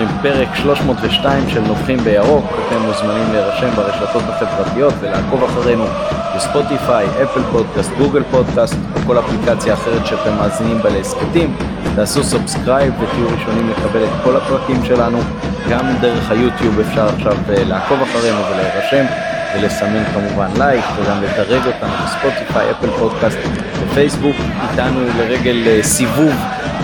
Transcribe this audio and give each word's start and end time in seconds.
עם 0.00 0.08
פרק 0.22 0.48
302 0.54 1.48
של 1.48 1.60
נובחים 1.60 1.98
בירוק. 1.98 2.44
אתם 2.44 2.82
מוזמנים 2.82 3.32
להירשם 3.32 3.70
ברשתות 3.76 4.22
החברתיות 4.28 4.94
ולעקוב 5.00 5.44
אחרינו 5.44 5.84
בספוטיפיי, 6.36 7.06
אפל 7.22 7.42
פודקאסט, 7.52 7.90
גוגל 7.98 8.22
פודקאסט 8.30 8.76
או 8.96 9.00
כל 9.06 9.18
אפליקציה 9.18 9.74
אחרת 9.74 10.06
שאתם 10.06 10.36
מאזינים 10.36 10.78
בה 10.82 10.90
להסכתים. 10.90 11.56
תעשו 11.96 12.24
subscribe 12.24 12.94
ותהיו 13.00 13.26
ראשונים 13.38 13.70
לקבל 13.70 14.04
את 14.04 14.24
כל 14.24 14.36
הפרקים 14.36 14.84
שלנו. 14.84 15.18
גם 15.70 15.86
דרך 16.00 16.30
היוטיוב 16.30 16.80
אפשר 16.80 17.08
עכשיו 17.08 17.36
אה, 17.48 17.64
לעקוב 17.64 18.02
אחרינו 18.02 18.38
ולהירשם. 18.50 19.04
ולסמן 19.54 20.04
כמובן 20.14 20.48
לייק 20.58 20.84
וגם 20.96 21.22
לדרג 21.22 21.66
אותנו 21.66 21.92
בספוטיפיי, 22.04 22.70
אפל 22.70 22.90
פודקאסט 22.98 23.38
ופייסבוק. 23.82 24.36
איתנו 24.70 25.00
לרגל 25.18 25.62
אה, 25.66 25.82
סיבוב 25.82 26.32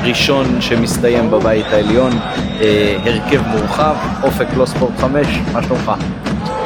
ראשון 0.08 0.60
שמסתיים 0.60 1.30
בבית 1.30 1.66
העליון, 1.66 2.12
אה, 2.60 2.96
הרכב 3.04 3.46
מורחב, 3.46 3.94
אופק 4.22 4.46
לא 4.56 4.66
ספורט 4.66 4.98
5, 4.98 5.26
מה 5.52 5.62
שלומך? 5.62 5.92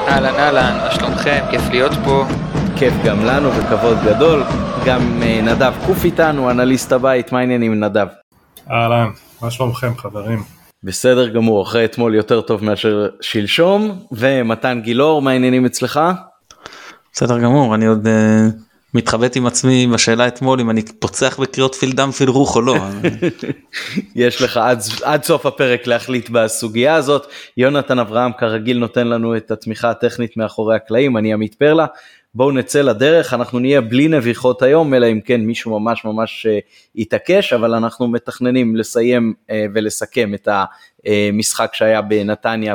אהלן 0.09 0.35
אהלן, 0.35 0.79
מה 0.85 0.91
שלומכם? 0.91 1.41
כיף 1.51 1.63
להיות 1.71 1.93
פה. 2.05 2.25
כיף 2.79 2.95
גם 3.05 3.25
לנו 3.25 3.49
וכבוד 3.53 3.97
גדול. 4.05 4.43
גם 4.87 5.23
אה, 5.23 5.41
נדב 5.43 5.73
קוף 5.87 6.05
איתנו, 6.05 6.51
אנליסט 6.51 6.93
הבית, 6.93 7.33
מה 7.33 7.39
העניינים 7.39 7.85
נדב? 7.85 8.07
אהלן, 8.71 9.09
מה 9.43 9.51
שלומכם 9.51 9.97
חברים? 9.97 10.43
בסדר 10.85 11.29
גמור, 11.29 11.63
אחרי 11.63 11.85
אתמול 11.85 12.15
יותר 12.15 12.41
טוב 12.41 12.65
מאשר 12.65 13.09
שלשום, 13.21 13.99
ומתן 14.13 14.81
גילאור, 14.83 15.23
מה 15.23 15.31
העניינים 15.31 15.67
אצלך? 15.67 16.01
בסדר 17.13 17.39
גמור, 17.39 17.75
אני 17.75 17.87
עוד 17.87 18.07
uh, 18.07 18.11
מתחבט 18.95 19.37
עם 19.37 19.47
עצמי 19.47 19.87
בשאלה 19.87 20.29
אתמול 20.29 20.61
אם 20.61 20.71
אני 20.71 20.83
פוצח 20.99 21.41
בקריאות 21.41 21.75
פילדם 21.75 22.11
פילרוך 22.11 22.57
או 22.57 22.61
לא. 22.61 22.77
יש 24.15 24.43
לך 24.43 24.57
עד, 24.57 24.81
עד 25.03 25.25
סוף 25.25 25.47
הפרק 25.47 25.87
להחליט 25.87 26.31
בסוגיה 26.31 26.95
הזאת. 26.95 27.27
יונתן 27.57 27.99
אברהם 27.99 28.33
כרגיל 28.39 28.79
נותן 28.79 29.09
לנו 29.09 29.37
את 29.37 29.51
התמיכה 29.51 29.91
הטכנית 29.91 30.37
מאחורי 30.37 30.77
הקלעים, 30.77 31.17
אני 31.17 31.33
עמית 31.33 31.55
פרלה. 31.55 31.87
בואו 32.35 32.51
נצא 32.51 32.83
לדרך, 32.83 33.35
אנחנו 33.35 33.59
נהיה 33.59 33.81
בלי 33.81 34.09
נביחות 34.09 34.63
היום, 34.63 34.95
אלא 34.95 35.07
אם 35.07 35.21
כן 35.21 35.41
מישהו 35.41 35.81
ממש 35.81 36.05
ממש 36.05 36.47
יתעקש, 36.95 37.53
אבל 37.53 37.75
אנחנו 37.75 38.09
מתכננים 38.09 38.77
לסיים 38.77 39.35
uh, 39.41 39.53
ולסכם 39.75 40.35
את 40.35 40.49
המשחק 41.07 41.71
שהיה 41.75 42.03
בנתניה 42.03 42.75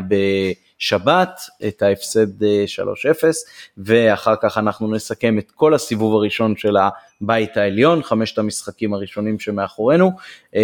בשבת, 0.80 1.40
את 1.68 1.81
ההפסד 1.81 2.44
uh, 2.44 2.45
3-0, 3.22 3.23
ואחר 3.78 4.36
כך 4.42 4.58
אנחנו 4.58 4.92
נסכם 4.92 5.38
את 5.40 5.52
כל 5.52 5.73
הסיבוב 5.73 6.16
הראשון 6.16 6.56
של 6.58 6.76
הבית 7.22 7.58
העליון, 7.58 8.04
חמשת 8.04 8.38
המשחקים 8.38 8.94
הראשונים 8.94 9.40
שמאחורינו, 9.40 10.12
uh, 10.52 10.58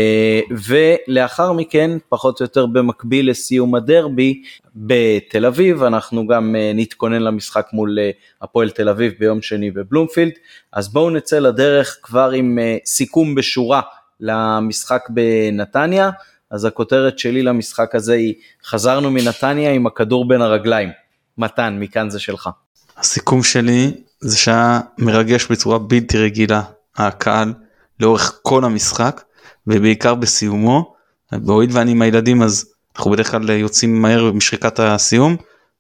ולאחר 0.68 1.53
מכן, 1.53 1.98
פחות 2.09 2.40
או 2.40 2.45
יותר 2.45 2.66
במקביל 2.66 3.30
לסיום 3.30 3.76
הדרבי, 3.76 4.42
בתל 4.76 5.45
אביב, 5.45 5.84
אנחנו 5.84 6.28
גם 6.28 6.56
uh, 6.56 6.78
נתכונן 6.78 7.22
למשחק 7.22 7.68
מול 7.73 7.98
הפועל 8.42 8.70
תל 8.70 8.90
אביב 8.90 9.14
ביום 9.20 9.42
שני 9.42 9.72
בבלומפילד, 9.72 10.34
אז 10.73 10.94
בואו 10.94 11.09
נצא 11.09 11.40
לדרך 11.40 12.00
כבר 12.02 12.31
עם 12.31 12.59
סיכום 12.86 13.36
בשורה 13.36 13.81
למשחק 14.20 15.09
בנתניה, 15.09 16.09
אז 16.52 16.66
הכותרת 16.66 17.19
שלי 17.19 17.44
למשחק 17.44 17.95
הזה 17.95 18.13
היא 18.13 18.33
חזרנו 18.66 19.11
מנתניה 19.11 19.71
עם 19.71 19.88
הכדור 19.88 20.27
בין 20.27 20.41
הרגליים. 20.41 20.89
מתן, 21.38 21.77
מכאן 21.80 22.09
זה 22.09 22.19
שלך. 22.19 22.49
הסיכום 22.97 23.44
שלי 23.44 23.91
זה 24.19 24.38
שהיה 24.38 24.79
מרגש 24.97 25.47
בצורה 25.52 25.79
בלתי 25.79 26.17
רגילה 26.17 26.61
הקהל 26.95 27.53
לאורך 28.00 28.40
כל 28.41 28.66
המשחק 28.66 29.22
ובעיקר 29.67 30.16
בסיומו. 30.16 30.94
והואיל 31.31 31.69
ואני 31.73 31.91
עם 31.91 32.01
הילדים 32.01 32.44
אז 32.44 32.73
אנחנו 32.95 33.11
בדרך 33.11 33.31
כלל 33.31 33.50
יוצאים 33.50 34.01
מהר 34.01 34.31
משריקת 34.31 34.79
הסיום 34.79 35.35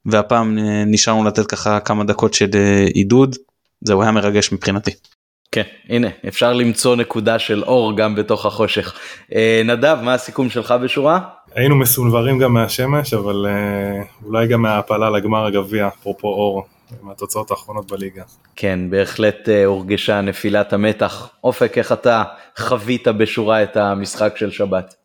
והפעם 0.05 0.57
אה, 0.57 0.83
נשארנו 0.85 1.23
לתת 1.23 1.45
ככה 1.45 1.79
כמה 1.79 2.03
דקות 2.03 2.33
של 2.33 2.49
אה, 2.53 2.85
עידוד 2.93 3.35
זהו 3.81 4.01
היה 4.01 4.11
מרגש 4.11 4.51
מבחינתי. 4.51 4.91
כן 5.51 5.63
הנה 5.89 6.07
אפשר 6.27 6.53
למצוא 6.53 6.95
נקודה 6.95 7.39
של 7.39 7.63
אור 7.63 7.97
גם 7.97 8.15
בתוך 8.15 8.45
החושך. 8.45 8.99
אה, 9.35 9.61
נדב 9.65 9.97
מה 10.01 10.13
הסיכום 10.13 10.49
שלך 10.49 10.73
בשורה? 10.83 11.19
היינו 11.55 11.75
מסונברים 11.75 12.39
גם 12.39 12.53
מהשמש 12.53 13.13
אבל 13.13 13.45
אולי 14.25 14.47
גם 14.47 14.61
מההעפלה 14.61 15.09
לגמר 15.09 15.45
הגביע 15.45 15.87
אפרופו 15.87 16.27
אור 16.27 16.65
מהתוצאות 17.01 17.51
האחרונות 17.51 17.91
בליגה. 17.91 18.23
כן 18.55 18.79
בהחלט 18.89 19.49
הורגשה 19.65 20.21
נפילת 20.21 20.73
המתח. 20.73 21.29
אופק 21.43 21.77
איך 21.77 21.91
אתה 21.91 22.23
חווית 22.57 23.07
בשורה 23.07 23.63
את 23.63 23.77
המשחק 23.77 24.37
של 24.37 24.51
שבת? 24.51 24.95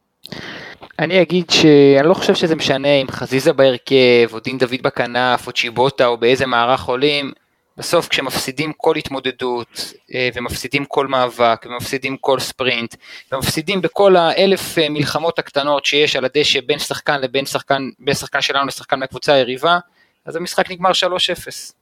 אני 0.99 1.23
אגיד 1.23 1.51
שאני 1.51 2.09
לא 2.09 2.15
חושב 2.15 2.35
שזה 2.35 2.57
משנה 2.57 2.89
אם 2.89 3.07
חזיזה 3.11 3.53
בהרכב, 3.53 4.33
או 4.33 4.41
דין 4.41 4.59
דוד 4.59 4.83
בכנף, 4.83 5.47
או 5.47 5.53
צ'יבוטה, 5.53 6.07
או 6.07 6.17
באיזה 6.17 6.47
מערך 6.47 6.85
עולים, 6.85 7.33
בסוף 7.79 8.09
כשמפסידים 8.09 8.73
כל 8.77 8.97
התמודדות, 8.97 9.95
אה, 10.15 10.29
ומפסידים 10.35 10.85
כל 10.85 11.07
מאבק, 11.07 11.67
ומפסידים 11.67 12.17
כל 12.17 12.41
ספרינט, 12.41 12.95
ומפסידים 13.33 13.83
בכל 13.83 14.17
האלף 14.17 14.79
אה, 14.79 14.89
מלחמות 14.89 15.39
הקטנות 15.39 15.85
שיש 15.85 16.17
על 16.17 16.25
הדשא 16.25 16.61
בין 16.67 16.79
שחקן 16.79 17.21
לבין 17.21 17.47
שחקן, 17.47 17.89
בין 17.99 18.15
שחקן 18.15 18.41
שלנו 18.41 18.67
לשחקן 18.67 18.99
מהקבוצה 19.01 19.33
היריבה, 19.33 19.79
אז 20.27 20.37
המשחק 20.37 20.71
נגמר 20.71 20.91
3-0, 20.91 20.95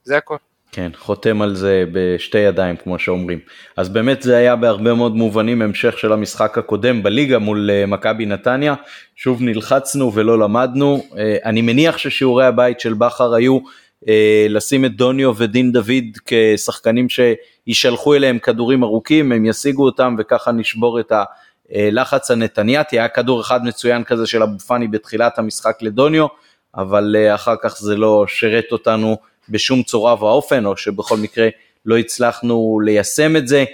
זה 0.04 0.16
הכל. 0.16 0.36
כן, 0.72 0.90
חותם 0.98 1.42
על 1.42 1.54
זה 1.54 1.84
בשתי 1.92 2.38
ידיים 2.38 2.76
כמו 2.76 2.98
שאומרים. 2.98 3.38
אז 3.76 3.88
באמת 3.88 4.22
זה 4.22 4.36
היה 4.36 4.56
בהרבה 4.56 4.94
מאוד 4.94 5.16
מובנים 5.16 5.62
המשך 5.62 5.98
של 5.98 6.12
המשחק 6.12 6.58
הקודם 6.58 7.02
בליגה 7.02 7.38
מול 7.38 7.70
אה, 7.70 7.86
מכבי 7.86 8.26
נתניה. 8.26 8.74
שוב 9.16 9.42
נלחצנו 9.42 10.14
ולא 10.14 10.38
למדנו. 10.38 11.04
אני 11.44 11.62
מניח 11.62 11.98
ששיעורי 11.98 12.46
הבית 12.46 12.80
של 12.80 12.94
בכר 12.94 13.34
היו 13.34 13.58
לשים 14.48 14.84
את 14.84 14.96
דוניו 14.96 15.32
ודין 15.36 15.72
דוד 15.72 16.04
כשחקנים 16.26 17.06
שישלחו 17.08 18.14
אליהם 18.14 18.38
כדורים 18.38 18.84
ארוכים, 18.84 19.32
הם 19.32 19.46
ישיגו 19.46 19.84
אותם 19.84 20.16
וככה 20.18 20.52
נשבור 20.52 21.00
את 21.00 21.12
הלחץ 21.70 22.30
הנתניאתי. 22.30 22.98
היה 22.98 23.08
כדור 23.08 23.40
אחד 23.40 23.64
מצוין 23.64 24.04
כזה 24.04 24.26
של 24.26 24.42
אבו 24.42 24.58
פאני 24.58 24.88
בתחילת 24.88 25.38
המשחק 25.38 25.78
לדוניו, 25.82 26.26
אבל 26.76 27.16
אחר 27.34 27.54
כך 27.62 27.76
זה 27.78 27.96
לא 27.96 28.24
שירת 28.28 28.72
אותנו. 28.72 29.16
בשום 29.48 29.82
צורה 29.82 30.14
ואופן, 30.24 30.66
או 30.66 30.76
שבכל 30.76 31.16
מקרה 31.16 31.48
לא 31.86 31.98
הצלחנו 31.98 32.80
ליישם 32.84 33.36
את 33.36 33.48
זה. 33.48 33.64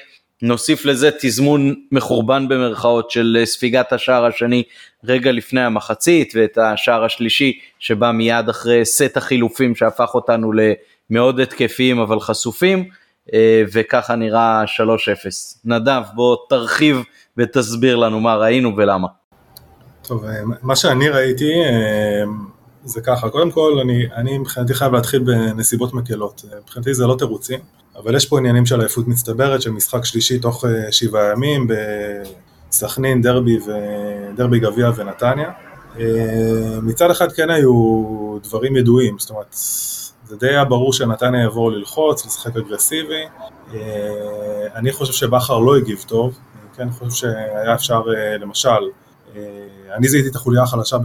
נוסיף 0.43 0.85
לזה 0.85 1.11
תזמון 1.21 1.75
מחורבן 1.93 2.49
במרכאות 2.49 3.11
של 3.11 3.43
ספיגת 3.45 3.93
השער 3.93 4.25
השני 4.25 4.63
רגע 5.05 5.33
לפני 5.33 5.61
המחצית, 5.61 6.33
ואת 6.37 6.59
השער 6.59 7.05
השלישי 7.05 7.59
שבא 7.79 8.11
מיד 8.11 8.49
אחרי 8.49 8.85
סט 8.85 9.17
החילופים 9.17 9.75
שהפך 9.75 10.15
אותנו 10.15 10.53
למאוד 11.11 11.41
התקפיים 11.41 11.99
אבל 11.99 12.21
חשופים, 12.21 12.89
אה, 13.35 13.63
וככה 13.73 14.15
נראה 14.15 14.65
3-0. 14.67 15.61
נדב, 15.65 16.03
בוא 16.15 16.37
תרחיב 16.49 17.03
ותסביר 17.37 17.97
לנו 17.97 18.21
מה 18.21 18.37
ראינו 18.37 18.77
ולמה. 18.77 19.09
טוב, 20.03 20.25
אה, 20.25 20.33
מה 20.63 20.77
שאני 20.77 21.09
ראיתי, 21.09 21.53
אה, 21.65 22.25
זה 22.85 23.01
ככה, 23.01 23.31
קודם 23.31 23.51
כל 23.51 23.79
אני, 23.83 24.07
אני 24.15 24.39
מבחינתי 24.39 24.75
חייב 24.75 24.93
להתחיל 24.93 25.23
בנסיבות 25.23 25.95
מקלות, 25.95 26.45
מבחינתי 26.63 26.95
זה 26.95 27.07
לא 27.07 27.17
תירוצים, 27.19 27.61
אבל 27.97 28.17
יש 28.17 28.27
פה 28.27 28.39
עניינים 28.39 28.67
של 28.67 28.81
עייפות 28.81 29.09
מצטברת, 29.09 29.63
של 29.63 29.71
משחק 29.71 30.05
שלישי 30.05 30.39
תוך 30.39 30.65
אה, 30.65 30.93
שבעה 30.93 31.33
ימים 31.33 31.67
בסכנין, 32.69 33.23
דרבי 33.23 33.59
ודרבי 33.59 34.59
גביע 34.59 34.91
ונתניה. 34.97 35.51
אה, 35.99 36.79
מצד 36.83 37.11
אחד 37.11 37.33
כן 37.33 37.51
היו 37.51 37.73
דברים 38.43 38.77
ידועים, 38.77 39.19
זאת 39.19 39.31
אומרת, 39.31 39.57
זה 40.25 40.37
די 40.37 40.49
היה 40.49 40.65
ברור 40.65 40.93
שנתניה 40.93 41.41
יעבור 41.41 41.73
ללחוץ, 41.73 42.27
לשחק 42.27 42.57
אגרסיבי. 42.57 43.25
אה, 43.75 43.79
אני 44.75 44.93
חושב 44.93 45.13
שבכר 45.13 45.59
לא 45.59 45.77
הגיב 45.77 46.05
טוב, 46.09 46.39
כן 46.77 46.91
חושב 46.91 47.11
שהיה 47.11 47.75
אפשר 47.75 48.03
למשל 48.41 48.91
אני 49.97 50.09
זיהיתי 50.09 50.29
את 50.29 50.37
החוליה 50.37 50.63
החלשה 50.63 50.97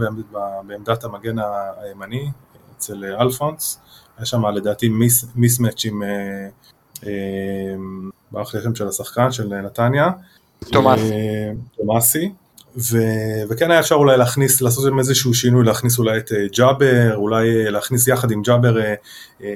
בעמדת 0.62 1.04
המגן 1.04 1.36
הימני 1.82 2.30
אצל 2.76 3.04
אלפונס, 3.20 3.80
היה 4.18 4.26
שם 4.26 4.46
לדעתי 4.46 4.88
מיסמץ' 5.34 5.84
עם 5.84 6.02
ברח 8.32 8.54
לי 8.54 8.60
של 8.74 8.88
השחקן 8.88 9.32
של 9.32 9.60
נתניה. 9.60 10.10
תומאסי. 10.72 11.12
תומאסי. 11.76 12.32
וכן 13.48 13.70
היה 13.70 13.80
אפשר 13.80 13.94
אולי 13.94 14.16
להכניס, 14.16 14.60
לעשות 14.60 14.86
עם 14.86 14.98
איזשהו 14.98 15.34
שינוי, 15.34 15.64
להכניס 15.64 15.98
אולי 15.98 16.18
את 16.18 16.32
אה, 16.32 16.46
ג'אבר, 16.56 17.14
אולי 17.14 17.70
להכניס 17.70 18.08
יחד 18.08 18.30
עם 18.30 18.42
ג'אבר 18.42 18.78
אה, 18.78 18.94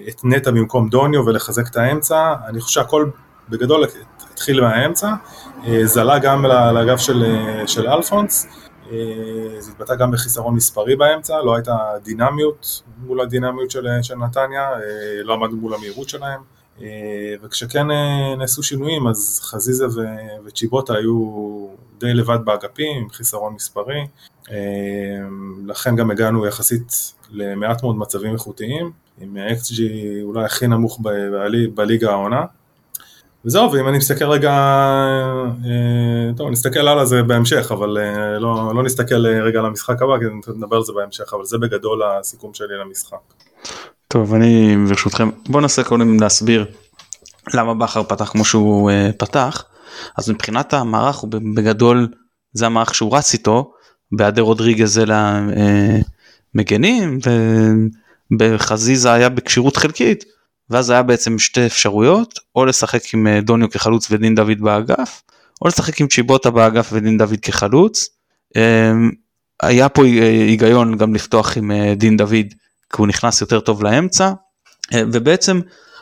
את 0.09 0.25
נטע 0.25 0.51
במקום 0.51 0.89
דוניו 0.89 1.27
ולחזק 1.27 1.69
את 1.71 1.77
האמצע, 1.77 2.35
אני 2.47 2.61
חושב 2.61 2.81
שהכל 2.81 3.11
בגדול 3.49 3.85
התחיל 4.33 4.61
מהאמצע, 4.61 5.13
זלה 5.85 6.19
גם 6.19 6.47
לאגף 6.47 6.99
של, 6.99 7.25
של 7.67 7.89
אלפונס, 7.89 8.47
אה, 8.93 9.61
זה 9.61 9.71
התבטא 9.71 9.95
גם 9.95 10.11
בחיסרון 10.11 10.55
מספרי 10.55 10.97
באמצע, 10.97 11.43
לא 11.43 11.55
הייתה 11.55 11.77
דינמיות 12.05 12.83
מול 12.99 13.21
הדינמיות 13.21 13.71
של, 13.71 13.87
של 14.03 14.15
נתניה, 14.15 14.73
אה, 14.73 15.23
לא 15.23 15.35
עמדנו 15.35 15.57
מול 15.57 15.75
המהירות 15.75 16.09
שלהם. 16.09 16.41
וכשכן 17.43 17.87
נעשו 18.39 18.63
שינויים 18.63 19.07
אז 19.07 19.41
חזיזה 19.43 19.87
וצ'יבוטה 20.45 20.95
היו 20.95 21.67
די 21.99 22.15
לבד 22.15 22.39
באגפים 22.45 23.03
עם 23.03 23.11
חיסרון 23.11 23.55
מספרי, 23.55 24.07
לכן 25.67 25.97
גם 25.97 26.11
הגענו 26.11 26.47
יחסית 26.47 27.13
למעט 27.31 27.83
מאוד 27.83 27.97
מצבים 27.97 28.33
איכותיים, 28.33 28.91
עם 29.21 29.37
XG 29.37 29.83
אולי 30.23 30.45
הכי 30.45 30.67
נמוך 30.67 31.01
בליגה 31.75 32.11
העונה. 32.11 32.45
וזהו, 33.45 33.73
ואם 33.73 33.89
אני 33.89 33.99
מסתכל 33.99 34.25
רגע, 34.25 34.51
אה, 35.65 36.33
טוב, 36.37 36.51
נסתכל 36.51 36.89
הלאה 36.89 37.05
זה 37.05 37.23
בהמשך, 37.23 37.73
אבל 37.73 37.99
אה, 37.99 38.39
לא, 38.39 38.73
לא 38.75 38.83
נסתכל 38.83 39.27
אה, 39.27 39.43
רגע 39.43 39.59
על 39.59 39.67
המשחק 39.67 40.03
הבא, 40.03 40.19
כי 40.19 40.25
נדבר 40.57 40.77
על 40.77 40.83
זה 40.83 40.93
בהמשך, 40.93 41.35
אבל 41.35 41.45
זה 41.45 41.59
בגדול 41.59 42.03
הסיכום 42.03 42.55
שלי 42.55 42.79
למשחק. 42.85 43.17
טוב, 44.13 44.35
אני 44.35 44.77
ברשותכם, 44.89 45.31
בוא 45.49 45.61
ננסה 45.61 45.85
קודם 45.85 46.21
להסביר 46.21 46.67
למה 47.55 47.75
בכר 47.75 48.03
פתח 48.03 48.29
כמו 48.29 48.45
שהוא 48.45 48.91
פתח. 49.19 49.65
אז 50.17 50.31
מבחינת 50.31 50.75
המערך 50.75 51.17
הוא 51.17 51.31
בגדול 51.55 52.09
זה 52.53 52.67
המערך 52.67 52.95
שהוא 52.95 53.17
רץ 53.17 53.33
איתו, 53.33 53.73
בהיעדר 54.13 54.43
רודריגז 54.43 54.99
אל 54.99 55.11
המגנים, 56.55 57.19
ובחזיזה 58.33 59.13
היה 59.13 59.29
בכשירות 59.29 59.77
חלקית. 59.77 60.25
ואז 60.71 60.91
היה 60.91 61.03
בעצם 61.03 61.39
שתי 61.39 61.67
אפשרויות, 61.67 62.39
או 62.57 62.65
לשחק 62.65 63.15
עם 63.15 63.27
אה, 63.27 63.41
דוניו 63.41 63.71
כחלוץ 63.71 64.11
ודין 64.11 64.35
דוד 64.35 64.61
באגף, 64.61 65.23
או 65.63 65.69
לשחק 65.69 66.01
עם 66.01 66.09
צ'יבוטה 66.09 66.51
באגף 66.51 66.91
ודין 66.93 67.19
דוד 67.19 67.37
כחלוץ. 67.43 68.09
היה 69.63 69.89
פה 69.89 70.05
אה, 70.05 70.31
היגיון 70.31 70.97
גם 70.97 71.15
לפתוח 71.15 71.57
עם 71.57 71.71
אה, 71.71 71.95
דין 71.95 72.17
דוד, 72.17 72.47
כי 72.93 72.97
הוא 72.99 73.07
נכנס 73.07 73.41
יותר 73.41 73.61
טוב 73.61 73.83
לאמצע, 73.83 74.33
ובעצם 74.95 75.61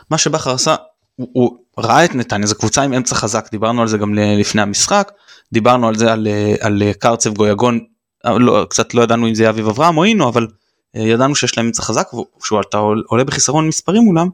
מה 0.09 0.17
שבכר 0.17 0.51
עשה, 0.51 0.75
הוא, 1.15 1.27
הוא 1.31 1.57
ראה 1.77 2.05
את 2.05 2.15
נתניה, 2.15 2.47
זו 2.47 2.55
קבוצה 2.55 2.81
עם 2.81 2.93
אמצע 2.93 3.15
חזק, 3.15 3.47
דיברנו 3.51 3.81
על 3.81 3.87
זה 3.87 3.97
גם 3.97 4.13
לפני 4.13 4.61
המשחק, 4.61 5.11
דיברנו 5.51 5.87
על 5.87 5.95
זה 5.95 6.11
על, 6.13 6.27
על 6.59 6.83
קרצב 6.99 7.33
גויגון, 7.33 7.79
לא, 8.25 8.65
קצת 8.69 8.93
לא 8.93 9.01
ידענו 9.01 9.27
אם 9.27 9.35
זה 9.35 9.49
אביב 9.49 9.67
אברהם 9.67 9.97
או 9.97 10.03
אינו, 10.03 10.29
אבל 10.29 10.47
ידענו 10.93 11.35
שיש 11.35 11.57
להם 11.57 11.65
אמצע 11.65 11.83
חזק, 11.83 12.07
וכשאתה 12.13 12.77
עולה 13.07 13.23
בחיסרון 13.23 13.67
מספרים 13.67 14.03
מולם, 14.03 14.29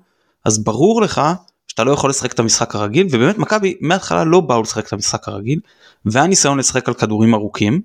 אז 0.45 0.63
ברור 0.63 1.01
לך 1.01 1.21
שאתה 1.67 1.83
לא 1.83 1.91
יכול 1.91 2.09
לשחק 2.09 2.31
את 2.31 2.39
המשחק 2.39 2.75
הרגיל 2.75 3.07
ובאמת 3.11 3.37
מכבי 3.37 3.77
מההתחלה 3.81 4.23
לא 4.23 4.41
באו 4.41 4.61
לשחק 4.61 4.87
את 4.87 4.93
המשחק 4.93 5.27
הרגיל 5.27 5.59
והיה 6.05 6.27
ניסיון 6.27 6.57
לשחק 6.57 6.87
על 6.87 6.93
כדורים 6.93 7.33
ארוכים 7.33 7.81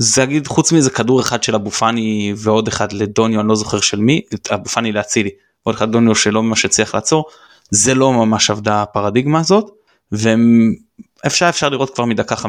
וזה 0.00 0.22
אגיד 0.22 0.46
חוץ 0.46 0.72
מזה 0.72 0.90
כדור 0.90 1.20
אחד 1.20 1.42
של 1.42 1.54
אבו 1.54 1.70
פאני 1.70 2.34
ועוד 2.36 2.68
אחד 2.68 2.92
לדוניו 2.92 3.40
אני 3.40 3.48
לא 3.48 3.54
זוכר 3.54 3.80
של 3.80 4.00
מי 4.00 4.20
אבו 4.54 4.64
פאני 4.64 4.92
לאצילי 4.92 5.30
ועוד 5.66 5.76
אחד 5.76 5.92
דוניו 5.92 6.14
שלא 6.14 6.42
ממש 6.42 6.64
הצליח 6.64 6.94
לעצור 6.94 7.24
זה 7.70 7.94
לא 7.94 8.12
ממש 8.12 8.50
עבדה 8.50 8.82
הפרדיגמה 8.82 9.40
הזאת 9.40 9.70
ואפשר 10.12 11.48
אפשר 11.48 11.68
לראות 11.68 11.94
כבר 11.94 12.04
מדקה 12.04 12.34
15-20 12.34 12.46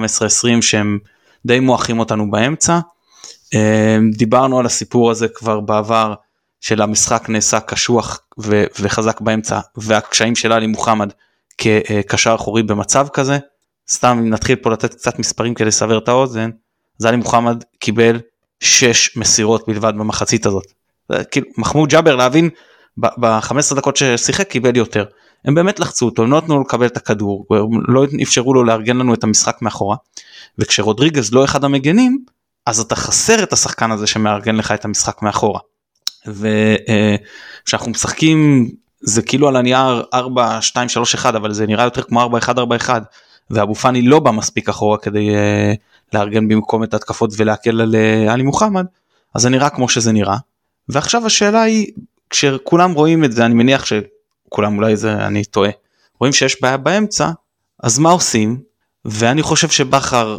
שהם 0.61 0.99
די 1.45 1.59
מועכים 1.59 1.99
אותנו 1.99 2.31
באמצע. 2.31 2.79
אה, 3.53 3.97
דיברנו 4.17 4.59
על 4.59 4.65
הסיפור 4.65 5.11
הזה 5.11 5.27
כבר 5.27 5.59
בעבר 5.59 6.13
של 6.61 6.81
המשחק 6.81 7.29
נעשה 7.29 7.59
קשוח 7.59 8.19
ו- 8.39 8.65
וחזק 8.79 9.21
באמצע 9.21 9.59
והקשיים 9.77 10.35
של 10.35 10.51
עלי 10.51 10.67
מוחמד 10.67 11.13
כקשר 11.57 12.35
אחורי 12.35 12.63
במצב 12.63 13.07
כזה. 13.13 13.37
סתם 13.89 14.19
נתחיל 14.23 14.55
פה 14.55 14.71
לתת 14.71 14.93
קצת 14.93 15.19
מספרים 15.19 15.53
כדי 15.53 15.67
לסבר 15.67 15.97
את 15.97 16.07
האוזן, 16.07 16.49
אז 17.01 17.05
עלי 17.05 17.17
מוחמד 17.17 17.63
קיבל 17.79 18.19
6 18.59 19.17
מסירות 19.17 19.67
בלבד 19.67 19.93
במחצית 19.97 20.45
הזאת. 20.45 20.63
כאילו 21.31 21.47
מחמוד 21.57 21.89
ג'אבר 21.89 22.15
להבין 22.15 22.49
ב-15 22.97 23.75
דקות 23.75 23.97
ששיחק 23.97 24.47
קיבל 24.47 24.77
יותר. 24.77 25.05
הם 25.45 25.55
באמת 25.55 25.79
לחצו 25.79 26.05
אותו, 26.05 26.23
הם 26.23 26.31
לא 26.31 26.37
נתנו 26.37 26.55
לו 26.55 26.61
לקבל 26.61 26.85
את 26.85 26.97
הכדור, 26.97 27.45
לא 27.87 28.05
אפשרו 28.23 28.53
לו 28.53 28.63
לארגן 28.63 28.97
לנו 28.97 29.13
את 29.13 29.23
המשחק 29.23 29.61
מאחורה. 29.61 29.95
וכשרודריגז 30.59 31.33
לא 31.33 31.43
אחד 31.45 31.63
המגנים, 31.63 32.23
אז 32.65 32.79
אתה 32.79 32.95
חסר 32.95 33.43
את 33.43 33.53
השחקן 33.53 33.91
הזה 33.91 34.07
שמארגן 34.07 34.55
לך 34.55 34.71
את 34.71 34.85
המשחק 34.85 35.21
מאחורה. 35.21 35.59
וכשאנחנו 36.27 37.91
משחקים 37.91 38.69
זה 39.01 39.21
כאילו 39.21 39.47
על 39.47 39.55
הנייר 39.55 40.03
4 40.13 40.61
2 40.61 40.89
3 40.89 41.15
1 41.15 41.35
אבל 41.35 41.53
זה 41.53 41.67
נראה 41.67 41.83
יותר 41.83 42.01
כמו 42.01 42.21
4 42.21 42.37
1 42.37 42.57
4 42.57 42.75
1 42.75 43.03
ואבו 43.49 43.75
פאני 43.75 44.01
לא 44.01 44.19
בא 44.19 44.31
מספיק 44.31 44.69
אחורה 44.69 44.97
כדי 44.97 45.29
uh, 45.29 45.77
לארגן 46.13 46.47
במקום 46.47 46.83
את 46.83 46.93
ההתקפות 46.93 47.31
ולהקל 47.37 47.81
על 47.81 47.95
uh, 47.95 48.31
עלי 48.31 48.43
מוחמד 48.43 48.85
אז 49.35 49.41
זה 49.41 49.49
נראה 49.49 49.69
כמו 49.69 49.89
שזה 49.89 50.11
נראה. 50.11 50.37
ועכשיו 50.89 51.25
השאלה 51.25 51.61
היא 51.61 51.87
כשכולם 52.29 52.91
רואים 52.91 53.23
את 53.23 53.31
זה 53.31 53.45
אני 53.45 53.53
מניח 53.53 53.85
שכולם 53.85 54.77
אולי 54.77 54.97
זה 54.97 55.13
אני 55.13 55.45
טועה 55.45 55.69
רואים 56.19 56.33
שיש 56.33 56.61
בעיה 56.61 56.77
באמצע 56.77 57.29
אז 57.83 57.99
מה 57.99 58.09
עושים? 58.09 58.59
ואני 59.05 59.41
חושב 59.41 59.69
שבכר 59.69 60.37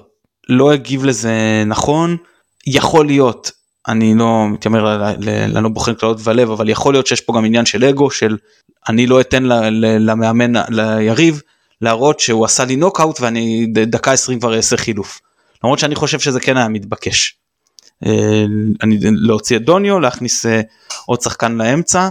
לא 0.49 0.73
הגיב 0.73 1.05
לזה 1.05 1.33
נכון. 1.67 2.17
יכול 2.67 3.07
להיות 3.07 3.51
אני 3.89 4.15
לא 4.15 4.49
מתיימר, 4.49 5.13
אני 5.15 5.63
לא 5.63 5.69
בוחן 5.69 5.95
כללות 5.95 6.19
ולב, 6.25 6.51
אבל 6.51 6.69
יכול 6.69 6.95
להיות 6.95 7.07
שיש 7.07 7.21
פה 7.21 7.33
גם 7.37 7.45
עניין 7.45 7.67
של 7.67 7.85
אגו, 7.85 8.11
של 8.11 8.37
אני 8.89 9.07
לא 9.07 9.21
אתן 9.21 9.43
למאמן, 10.01 10.53
ליריב, 10.69 11.41
להראות 11.81 12.21
שהוא 12.21 12.45
עשה 12.45 12.65
לי 12.65 12.77
נוקאוט 12.77 13.21
ואני 13.21 13.67
דקה 13.73 14.13
20 14.13 14.39
כבר 14.39 14.57
אעשה 14.57 14.77
חילוף. 14.77 15.21
למרות 15.65 15.79
שאני 15.79 15.95
חושב 15.95 16.21
שזה 16.21 16.41
כן 16.41 16.57
היה 16.57 16.69
מתבקש. 16.69 17.37
אה, 18.07 18.45
אני, 18.83 18.99
להוציא 19.01 19.57
את 19.57 19.65
דוניו, 19.65 20.01
להכניס 20.01 20.47
אה, 20.47 20.61
עוד 21.07 21.21
שחקן 21.21 21.53
לאמצע 21.53 22.09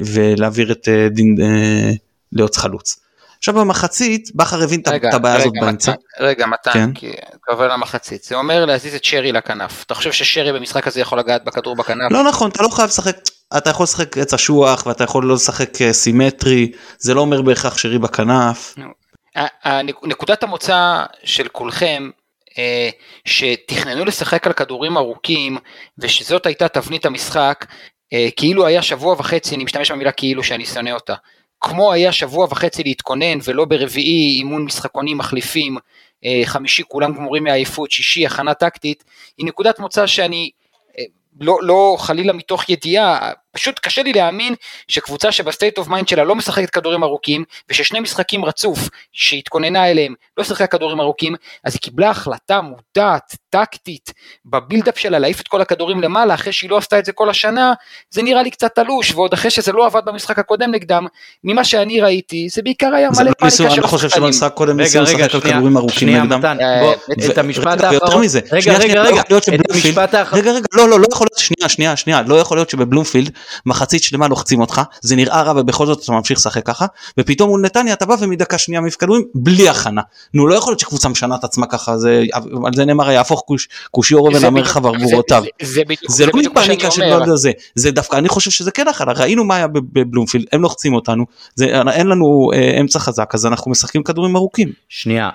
ולהעביר 0.00 0.72
את 0.72 0.88
אה, 0.88 1.08
דין 1.08 1.36
להיות 2.32 2.56
חלוץ. 2.56 3.00
עכשיו 3.38 3.54
במחצית 3.54 4.30
בכר 4.34 4.62
הבין 4.62 4.80
את 4.80 5.14
הבעיה 5.14 5.36
הזאת 5.36 5.52
באמצע. 5.60 5.92
רגע 6.20 6.46
מתן, 6.46 6.72
כן. 6.72 6.92
כי 6.94 7.10
אתה 7.10 7.52
עובר 7.52 7.68
למחצית, 7.68 8.24
זה 8.24 8.34
אומר 8.34 8.64
להזיז 8.64 8.94
את 8.94 9.04
שרי 9.04 9.32
לכנף. 9.32 9.84
אתה 9.86 9.94
חושב 9.94 10.12
ששרי 10.12 10.52
במשחק 10.52 10.86
הזה 10.86 11.00
יכול 11.00 11.18
לגעת 11.18 11.44
בכדור 11.44 11.76
בכנף? 11.76 12.12
לא 12.12 12.24
נכון, 12.24 12.50
אתה 12.50 12.62
לא 12.62 12.68
חייב 12.68 12.88
לשחק, 12.88 13.16
אתה 13.56 13.70
יכול 13.70 13.84
לשחק 13.84 14.18
עץ 14.18 14.34
אשוח 14.34 14.86
ואתה 14.86 15.04
יכול 15.04 15.24
לא 15.24 15.34
לשחק 15.34 15.70
סימטרי, 15.92 16.72
זה 16.98 17.14
לא 17.14 17.20
אומר 17.20 17.42
בהכרח 17.42 17.78
שרי 17.78 17.98
בכנף. 17.98 18.74
נקודת 20.04 20.42
המוצא 20.42 21.04
של 21.24 21.48
כולכם 21.48 22.10
שתכננו 23.24 24.04
לשחק 24.04 24.46
על 24.46 24.52
כדורים 24.52 24.96
ארוכים 24.96 25.58
ושזאת 25.98 26.46
הייתה 26.46 26.68
תבנית 26.68 27.06
המשחק 27.06 27.64
אה, 28.12 28.28
כאילו 28.36 28.66
היה 28.66 28.82
שבוע 28.82 29.14
וחצי, 29.18 29.54
אני 29.54 29.64
משתמש 29.64 29.90
במילה 29.90 30.12
כאילו 30.12 30.44
שאני 30.44 30.66
שונא 30.66 30.90
אותה, 30.90 31.14
כמו 31.60 31.92
היה 31.92 32.12
שבוע 32.12 32.46
וחצי 32.50 32.82
להתכונן 32.82 33.38
ולא 33.44 33.64
ברביעי 33.64 34.36
אימון 34.38 34.64
משחקונים 34.64 35.18
מחליפים, 35.18 35.76
אה, 36.24 36.42
חמישי 36.44 36.82
כולם 36.88 37.14
גמורים 37.14 37.44
מעייפות, 37.44 37.90
שישי 37.90 38.26
הכנה 38.26 38.54
טקטית, 38.54 39.04
היא 39.38 39.46
נקודת 39.46 39.78
מוצא 39.78 40.06
שאני 40.06 40.50
אה, 40.98 41.04
לא, 41.40 41.58
לא 41.62 41.96
חלילה 41.98 42.32
מתוך 42.32 42.68
ידיעה, 42.68 43.32
פשוט 43.52 43.78
קשה 43.78 44.02
לי 44.02 44.12
להאמין 44.12 44.54
שקבוצה 44.88 45.32
שב 45.32 45.49
state 45.49 45.78
of 45.78 45.88
mind 45.88 46.08
שלה 46.08 46.24
לא 46.24 46.34
משחקת 46.34 46.70
כדורים 46.70 47.04
ארוכים, 47.04 47.44
וששני 47.68 48.00
משחקים 48.00 48.44
רצוף 48.44 48.78
שהתכוננה 49.12 49.90
אליהם 49.90 50.14
לא 50.36 50.44
שיחקה 50.44 50.66
כדורים 50.66 51.00
ארוכים, 51.00 51.34
אז 51.64 51.74
היא 51.74 51.80
קיבלה 51.80 52.10
החלטה 52.10 52.60
מודעת, 52.60 53.36
טקטית, 53.50 54.12
ב 54.46 54.52
build-up 54.52 54.98
שלה 54.98 55.18
להעיף 55.18 55.40
את 55.40 55.48
כל 55.48 55.60
הכדורים 55.60 56.00
למעלה, 56.00 56.34
אחרי 56.34 56.52
שהיא 56.52 56.70
לא 56.70 56.78
עשתה 56.78 56.98
את 56.98 57.04
זה 57.04 57.12
כל 57.12 57.30
השנה, 57.30 57.72
זה 58.10 58.22
נראה 58.22 58.42
לי 58.42 58.50
קצת 58.50 58.74
תלוש, 58.74 59.14
ועוד 59.14 59.32
אחרי 59.32 59.50
שזה 59.50 59.72
לא 59.72 59.86
עבד 59.86 60.00
במשחק 60.04 60.38
הקודם 60.38 60.70
נגדם, 60.70 61.06
ממה 61.44 61.64
שאני 61.64 62.00
ראיתי, 62.00 62.48
זה 62.52 62.62
בעיקר 62.62 62.94
היה 62.94 63.08
מלא 63.10 63.22
לא 63.22 63.32
פאניקה 63.32 63.56
של 63.56 63.64
השחקנים. 63.64 63.82
אני 63.82 63.88
חושב 63.88 64.08
שבמשחק 64.08 64.52
קודם 64.54 64.80
ניסו 64.80 65.00
לשחק 65.00 65.34
על 65.34 65.40
כדורים 65.40 65.76
ארוכים 65.76 66.08
נגדם. 66.08 66.56
את 67.30 67.38
המשפט 67.38 67.80
האחרון, 67.80 68.24
רגע 68.52 68.78
רגע 68.78 69.02
רגע, 69.02 69.20
את 69.54 69.70
המשפט 69.70 70.14
האחרון, 70.14 70.40
רגע 70.40 70.52
רגע, 70.52 70.66
לא 70.74 70.88
לא 70.88 71.00
לא 71.00 71.06
יכול 71.12 71.26
להיות, 71.30 71.38
שנייה 71.38 71.68
שנייה 71.68 71.96
שנייה, 71.96 72.22
לא 72.22 72.34
יכול 72.34 72.56
להיות 72.56 72.70
שבבלומפילד 72.70 73.30
מחצית 73.66 74.02
שלמה 74.02 74.28
לוחצים 74.28 74.60
אותך 74.60 74.80
זה 75.00 75.16
נראה 75.16 75.42
רע 75.42 75.60
ובכל 75.60 75.86
זאת 75.86 76.04
אתה 76.04 76.12
ממשיך 76.12 76.38
לשחק 76.38 76.66
ככה 76.66 76.86
ופתאום 77.18 77.48
מול 77.48 77.60
נתניה 77.60 77.92
אתה 77.92 78.06
בא 78.06 78.16
ומדקה 78.20 78.58
שנייה 78.58 78.80
מעיף 78.80 78.96
כדורים 78.96 79.24
בלי 79.34 79.68
הכנה. 79.68 80.02
נו 80.34 80.46
לא 80.46 80.54
יכול 80.54 80.70
להיות 80.70 80.80
שקבוצה 80.80 81.08
משנה 81.08 81.34
את 81.34 81.44
עצמה 81.44 81.66
ככה 81.66 81.98
זה 81.98 82.24
על 82.66 82.72
זה 82.74 82.84
נאמר 82.84 83.10
יהפוך 83.10 83.39
קושי 83.90 84.14
אורן 84.14 84.44
המרחב 84.44 84.86
ערבורותיו. 84.86 85.42
זה 86.08 86.26
לא 86.26 86.32
מפניקה 86.34 86.90
של 86.90 87.04
לא 87.04 87.36
זה 87.36 87.52
זה 87.74 87.90
דווקא 87.90 88.16
אני 88.16 88.28
חושב 88.28 88.50
שזה 88.50 88.70
כן 88.70 88.88
הכנה 88.88 89.12
ראינו 89.12 89.44
מה 89.44 89.56
היה 89.56 89.66
בבלומפילד 89.66 90.44
הם 90.52 90.62
לוחצים 90.62 90.94
אותנו 90.94 91.24
זה 91.54 91.66
אין 91.92 92.06
לנו 92.06 92.50
אה, 92.54 92.80
אמצע 92.80 92.98
חזק 92.98 93.30
אז 93.34 93.46
אנחנו 93.46 93.70
משחקים 93.70 94.02
כדורים 94.02 94.36
ארוכים. 94.36 94.72
שנייה 94.88 95.30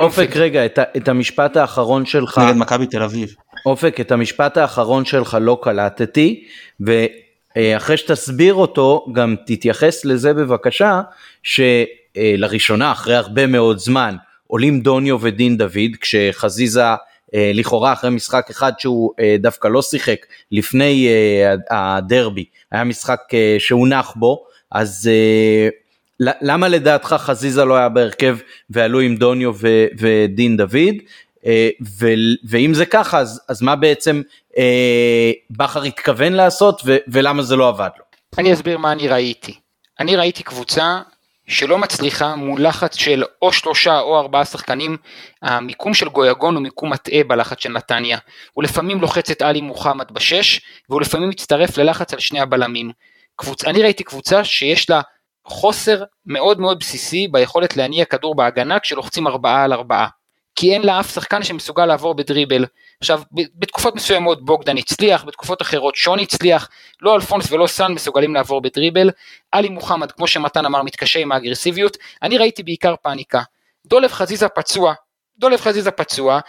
אופק 0.00 0.36
רגע 0.36 0.66
את 0.66 1.08
המשפט 1.08 1.56
האחרון 1.56 2.06
שלך 2.06 2.38
נגד 2.38 2.56
מכבי 2.56 2.86
תל 2.86 3.02
אביב. 3.02 3.34
אופק 3.66 4.00
את 4.00 4.12
המשפט 4.12 4.56
האחרון 4.56 5.04
שלך 5.04 5.38
לא 5.40 5.58
קלטתי 5.62 6.44
אה, 7.56 7.76
אחרי 7.76 7.96
שתסביר 7.96 8.54
אותו 8.54 9.06
גם 9.12 9.34
תתייחס 9.46 10.04
לזה 10.04 10.34
בבקשה 10.34 11.00
שלראשונה 11.42 12.92
אחרי 12.92 13.16
הרבה 13.16 13.46
מאוד 13.46 13.78
זמן 13.78 14.16
עולים 14.46 14.80
דוניו 14.80 15.20
ודין 15.20 15.56
דוד 15.56 15.96
כשחזיזה 16.00 16.84
אה, 16.84 16.96
לכאורה 17.34 17.92
אחרי 17.92 18.10
משחק 18.10 18.46
אחד 18.50 18.72
שהוא 18.78 19.10
אה, 19.20 19.36
דווקא 19.38 19.68
לא 19.68 19.82
שיחק 19.82 20.26
לפני 20.52 21.08
הדרבי 21.70 22.44
היה 22.72 22.84
משחק 22.84 23.20
שהונח 23.58 24.12
בו 24.16 24.44
אז 24.70 25.10
אה, 25.12 25.68
למה 26.20 26.68
לדעתך 26.68 27.16
חזיזה 27.18 27.64
לא 27.64 27.76
היה 27.76 27.88
בהרכב 27.88 28.38
ועלו 28.70 29.00
עם 29.00 29.16
דוניו 29.16 29.52
ו- 29.54 29.86
ודין 29.98 30.56
דוד? 30.56 30.94
אה, 31.46 31.68
ו- 32.00 32.06
ואם 32.48 32.74
זה 32.74 32.86
ככה 32.86 33.18
אז, 33.18 33.40
אז 33.48 33.62
מה 33.62 33.76
בעצם 33.76 34.22
אה, 34.58 35.32
בכר 35.50 35.82
התכוון 35.82 36.32
לעשות 36.32 36.82
ו- 36.84 36.96
ולמה 37.08 37.42
זה 37.42 37.56
לא 37.56 37.68
עבד 37.68 37.88
לו? 37.98 38.04
אני 38.38 38.52
אסביר 38.52 38.78
מה 38.78 38.92
אני 38.92 39.08
ראיתי. 39.08 39.54
אני 40.00 40.16
ראיתי 40.16 40.42
קבוצה 40.42 41.00
שלא 41.46 41.78
מצליחה 41.78 42.36
מול 42.36 42.66
לחץ 42.66 42.96
של 42.96 43.24
או 43.42 43.52
שלושה 43.52 44.00
או 44.00 44.18
ארבעה 44.18 44.44
שחקנים, 44.44 44.96
המיקום 45.42 45.94
של 45.94 46.08
גויגון 46.08 46.54
הוא 46.54 46.62
מיקום 46.62 46.90
מטעה 46.90 47.24
בלחץ 47.24 47.60
של 47.60 47.68
נתניה. 47.68 48.18
הוא 48.52 48.64
לפעמים 48.64 49.00
לוחץ 49.00 49.30
את 49.30 49.42
עלי 49.42 49.60
מוחמד 49.60 50.12
בשש, 50.12 50.60
והוא 50.88 51.00
לפעמים 51.00 51.28
מצטרף 51.28 51.78
ללחץ 51.78 52.12
על 52.12 52.18
שני 52.18 52.40
הבלמים. 52.40 52.90
קבוצ... 53.36 53.64
אני 53.64 53.82
ראיתי 53.82 54.04
קבוצה 54.04 54.44
שיש 54.44 54.90
לה 54.90 55.00
חוסר 55.44 56.02
מאוד 56.26 56.60
מאוד 56.60 56.78
בסיסי 56.78 57.28
ביכולת 57.28 57.76
להניע 57.76 58.04
כדור 58.04 58.34
בהגנה 58.34 58.78
כשלוחצים 58.78 59.26
ארבעה 59.26 59.64
על 59.64 59.72
ארבעה. 59.72 60.08
כי 60.54 60.72
אין 60.72 60.82
לה 60.82 61.00
אף 61.00 61.14
שחקן 61.14 61.42
שמסוגל 61.42 61.86
לעבור 61.86 62.14
בדריבל. 62.14 62.64
עכשיו, 63.00 63.22
בתקופות 63.32 63.94
מסוימות 63.94 64.44
בוגדן 64.44 64.76
הצליח, 64.76 65.24
בתקופות 65.24 65.62
אחרות 65.62 65.96
שון 65.96 66.18
הצליח, 66.18 66.68
לא 67.02 67.14
אלפונס 67.14 67.52
ולא 67.52 67.66
סאן 67.66 67.92
מסוגלים 67.92 68.34
לעבור 68.34 68.60
בדריבל. 68.62 69.10
עלי 69.52 69.68
מוחמד, 69.68 70.12
כמו 70.12 70.26
שמתן 70.26 70.66
אמר, 70.66 70.82
מתקשה 70.82 71.18
עם 71.20 71.32
האגרסיביות. 71.32 71.96
אני 72.22 72.38
ראיתי 72.38 72.62
בעיקר 72.62 72.94
פאניקה. 73.02 73.42
דולב 73.86 74.12
חזיזה 74.12 74.48
פצוע, 74.48 74.94
דולב 75.38 75.60
חזיזה 75.60 75.90
פצוע, 75.90 76.40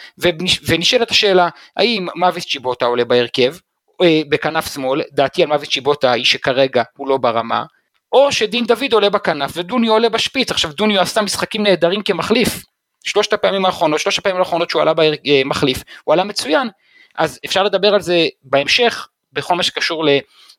ונשאלת 0.68 1.12
השאלה, 1.12 1.50
האם 1.78 2.08
מאביס 2.16 2.46
צ'יבוטה 2.46 2.86
עולה 2.86 3.06
בהרכב, 3.06 3.56
אה, 4.02 4.22
בכנף 4.30 4.74
שמאל, 4.74 5.02
דעתי 5.12 5.44
על 5.44 5.50
מאביס 5.50 5.70
צ'יבוטה 5.70 6.12
היא 6.12 6.26
שכרגע 6.26 6.84
הוא 6.98 7.08
לא 7.08 7.18
ברמה, 7.18 7.64
או 8.12 8.32
שדין 8.32 8.66
דוד 8.66 8.94
עולה 8.94 9.10
בכנף 9.10 9.52
ודוניו 9.56 9.94
עולה 9.94 10.10
בשפיץ, 10.10 10.52
עכשיו 10.52 10.72
דוניו 10.72 11.02
עשה 11.02 11.22
משחקים 11.22 11.64
נהדרים 11.64 12.02
כמחליף, 12.02 12.64
שלושת 13.06 13.34
הפעמים 13.34 13.66
האחרונות, 13.66 14.00
שלושת 14.00 14.20
הפעמים 14.20 14.40
האחרונות 14.40 14.70
שהוא 14.70 14.82
עלה 14.82 14.94
במחליף, 14.96 15.84
הוא 16.04 16.14
עלה 16.14 16.24
מצוין, 16.24 16.68
אז 17.16 17.40
אפשר 17.46 17.64
לדבר 17.64 17.94
על 17.94 18.02
זה 18.02 18.28
בהמשך, 18.44 19.08
בכל 19.34 19.56
מה 19.56 19.64
שקשור 19.64 20.06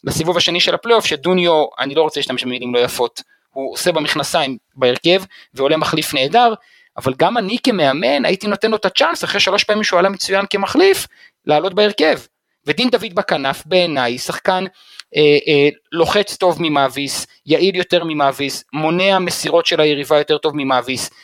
לסיבוב 0.04 0.36
השני 0.36 0.60
של 0.60 0.74
הפלייאוף, 0.74 1.06
שדוניו, 1.06 1.64
אני 1.78 1.94
לא 1.94 2.02
רוצה 2.02 2.20
להשתמש 2.20 2.44
במילים 2.44 2.74
לא 2.74 2.78
יפות, 2.78 3.22
הוא 3.50 3.72
עושה 3.72 3.92
במכנסיים 3.92 4.58
בהרכב 4.74 5.22
ועולה 5.54 5.76
מחליף 5.76 6.14
נהדר, 6.14 6.54
אבל 6.96 7.14
גם 7.16 7.38
אני 7.38 7.58
כמאמן 7.62 8.24
הייתי 8.24 8.46
נותן 8.46 8.70
לו 8.70 8.76
את 8.76 8.84
הצ'אנס 8.84 9.24
אחרי 9.24 9.40
שלוש 9.40 9.64
פעמים 9.64 9.84
שהוא 9.84 9.98
עלה 9.98 10.08
מצוין 10.08 10.44
כמחליף, 10.50 11.06
לעלות 11.46 11.74
בהרכב. 11.74 12.18
ודין 12.66 12.90
דוד 12.90 13.14
בכנף 13.14 13.62
בעיניי 13.66 14.18
שחקן 14.18 14.64
אה, 15.16 15.20
אה, 15.48 15.68
לוחץ 15.92 16.36
טוב 16.36 16.56
ממאביס, 16.60 17.26
יעיל 17.46 17.76
יותר 17.76 18.04
ממאביס, 18.04 18.64
מונע 18.72 19.18
מסירות 19.18 19.66
של 19.66 19.80
היריבה 19.80 20.18
יותר 20.18 20.38
טוב 20.38 20.52
ממאביס, 20.56 21.10
אה, 21.10 21.16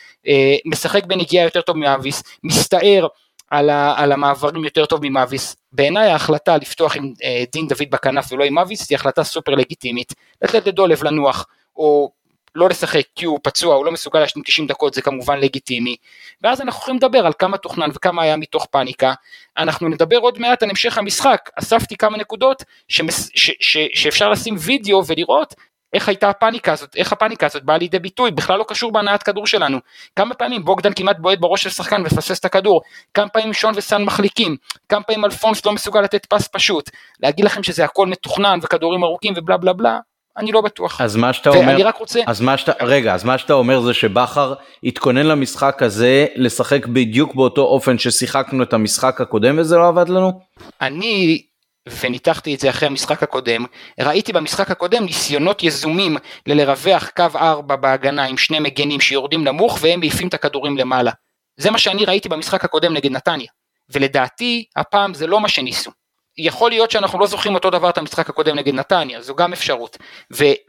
משחק 0.65 1.05
בנגיעה 1.05 1.43
יותר 1.43 1.61
טוב 1.61 1.77
ממאביס, 1.77 2.23
מסתער 2.43 3.07
על, 3.49 3.69
ה, 3.69 3.93
על 3.97 4.11
המעברים 4.11 4.63
יותר 4.63 4.85
טוב 4.85 4.99
ממאביס. 5.03 5.55
בעיניי 5.71 6.09
ההחלטה 6.09 6.57
לפתוח 6.57 6.97
עם 6.97 7.13
אה, 7.23 7.43
דין 7.51 7.67
דוד 7.67 7.89
בכנף 7.89 8.31
ולא 8.31 8.43
עם 8.43 8.53
מאביס 8.53 8.89
היא 8.89 8.95
החלטה 8.95 9.23
סופר 9.23 9.51
לגיטימית. 9.51 10.13
לתת 10.41 10.67
לדולב 10.67 11.03
לנוח, 11.03 11.45
או 11.75 12.11
לא 12.55 12.69
לשחק 12.69 13.01
כי 13.15 13.25
הוא 13.25 13.39
פצוע, 13.43 13.75
הוא 13.75 13.85
לא 13.85 13.91
מסוגל 13.91 14.19
להשלים 14.19 14.43
90 14.43 14.67
דקות, 14.67 14.93
זה 14.93 15.01
כמובן 15.01 15.39
לגיטימי. 15.39 15.95
ואז 16.41 16.61
אנחנו 16.61 16.79
יכולים 16.79 16.97
לדבר 16.97 17.25
על 17.25 17.33
כמה 17.39 17.57
תוכנן 17.57 17.89
וכמה 17.93 18.23
היה 18.23 18.37
מתוך 18.37 18.65
פאניקה. 18.71 19.13
אנחנו 19.57 19.89
נדבר 19.89 20.17
עוד 20.17 20.39
מעט 20.39 20.63
על 20.63 20.69
המשך 20.69 20.97
המשחק. 20.97 21.49
אספתי 21.59 21.97
כמה 21.97 22.17
נקודות 22.17 22.63
שמס, 22.87 23.29
ש, 23.35 23.51
ש, 23.59 23.77
שאפשר 23.93 24.29
לשים 24.29 24.55
וידאו 24.59 25.05
ולראות 25.07 25.55
איך 25.93 26.07
הייתה 26.07 26.29
הפאניקה 26.29 26.73
הזאת, 26.73 26.95
איך 26.95 27.13
הפאניקה 27.13 27.45
הזאת 27.45 27.63
באה 27.63 27.77
לידי 27.77 27.99
ביטוי, 27.99 28.31
בכלל 28.31 28.59
לא 28.59 28.65
קשור 28.67 28.91
בהנעת 28.91 29.23
כדור 29.23 29.47
שלנו. 29.47 29.77
כמה 30.15 30.33
פעמים 30.33 30.65
בוגדן 30.65 30.93
כמעט 30.93 31.19
בועט 31.19 31.39
בראש 31.39 31.63
של 31.63 31.69
שחקן 31.69 32.01
ומפספס 32.01 32.39
את 32.39 32.45
הכדור, 32.45 32.81
כמה 33.13 33.29
פעמים 33.29 33.53
שון 33.53 33.73
וסאן 33.75 34.03
מחליקים, 34.03 34.55
כמה 34.89 35.03
פעמים 35.03 35.25
אלפונס 35.25 35.65
לא 35.65 35.71
מסוגל 35.71 36.01
לתת 36.01 36.25
פס 36.25 36.47
פשוט. 36.47 36.89
להגיד 37.19 37.45
לכם 37.45 37.63
שזה 37.63 37.85
הכל 37.85 38.07
מתוכנן 38.07 38.59
וכדורים 38.63 39.03
ארוכים 39.03 39.33
ובלה 39.37 39.57
בלה 39.57 39.73
בלה, 39.73 39.99
אני 40.37 40.51
לא 40.51 40.61
בטוח. 40.61 41.01
אז 41.01 41.15
מה 41.15 41.33
שאתה 41.33 41.49
אומר, 41.49 41.77
רק 41.87 41.97
רוצה... 41.97 42.19
אז 42.27 42.41
מה 42.41 42.57
שאתה, 42.57 42.71
רגע, 42.85 43.13
אז 43.13 43.23
מה 43.23 43.37
שאתה 43.37 43.53
אומר 43.53 43.81
זה 43.81 43.93
שבכר 43.93 44.53
התכונן 44.83 45.25
למשחק 45.25 45.83
הזה 45.83 46.25
לשחק 46.35 46.85
בדיוק 46.85 47.35
באותו 47.35 47.61
אופן 47.61 47.97
ששיחקנו 47.97 48.63
את 48.63 48.73
המשחק 48.73 49.21
הקודם 49.21 49.59
וזה 49.59 49.77
לא 49.77 49.87
עבד 49.87 50.09
לנו? 50.09 50.41
אני 50.81 51.41
וניתחתי 51.89 52.55
את 52.55 52.59
זה 52.59 52.69
אחרי 52.69 52.87
המשחק 52.87 53.23
הקודם, 53.23 53.65
ראיתי 53.99 54.33
במשחק 54.33 54.71
הקודם 54.71 55.03
ניסיונות 55.05 55.63
יזומים 55.63 56.17
ללרווח 56.47 57.09
קו 57.15 57.25
4 57.35 57.75
בהגנה 57.75 58.23
עם 58.23 58.37
שני 58.37 58.59
מגנים 58.59 58.99
שיורדים 58.99 59.43
נמוך 59.43 59.79
והם 59.81 59.99
מעיפים 59.99 60.27
את 60.27 60.33
הכדורים 60.33 60.77
למעלה. 60.77 61.11
זה 61.57 61.71
מה 61.71 61.77
שאני 61.77 62.05
ראיתי 62.05 62.29
במשחק 62.29 62.65
הקודם 62.65 62.93
נגד 62.93 63.11
נתניה. 63.11 63.47
ולדעתי 63.89 64.65
הפעם 64.75 65.13
זה 65.13 65.27
לא 65.27 65.39
מה 65.39 65.47
שניסו. 65.47 65.91
יכול 66.37 66.71
להיות 66.71 66.91
שאנחנו 66.91 67.19
לא 67.19 67.27
זוכרים 67.27 67.55
אותו 67.55 67.69
דבר 67.69 67.89
את 67.89 67.97
המשחק 67.97 68.29
הקודם 68.29 68.55
נגד 68.55 68.73
נתניה, 68.73 69.21
זו 69.21 69.35
גם 69.35 69.53
אפשרות. 69.53 69.97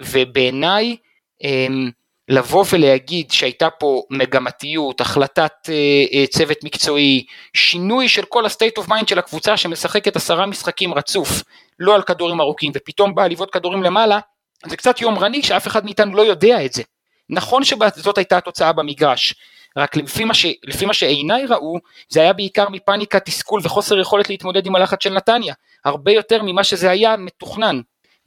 ובעיניי 0.00 0.96
אמ, 1.42 1.90
לבוא 2.28 2.64
ולהגיד 2.72 3.30
שהייתה 3.30 3.70
פה 3.70 4.02
מגמתיות, 4.10 5.00
החלטת 5.00 5.52
אה, 5.68 5.74
אה, 6.12 6.26
צוות 6.26 6.64
מקצועי, 6.64 7.24
שינוי 7.54 8.08
של 8.08 8.24
כל 8.24 8.46
ה-state 8.46 8.82
of 8.82 8.88
mind 8.88 9.06
של 9.06 9.18
הקבוצה 9.18 9.56
שמשחקת 9.56 10.16
עשרה 10.16 10.46
משחקים 10.46 10.94
רצוף, 10.94 11.42
לא 11.78 11.94
על 11.94 12.02
כדורים 12.02 12.40
ארוכים, 12.40 12.72
ופתאום 12.74 13.14
באה 13.14 13.28
לבעוט 13.28 13.48
כדורים 13.52 13.82
למעלה, 13.82 14.18
זה 14.66 14.76
קצת 14.76 15.00
יומרני 15.00 15.42
שאף 15.42 15.66
אחד 15.66 15.84
מאיתנו 15.84 16.16
לא 16.16 16.22
יודע 16.22 16.64
את 16.64 16.72
זה. 16.72 16.82
נכון 17.30 17.64
שזאת 17.64 18.18
הייתה 18.18 18.36
התוצאה 18.36 18.72
במגרש, 18.72 19.34
רק 19.76 19.96
לפי 19.96 20.24
מה, 20.24 20.34
ש, 20.34 20.46
לפי 20.64 20.86
מה 20.86 20.94
שעיניי 20.94 21.46
ראו, 21.46 21.78
זה 22.08 22.20
היה 22.20 22.32
בעיקר 22.32 22.68
מפאניקה, 22.68 23.20
תסכול 23.20 23.60
וחוסר 23.64 23.98
יכולת 23.98 24.30
להתמודד 24.30 24.66
עם 24.66 24.76
הלחץ 24.76 25.02
של 25.02 25.12
נתניה, 25.12 25.54
הרבה 25.84 26.12
יותר 26.12 26.42
ממה 26.42 26.64
שזה 26.64 26.90
היה 26.90 27.16
מתוכנן. 27.16 27.80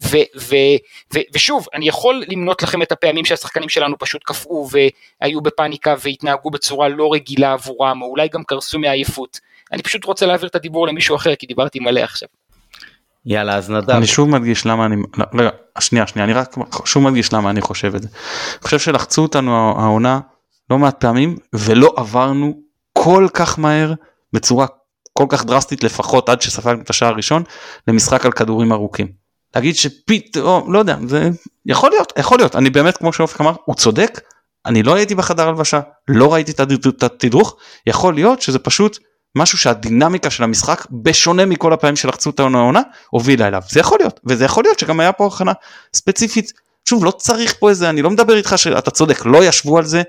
ו, 0.03 0.17
ו, 0.37 0.55
ו, 1.13 1.19
ושוב, 1.33 1.67
אני 1.73 1.87
יכול 1.87 2.23
למנות 2.27 2.63
לכם 2.63 2.81
את 2.81 2.91
הפעמים 2.91 3.25
שהשחקנים 3.25 3.69
שלנו 3.69 3.97
פשוט 3.99 4.23
קפאו 4.23 4.67
והיו 4.71 5.41
בפאניקה 5.41 5.95
והתנהגו 6.03 6.51
בצורה 6.51 6.87
לא 6.87 7.13
רגילה 7.13 7.53
עבורם, 7.53 8.01
או 8.01 8.07
אולי 8.07 8.27
גם 8.27 8.43
קרסו 8.43 8.79
מעייפות. 8.79 9.39
אני 9.71 9.81
פשוט 9.81 10.05
רוצה 10.05 10.25
להעביר 10.25 10.49
את 10.49 10.55
הדיבור 10.55 10.87
למישהו 10.87 11.15
אחר, 11.15 11.35
כי 11.35 11.47
דיברתי 11.47 11.79
מלא 11.79 11.99
עכשיו. 11.99 12.29
יאללה 13.25 13.55
אז 13.55 13.69
נדב. 13.69 13.89
אני 13.89 14.07
שוב 14.07 14.29
מדגיש 14.29 14.65
למה 14.65 14.85
אני, 14.85 14.95
לא, 15.17 15.25
רגע, 15.33 15.49
שנייה 15.79 16.07
שנייה, 16.07 16.25
אני 16.25 16.33
רק 16.33 16.55
שוב 16.85 17.03
מדגיש 17.03 17.33
למה 17.33 17.49
אני 17.49 17.61
חושב 17.61 17.95
את 17.95 18.01
זה. 18.01 18.07
אני 18.53 18.63
חושב 18.63 18.79
שלחצו 18.79 19.21
אותנו 19.21 19.81
העונה 19.81 20.19
לא 20.69 20.77
מעט 20.77 20.99
פעמים 20.99 21.37
ולא 21.53 21.93
עברנו 21.97 22.61
כל 22.93 23.27
כך 23.33 23.59
מהר 23.59 23.93
בצורה 24.33 24.65
כל 25.13 25.25
כך 25.29 25.45
דרסטית 25.45 25.83
לפחות 25.83 26.29
עד 26.29 26.41
שספגנו 26.41 26.81
את 26.81 26.89
השער 26.89 27.09
הראשון 27.09 27.43
למשחק 27.87 28.25
על 28.25 28.31
כדורים 28.31 28.71
ארוכים. 28.71 29.26
להגיד 29.55 29.75
שפתאום 29.75 30.73
לא 30.73 30.79
יודע 30.79 30.97
זה 31.07 31.29
יכול 31.65 31.89
להיות 31.89 32.13
יכול 32.17 32.37
להיות. 32.37 32.55
אני 32.55 32.69
באמת 32.69 32.97
כמו 32.97 33.13
שאופק 33.13 33.41
אמר 33.41 33.53
הוא 33.65 33.75
צודק 33.75 34.21
אני 34.65 34.83
לא 34.83 34.95
הייתי 34.95 35.15
בחדר 35.15 35.47
הלבשה 35.47 35.79
לא 36.07 36.33
ראיתי 36.33 36.51
את 36.51 37.03
התדרוך 37.03 37.55
יכול 37.87 38.13
להיות 38.13 38.41
שזה 38.41 38.59
פשוט 38.59 38.99
משהו 39.35 39.57
שהדינמיקה 39.57 40.29
של 40.29 40.43
המשחק 40.43 40.87
בשונה 40.91 41.45
מכל 41.45 41.73
הפעמים 41.73 41.95
שלחצו 41.95 42.29
את 42.29 42.39
העונה 42.39 42.81
הובילה 43.09 43.47
אליו. 43.47 43.61
זה 43.69 43.79
יכול 43.79 43.97
להיות 43.99 44.19
וזה 44.25 44.45
יכול 44.45 44.63
להיות 44.63 44.79
שגם 44.79 44.99
היה 44.99 45.11
פה 45.11 45.27
הכנה 45.27 45.51
ספציפית. 45.93 46.53
שוב 46.85 47.05
לא 47.05 47.11
צריך 47.11 47.55
פה 47.59 47.69
איזה 47.69 47.89
אני 47.89 48.01
לא 48.01 48.09
מדבר 48.09 48.37
איתך 48.37 48.53
שאתה 48.57 48.91
צודק 48.91 49.25
לא 49.25 49.43
ישבו 49.43 49.77
על 49.77 49.85
זה 49.85 50.01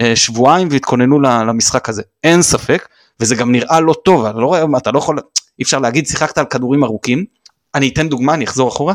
אה, 0.00 0.16
שבועיים 0.16 0.68
והתכוננו 0.70 1.20
למשחק 1.20 1.88
הזה. 1.88 2.02
אין 2.24 2.42
ספק 2.42 2.88
וזה 3.20 3.34
גם 3.34 3.52
נראה 3.52 3.80
לא 3.80 3.94
טוב 4.04 4.26
אתה 4.26 4.38
לא 4.38 4.56
לא 4.92 4.98
יכול 4.98 5.18
אי 5.58 5.62
אפשר 5.62 5.78
להגיד 5.78 6.06
שיחקת 6.06 6.38
על 6.38 6.44
כדורים 6.44 6.84
ארוכים 6.84 7.24
אני 7.74 7.88
אתן 7.88 8.08
דוגמה 8.08 8.34
אני 8.34 8.44
אחזור 8.44 8.68
אחורה. 8.68 8.94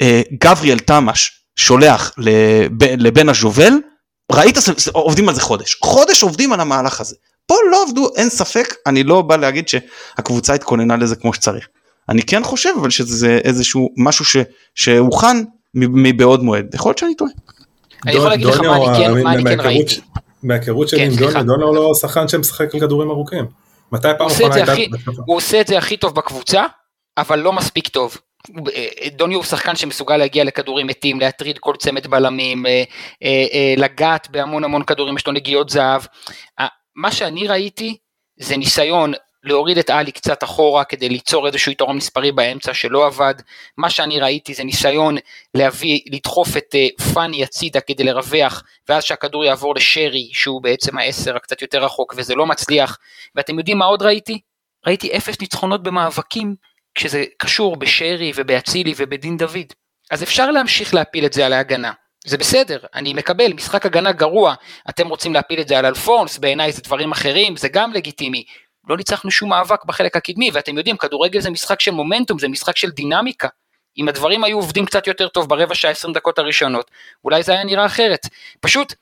אה, 0.00 0.22
גבריאל 0.32 0.78
תמש 0.78 1.44
שולח 1.56 2.12
לב, 2.18 2.82
לבן 2.82 3.28
הז'ובל 3.28 3.72
ראית 4.32 4.58
עובדים 4.92 5.28
על 5.28 5.34
זה 5.34 5.40
חודש. 5.40 5.78
חודש 5.82 6.22
עובדים 6.22 6.52
על 6.52 6.60
המהלך 6.60 7.00
הזה. 7.00 7.16
פה 7.46 7.54
לא 7.70 7.84
עבדו 7.88 8.08
אין 8.16 8.28
ספק 8.28 8.74
אני 8.86 9.02
לא 9.02 9.22
בא 9.22 9.36
להגיד 9.36 9.68
שהקבוצה 9.68 10.54
התכוננה 10.54 10.96
לזה 10.96 11.16
כמו 11.16 11.34
שצריך. 11.34 11.68
אני 12.08 12.22
כן 12.22 12.44
חושב 12.44 12.70
אבל 12.80 12.90
שזה 12.90 13.38
איזשהו 13.44 13.88
משהו 13.96 14.24
ש, 14.24 14.36
שהוכן 14.74 15.36
מבעוד 15.74 16.42
מועד. 16.42 16.74
יכול 16.74 16.90
להיות 16.90 16.98
שאני 16.98 17.14
טועה. 17.14 17.30
אני 18.06 18.14
יכול 18.14 18.28
להגיד 18.28 18.46
לך 18.46 18.60
מה 18.60 18.76
אני 19.32 19.44
כן 19.44 19.60
ראיתי. 19.60 20.00
מההיכרות 20.42 20.88
שלי 20.88 21.06
עם 21.06 21.16
דוניו, 21.16 21.44
דוניו 21.44 21.74
לא 21.74 21.92
שחקן 22.00 22.28
שמשחק 22.28 22.74
על 22.74 22.80
כדורים 22.80 23.10
ארוכים. 23.10 23.46
מתי 23.92 24.08
פעם 24.18 24.26
אחרונה 24.26 24.54
הייתה... 24.54 24.72
הוא 25.26 25.36
עושה 25.36 25.60
את 25.60 25.66
זה 25.66 25.78
הכי 25.78 25.96
טוב 25.96 26.14
בקבוצה, 26.14 26.62
אבל 27.18 27.38
לא 27.38 27.52
מספיק 27.52 27.88
טוב. 27.88 28.16
דוניו 29.10 29.38
הוא 29.38 29.44
שחקן 29.44 29.76
שמסוגל 29.76 30.16
להגיע 30.16 30.44
לכדורים 30.44 30.86
מתים, 30.86 31.20
להטריד 31.20 31.58
כל 31.58 31.74
צמד 31.78 32.06
בלמים, 32.06 32.66
אה, 32.66 32.82
אה, 33.22 33.46
אה, 33.52 33.74
לגעת 33.76 34.30
בהמון 34.30 34.64
המון 34.64 34.82
כדורים, 34.82 35.16
יש 35.16 35.26
לו 35.26 35.32
נגיעות 35.32 35.68
זהב. 35.68 36.02
מה 36.96 37.12
שאני 37.12 37.48
ראיתי 37.48 37.96
זה 38.36 38.56
ניסיון 38.56 39.12
להוריד 39.44 39.78
את 39.78 39.90
עלי 39.90 40.12
קצת 40.12 40.44
אחורה 40.44 40.84
כדי 40.84 41.08
ליצור 41.08 41.46
איזשהו 41.46 41.72
יתרון 41.72 41.96
מספרי 41.96 42.32
באמצע 42.32 42.74
שלא 42.74 43.06
עבד. 43.06 43.34
מה 43.78 43.90
שאני 43.90 44.20
ראיתי 44.20 44.54
זה 44.54 44.64
ניסיון 44.64 45.16
להביא, 45.54 46.00
לדחוף 46.06 46.56
את 46.56 46.74
פאני 47.14 47.42
הצידה 47.42 47.80
כדי 47.80 48.04
לרווח, 48.04 48.62
ואז 48.88 49.04
שהכדור 49.04 49.44
יעבור 49.44 49.74
לשרי, 49.74 50.30
שהוא 50.32 50.62
בעצם 50.62 50.98
העשר 50.98 51.36
הקצת 51.36 51.62
יותר 51.62 51.84
רחוק, 51.84 52.14
וזה 52.16 52.34
לא 52.34 52.46
מצליח. 52.46 52.98
ואתם 53.34 53.58
יודעים 53.58 53.78
מה 53.78 53.84
עוד 53.84 54.02
ראיתי? 54.02 54.40
ראיתי 54.86 55.16
אפס 55.16 55.40
ניצחונות 55.40 55.82
במאבקים, 55.82 56.54
כשזה 56.94 57.24
קשור 57.38 57.76
בשרי 57.76 58.32
ובאצילי 58.34 58.94
ובדין 58.96 59.36
דוד. 59.36 59.72
אז 60.10 60.22
אפשר 60.22 60.50
להמשיך 60.50 60.94
להפיל 60.94 61.26
את 61.26 61.32
זה 61.32 61.46
על 61.46 61.52
ההגנה. 61.52 61.92
זה 62.24 62.38
בסדר, 62.38 62.78
אני 62.94 63.14
מקבל, 63.14 63.52
משחק 63.52 63.86
הגנה 63.86 64.12
גרוע, 64.12 64.54
אתם 64.90 65.08
רוצים 65.08 65.34
להפיל 65.34 65.60
את 65.60 65.68
זה 65.68 65.78
על 65.78 65.86
אלפונס, 65.86 66.38
בעיניי 66.38 66.72
זה 66.72 66.82
דברים 66.82 67.12
אחרים, 67.12 67.56
זה 67.56 67.68
גם 67.68 67.92
לגיטימי. 67.92 68.44
לא 68.88 68.96
ניצחנו 68.96 69.30
שום 69.30 69.50
מאבק 69.50 69.84
בחלק 69.84 70.16
הקדמי, 70.16 70.50
ואתם 70.52 70.78
יודעים, 70.78 70.96
כדורגל 70.96 71.40
זה 71.40 71.50
משחק 71.50 71.80
של 71.80 71.90
מומנטום, 71.90 72.38
זה 72.38 72.48
משחק 72.48 72.76
של 72.76 72.90
דינמיקה. 72.90 73.48
אם 73.98 74.08
הדברים 74.08 74.44
היו 74.44 74.56
עובדים 74.56 74.86
קצת 74.86 75.06
יותר 75.06 75.28
טוב 75.28 75.48
ברבע 75.48 75.74
שעה 75.74 75.90
20 75.90 76.14
דקות 76.14 76.38
הראשונות, 76.38 76.90
אולי 77.24 77.42
זה 77.42 77.52
היה 77.52 77.64
נראה 77.64 77.86
אחרת. 77.86 78.26
פשוט 78.60 78.94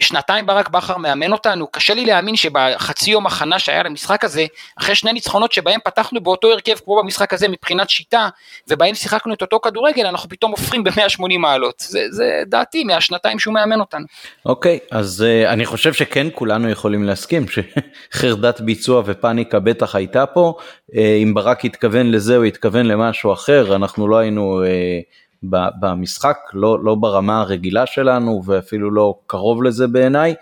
לשנתיים 0.00 0.46
ברק 0.46 0.68
בכר 0.68 0.96
מאמן 0.96 1.32
אותנו, 1.32 1.66
קשה 1.66 1.94
לי 1.94 2.04
להאמין 2.06 2.36
שבחצי 2.36 3.10
יום 3.10 3.26
הכנה 3.26 3.58
שהיה 3.58 3.82
למשחק 3.82 4.24
הזה, 4.24 4.46
אחרי 4.78 4.94
שני 4.94 5.12
ניצחונות 5.12 5.52
שבהם 5.52 5.80
פתחנו 5.84 6.20
באותו 6.20 6.50
הרכב 6.52 6.74
כמו 6.84 7.02
במשחק 7.02 7.32
הזה 7.32 7.48
מבחינת 7.48 7.90
שיטה, 7.90 8.28
ובהם 8.68 8.94
שיחקנו 8.94 9.34
את 9.34 9.42
אותו 9.42 9.60
כדורגל, 9.60 10.06
אנחנו 10.06 10.28
פתאום 10.28 10.50
הופכים 10.50 10.84
ב-180 10.84 11.38
מעלות. 11.38 11.84
זה, 11.88 12.06
זה 12.10 12.42
דעתי 12.46 12.84
מהשנתיים 12.84 13.38
שהוא 13.38 13.54
מאמן 13.54 13.80
אותנו. 13.80 14.06
אוקיי, 14.46 14.78
okay, 14.82 14.96
אז 14.96 15.24
uh, 15.24 15.48
אני 15.48 15.66
חושב 15.66 15.92
שכן 15.92 16.26
כולנו 16.34 16.70
יכולים 16.70 17.04
להסכים 17.04 17.46
שחרדת 17.48 18.60
ביצוע 18.60 19.02
ופאניקה 19.06 19.58
בטח 19.58 19.94
הייתה 19.94 20.26
פה. 20.26 20.54
Uh, 20.90 20.94
אם 21.22 21.34
ברק 21.34 21.64
התכוון 21.64 22.10
לזה, 22.10 22.36
הוא 22.36 22.44
התכוון 22.44 22.86
למשהו 22.86 23.32
אחר, 23.32 23.76
אנחנו 23.76 24.08
לא 24.08 24.16
היינו... 24.16 24.62
Uh, 24.64 25.27
במשחק, 25.42 26.38
לא, 26.52 26.84
לא 26.84 26.94
ברמה 26.94 27.40
הרגילה 27.40 27.86
שלנו 27.86 28.42
ואפילו 28.44 28.90
לא 28.90 29.14
קרוב 29.26 29.62
לזה 29.62 29.86
בעיניי, 29.86 30.34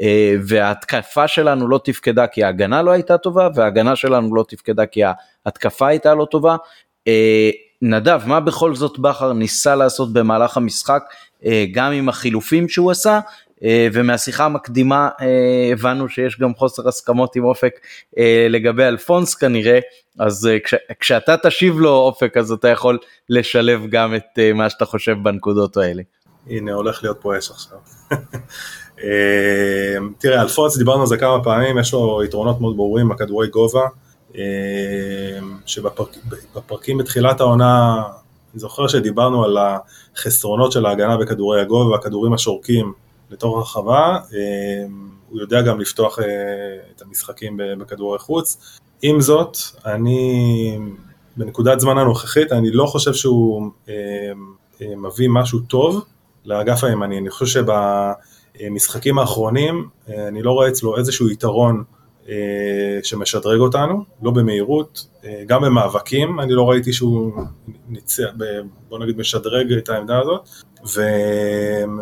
אה, 0.00 0.34
וההתקפה 0.46 1.28
שלנו 1.28 1.68
לא 1.68 1.80
תפקדה 1.84 2.26
כי 2.26 2.44
ההגנה 2.44 2.82
לא 2.82 2.90
הייתה 2.90 3.18
טובה, 3.18 3.48
וההגנה 3.54 3.96
שלנו 3.96 4.34
לא 4.34 4.44
תפקדה 4.48 4.86
כי 4.86 5.02
ההתקפה 5.46 5.88
הייתה 5.88 6.14
לא 6.14 6.24
טובה. 6.24 6.56
אה, 7.08 7.50
נדב, 7.82 8.20
מה 8.26 8.40
בכל 8.40 8.74
זאת 8.74 8.98
בכר 8.98 9.32
ניסה 9.32 9.76
לעשות 9.76 10.12
במהלך 10.12 10.56
המשחק, 10.56 11.02
אה, 11.44 11.64
גם 11.72 11.92
עם 11.92 12.08
החילופים 12.08 12.68
שהוא 12.68 12.90
עשה, 12.90 13.20
ומהשיחה 13.92 14.44
המקדימה 14.44 15.08
הבנו 15.72 16.08
שיש 16.08 16.40
גם 16.40 16.54
חוסר 16.54 16.88
הסכמות 16.88 17.36
עם 17.36 17.44
אופק 17.44 17.72
לגבי 18.48 18.84
אלפונס 18.84 19.34
כנראה, 19.34 19.78
אז 20.18 20.48
כש, 20.64 20.74
כשאתה 21.00 21.36
תשיב 21.36 21.78
לו 21.78 21.90
אופק 21.90 22.36
אז 22.36 22.52
אתה 22.52 22.68
יכול 22.68 22.98
לשלב 23.28 23.80
גם 23.90 24.14
את 24.14 24.38
מה 24.54 24.70
שאתה 24.70 24.84
חושב 24.84 25.16
בנקודות 25.22 25.76
האלה. 25.76 26.02
הנה 26.46 26.72
הולך 26.72 27.02
להיות 27.02 27.18
פה 27.20 27.38
אש 27.38 27.50
עכשיו. 27.50 27.78
תראה 30.18 30.42
אלפונס 30.42 30.76
דיברנו 30.78 31.00
על 31.00 31.06
זה 31.06 31.16
כמה 31.16 31.44
פעמים 31.44 31.78
יש 31.78 31.92
לו 31.92 32.24
יתרונות 32.24 32.60
מאוד 32.60 32.76
ברורים 32.76 33.08
בכדורי 33.08 33.48
גובה 33.48 33.86
שבפרקים 35.66 36.98
בתחילת 36.98 37.40
העונה 37.40 38.02
אני 38.54 38.60
זוכר 38.60 38.88
שדיברנו 38.88 39.44
על 39.44 39.58
החסרונות 39.58 40.72
של 40.72 40.86
ההגנה 40.86 41.16
בכדורי 41.16 41.60
הגובה 41.60 41.90
והכדורים 41.90 42.32
השורקים 42.32 42.92
לתוך 43.30 43.56
הרחבה 43.56 44.18
uh, 44.30 44.34
הוא 45.28 45.40
יודע 45.40 45.62
גם 45.62 45.80
לפתוח 45.80 46.18
uh, 46.18 46.22
את 46.96 47.02
המשחקים 47.02 47.60
בכדורי 47.78 48.18
חוץ. 48.18 48.78
עם 49.02 49.20
זאת, 49.20 49.56
אני 49.84 50.78
בנקודת 51.36 51.80
זמן 51.80 51.98
הנוכחית, 51.98 52.52
אני 52.52 52.70
לא 52.70 52.86
חושב 52.86 53.14
שהוא 53.14 53.70
אה, 53.88 53.94
אה, 54.82 54.96
מביא 54.96 55.28
משהו 55.30 55.60
טוב 55.60 56.04
לאגף 56.44 56.84
הימני. 56.84 57.18
אני 57.18 57.30
חושב 57.30 57.62
שבמשחקים 58.56 59.18
האחרונים, 59.18 59.88
אה, 60.08 60.28
אני 60.28 60.42
לא 60.42 60.52
רואה 60.52 60.68
אצלו 60.68 60.98
איזשהו 60.98 61.30
יתרון 61.30 61.84
אה, 62.28 62.34
שמשדרג 63.02 63.60
אותנו, 63.60 64.04
לא 64.22 64.30
במהירות, 64.30 65.06
אה, 65.24 65.42
גם 65.46 65.62
במאבקים, 65.62 66.40
אני 66.40 66.52
לא 66.52 66.70
ראיתי 66.70 66.92
שהוא 66.92 67.32
ניצח, 67.88 68.28
בוא 68.88 68.98
נגיד 68.98 69.18
משדרג 69.18 69.72
את 69.72 69.88
העמדה 69.88 70.20
הזאת, 70.20 70.48
ו, 70.86 71.00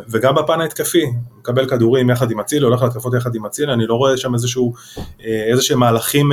וגם 0.08 0.34
בפן 0.34 0.60
ההתקפי, 0.60 1.04
מקבל 1.38 1.68
כדורים 1.68 2.10
יחד 2.10 2.30
עם 2.30 2.40
אצילי, 2.40 2.64
הולך 2.64 2.82
להתקפות 2.82 3.14
יחד 3.14 3.34
עם 3.34 3.46
אצילי, 3.46 3.72
אני 3.72 3.86
לא 3.86 3.94
רואה 3.94 4.16
שם 4.16 4.34
איזשהו, 4.34 4.72
אה, 5.24 5.44
איזשהם 5.50 5.78
מהלכים 5.78 6.32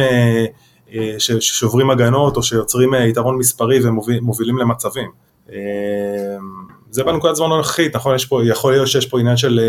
ששוברים 1.20 1.90
הגנות 1.90 2.38
או 2.38 2.44
שיוצרים 2.44 2.94
יתרון 2.94 3.38
מספרי 3.38 3.80
ומובילים 3.84 4.58
למצבים. 4.58 5.12
זה 6.92 7.04
בנקודת 7.04 7.36
זמן 7.36 7.52
הנוכחית, 7.52 7.96
נכון? 7.96 8.16
יש 8.16 8.26
פה, 8.26 8.46
יכול 8.46 8.72
להיות 8.72 8.88
שיש 8.88 9.06
פה 9.06 9.20
עניין 9.20 9.38
של 9.38 9.60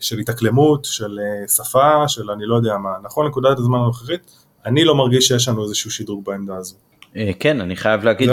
של 0.00 0.18
התאקלמות, 0.18 0.84
של 0.84 1.18
אה, 1.22 1.48
שפה, 1.48 2.08
של 2.08 2.30
אני 2.30 2.46
לא 2.46 2.56
יודע 2.56 2.76
מה, 2.76 2.90
נכון 3.02 3.26
לנקודת 3.26 3.58
הזמן 3.58 3.78
הנוכחית, 3.78 4.20
אני 4.66 4.84
לא 4.84 4.94
מרגיש 4.94 5.28
שיש 5.28 5.48
לנו 5.48 5.64
איזשהו 5.64 5.90
שדרוג 5.90 6.24
בעמדה 6.24 6.56
הזו. 6.56 6.76
אה, 7.18 7.30
כן, 7.40 7.60
אני 7.60 7.76
חייב 7.76 8.04
להגיד 8.04 8.30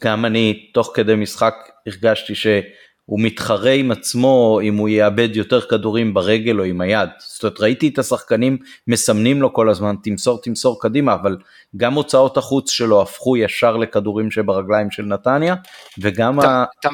שגם 0.00 0.24
אני 0.24 0.70
תוך 0.74 0.90
כדי 0.94 1.14
משחק 1.14 1.54
הרגשתי 1.86 2.34
שהוא 2.34 3.20
מתחרה 3.20 3.70
עם 3.70 3.90
עצמו 3.90 4.60
אם 4.62 4.76
הוא 4.76 4.88
יאבד 4.88 5.36
יותר 5.36 5.60
כדורים 5.60 6.14
ברגל 6.14 6.58
או 6.58 6.64
עם 6.64 6.80
היד. 6.80 7.08
זאת 7.18 7.42
אומרת, 7.42 7.60
ראיתי 7.60 7.88
את 7.88 7.98
השחקנים 7.98 8.58
מסמנים 8.86 9.42
לו 9.42 9.52
כל 9.52 9.68
הזמן, 9.68 9.94
תמסור, 10.02 10.40
תמסור 10.42 10.80
קדימה, 10.80 11.14
אבל 11.14 11.36
גם 11.76 11.94
הוצאות 11.94 12.36
החוץ 12.36 12.70
שלו 12.70 13.02
הפכו 13.02 13.36
ישר 13.36 13.76
לכדורים 13.76 14.30
שברגליים 14.30 14.90
של 14.90 15.02
נתניה, 15.02 15.54
וגם 15.98 16.38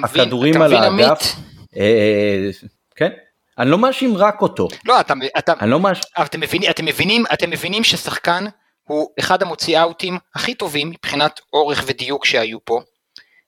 הכדורים 0.05 0.62
על 0.62 0.75
האגף. 0.75 1.37
אה, 1.77 2.51
כן, 2.97 3.11
אני 3.59 3.71
לא 3.71 3.79
מאשים 3.79 4.16
רק 4.16 4.42
אותו. 4.42 4.69
לא, 4.85 5.01
אתה, 5.01 5.14
אתה, 5.38 5.53
אני 5.61 5.71
לא 5.71 5.81
מאשים. 5.81 6.03
אתם 6.23 6.40
מבינים, 6.40 6.71
אתם 6.71 6.85
מבינים, 6.85 7.25
אתם 7.33 7.51
מבינים 7.51 7.85
ששחקן 7.85 8.45
הוא 8.88 9.11
אחד 9.18 9.42
המוציא 9.42 9.81
אאוטים 9.81 10.18
הכי 10.35 10.55
טובים 10.55 10.90
מבחינת 10.90 11.40
אורך 11.53 11.85
ודיוק 11.87 12.25
שהיו 12.25 12.64
פה. 12.64 12.81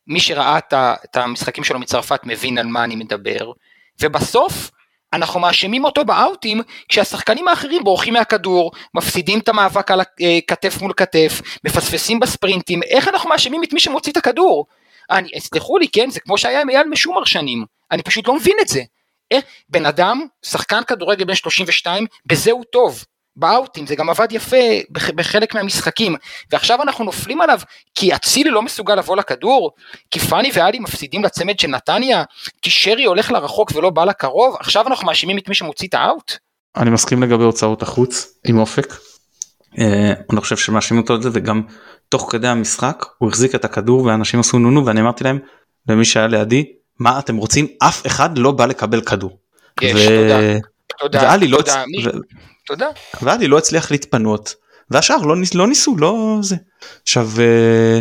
מי 0.06 0.20
שראה 0.20 0.58
את 0.78 1.16
המשחקים 1.16 1.64
שלו 1.64 1.78
מצרפת 1.78 2.20
מבין 2.24 2.58
על 2.58 2.66
מה 2.66 2.84
אני 2.84 2.96
מדבר. 2.96 3.52
ובסוף 4.00 4.70
אנחנו 5.12 5.40
מאשימים 5.40 5.84
אותו 5.84 6.04
באאוטים 6.04 6.62
כשהשחקנים 6.88 7.48
האחרים 7.48 7.84
בורחים 7.84 8.14
מהכדור, 8.14 8.72
מפסידים 8.94 9.38
את 9.38 9.48
המאבק 9.48 9.90
על 9.90 10.00
אה, 10.00 10.38
כתף 10.46 10.80
מול 10.80 10.92
כתף, 10.96 11.40
מפספסים 11.64 12.20
בספרינטים, 12.20 12.82
איך 12.82 13.08
אנחנו 13.08 13.28
מאשימים 13.28 13.64
את 13.64 13.72
מי 13.72 13.80
שמוציא 13.80 14.12
את 14.12 14.16
הכדור? 14.16 14.66
אני, 15.10 15.28
סלחו 15.38 15.78
לי, 15.78 15.88
כן, 15.88 16.10
זה 16.10 16.20
כמו 16.20 16.38
שהיה 16.38 16.60
עם 16.60 16.70
אייל 16.70 16.86
משומר 16.86 17.24
שנים, 17.24 17.64
אני 17.90 18.02
פשוט 18.02 18.28
לא 18.28 18.34
מבין 18.34 18.56
את 18.60 18.68
זה. 18.68 18.82
איך 19.30 19.44
בן 19.68 19.86
אדם, 19.86 20.26
שחקן 20.42 20.84
כדורגל 20.84 21.24
בן 21.24 21.34
32, 21.34 22.06
בזה 22.26 22.50
הוא 22.50 22.64
טוב. 22.64 23.04
באאוטים, 23.38 23.86
זה 23.86 23.94
גם 23.94 24.10
עבד 24.10 24.28
יפה 24.30 24.56
בחלק 24.90 25.54
מהמשחקים, 25.54 26.16
ועכשיו 26.52 26.82
אנחנו 26.82 27.04
נופלים 27.04 27.40
עליו 27.40 27.60
כי 27.94 28.14
אצילי 28.14 28.50
לא 28.50 28.62
מסוגל 28.62 28.94
לבוא 28.94 29.16
לכדור, 29.16 29.70
כי 30.10 30.20
פאני 30.20 30.50
ואלי 30.54 30.78
מפסידים 30.78 31.24
לצמד 31.24 31.58
של 31.58 31.68
נתניה, 31.68 32.24
כי 32.62 32.70
שרי 32.70 33.04
הולך 33.04 33.30
לרחוק 33.30 33.72
ולא 33.74 33.90
בא 33.90 34.04
לקרוב, 34.04 34.56
עכשיו 34.60 34.86
אנחנו 34.86 35.06
מאשימים 35.06 35.38
את 35.38 35.48
מי 35.48 35.54
שמוציא 35.54 35.88
את 35.88 35.94
האאוט? 35.94 36.32
אני 36.76 36.90
מסכים 36.90 37.22
לגבי 37.22 37.44
הוצאות 37.44 37.82
החוץ 37.82 38.38
עם 38.44 38.58
אופק. 38.58 38.94
אה, 39.78 40.12
אני 40.32 40.40
חושב 40.40 40.56
שמאשימים 40.56 41.02
אותו 41.02 41.14
את 41.14 41.22
זה 41.22 41.30
וגם 41.32 41.62
תוך 42.08 42.28
כדי 42.32 42.48
המשחק 42.48 43.04
הוא 43.18 43.28
החזיק 43.28 43.54
את 43.54 43.64
הכדור 43.64 44.04
ואנשים 44.04 44.40
עשו 44.40 44.58
נונו 44.58 44.86
ואני 44.86 45.00
אמרתי 45.00 45.24
להם 45.24 45.38
למי 45.88 46.04
שהיה 46.04 46.26
לידי 46.26 46.64
מה 46.98 47.18
אתם 47.18 47.36
רוצים 47.36 47.66
אף 47.78 48.06
אחד 48.06 48.38
לא 48.38 48.50
בא 48.50 48.66
לקבל 48.66 49.00
כדור. 49.00 49.38
יש, 49.80 49.94
ו... 49.94 50.08
תודה. 50.08 50.38
תודה. 50.98 51.22
ואלי 51.22 51.48
לא, 51.48 51.56
תודה. 51.56 51.84
ו... 52.04 52.10
תודה. 52.66 52.86
ואלי 53.22 53.48
לא 53.48 53.58
הצליח 53.58 53.90
להתפנות 53.90 54.54
והשאר 54.90 55.16
לא. 55.16 55.34
לא 55.54 55.66
ניסו 55.68 55.96
לא 55.96 56.38
זה. 56.42 56.56
עכשיו 57.02 57.30
אה, 57.38 58.00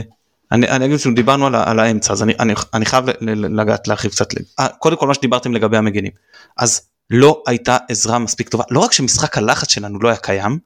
אני, 0.52 0.70
אני 0.70 0.86
אגיד 0.86 1.00
שדיברנו 1.00 1.48
על, 1.48 1.56
על 1.56 1.80
האמצע 1.80 2.14
אז 2.14 2.24
אני, 2.24 2.34
אני, 2.40 2.54
אני 2.74 2.86
חייב 2.86 3.06
לגעת 3.22 3.88
להרחיב 3.88 4.12
קצת. 4.12 4.28
אה, 4.60 4.68
קודם 4.68 4.98
כל 4.98 5.08
מה 5.08 5.14
שדיברתם 5.14 5.54
לגבי 5.54 5.78
המגנים 5.78 6.12
אז 6.58 6.82
לא 7.10 7.44
הייתה 7.48 7.78
עזרה 7.90 8.20
מספיק 8.20 8.50
טובה 8.50 8.64
לא 8.72 8.80
רק 8.80 8.94
שמשחק 8.94 9.38
הלחץ 9.38 9.72
שלנו 9.72 10.00
לא 10.00 10.10
היה 10.10 10.18
קיים 10.18 10.60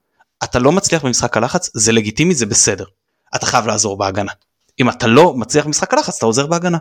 אתה 0.43 0.59
לא 0.59 0.71
מצליח 0.71 1.05
במשחק 1.05 1.37
הלחץ 1.37 1.69
זה 1.73 1.91
לגיטימי 1.91 2.33
זה 2.33 2.45
בסדר 2.45 2.85
אתה 3.35 3.45
חייב 3.45 3.67
לעזור 3.67 3.97
בהגנה 3.97 4.31
אם 4.79 4.89
אתה 4.89 5.07
לא 5.07 5.33
מצליח 5.33 5.65
במשחק 5.65 5.93
הלחץ 5.93 6.17
אתה 6.17 6.25
עוזר 6.25 6.47
בהגנה 6.47 6.77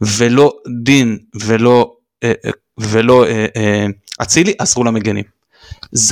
ולא 0.00 0.52
דין 0.82 1.18
ולא 1.34 1.96
אה, 2.22 2.32
אה, 2.44 2.50
ולא 2.78 3.26
אה, 3.26 3.86
אצילי 4.22 4.54
אסרו 4.58 4.84
למגנים. 4.84 5.24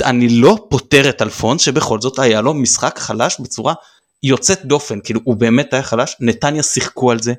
אני 0.03 0.29
לא 0.29 0.65
פוטר 0.69 1.09
את 1.09 1.21
אלפונס 1.21 1.61
שבכל 1.61 2.01
זאת 2.01 2.19
היה 2.19 2.41
לו 2.41 2.53
משחק 2.53 2.99
חלש 2.99 3.39
בצורה 3.39 3.73
יוצאת 4.23 4.65
דופן 4.65 4.99
כאילו 5.03 5.19
הוא 5.23 5.35
באמת 5.35 5.73
היה 5.73 5.83
חלש 5.83 6.15
נתניה 6.19 6.63
שיחקו 6.63 7.11
על 7.11 7.19
זה 7.19 7.33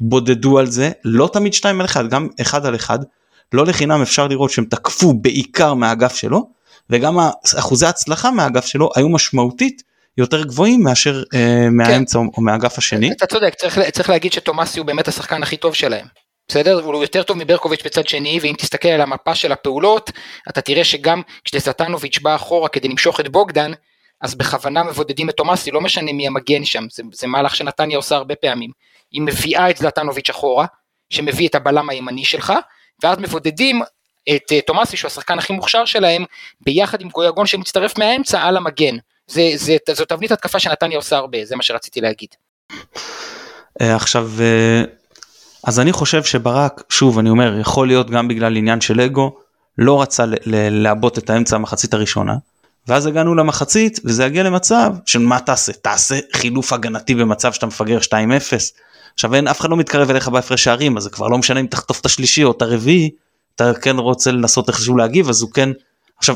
בודדו 0.00 0.58
על 0.58 0.66
זה 0.66 0.90
לא 1.04 1.30
תמיד 1.32 1.54
2 1.54 1.80
על 1.80 1.86
1 1.86 2.08
גם 2.08 2.28
1 2.42 2.64
על 2.64 2.74
1 2.74 3.00
לא 3.52 3.66
לחינם 3.66 4.02
אפשר 4.02 4.26
לראות 4.26 4.50
שהם 4.50 4.64
תקפו 4.64 5.12
בעיקר 5.12 5.74
מהאגף 5.74 6.14
שלו 6.14 6.48
וגם 6.90 7.18
אחוזי 7.58 7.86
ההצלחה 7.86 8.30
מהאגף 8.30 8.66
שלו 8.66 8.90
היו 8.96 9.08
משמעותית 9.08 9.82
יותר 10.18 10.44
גבוהים 10.44 10.82
מאשר 10.82 11.22
אה, 11.34 11.68
מהאמצע 11.70 12.18
כן. 12.18 12.26
או 12.36 12.42
מהאגף 12.42 12.78
השני. 12.78 13.12
אתה 13.12 13.26
צודק, 13.26 13.54
צריך, 13.54 13.80
צריך 13.92 14.10
להגיד 14.10 14.32
שתומאסי 14.32 14.78
הוא 14.78 14.86
באמת 14.86 15.08
השחקן 15.08 15.42
הכי 15.42 15.56
טוב 15.56 15.74
שלהם. 15.74 16.06
בסדר? 16.50 16.80
הוא 16.84 17.02
יותר 17.02 17.22
טוב 17.22 17.36
מברקוביץ' 17.36 17.82
בצד 17.84 18.08
שני, 18.08 18.38
ואם 18.42 18.54
תסתכל 18.58 18.88
על 18.88 19.00
המפה 19.00 19.34
של 19.34 19.52
הפעולות, 19.52 20.10
אתה 20.48 20.60
תראה 20.60 20.84
שגם 20.84 21.22
כשזטנוביץ' 21.44 22.18
בא 22.18 22.34
אחורה 22.34 22.68
כדי 22.68 22.88
למשוך 22.88 23.20
את 23.20 23.28
בוגדן, 23.28 23.72
אז 24.20 24.34
בכוונה 24.34 24.84
מבודדים 24.84 25.30
את 25.30 25.36
תומאסי, 25.36 25.70
לא 25.70 25.80
משנה 25.80 26.12
מי 26.12 26.26
המגן 26.26 26.64
שם, 26.64 26.86
זה, 26.90 27.02
זה 27.12 27.26
מהלך 27.26 27.56
שנתניה 27.56 27.96
עושה 27.96 28.16
הרבה 28.16 28.34
פעמים. 28.34 28.70
היא 29.12 29.22
מביאה 29.22 29.70
את 29.70 29.76
זלטנוביץ' 29.76 30.30
אחורה, 30.30 30.66
שמביא 31.10 31.48
את 31.48 31.54
הבלם 31.54 31.90
הימני 31.90 32.24
שלך, 32.24 32.52
ואז 33.02 33.18
מבודדים 33.18 33.82
את 34.34 34.52
uh, 34.52 34.66
תומאסי 34.66 34.96
שהוא 34.96 35.08
השחקן 35.08 35.38
הכי 35.38 35.52
מוכשר 35.52 35.84
שלהם, 35.84 36.24
ביחד 36.60 37.00
עם 37.00 37.08
גויגון 37.08 37.46
שמצטרף 37.46 37.98
מהאמצע 37.98 38.42
על 38.42 38.56
המגן. 38.56 38.96
זה, 39.26 39.50
זה, 39.54 39.76
זו 39.92 40.04
תבנית 40.04 40.32
התקפה 40.32 40.58
שנתניה 40.58 40.98
עושה 40.98 41.16
הרבה, 41.16 41.44
זה 41.44 41.56
מה 41.56 41.62
שרציתי 41.62 42.00
להגיד. 42.00 42.28
אה, 43.80 43.96
עכשיו, 43.96 44.30
אה, 44.40 44.99
אז 45.64 45.80
אני 45.80 45.92
חושב 45.92 46.24
שברק, 46.24 46.82
שוב 46.88 47.18
אני 47.18 47.30
אומר, 47.30 47.58
יכול 47.58 47.86
להיות 47.86 48.10
גם 48.10 48.28
בגלל 48.28 48.56
עניין 48.56 48.80
של 48.80 49.00
אגו, 49.00 49.36
לא 49.78 50.02
רצה 50.02 50.24
לעבות 50.46 51.18
את 51.18 51.30
האמצע 51.30 51.56
המחצית 51.56 51.94
הראשונה, 51.94 52.36
ואז 52.88 53.06
הגענו 53.06 53.34
למחצית 53.34 54.00
וזה 54.04 54.24
יגיע 54.24 54.42
למצב 54.42 54.92
של 55.06 55.18
מה 55.18 55.40
תעשה, 55.40 55.72
תעשה 55.72 56.18
חילוף 56.32 56.72
הגנתי 56.72 57.14
במצב 57.14 57.52
שאתה 57.52 57.66
מפגר 57.66 57.98
2-0. 57.98 58.12
עכשיו 59.14 59.34
אין 59.34 59.48
אף 59.48 59.60
אחד 59.60 59.70
לא 59.70 59.76
מתקרב 59.76 60.10
אליך 60.10 60.28
בהפרש 60.28 60.64
שערים 60.64 60.96
אז 60.96 61.02
זה 61.02 61.10
כבר 61.10 61.28
לא 61.28 61.38
משנה 61.38 61.60
אם 61.60 61.66
תחטוף 61.66 62.00
את 62.00 62.06
השלישי 62.06 62.44
או 62.44 62.50
את 62.50 62.62
הרביעי, 62.62 63.10
אתה 63.54 63.72
כן 63.74 63.98
רוצה 63.98 64.30
לנסות 64.30 64.68
איכשהו 64.68 64.96
להגיב 64.96 65.28
אז 65.28 65.42
הוא 65.42 65.50
כן, 65.50 65.68
עכשיו 66.18 66.34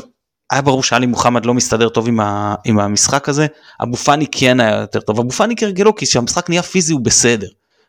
היה 0.51 0.61
ברור 0.61 0.83
שאלי 0.83 1.05
מוחמד 1.05 1.45
לא 1.45 1.53
מסתדר 1.53 1.89
טוב 1.89 2.07
עם, 2.07 2.19
ה, 2.19 2.55
עם 2.65 2.79
המשחק 2.79 3.29
הזה, 3.29 3.47
אבו 3.83 3.95
פאני 3.95 4.25
כן 4.31 4.59
היה 4.59 4.81
יותר 4.81 4.99
טוב, 4.99 5.19
אבו 5.19 5.31
פאני 5.31 5.55
כרגלו 5.55 5.95
כי 5.95 6.05
כשהמשחק 6.05 6.49
נהיה 6.49 6.63
פיזי 6.63 6.93
הוא 6.93 7.01
בסדר, 7.01 7.47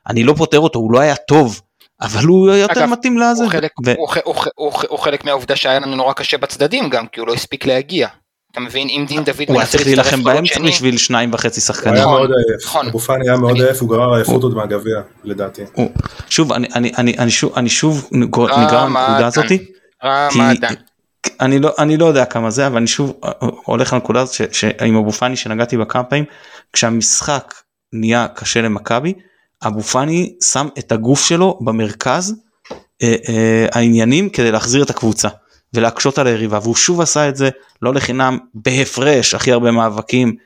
אני 0.09 0.25
לא 0.25 0.35
פותר 0.37 0.61
אותו, 0.61 0.79
הוא 0.79 0.93
לא 0.93 1.01
היה 1.01 1.17
טוב, 1.17 1.61
אבל 2.01 2.25
הוא 2.25 2.51
יותר 2.51 2.81
אגב, 2.81 2.89
מתאים 2.89 3.19
לזה. 3.19 3.43
הוא 3.43 3.53
חלק, 3.53 3.73
ו... 3.87 3.95
הוא, 3.97 4.09
הוא, 4.25 4.35
הוא, 4.55 4.73
הוא 4.89 4.99
חלק 4.99 5.25
מהעובדה 5.25 5.57
שהיה 5.57 5.81
לנו 5.81 5.97
נורא 5.97 6.13
קשה 6.13 6.39
בצדדים 6.39 6.91
גם, 6.91 7.07
כי 7.07 7.21
הוא 7.21 7.29
לא 7.29 7.35
הספיק 7.35 7.67
להגיע. 7.67 8.09
אתה 8.53 8.65
מבין 8.65 8.89
אם 8.89 9.05
דין 9.09 9.25
דוד 9.25 9.45
הוא 9.49 9.57
היה 9.59 9.67
צריך 9.67 9.87
להילחם 9.87 10.25
באמצע 10.25 10.61
בשביל 10.61 10.99
שניים 10.99 11.31
וחצי 11.33 11.61
שחקנים. 11.61 11.95
הוא 11.95 12.03
היה 12.03 12.07
מאוד 12.07 12.31
עייף, 12.31 12.65
נכון. 12.65 12.87
אבו 12.89 12.99
פאני 12.99 13.29
היה 13.29 13.37
מאוד 13.37 13.61
עייף, 13.61 13.81
הוא 13.81 13.91
גרר 13.91 14.15
עייפות 14.15 14.43
עוד 14.43 14.55
מהגביע 14.55 15.01
לדעתי. 15.25 15.63
שוב 16.29 16.53
אני 17.57 17.69
שוב 17.69 18.09
נגרר 18.13 18.85
לנקודה 18.85 19.27
הזאתי. 19.27 19.65
אני 21.41 21.59
לא 21.59 21.71
אני 21.79 21.97
לא 21.97 22.07
יודע 22.07 22.25
כמה 22.25 22.51
זה 22.51 22.67
אבל 22.67 22.77
אני 22.77 22.87
שוב 22.87 23.21
הולך 23.65 23.93
לנקודה 23.93 24.21
הזאת 24.21 24.55
שעם 24.55 24.97
אבו 24.97 25.13
פאני 25.13 25.37
שנגעתי 25.37 25.77
בה 25.77 25.85
כמה 25.85 26.05
פעמים 26.05 26.25
כשהמשחק 26.73 27.55
נהיה 27.93 28.27
קשה 28.35 28.63
למכבי 28.63 29.15
אבו 29.63 29.83
פאני 29.83 30.35
שם 30.43 30.69
את 30.79 30.93
הגוף 30.93 31.25
שלו 31.27 31.59
במרכז 31.61 32.35
אה, 33.03 33.15
אה, 33.29 33.67
העניינים 33.73 34.29
כדי 34.29 34.53
להחזיר 34.53 34.83
את 34.83 34.91
הקבוצה 34.91 35.29
ולהקשות 35.75 36.19
על 36.19 36.27
היריבה 36.27 36.59
והוא 36.63 36.75
שוב 36.75 37.01
עשה 37.01 37.29
את 37.29 37.37
זה 37.37 37.51
לא 37.83 37.95
לחינם 37.95 38.39
בהפרש 38.55 39.35
הכי 39.35 39.53
הרבה 39.53 39.71
מאבקים 39.71 40.37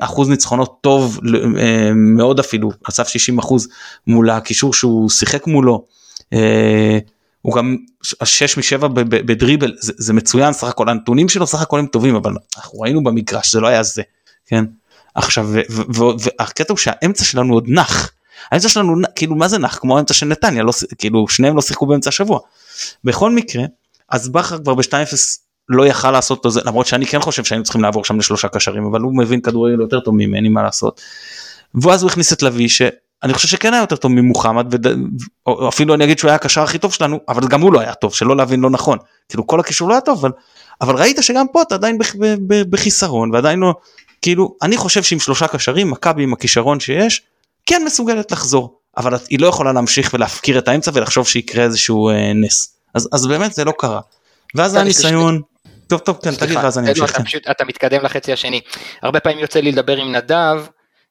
אחוז 0.00 0.28
ניצחונות 0.28 0.78
טוב 0.80 1.20
אה, 1.58 1.90
מאוד 1.94 2.38
אפילו 2.38 2.70
חשף 2.86 3.08
60 3.08 3.38
אחוז 3.38 3.68
מול 4.06 4.30
הקישור 4.30 4.74
שהוא 4.74 5.10
שיחק 5.10 5.46
מולו. 5.46 5.84
אה, 6.32 6.98
הוא 7.42 7.54
גם 7.54 7.76
6 8.24 8.58
מ-7 8.58 8.88
בדריבל 8.88 9.76
זה, 9.80 9.92
זה 9.96 10.12
מצוין 10.12 10.52
סך 10.52 10.68
הכל 10.68 10.88
הנתונים 10.88 11.28
שלו 11.28 11.46
סך 11.46 11.62
הכל 11.62 11.78
הם 11.78 11.86
טובים 11.86 12.14
אבל 12.14 12.32
אנחנו 12.56 12.80
ראינו 12.80 13.04
במגרש 13.04 13.52
זה 13.52 13.60
לא 13.60 13.66
היה 13.66 13.82
זה 13.82 14.02
כן 14.46 14.64
עכשיו 15.14 15.48
והקטע 15.98 16.72
הוא 16.72 16.78
שהאמצע 16.78 17.24
שלנו 17.24 17.54
עוד 17.54 17.64
נח 17.68 18.10
האמצע 18.52 18.68
שלנו 18.68 18.94
כאילו 19.14 19.36
מה 19.36 19.48
זה 19.48 19.58
נח 19.58 19.78
כמו 19.78 19.96
האמצע 19.96 20.14
של 20.14 20.26
נתניה 20.26 20.62
לא 20.62 20.72
כאילו 20.98 21.28
שניהם 21.28 21.56
לא 21.56 21.62
שיחקו 21.62 21.86
באמצע 21.86 22.08
השבוע. 22.08 22.38
בכל 23.04 23.30
מקרה 23.30 23.62
אז 24.08 24.28
בכר 24.28 24.58
כבר 24.58 24.74
ב-2-0 24.74 25.16
לא 25.68 25.86
יכל 25.86 26.10
לעשות 26.10 26.46
את 26.46 26.52
זה 26.52 26.60
למרות 26.64 26.86
שאני 26.86 27.06
כן 27.06 27.20
חושב 27.20 27.44
שהיינו 27.44 27.64
צריכים 27.64 27.82
לעבור 27.82 28.04
שם 28.04 28.18
לשלושה 28.18 28.48
קשרים 28.48 28.84
אבל 28.84 29.00
הוא 29.00 29.18
מבין 29.18 29.40
כדורגל 29.40 29.80
יותר 29.80 30.00
טוב 30.00 30.14
ממני 30.14 30.48
מה 30.48 30.62
לעשות. 30.62 31.00
ואז 31.82 32.02
הוא 32.02 32.10
הכניס 32.10 32.32
את 32.32 32.42
לביא 32.42 32.68
שאני 32.68 33.34
חושב 33.34 33.48
שכן 33.48 33.74
היה 33.74 33.80
יותר 33.80 33.96
טוב 33.96 34.12
ממוחמד 34.12 34.66
וד... 34.70 34.86
אפילו 35.68 35.94
אני 35.94 36.04
אגיד 36.04 36.18
שהוא 36.18 36.28
היה 36.28 36.36
הקשר 36.36 36.62
הכי 36.62 36.78
טוב 36.78 36.92
שלנו 36.92 37.20
אבל 37.28 37.48
גם 37.48 37.60
הוא 37.60 37.72
לא 37.72 37.80
היה 37.80 37.94
טוב 37.94 38.14
שלא 38.14 38.36
להבין 38.36 38.60
לא 38.60 38.70
נכון 38.70 38.98
כאילו 39.28 39.46
כל 39.46 39.60
הקישור 39.60 39.88
לא 39.88 39.94
היה 39.94 40.00
טוב 40.00 40.18
אבל 40.18 40.30
אבל 40.80 40.96
ראית 40.96 41.18
שגם 41.20 41.46
פה 41.52 41.62
אתה 41.62 41.74
עדיין 41.74 41.98
בחיסרון 42.70 43.34
ועדיין 43.34 43.58
לא 43.58 43.74
כאילו 44.22 44.56
אני 44.62 44.76
חושב 44.76 45.02
שעם 45.02 45.18
שלושה 45.18 45.48
קשרים 45.48 45.90
מכבי 45.90 46.22
עם 46.22 46.32
הכישרון 46.32 46.80
שיש 46.80 47.22
כן 47.70 47.82
מסוגלת 47.86 48.32
לחזור 48.32 48.80
אבל 48.96 49.14
היא 49.28 49.40
לא 49.40 49.46
יכולה 49.46 49.72
להמשיך 49.72 50.14
ולהפקיר 50.14 50.58
את 50.58 50.68
האמצע 50.68 50.90
ולחשוב 50.94 51.28
שיקרה 51.28 51.64
איזשהו 51.64 52.08
אה, 52.08 52.32
נס 52.34 52.76
אז 52.94 53.08
אז 53.12 53.26
באמת 53.26 53.52
זה 53.52 53.64
לא 53.64 53.72
קרה 53.78 54.00
ואז 54.54 54.74
הניסיון. 54.74 55.42
טוב 55.86 56.00
טוב 56.00 56.18
כן 56.22 56.34
תגיד 56.34 56.56
ואז 56.56 56.78
אני 56.78 56.90
אמשיך. 56.90 57.16
כן. 57.16 57.50
אתה 57.50 57.64
מתקדם 57.64 58.02
לחצי 58.02 58.32
השני 58.32 58.60
הרבה 59.02 59.20
פעמים 59.20 59.38
יוצא 59.38 59.60
לי 59.60 59.72
לדבר 59.72 59.96
עם 59.96 60.12
נדב 60.12 60.66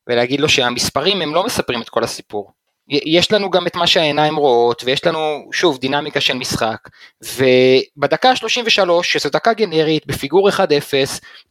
ולהגיד 0.08 0.40
לו 0.40 0.50
שהמספרים 0.50 1.22
הם 1.22 1.36
לא 1.36 1.44
מספרים 1.44 1.82
את 1.82 1.90
כל 1.90 2.04
הסיפור. 2.04 2.52
יש 2.90 3.32
לנו 3.32 3.50
גם 3.50 3.68
את 3.68 3.76
מה 3.76 3.88
שהעיניים 3.88 4.36
רואות 4.36 4.84
ויש 4.86 5.06
לנו 5.06 5.50
שוב 5.54 5.78
דינמיקה 5.78 6.22
של 6.22 6.34
משחק 6.34 6.90
ובדקה 7.22 8.30
ה-33 8.30 9.04
שזו 9.04 9.30
דקה 9.30 9.54
גנרית 9.54 10.08
בפיגור 10.08 10.50
1-0 10.50 10.54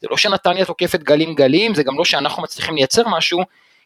זה 0.00 0.06
לא 0.10 0.16
שנתניה 0.16 0.64
תוקפת 0.64 1.02
גלים 1.02 1.34
גלים 1.34 1.74
זה 1.74 1.82
גם 1.82 1.98
לא 1.98 2.04
שאנחנו 2.04 2.42
מצליחים 2.42 2.74
לייצר 2.74 3.02
משהו 3.08 3.40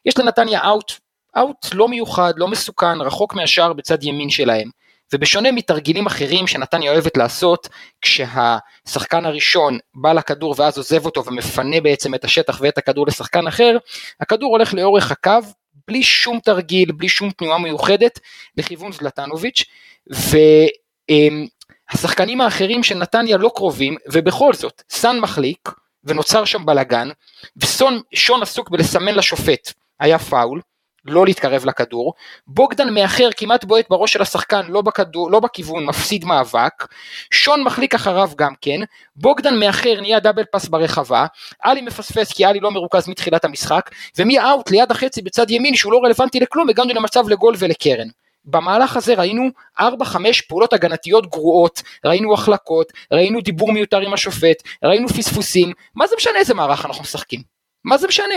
יש 0.07 0.19
לנתניה 0.19 0.61
אאוט 0.65 0.93
אאוט 1.38 1.66
לא 1.75 1.88
מיוחד 1.88 2.33
לא 2.37 2.49
מסוכן 2.49 3.01
רחוק 3.01 3.35
מהשאר 3.35 3.73
בצד 3.73 4.05
ימין 4.05 4.31
שלהם. 4.31 4.71
ובשונה 5.14 5.53
מתרגילים 5.53 6.07
אחרים 6.07 6.47
שנתניה 6.47 6.92
אוהבת 6.92 7.16
לעשות, 7.16 7.68
כשהשחקן 8.01 9.27
הראשון 9.27 9.79
בא 9.95 10.12
לכדור 10.12 10.55
ואז 10.59 10.77
עוזב 10.79 11.07
אותו 11.07 11.25
ומפנה 11.25 11.81
בעצם 11.81 12.14
את 12.14 12.25
השטח 12.25 12.59
ואת 12.61 12.79
הכדור 12.79 13.07
לשחקן 13.07 13.47
אחר, 13.47 13.77
הכדור 14.21 14.51
הולך 14.53 14.75
לאורך 14.75 15.11
הקו, 15.11 15.38
בלי 15.88 16.03
שום 16.03 16.40
תרגיל, 16.40 16.92
בלי 16.92 17.09
שום 17.09 17.31
תנועה 17.31 17.59
מיוחדת, 17.59 18.21
לכיוון 18.57 18.92
זלטנוביץ', 18.92 19.64
והשחקנים 21.92 22.40
האחרים 22.40 22.83
של 22.83 22.95
נתניה 22.95 23.37
לא 23.37 23.51
קרובים, 23.55 23.97
ובכל 24.12 24.53
זאת, 24.55 24.83
סאן 24.90 25.21
מחליק, 25.21 25.68
ונוצר 26.05 26.45
שם 26.45 26.66
בלאגן, 26.66 27.09
ושון 27.57 28.42
עסוק 28.42 28.71
בלסמן 28.71 29.14
לשופט, 29.14 29.73
היה 30.01 30.18
פאול, 30.18 30.61
לא 31.05 31.25
להתקרב 31.25 31.65
לכדור, 31.65 32.15
בוגדן 32.47 32.95
מאחר 32.95 33.29
כמעט 33.37 33.65
בועט 33.65 33.88
בראש 33.91 34.12
של 34.12 34.23
השחקן 34.23 34.67
לא, 34.69 34.83
בכדור, 34.83 35.31
לא 35.31 35.41
בכיוון, 35.41 35.85
מפסיד 35.85 36.25
מאבק, 36.25 36.87
שון 37.31 37.65
מחליק 37.65 37.95
אחריו 37.95 38.31
גם 38.37 38.53
כן, 38.61 38.81
בוגדן 39.17 39.59
מאחר 39.59 40.01
נהיה 40.01 40.21
דאבל 40.21 40.45
פס 40.53 40.69
ברחבה, 40.69 41.27
עלי 41.62 41.81
מפספס 41.81 42.33
כי 42.33 42.45
עלי 42.45 42.61
לא 42.61 42.71
מרוכז 42.71 43.09
מתחילת 43.09 43.45
המשחק, 43.45 43.91
ומאאוט 44.19 44.71
ליד 44.71 44.91
החצי 44.91 45.23
בצד 45.23 45.51
ימין 45.51 45.75
שהוא 45.75 45.93
לא 45.93 46.01
רלוונטי 46.05 46.41
לכלום 46.41 46.69
הגענו 46.69 46.95
למצב 46.95 47.29
לגול 47.29 47.55
ולקרן. 47.59 48.09
במהלך 48.45 48.97
הזה 48.97 49.15
ראינו 49.15 49.49
4-5 49.81 49.83
פעולות 50.49 50.73
הגנתיות 50.73 51.31
גרועות, 51.31 51.83
ראינו 52.05 52.35
החלקות, 52.35 52.93
ראינו 53.12 53.41
דיבור 53.41 53.73
מיותר 53.73 54.01
עם 54.01 54.15
השופט, 54.15 54.62
ראינו 54.85 55.09
פספוסים, 55.09 55.73
מה 55.95 56.07
זה 56.07 56.15
משנה 56.17 56.38
איזה 56.38 56.55
מערך 56.55 56.87
אנחנו 56.87 57.03
משחקים? 57.03 57.41
מה 57.85 57.99
זה 57.99 58.07
משנה? 58.07 58.35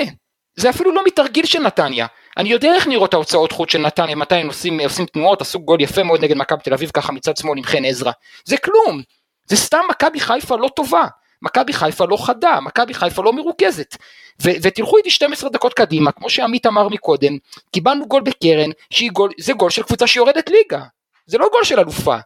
זה 0.56 0.70
אפילו 0.70 0.92
לא 0.92 1.02
מתרגיל 1.06 1.46
של 1.46 1.60
נתניה. 1.60 2.08
אני 2.38 2.50
יודע 2.50 2.76
איך 2.76 2.88
נראות 2.88 3.14
ההוצאות 3.14 3.52
חוץ 3.52 3.72
של 3.72 3.80
נתניה, 3.80 4.16
מתי 4.16 4.36
הם 4.36 4.48
עושים, 4.48 4.80
עושים 4.80 5.06
תנועות, 5.06 5.42
עשו 5.42 5.60
גול 5.60 5.82
יפה 5.82 6.04
מאוד 6.04 6.24
נגד 6.24 6.38
מכבי 6.38 6.64
תל 6.64 6.74
אביב 6.74 6.92
ככה 6.94 7.12
מצד 7.12 7.38
שמאל 7.38 7.58
עם 7.58 7.64
חן 7.64 7.86
עזרא. 7.86 8.12
זה 8.46 8.58
כלום. 8.58 9.02
זה 9.48 9.56
סתם 9.56 9.82
מכבי 9.90 10.20
חיפה 10.20 10.58
לא 10.58 10.70
טובה. 10.76 11.06
מכבי 11.42 11.74
חיפה 11.74 12.06
לא 12.06 12.18
חדה, 12.26 12.60
מכבי 12.60 12.94
חיפה 12.94 13.24
לא 13.24 13.34
מרוכזת. 13.34 13.96
ו- 14.44 14.52
ותלכו 14.62 14.98
איתי 14.98 15.10
12 15.10 15.50
דקות 15.50 15.74
קדימה, 15.74 16.12
כמו 16.12 16.30
שעמית 16.30 16.66
אמר 16.66 16.90
מקודם, 16.90 17.38
קיבלנו 17.74 18.08
גול 18.08 18.22
בקרן, 18.22 18.70
גול, 19.14 19.32
זה 19.40 19.54
גול 19.54 19.70
של 19.70 19.84
קבוצה 19.84 20.08
שיורדת 20.08 20.50
ליגה. 20.50 20.84
זה 21.26 21.38
לא 21.38 21.48
גול 21.52 21.64
של 21.64 21.80
אלופה. 21.80 22.18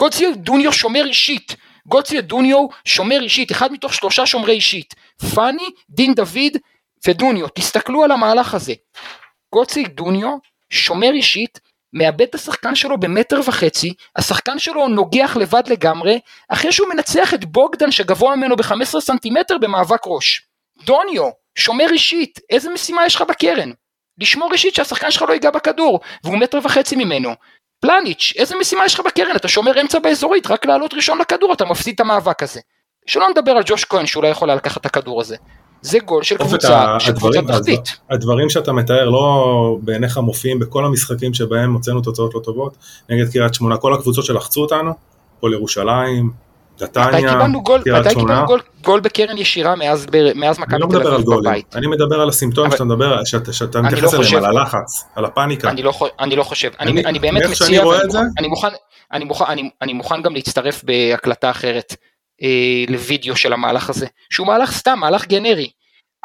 גולציו 0.00 0.30
דוניו 0.36 0.72
שומר 0.72 1.04
אישית. 1.06 1.56
גולציו 1.86 2.22
דוניו 2.22 2.66
שומר 2.84 3.22
אישית, 3.22 3.52
אחד 3.52 3.72
מתוך 3.72 3.94
שלושה 3.94 4.26
שומרי 4.26 4.52
אישית. 4.52 4.94
פאני, 5.34 5.70
דין 5.90 6.14
דוד 6.14 6.56
ודוניו, 7.06 7.46
תסתכלו 7.54 8.04
על 8.04 8.12
המהלך 8.12 8.54
הזה. 8.54 8.74
גוצי 9.56 9.84
דוניו 9.84 10.28
שומר 10.70 11.10
אישית, 11.12 11.60
מאבד 11.92 12.22
את 12.22 12.34
השחקן 12.34 12.74
שלו 12.74 13.00
במטר 13.00 13.40
וחצי, 13.46 13.94
השחקן 14.16 14.58
שלו 14.58 14.88
נוגח 14.88 15.36
לבד 15.40 15.62
לגמרי, 15.66 16.20
אחרי 16.48 16.72
שהוא 16.72 16.88
מנצח 16.88 17.34
את 17.34 17.44
בוגדן 17.44 17.90
שגבוה 17.90 18.36
ממנו 18.36 18.56
ב-15 18.56 19.00
סנטימטר 19.00 19.58
במאבק 19.58 20.00
ראש. 20.06 20.48
דוניו, 20.84 21.30
שומר 21.58 21.86
אישית, 21.90 22.38
איזה 22.50 22.70
משימה 22.70 23.06
יש 23.06 23.14
לך 23.14 23.22
בקרן? 23.28 23.70
לשמור 24.18 24.52
אישית 24.52 24.74
שהשחקן 24.74 25.10
שלך 25.10 25.22
לא 25.22 25.32
ייגע 25.32 25.50
בכדור, 25.50 26.00
והוא 26.24 26.38
מטר 26.38 26.58
וחצי 26.62 26.96
ממנו. 26.96 27.30
פלניץ', 27.80 28.32
איזה 28.36 28.56
משימה 28.60 28.84
יש 28.84 28.94
לך 28.94 29.00
בקרן? 29.00 29.36
אתה 29.36 29.48
שומר 29.48 29.80
אמצע 29.80 29.98
באזורית, 29.98 30.46
רק 30.46 30.66
לעלות 30.66 30.94
ראשון 30.94 31.18
לכדור 31.18 31.52
אתה 31.52 31.64
מפסיד 31.64 31.94
את 31.94 32.00
המאבק 32.00 32.42
הזה. 32.42 32.60
שלא 33.06 33.28
נדבר 33.28 33.52
על 33.52 33.62
ג'וש 33.66 33.84
כהן 33.84 34.06
שאולי 34.06 34.28
יכול 34.28 34.50
היה 34.50 34.56
לקחת 34.56 34.80
את 34.80 34.86
הכדור 34.86 35.20
הזה. 35.20 35.36
זה 35.86 35.98
גול 35.98 36.22
של 36.22 36.36
קבוצה, 36.36 37.00
של 37.00 37.12
קבוצה 37.12 37.42
תחתית. 37.48 37.96
הדברים 38.10 38.50
שאתה 38.50 38.72
מתאר 38.72 39.10
לא 39.10 39.76
בעיניך 39.82 40.18
מופיעים 40.18 40.58
בכל 40.58 40.84
המשחקים 40.84 41.34
שבהם 41.34 41.72
הוצאנו 41.72 42.00
תוצאות 42.00 42.34
לא 42.34 42.40
טובות, 42.40 42.76
נגד 43.08 43.32
קריית 43.32 43.54
שמונה, 43.54 43.76
כל 43.76 43.94
הקבוצות 43.94 44.24
שלחצו 44.24 44.60
אותנו, 44.60 44.92
כל 45.40 45.50
ירושלים, 45.52 46.30
נתניה, 46.80 47.10
קריית 47.10 47.28
שמונה. 47.28 48.00
מתי 48.00 48.14
קיבלנו 48.14 48.46
גול 48.84 49.00
בקרן 49.00 49.38
ישירה 49.38 49.76
מאז, 49.76 50.06
מאז 50.34 50.58
מכבי 50.58 50.78
לא 50.80 50.86
תל 50.90 51.06
אביב 51.06 51.26
בבית? 51.26 51.76
אני 51.76 51.86
מדבר 51.86 52.20
על 52.20 52.28
הסימפטומים 52.28 52.70
שאתה 52.70 52.84
מדבר, 52.84 53.24
שאתה, 53.24 53.52
שאתה 53.52 53.78
לא 53.78 53.84
מתייחס 53.84 54.14
לא 54.14 54.20
אליהם, 54.20 54.44
על 54.44 54.56
הלחץ, 54.56 55.04
על 55.14 55.24
הפאניקה. 55.24 55.70
אני 55.70 55.82
לא, 55.82 55.92
אני 56.20 56.36
לא 56.36 56.42
חושב, 56.42 56.70
אני, 56.80 56.90
אני, 56.90 57.04
אני 57.04 57.18
באמת 57.18 57.42
מציע, 57.50 57.82
אני 58.38 58.48
מוכן, 58.48 58.68
אני, 59.12 59.24
מוכן, 59.24 59.44
אני, 59.48 59.70
אני 59.82 59.92
מוכן 59.92 60.22
גם 60.22 60.34
להצטרף 60.34 60.84
בהקלטה 60.84 61.50
אחרת 61.50 61.96
אה, 62.42 62.84
לוידאו 62.88 63.36
של 63.36 63.52
המהלך 63.52 63.90
הזה, 63.90 64.06
שהוא 64.30 64.46
מהלך 64.46 64.72
סתם, 64.72 64.98
מהלך 65.00 65.26
גנרי. 65.26 65.70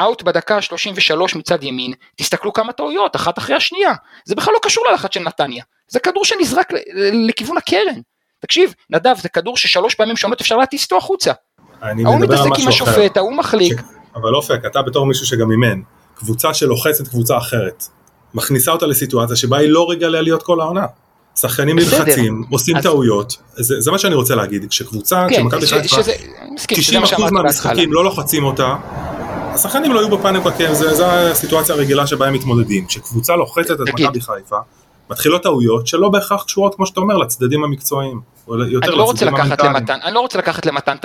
אאוט 0.02 0.24
בדקה 0.24 0.62
33 0.62 1.36
מצד 1.36 1.64
ימין, 1.64 1.94
תסתכלו 2.16 2.54
כמה 2.54 2.72
טעויות, 2.72 3.16
אחת 3.16 3.38
אחרי 3.38 3.56
השנייה. 3.56 3.94
זה 4.26 4.36
בכלל 4.36 4.54
לא 4.54 4.60
קשור 4.62 4.84
ללחץ 4.92 5.14
של 5.14 5.20
נתניה, 5.20 5.64
זה 5.88 6.00
כדור 6.00 6.26
שנזרק 6.26 6.74
לכיוון 7.28 7.58
הקרן. 7.58 8.02
תקשיב, 8.42 8.74
נדב, 8.90 9.16
זה 9.22 9.30
כדור 9.30 9.58
ששלוש 9.58 9.96
פעמים 9.96 10.18
שונות 10.18 10.42
אפשר 10.42 10.58
להטיס 10.58 10.84
אותו 10.84 10.98
החוצה. 10.98 11.32
ההוא 11.82 12.20
מתעסק 12.20 12.50
עם 12.60 12.68
השופט, 12.68 13.18
ההוא 13.18 13.34
מחליק. 13.34 13.80
ש... 13.80 13.84
אבל 14.16 14.36
אופק, 14.36 14.66
אתה 14.66 14.82
בתור 14.82 15.06
מישהו 15.06 15.26
שגם 15.26 15.52
אימן, 15.52 15.82
קבוצה 16.16 16.54
שלוחצת 16.54 17.08
קבוצה 17.08 17.38
אחרת, 17.38 17.84
מכניסה 18.34 18.72
אותה 18.72 18.86
לסיטואציה 18.86 19.36
שבה 19.36 19.58
היא 19.58 19.70
לא 19.70 19.90
רגליה 19.90 20.22
להיות 20.22 20.44
כל 20.44 20.62
העונה. 20.62 20.86
שחקנים 21.36 21.80
נלחצים, 21.80 22.44
עושים 22.50 22.78
אז... 22.78 22.84
טעויות, 22.84 23.38
זה, 23.56 23.82
זה 23.82 23.92
מה 23.92 23.98
שאני 23.98 24.16
רוצה 24.16 24.36
להגיד, 24.36 24.66
כשקבוצה, 24.70 25.26
כן, 25.30 25.50
כשמכבי 25.50 25.68
חיפה, 25.68 26.02
90% 27.28 27.32
מהמשחקים 27.32 27.94
לא 27.94 28.04
לוחצים 28.04 28.44
אותה, 28.44 28.76
השחקנים 29.54 29.92
לא 29.92 30.00
היו 30.00 30.18
בפאניקה, 30.18 30.52
כן, 30.52 30.74
זו 30.74 31.06
הסיטואציה 31.06 31.76
הרגילה 31.76 32.08
שבה 32.08 32.28
הם 32.28 32.34
מתמודדים, 32.34 32.86
כשקבוצה 32.86 33.36
לוחצת 33.36 33.82
את 33.82 33.94
מכבי 33.94 34.22
חיפה, 34.22 34.58
מתחילות 35.10 35.44
טעויות 35.44 35.88
שלא 35.88 36.10
בהכרח 36.10 36.44
קשורות, 36.44 36.76
כמו 36.76 36.86
שאתה 36.86 37.00
אומר, 37.00 37.18
לצדדים 37.18 37.64
המקצועיים, 37.64 38.22
אני 38.52 38.98
לא 38.98 39.04
רוצה 39.04 39.26
לקחת 39.26 39.64
למתן, 39.64 40.00
אני 40.04 40.14
לא 40.14 40.20
רוצה 40.20 40.38
לקחת 40.38 40.66
למתן 40.66 40.96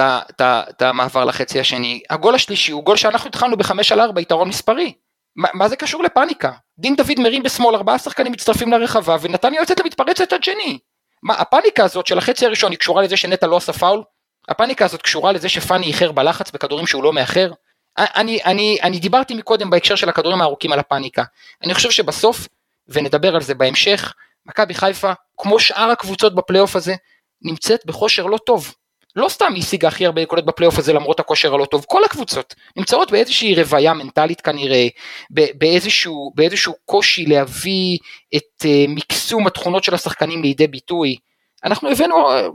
את 0.41 0.83
המעבר 0.83 1.25
לחצי 1.25 1.61
השני, 1.61 2.01
הגול 2.11 2.35
השלישי 2.35 2.73
הוא 2.73 2.85
גול 2.85 2.97
שאנחנו 2.97 3.29
התחלנו 3.29 3.57
בחמש 3.57 3.93
על 3.93 4.01
ארבע 4.01 4.21
יתרון 4.21 4.49
מספרי, 4.49 4.93
מה, 5.37 5.49
מה 5.55 5.69
זה 5.69 5.77
קשור 5.77 6.03
לפאניקה? 6.03 6.53
דין 6.79 6.97
דוד 6.97 7.19
מרים 7.19 7.43
בשמאל, 7.43 7.75
ארבעה 7.75 7.99
שחקנים 7.99 8.33
מצטרפים 8.33 8.73
לרחבה 8.73 9.17
ונתניה 9.21 9.61
יוצאת 9.61 9.81
למתפרצת 9.81 10.33
עד 10.33 10.45
שני. 10.45 10.79
מה, 11.23 11.35
הפאניקה 11.35 11.85
הזאת 11.85 12.07
של 12.07 12.19
החצי 12.19 12.47
הראשון 12.47 12.71
היא 12.71 12.79
קשורה 12.79 13.03
לזה 13.03 13.17
שנטע 13.17 13.47
לא 13.47 13.57
עשה 13.57 13.73
פאול? 13.73 14.03
הפאניקה 14.49 14.85
הזאת 14.85 15.03
קשורה 15.03 15.33
לזה 15.33 15.49
שפאני 15.49 15.87
איחר 15.87 16.13
בלחץ 16.13 16.51
בכדורים 16.51 16.87
שהוא 16.87 17.05
לא 17.05 17.13
מאחר? 17.13 17.51
אני, 17.99 18.39
אני, 18.45 18.79
אני 18.83 18.99
דיברתי 18.99 19.35
מקודם 19.35 19.71
בהקשר 19.71 19.95
של 19.95 20.09
הכדורים 20.09 20.41
הארוכים 20.41 20.73
על 20.73 20.79
הפאניקה. 20.79 21.23
אני 21.65 21.75
חושב 21.75 21.91
שבסוף, 21.91 22.49
ונדבר 22.89 23.35
על 23.35 23.43
זה 23.43 23.55
בהמשך, 23.55 24.15
מכבי 24.47 24.75
חיפה, 24.75 25.13
כמו 25.37 25.61
שאר 25.61 25.91
הקבוצות 25.91 26.35
בפלייאוף 26.35 26.77
הזה, 26.77 26.95
נמצאת 27.43 27.87
בכושר 27.87 28.27
לא 28.27 28.39
טוב. 28.39 28.75
לא 29.17 29.29
סתם 29.29 29.53
היא 29.55 29.63
השיגה 29.63 29.89
הכי 29.89 30.07
הרבה 30.07 30.23
נקודות 30.23 30.45
בפלייאוף 30.45 30.79
הזה 30.79 30.93
למרות 30.93 31.21
הכושר 31.21 31.55
הלא 31.55 31.65
טוב, 31.65 31.85
כל 31.89 32.05
הקבוצות 32.05 32.55
נמצאות 32.77 33.11
באיזושהי 33.11 33.55
רוויה 33.55 33.95
מנטלית 33.95 34.41
כנראה, 34.41 34.87
באיזשהו, 35.31 36.33
באיזשהו 36.35 36.75
קושי 36.85 37.27
להביא 37.27 37.99
את 38.37 38.63
uh, 38.63 38.67
מקסום 38.89 39.47
התכונות 39.47 39.85
של 39.85 39.95
השחקנים 39.95 40.43
לידי 40.43 40.67
ביטוי. 40.67 41.17
אנחנו 41.65 41.91
הבאנו, 41.91 42.31
אה, 42.31 42.47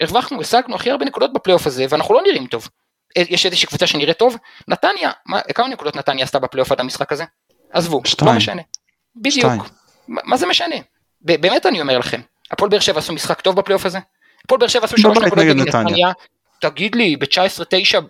הרווחנו, 0.00 0.40
השגנו 0.40 0.74
הכי 0.74 0.90
הרבה 0.90 1.04
נקודות 1.04 1.32
בפלייאוף 1.32 1.66
הזה 1.66 1.86
ואנחנו 1.88 2.14
לא 2.14 2.22
נראים 2.22 2.46
טוב. 2.46 2.68
יש 3.16 3.46
איזושהי 3.46 3.68
קבוצה 3.68 3.86
שנראית 3.86 4.18
טוב, 4.18 4.36
נתניה, 4.68 5.10
מה, 5.26 5.40
כמה 5.40 5.68
נקודות 5.68 5.96
נתניה 5.96 6.24
עשתה 6.24 6.38
בפלייאוף 6.38 6.72
עד 6.72 6.80
המשחק 6.80 7.12
הזה? 7.12 7.24
עזבו, 7.72 7.96
לא 8.04 8.10
שתיים. 8.10 8.30
לא 8.30 8.36
משנה. 8.36 8.62
בדיוק. 9.16 9.52
מה, 10.08 10.20
מה 10.24 10.36
זה 10.36 10.46
משנה? 10.46 10.76
באמת 11.20 11.66
אני 11.66 11.80
אומר 11.80 11.98
לכם, 11.98 12.20
הפועל 12.50 12.70
באר 12.70 12.80
שבע 12.80 12.98
עשו 12.98 13.12
משחק 13.12 13.40
טוב 13.40 13.56
בפלייאוף 13.56 13.86
הזה? 13.86 13.98
הפועל 14.44 14.58
באר 14.58 14.68
שבע 14.68 14.84
עשו 14.84 14.98
שלוש 14.98 15.18
נקודות 15.18 15.38
נגד 15.38 15.56
נתניה. 15.56 16.12
תגיד 16.60 16.94
לי, 16.94 17.16
ב-19-9 17.16 18.00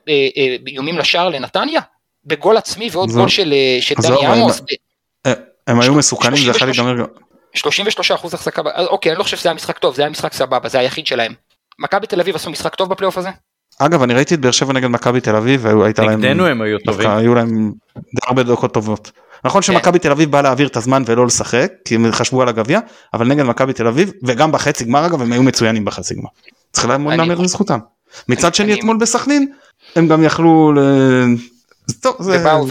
איומים 0.67 0.99
לשער 0.99 1.29
לנתניה? 1.29 1.81
בגול 2.25 2.57
עצמי 2.57 2.89
ועוד 2.93 3.11
גול 3.11 3.29
של 3.29 3.55
דני 4.03 4.27
עמוס. 4.27 4.61
הם 5.67 5.81
היו 5.81 5.95
מסוכנים, 5.95 6.45
זה 6.45 6.51
יכול 6.51 6.69
להיגמר 6.69 7.05
33 7.55 8.11
אחוז 8.11 8.35
החזקה, 8.35 8.63
אוקיי, 8.87 9.13
אני 9.13 9.19
לא 9.19 9.25
חושב 9.25 9.37
שזה 9.37 9.49
היה 9.49 9.55
משחק 9.55 9.79
טוב, 9.79 9.95
זה 9.95 10.03
היה 10.03 10.11
משחק 10.11 10.33
סבבה, 10.33 10.69
זה 10.69 10.79
היחיד 10.79 11.07
שלהם. 11.07 11.35
מכבי 11.79 12.07
תל 12.07 12.21
אביב 12.21 12.35
עשו 12.35 12.51
משחק 12.51 12.75
טוב 12.75 12.89
בפלייאוף 12.91 13.19
הזה? 13.19 13.29
אגב 13.79 14.03
אני 14.03 14.15
ראיתי 14.15 14.35
את 14.35 14.41
באר 14.41 14.51
שבע 14.51 14.73
נגד 14.73 14.87
מכבי 14.87 15.21
תל 15.21 15.37
אביב 15.37 15.65
והייתה 15.65 16.03
להם, 16.03 16.21
נגדנו 16.21 16.47
הם 16.47 16.63
היו 16.63 16.79
טובים, 16.79 17.11
היו 17.11 17.35
להם 17.35 17.73
די 17.97 18.21
הרבה 18.27 18.43
דקות 18.43 18.75
טובות. 18.75 19.13
נכון 19.45 19.63
כן. 19.63 19.73
שמכבי 19.73 19.99
תל 19.99 20.11
אביב 20.11 20.31
באה 20.31 20.43
להעביר 20.43 20.67
את 20.67 20.77
הזמן 20.77 21.03
ולא 21.07 21.27
לשחק 21.27 21.73
כי 21.85 21.95
הם 21.95 22.13
חשבו 22.13 22.43
על 22.43 22.49
הגביע 22.49 22.81
אבל 23.15 23.29
נגד 23.29 23.43
מכבי 23.43 23.73
תל 23.73 23.87
אביב 23.87 24.13
וגם 24.23 24.53
בחצי 24.53 24.85
גמר 24.85 25.07
אגב 25.07 25.23
הם 25.23 25.33
היו 25.33 25.43
מצוינים 25.43 25.85
בחצי 25.85 26.15
גמר. 26.15 26.29
צריך 26.73 26.89
להאמר 26.89 27.39
לזכותם. 27.39 27.79
מצד 28.29 28.55
שני 28.55 28.75
אתמול 28.75 28.97
בסכנין 28.97 29.53
הם 29.97 30.09
גם 30.09 30.25
יכלו 30.25 30.73
ובאו 32.21 32.67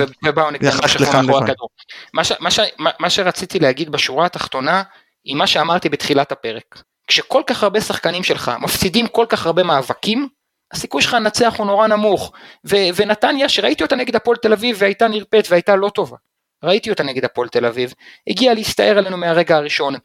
מה 2.99 3.09
שרציתי 3.09 3.59
להגיד 3.59 3.89
בשורה 3.89 4.25
התחתונה 4.25 4.83
היא 5.25 5.35
מה 5.35 5.47
שאמרתי 5.47 5.89
בתחילת 5.89 6.31
הפרק. 6.31 6.83
כשכל 7.07 7.41
כך 7.47 7.63
הרבה 7.63 7.81
שחקנים 7.81 8.23
שלך 8.23 8.51
מפסידים 8.61 9.07
כל 9.07 9.25
כך 9.29 9.45
הרבה 9.45 9.63
מאבקים 9.63 10.27
הסיכוי 10.73 11.01
שלך 11.01 11.13
לנצח 11.13 11.55
הוא 11.57 11.67
נורא 11.67 11.87
נמוך. 11.87 12.31
ו- 12.65 12.87
ונתניה, 12.95 13.49
שראיתי 13.49 13.83
אותה 13.83 13.95
נגד 13.95 14.15
הפועל 14.15 14.37
תל 14.37 14.53
אביב 14.53 14.75
והייתה 14.79 15.07
נרפאת 15.07 15.47
והייתה 15.49 15.75
לא 15.75 15.89
טובה. 15.89 16.17
ראיתי 16.63 16.89
אותה 16.89 17.03
נגד 17.03 17.25
הפועל 17.25 17.49
תל 17.49 17.65
אביב, 17.65 17.93
הגיעה 18.27 18.53
להסתער 18.53 18.97
עלינו 18.97 19.17
מהרגע 19.17 19.57
הראשון. 19.57 19.95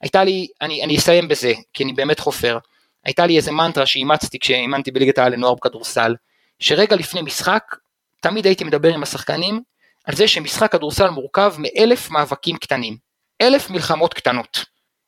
הייתה 0.00 0.24
לי, 0.24 0.46
אני, 0.60 0.84
אני 0.84 0.96
אסיים 0.96 1.28
בזה, 1.28 1.52
כי 1.72 1.84
אני 1.84 1.92
באמת 1.92 2.20
חופר. 2.20 2.58
הייתה 3.04 3.26
לי 3.26 3.36
איזה 3.36 3.52
מנטרה 3.52 3.86
שאימצתי 3.86 4.38
כשאימנתי 4.38 4.90
בליגת 4.90 5.18
העל 5.18 5.32
לנוער 5.32 5.54
בכדורסל, 5.54 6.14
שרגע 6.58 6.96
לפני 6.96 7.22
משחק, 7.22 7.76
תמיד 8.20 8.46
הייתי 8.46 8.64
מדבר 8.64 8.94
עם 8.94 9.02
השחקנים 9.02 9.62
על 10.04 10.14
זה 10.14 10.28
שמשחק 10.28 10.72
כדורסל 10.72 11.10
מורכב 11.10 11.54
מאלף 11.58 12.10
מאבקים 12.10 12.56
קטנים. 12.56 12.96
אלף 13.42 13.70
מלחמות 13.70 14.14
קטנות. 14.14 14.64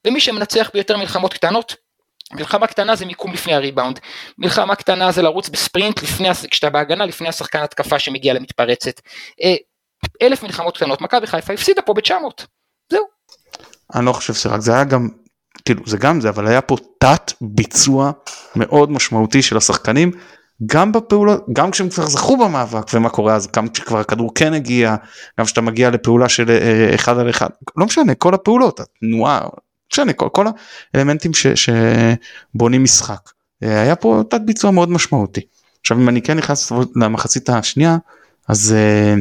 ומי 0.06 0.20
שמנצח 0.20 0.70
ביותר 0.74 0.96
מלחמות 0.96 1.34
קטנות, 1.34 1.76
מלחמה 2.32 2.66
קטנה 2.66 2.96
זה 2.96 3.06
מיקום 3.06 3.32
לפני 3.32 3.54
הריבאונד, 3.54 3.98
מלחמה 4.38 4.74
קטנה 4.74 5.12
זה 5.12 5.22
לרוץ 5.22 5.48
בספרינט 5.48 6.02
לפני, 6.02 6.28
כשאתה 6.50 6.70
בהגנה 6.70 7.06
לפני 7.06 7.28
השחקן 7.28 7.58
התקפה 7.58 7.98
שמגיע 7.98 8.34
למתפרצת. 8.34 9.00
אה, 9.42 9.54
אלף 10.22 10.42
מלחמות 10.42 10.76
קטנות, 10.76 11.00
מכבי 11.00 11.26
חיפה 11.26 11.52
הפסידה 11.52 11.82
פה 11.82 11.94
ב-900, 11.94 12.44
זהו. 12.92 13.04
אני 13.94 14.06
לא 14.06 14.12
חושב 14.12 14.34
שרק 14.34 14.60
זה 14.60 14.74
היה 14.74 14.84
גם, 14.84 15.08
כאילו 15.64 15.82
זה 15.86 15.96
גם 15.96 16.20
זה, 16.20 16.28
אבל 16.28 16.46
היה 16.46 16.60
פה 16.60 16.76
תת 16.98 17.32
ביצוע 17.40 18.10
מאוד 18.56 18.90
משמעותי 18.90 19.42
של 19.42 19.56
השחקנים, 19.56 20.10
גם 20.66 20.92
בפעולות, 20.92 21.44
גם 21.52 21.70
כשהם 21.70 21.88
כבר 21.88 22.06
זכו 22.06 22.36
במאבק 22.36 22.86
ומה 22.94 23.08
קורה 23.08 23.34
אז, 23.34 23.48
גם 23.56 23.68
כשכבר 23.68 23.98
הכדור 23.98 24.34
כן 24.34 24.54
הגיע, 24.54 24.96
גם 25.40 25.46
כשאתה 25.46 25.60
מגיע 25.60 25.90
לפעולה 25.90 26.28
של 26.28 26.50
אה, 26.50 26.94
אחד 26.94 27.18
על 27.18 27.30
אחד, 27.30 27.48
לא 27.76 27.86
משנה, 27.86 28.14
כל 28.14 28.34
הפעולות, 28.34 28.80
התנועה, 28.80 29.40
משנה 29.92 30.12
כל, 30.12 30.28
כל 30.32 30.46
האלמנטים 30.94 31.34
ש, 31.34 31.46
שבונים 31.46 32.84
משחק. 32.84 33.30
אה, 33.62 33.80
היה 33.80 33.96
פה 33.96 34.22
תת 34.30 34.40
ביצוע 34.40 34.70
מאוד 34.70 34.90
משמעותי. 34.90 35.40
עכשיו 35.80 35.98
אם 35.98 36.08
אני 36.08 36.22
כן 36.22 36.38
נכנס 36.38 36.72
למחצית 36.96 37.50
השנייה 37.50 37.96
אז 38.48 38.74
אה, 38.76 39.14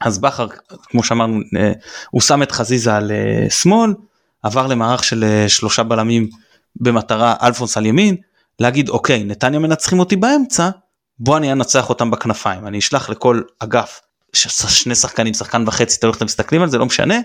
אז 0.00 0.18
בכר 0.18 0.46
כמו 0.82 1.02
שאמרנו 1.02 1.40
אה, 1.56 1.72
הוא 2.10 2.20
שם 2.20 2.42
את 2.42 2.52
חזיזה 2.52 2.96
על 2.96 3.12
שמאל 3.48 3.94
עבר 4.42 4.66
למערך 4.66 5.04
של 5.04 5.44
שלושה 5.48 5.82
בלמים 5.82 6.28
במטרה 6.76 7.34
אלפונס 7.42 7.76
על 7.76 7.86
ימין 7.86 8.16
להגיד 8.60 8.88
אוקיי 8.88 9.24
נתניה 9.24 9.60
מנצחים 9.60 9.98
אותי 9.98 10.16
באמצע 10.16 10.70
בוא 11.18 11.36
אני 11.36 11.52
אנצח 11.52 11.88
אותם 11.88 12.10
בכנפיים 12.10 12.66
אני 12.66 12.78
אשלח 12.78 13.10
לכל 13.10 13.42
אגף 13.58 14.00
שני 14.32 14.94
שחקנים 14.94 15.34
שחקן 15.34 15.64
וחצי 15.66 16.00
תלוי 16.00 16.10
איך 16.10 16.16
אתם 16.16 16.26
מסתכלים 16.26 16.62
על 16.62 16.70
זה 16.70 16.78
לא 16.78 16.86
משנה 16.86 17.18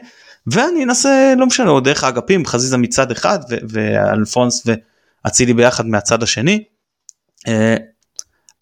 ואני 0.48 0.84
אנסה 0.84 1.34
לא 1.38 1.46
משנה 1.46 1.70
או 1.70 1.80
דרך 1.80 2.04
האגפים 2.04 2.46
חזיזה 2.46 2.78
מצד 2.78 3.12
אחד 3.12 3.40
ואלפונס 3.70 4.68
ואצילי 5.26 5.54
ביחד 5.54 5.86
מהצד 5.86 6.24
השני. 6.24 6.64
אה, 7.48 7.76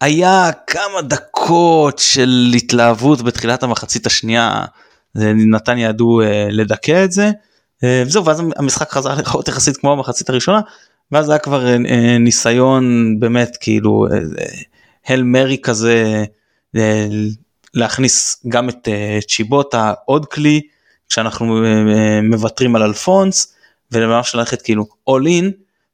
היה 0.00 0.50
כמה 0.66 1.02
דקות 1.02 1.98
של 1.98 2.52
התלהבות 2.56 3.22
בתחילת 3.22 3.62
המחצית 3.62 4.06
השנייה 4.06 4.64
נתן 5.14 5.78
ידעו 5.78 6.22
אה, 6.22 6.48
לדכא 6.50 7.04
את 7.04 7.12
זה 7.12 7.30
אה, 7.84 8.02
וזהו 8.06 8.24
ואז 8.24 8.42
המשחק 8.56 8.90
חזר 8.90 9.14
לראות 9.14 9.48
יחסית 9.48 9.76
כמו 9.76 9.92
המחצית 9.92 10.30
הראשונה 10.30 10.60
ואז 11.12 11.30
היה 11.30 11.38
כבר 11.38 11.76
ניסיון 12.20 13.14
באמת 13.20 13.56
כאילו 13.60 14.06
הל 15.06 15.22
מרי 15.22 15.58
כזה 15.62 16.24
להכניס 17.74 18.42
גם 18.48 18.68
את 18.68 18.88
צ'יבוטה 19.28 19.92
עוד 20.04 20.26
כלי 20.26 20.60
כשאנחנו 21.08 21.64
אה, 21.64 21.68
אה, 21.68 22.20
מוותרים 22.22 22.76
על 22.76 22.82
אלפונס 22.82 23.54
וממש 23.92 24.34
ללכת 24.34 24.62
כאילו 24.62 24.86
all 25.10 25.24
in 25.24 25.44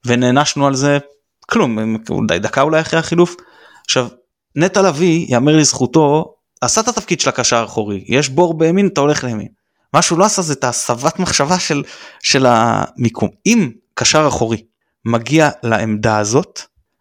ונענשנו 0.06 0.66
על 0.66 0.74
זה 0.74 0.98
כלום 1.40 1.96
דקה 2.40 2.62
אולי 2.62 2.80
אחרי 2.80 2.98
החילוף 2.98 3.36
עכשיו, 3.84 4.08
נטע 4.56 4.82
לביא, 4.82 5.26
יאמר 5.28 5.56
לזכותו, 5.56 6.34
עשה 6.60 6.80
את 6.80 6.88
התפקיד 6.88 7.20
של 7.20 7.28
הקשר 7.28 7.56
האחורי, 7.56 8.04
יש 8.08 8.28
בור 8.28 8.58
בימין, 8.58 8.86
אתה 8.86 9.00
הולך 9.00 9.24
לימין. 9.24 9.48
מה 9.92 10.02
שהוא 10.02 10.18
לא 10.18 10.24
עשה 10.24 10.42
זה 10.42 10.52
את 10.52 10.64
הסבת 10.64 11.18
מחשבה 11.18 11.58
של, 11.58 11.82
של 12.20 12.46
המיקום. 12.48 13.28
אם 13.46 13.70
קשר 13.94 14.28
אחורי 14.28 14.64
מגיע 15.04 15.50
לעמדה 15.62 16.18
הזאת, 16.18 16.60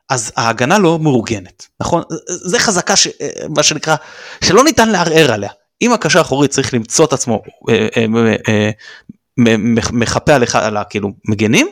אז 0.10 0.32
ההגנה 0.36 0.80
לא 0.80 1.00
מאורגנת, 1.00 1.68
נכון? 1.80 2.04
זה 2.28 2.60
חזקה 2.60 2.96
ש... 2.96 3.08
מה 3.50 3.64
שנקרא, 3.64 3.96
שלא 4.44 4.64
ניתן 4.64 4.90
לערער 4.90 5.32
עליה. 5.32 5.50
אם 5.84 5.94
הקשר 5.94 6.20
האחורי 6.20 6.48
צריך 6.48 6.74
למצוא 6.74 7.06
את 7.06 7.14
עצמו 7.14 7.42
אה, 7.70 7.88
אה, 7.98 8.36
אה, 8.48 9.56
מחפה 9.92 10.36
עליך, 10.36 10.56
על 10.56 10.78
כאילו 10.90 11.10
מגנים, 11.28 11.68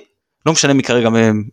לא 0.46 0.52
משנה 0.52 0.74
מי 0.74 0.84
כרגע 0.84 1.10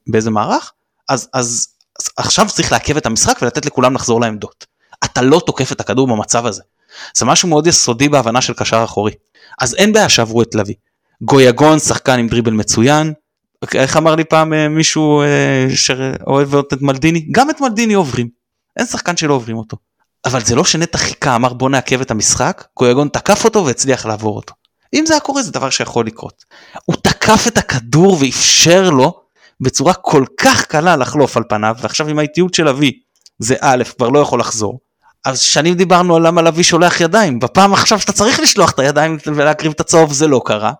באיזה 0.06 0.30
מערך, 0.30 0.72
אז, 1.08 1.28
אז 1.34 1.68
עכשיו 2.16 2.46
צריך 2.48 2.72
לעכב 2.72 2.96
את 2.96 3.06
המשחק 3.06 3.38
ולתת 3.42 3.66
לכולם 3.66 3.94
לחזור 3.94 4.20
לעמדות. 4.20 4.66
אתה 5.04 5.22
לא 5.22 5.40
תוקף 5.46 5.72
את 5.72 5.80
הכדור 5.80 6.06
במצב 6.06 6.46
הזה. 6.46 6.62
זה 7.16 7.24
משהו 7.24 7.48
מאוד 7.48 7.66
יסודי 7.66 8.08
בהבנה 8.08 8.40
של 8.40 8.52
קשר 8.52 8.84
אחורי. 8.84 9.12
אז 9.60 9.74
אין 9.74 9.92
בעיה 9.92 10.08
שעברו 10.08 10.42
את 10.42 10.54
לביא. 10.54 10.74
גויגון 11.22 11.78
שחקן 11.78 12.18
עם 12.18 12.28
דריבל 12.28 12.52
מצוין. 12.52 13.12
איך 13.74 13.96
אמר 13.96 14.14
לי 14.14 14.24
פעם 14.24 14.74
מישהו 14.74 15.22
שאוהב 15.74 16.54
את 16.54 16.72
מלדיני? 16.80 17.28
גם 17.30 17.50
את 17.50 17.60
מלדיני 17.60 17.94
עוברים. 17.94 18.28
אין 18.76 18.86
שחקן 18.86 19.16
שלא 19.16 19.34
עוברים 19.34 19.56
אותו. 19.56 19.76
אבל 20.24 20.44
זה 20.44 20.54
לא 20.54 20.64
שנטע 20.64 20.98
חיכה 20.98 21.36
אמר 21.36 21.52
בוא 21.52 21.70
נעכב 21.70 22.00
את 22.00 22.10
המשחק, 22.10 22.64
גויגון 22.76 23.08
תקף 23.08 23.44
אותו 23.44 23.66
והצליח 23.66 24.06
לעבור 24.06 24.36
אותו. 24.36 24.54
אם 24.94 25.04
זה 25.06 25.14
היה 25.14 25.20
קורה 25.20 25.42
זה 25.42 25.52
דבר 25.52 25.70
שיכול 25.70 26.06
לקרות. 26.06 26.44
הוא 26.84 26.96
תקף 27.02 27.44
את 27.48 27.58
הכדור 27.58 28.18
ואפשר 28.20 28.90
לו 28.90 29.20
בצורה 29.60 29.94
כל 29.94 30.24
כך 30.40 30.64
קלה 30.64 30.96
לחלוף 30.96 31.36
על 31.36 31.42
פניו 31.48 31.76
ועכשיו 31.80 32.08
עם 32.08 32.18
האיטיות 32.18 32.54
של 32.54 32.68
אבי 32.68 32.92
זה 33.38 33.54
א' 33.60 33.82
כבר 33.96 34.08
לא 34.08 34.18
יכול 34.18 34.40
לחזור. 34.40 34.80
אז 35.24 35.40
שנים 35.40 35.74
דיברנו 35.74 36.16
על 36.16 36.26
למה 36.26 36.42
לביא 36.42 36.64
שולח 36.64 37.00
ידיים 37.00 37.38
בפעם 37.38 37.72
עכשיו 37.72 38.00
שאתה 38.00 38.12
צריך 38.12 38.40
לשלוח 38.40 38.70
את 38.70 38.78
הידיים 38.78 39.18
ולהקריב 39.26 39.72
את 39.72 39.80
הצהוב 39.80 40.12
זה 40.12 40.26
לא 40.26 40.42
קרה. 40.44 40.72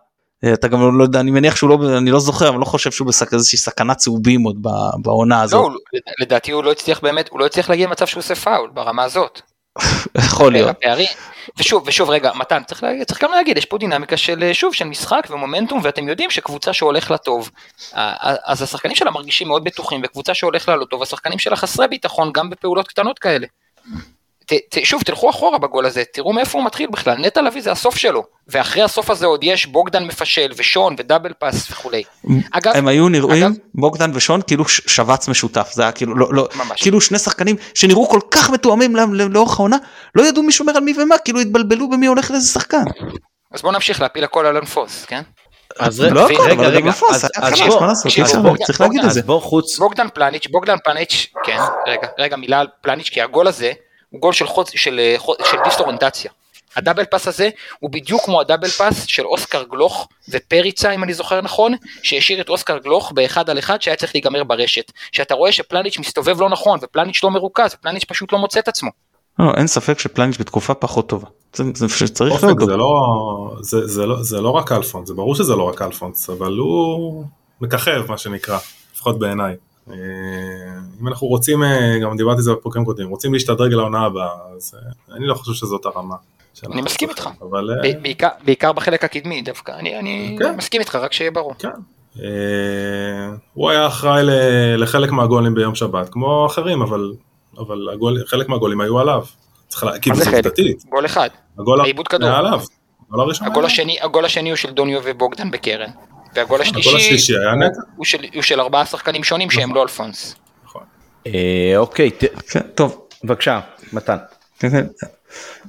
אתה 0.53 0.67
גם 0.67 0.97
לא 0.97 1.03
יודע 1.03 1.19
אני 1.19 1.31
מניח 1.31 1.55
שהוא 1.55 1.69
לא 1.69 1.97
אני 1.97 2.11
לא 2.11 2.19
זוכר 2.19 2.49
אבל 2.49 2.57
לא 2.57 2.65
חושב 2.65 2.91
שהוא 2.91 3.07
באיזושהי 3.31 3.57
סכנת 3.57 3.97
צהובים 3.97 4.43
עוד 4.43 4.57
בעונה 5.01 5.41
הזאת. 5.41 5.71
לא, 5.71 5.99
לדעתי 6.19 6.51
הוא 6.51 6.63
לא 6.63 6.71
הצליח 6.71 6.99
באמת 6.99 7.29
הוא 7.29 7.39
לא 7.39 7.45
הצליח 7.45 7.69
להגיע 7.69 7.87
למצב 7.87 8.05
שהוא 8.05 8.19
עושה 8.21 8.35
פאול 8.35 8.69
ברמה 8.73 9.03
הזאת. 9.03 9.41
יכול 10.17 10.51
להיות. 10.51 10.77
ושוב 11.57 11.83
ושוב 11.87 12.09
רגע 12.09 12.31
מתן 12.35 12.61
צריך, 12.67 12.83
להגיד, 12.83 13.03
צריך 13.03 13.23
גם 13.23 13.31
להגיד 13.31 13.57
יש 13.57 13.65
פה 13.65 13.77
דינמיקה 13.77 14.17
של 14.17 14.49
שוב 14.53 14.73
של 14.73 14.85
משחק 14.85 15.27
ומומנטום 15.29 15.79
ואתם 15.83 16.09
יודעים 16.09 16.29
שקבוצה 16.29 16.73
שהולך 16.73 17.11
לטוב 17.11 17.49
אז 17.93 18.61
השחקנים 18.61 18.95
שלה 18.95 19.11
מרגישים 19.11 19.47
מאוד 19.47 19.63
בטוחים 19.63 20.01
וקבוצה 20.03 20.33
שהולך 20.33 20.69
לה 20.69 20.75
לא 20.75 20.85
טוב 20.85 21.03
השחקנים 21.03 21.39
שלה 21.39 21.55
חסרי 21.55 21.87
ביטחון 21.87 22.31
גם 22.33 22.49
בפעולות 22.49 22.87
קטנות 22.87 23.19
כאלה. 23.19 23.47
ת, 24.49 24.53
ת, 24.69 24.85
שוב 24.85 25.01
תלכו 25.01 25.29
אחורה 25.29 25.57
בגול 25.57 25.85
הזה 25.85 26.03
תראו 26.13 26.33
מאיפה 26.33 26.57
הוא 26.57 26.65
מתחיל 26.65 26.89
בכלל 26.91 27.17
נטע 27.17 27.41
לביא 27.41 27.61
זה 27.61 27.71
הסוף 27.71 27.95
שלו 27.95 28.23
ואחרי 28.47 28.83
הסוף 28.83 29.09
הזה 29.09 29.25
עוד 29.25 29.43
יש 29.43 29.65
בוגדן 29.65 30.03
מפשל 30.03 30.51
ושון 30.57 30.95
ודאבל 30.99 31.33
פאס 31.39 31.71
וכולי. 31.71 32.03
אגב 32.51 32.73
הם 32.75 32.87
היו 32.87 33.09
נראים 33.09 33.43
אגב, 33.43 33.51
בוגדן 33.75 34.11
ושון 34.13 34.41
כאילו 34.47 34.67
שבץ 34.67 35.27
משותף 35.27 35.69
זה 35.73 35.81
היה 35.81 35.91
כאילו 35.91 36.15
לא 36.15 36.33
לא 36.33 36.47
ממש. 36.55 36.81
כאילו 36.81 37.01
שני 37.01 37.19
שחקנים 37.19 37.55
שנראו 37.73 38.09
כל 38.09 38.19
כך 38.31 38.49
מתואמים 38.49 38.95
לאורך 39.11 39.59
העונה 39.59 39.77
לא 40.15 40.23
ידעו 40.23 40.43
מי 40.43 40.51
שומר 40.51 40.77
על 40.77 40.83
מי 40.83 40.93
ומה 40.97 41.17
כאילו 41.17 41.39
התבלבלו 41.39 41.89
במי 41.89 42.05
הולך 42.05 42.31
לאיזה 42.31 42.47
שחקן. 42.47 42.83
אז 43.53 43.61
בוא 43.61 43.71
נמשיך 43.71 44.01
להפיל 44.01 44.23
הכל 44.23 44.45
על 44.45 44.57
אנפוס 44.57 45.05
כן. 45.05 45.21
אז 45.79 46.01
לא 46.01 46.29
הכל, 46.29 46.51
אבל 46.51 46.65
רגע, 46.65 46.91
צריך 48.65 48.81
להגיד 48.81 49.05
את 49.05 49.11
זה. 49.11 49.21
בוגדן 49.79 50.07
פלניץ', 50.13 50.47
בוגדן 50.51 50.77
פלניץ', 50.83 51.27
כן, 51.43 51.57
רגע, 51.87 52.07
רגע 52.19 52.35
מילה 52.35 52.59
על 52.59 52.67
פלניץ', 52.81 53.09
כי 53.09 53.21
הגול 53.21 53.47
הזה, 53.47 53.71
הוא 54.09 54.21
גול 54.21 54.33
של, 54.33 54.47
חוץ, 54.47 54.71
של, 54.75 54.99
אה, 54.99 55.15
של 55.51 55.57
דיסטורנטציה. 55.63 56.31
הדאבל 56.75 57.05
פאס 57.05 57.27
הזה 57.27 57.49
הוא 57.79 57.89
בדיוק 57.89 58.25
כמו 58.25 58.41
ה 58.41 58.45
double 58.45 58.67
pass 58.67 59.05
של 59.05 59.25
אוסקר 59.25 59.63
גלוך 59.63 60.07
ופריצה 60.29 60.91
אם 60.91 61.03
אני 61.03 61.13
זוכר 61.13 61.41
נכון 61.41 61.73
שהשאיר 62.03 62.41
את 62.41 62.49
אוסקר 62.49 62.77
גלוך 62.77 63.11
באחד 63.11 63.49
על 63.49 63.59
אחד 63.59 63.81
שהיה 63.81 63.95
צריך 63.95 64.15
להיגמר 64.15 64.43
ברשת 64.43 64.91
שאתה 65.11 65.33
רואה 65.33 65.51
שפלניץ' 65.51 65.99
מסתובב 65.99 66.41
לא 66.41 66.49
נכון 66.49 66.79
ופלניץ' 66.81 67.23
לא 67.23 67.31
מרוכז 67.31 67.73
ופלניץ' 67.73 68.03
פשוט 68.03 68.33
לא 68.33 68.39
מוצא 68.39 68.59
את 68.59 68.67
עצמו. 68.67 68.89
לא, 69.39 69.53
אין 69.57 69.67
ספק 69.67 69.99
שפלניץ' 69.99 70.37
בתקופה 70.37 70.73
פחות 70.73 71.09
טובה. 71.09 71.27
זה, 71.53 71.63
זה 71.75 71.89
שצריך 71.89 72.43
להודות. 72.43 72.69
זה 72.69 72.77
לא, 72.77 72.91
זה, 73.61 73.87
זה, 73.87 74.05
לא, 74.05 74.23
זה 74.23 74.41
לא 74.41 74.49
רק 74.49 74.71
אלפונס, 74.71 75.07
זה 75.07 75.13
ברור 75.13 75.35
שזה 75.35 75.55
לא 75.55 75.63
רק 75.63 75.81
אלפונס, 75.81 76.29
אבל 76.29 76.57
הוא 76.57 77.23
מככב 77.61 78.01
מה 78.09 78.17
שנקרא, 78.17 78.57
לפחות 78.95 79.19
בעיניי. 79.19 79.55
אה, 79.91 79.95
אם 81.01 81.07
אנחנו 81.07 81.27
רוצים, 81.27 81.63
אה, 81.63 81.99
גם 82.03 82.17
דיברתי 82.17 82.37
על 82.37 82.41
זה 82.41 82.51
בפרקים 82.51 82.85
קודמים, 82.85 83.09
רוצים 83.09 83.33
להשתדרג 83.33 83.73
לעונה 83.73 84.05
הבאה, 84.05 84.29
אז 84.55 84.75
אה, 84.75 85.15
אני 85.15 85.27
לא 85.27 85.33
חושב 85.33 85.53
שזאת 85.53 85.85
הרמה. 85.85 86.15
אני 86.71 86.81
מסכים 86.81 87.09
איתך, 87.09 87.29
אבל... 87.41 87.69
בעיקר, 88.01 88.27
בעיקר 88.45 88.71
בחלק 88.71 89.03
הקדמי 89.03 89.41
דווקא, 89.41 89.71
אני, 89.71 89.99
אני 89.99 90.35
כן. 90.39 90.55
מסכים 90.57 90.81
איתך, 90.81 90.95
רק 90.95 91.13
שיהיה 91.13 91.31
ברור. 91.31 91.53
כן. 91.59 91.69
הוא 93.53 93.69
היה 93.69 93.87
אחראי 93.87 94.23
לחלק 94.77 95.11
מהגולים 95.11 95.55
ביום 95.55 95.75
שבת, 95.75 96.09
כמו 96.09 96.45
אחרים, 96.45 96.81
אבל, 96.81 97.13
אבל 97.57 97.89
הגול, 97.93 98.23
חלק 98.25 98.49
מהגולים 98.49 98.81
היו 98.81 98.99
עליו. 98.99 99.25
צריך 99.67 99.83
לה... 99.83 99.99
כאילו 99.99 100.15
זה 100.15 100.29
עובדתית. 100.29 100.83
גול 100.89 101.05
אחד, 101.05 101.29
בעיבוד 101.57 102.07
כדור. 102.07 102.29
היה 102.29 102.37
עליו. 102.37 102.61
הגול 103.41 103.65
השני, 103.65 103.97
הגול 104.01 104.25
השני 104.25 104.49
הוא 104.49 104.57
של 104.57 104.71
דוניו 104.71 104.99
ובוגדן 105.03 105.51
בקרן. 105.51 105.89
והגול 106.35 106.61
השלישי, 106.61 106.89
הגול 106.89 107.01
השלישי. 107.01 107.33
הוא 107.95 108.05
של, 108.05 108.17
הוא 108.33 108.43
של 108.43 108.61
ארבעה 108.61 108.85
שחקנים 108.85 109.23
שונים 109.23 109.49
שהם 109.49 109.75
לא 109.75 109.83
אלפונס. 109.83 110.35
נכון. 110.65 110.81
אה, 111.27 111.73
אוקיי, 111.77 112.11
כן, 112.49 112.61
טוב, 112.75 113.07
בבקשה, 113.23 113.59
מתן. 113.93 114.17
כן, 114.59 114.69
כן. 114.69 114.85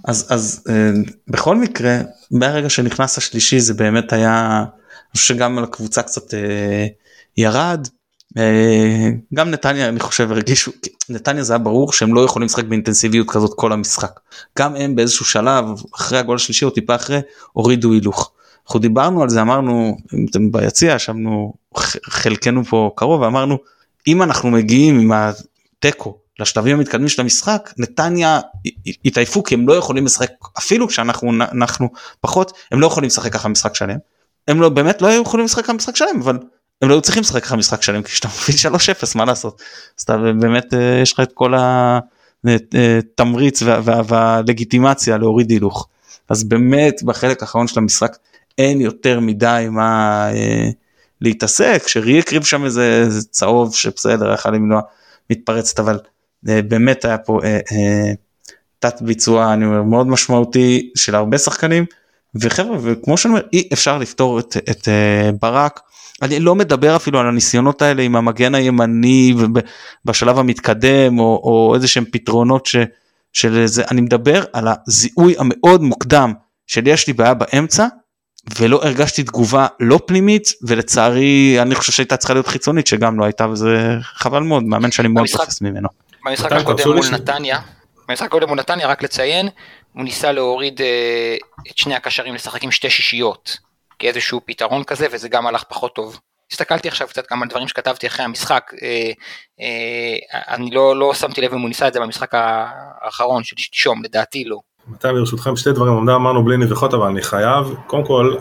אז, 0.05 0.27
אז 0.31 0.65
אה, 0.69 0.91
בכל 1.29 1.57
מקרה, 1.57 1.99
מהרגע 2.31 2.71
שנכנס 2.71 3.19
השלישי 3.19 3.61
זה 3.61 3.75
באמת 3.75 4.13
היה, 4.13 4.59
אני 4.59 5.19
חושב 5.19 5.35
שגם 5.35 5.59
על 5.59 5.65
הקבוצה 5.65 6.03
קצת 6.03 6.35
אה, 6.35 6.87
ירד. 7.37 7.89
גם 9.35 9.51
נתניה 9.51 9.89
אני 9.89 10.01
חושב 10.01 10.33
הרגישו 10.33 10.73
נתניה 11.09 11.43
זה 11.43 11.53
היה 11.53 11.59
ברור 11.59 11.93
שהם 11.93 12.15
לא 12.15 12.21
יכולים 12.21 12.47
לשחק 12.47 12.65
באינטנסיביות 12.65 13.31
כזאת 13.31 13.51
כל 13.57 13.73
המשחק 13.73 14.21
גם 14.59 14.77
הם 14.77 14.97
באיזשהו 14.97 15.25
שלב 15.25 15.65
אחרי 15.95 16.19
הגול 16.19 16.37
השלישי 16.37 16.65
או 16.65 16.71
טיפה 16.71 16.95
אחרי 16.95 17.21
הורידו 17.53 17.93
הילוך. 17.93 18.33
אנחנו 18.71 18.81
דיברנו 18.81 19.23
על 19.23 19.29
זה 19.29 19.43
אמרנו 19.43 19.97
אם 20.15 20.27
אתם 20.31 20.53
ביציע 20.53 20.95
ישבנו 20.95 21.53
חלקנו 22.05 22.65
פה 22.65 22.91
קרוב 22.97 23.21
ואמרנו 23.21 23.59
אם 24.07 24.23
אנחנו 24.23 24.51
מגיעים 24.51 25.01
עם 25.01 25.13
התיקו 25.13 26.19
לשלבים 26.41 26.77
המתקדמים 26.77 27.09
של 27.09 27.23
המשחק 27.23 27.73
נתניה 27.79 28.41
התעייפו 29.05 29.43
כי 29.43 29.55
הם 29.55 29.69
לא 29.69 29.73
יכולים 29.73 30.07
לשחק 30.07 30.31
אפילו 30.59 30.89
כשאנחנו 30.89 31.33
אנחנו 31.41 31.89
פחות 32.21 32.53
הם 32.73 32.81
לא 32.81 32.87
יכולים 32.87 33.09
לשחק 33.09 33.33
ככה 33.33 33.49
משחק 33.49 33.75
שלם. 33.75 33.97
הם 34.49 34.61
לא 34.61 34.69
באמת 34.69 35.03
לא 35.03 35.07
היו 35.07 35.23
יכולים 35.23 35.47
לשחק 35.47 35.65
ככה 35.65 35.73
משחק 35.73 35.97
שלם 35.97 36.21
אבל 36.21 36.39
הם 36.83 36.89
לא 36.89 36.95
היו 36.95 37.03
צריכים 37.03 37.21
לשחק 37.21 37.45
ככה 37.45 37.57
משחק 37.57 37.83
שלם 37.83 38.03
כי 38.03 38.13
כשאתה 38.13 38.29
מוביל 38.29 38.57
3-0 39.15 39.19
מה 39.19 39.25
לעשות 39.25 39.63
אז 39.99 40.03
אתה 40.03 40.17
באמת 40.41 40.75
אה, 40.75 41.01
יש 41.03 41.13
לך 41.13 41.21
את 41.21 41.33
כל 41.35 41.55
התמריץ 42.75 43.63
אה, 43.63 43.81
והלגיטימציה 44.07 45.19
להוריד 45.19 45.51
הילוך. 45.51 45.89
אז 46.29 46.45
באמת 46.45 47.03
בחלק 47.03 47.43
האחרון 47.43 47.67
של 47.67 47.79
המשחק 47.79 48.17
אין 48.61 48.81
יותר 48.81 49.21
מדי 49.21 49.67
מה 49.71 50.29
אה, 50.33 50.69
להתעסק, 51.21 51.83
שרי 51.87 52.19
הקריב 52.19 52.45
שם 52.45 52.65
איזה, 52.65 53.03
איזה 53.05 53.23
צהוב 53.23 53.75
שבסדר, 53.75 54.33
יכול 54.33 54.55
למנוע 54.55 54.81
מתפרצת, 55.31 55.81
אבל 55.81 55.99
אה, 56.49 56.63
באמת 56.63 57.05
היה 57.05 57.19
פה 57.19 57.41
אה, 57.45 57.59
אה, 57.73 58.13
תת 58.79 59.03
ביצוע, 59.03 59.53
אני 59.53 59.65
אומר, 59.65 59.83
מאוד 59.83 60.07
משמעותי 60.07 60.91
של 60.97 61.15
הרבה 61.15 61.39
שחקנים, 61.39 61.85
וחבר'ה, 62.35 62.79
וכמו 62.83 63.17
שאני 63.17 63.33
אומר, 63.35 63.43
אי 63.53 63.69
אפשר 63.73 63.99
לפתור 63.99 64.39
את, 64.39 64.57
את 64.71 64.89
אה, 64.89 65.31
ברק. 65.41 65.81
אני 66.23 66.41
לא 66.41 66.55
מדבר 66.55 66.97
אפילו 66.97 67.21
על 67.21 67.27
הניסיונות 67.27 67.83
האלה 67.83 68.03
עם 68.03 68.17
המגן 68.17 68.55
הימני 68.55 69.35
בשלב 70.05 70.39
המתקדם 70.39 71.19
או, 71.19 71.41
או 71.45 71.75
איזה 71.75 71.89
שהם 71.89 72.05
פתרונות 72.13 72.67
ש, 72.67 72.77
של 73.33 73.67
זה, 73.67 73.83
אני 73.91 74.01
מדבר 74.01 74.45
על 74.53 74.69
הזיהוי 74.69 75.35
המאוד 75.39 75.83
מוקדם 75.83 76.33
של 76.67 76.87
יש 76.87 77.07
לי 77.07 77.13
בעיה 77.13 77.35
באמצע 77.35 77.87
ולא 78.59 78.81
הרגשתי 78.83 79.23
תגובה 79.23 79.67
לא 79.81 80.01
פנימית 80.07 80.49
ולצערי 80.63 81.57
אני 81.63 81.75
חושב 81.75 81.93
שהייתה 81.93 82.17
צריכה 82.17 82.35
להיות 82.35 82.47
חיצונית 82.47 82.87
שגם 82.87 83.21
לא 83.21 83.25
הייתה 83.25 83.49
וזה 83.49 83.95
חבל 84.03 84.43
מאוד 84.43 84.63
מאמן 84.63 84.91
שאני 84.91 85.09
מאוד 85.09 85.27
תופס 85.33 85.61
ממנו. 85.61 85.89
במשחק 86.27 86.53
הקודם 86.53 86.93
מול 86.95 87.11
נתניה, 87.13 87.59
במשחק 88.09 88.27
הקודם 88.27 88.49
מול 88.49 88.59
נתניה 88.59 88.87
רק 88.87 89.03
לציין 89.03 89.49
הוא 89.93 90.05
ניסה 90.05 90.33
להוריד 90.33 90.81
אה, 90.81 91.37
את 91.71 91.79
שני 91.79 91.95
הקשרים 91.95 92.35
לשחק 92.35 92.63
עם 92.63 92.71
שתי 92.71 92.91
שישיות 92.91 93.59
כאיזשהו 93.99 94.41
פתרון 94.45 94.85
כזה 94.85 95.07
וזה 95.13 95.29
גם 95.29 95.47
הלך 95.47 95.65
פחות 95.69 95.95
טוב. 95.95 96.21
הסתכלתי 96.53 96.89
עכשיו 96.89 97.09
קצת 97.09 97.33
גם 97.33 97.43
על 97.43 97.49
דברים 97.49 97.69
שכתבתי 97.69 98.07
אחרי 98.07 98.25
המשחק, 98.25 98.71
אה, 98.83 99.11
אה, 99.61 100.55
אני 100.55 100.71
לא, 100.71 100.97
לא 100.97 101.15
שמתי 101.15 101.41
לב 101.41 101.55
אם 101.55 101.61
הוא 101.61 101.69
ניסה 101.69 101.89
את 101.89 101.93
זה 101.93 102.01
במשחק 102.01 102.31
האחרון 102.35 103.45
של 103.45 103.57
שלשום, 103.59 104.05
לדעתי 104.05 104.45
לא. 104.45 104.59
מתי 104.91 105.09
ברשותכם 105.13 105.57
שתי 105.57 105.73
דברים, 105.73 105.93
אמנם 105.93 106.15
אמרנו 106.15 106.45
בלי 106.45 106.57
נביחות 106.57 106.95
אבל 106.95 107.07
אני 107.07 107.23
חייב, 107.23 107.75
קודם 107.87 108.05
כל 108.05 108.35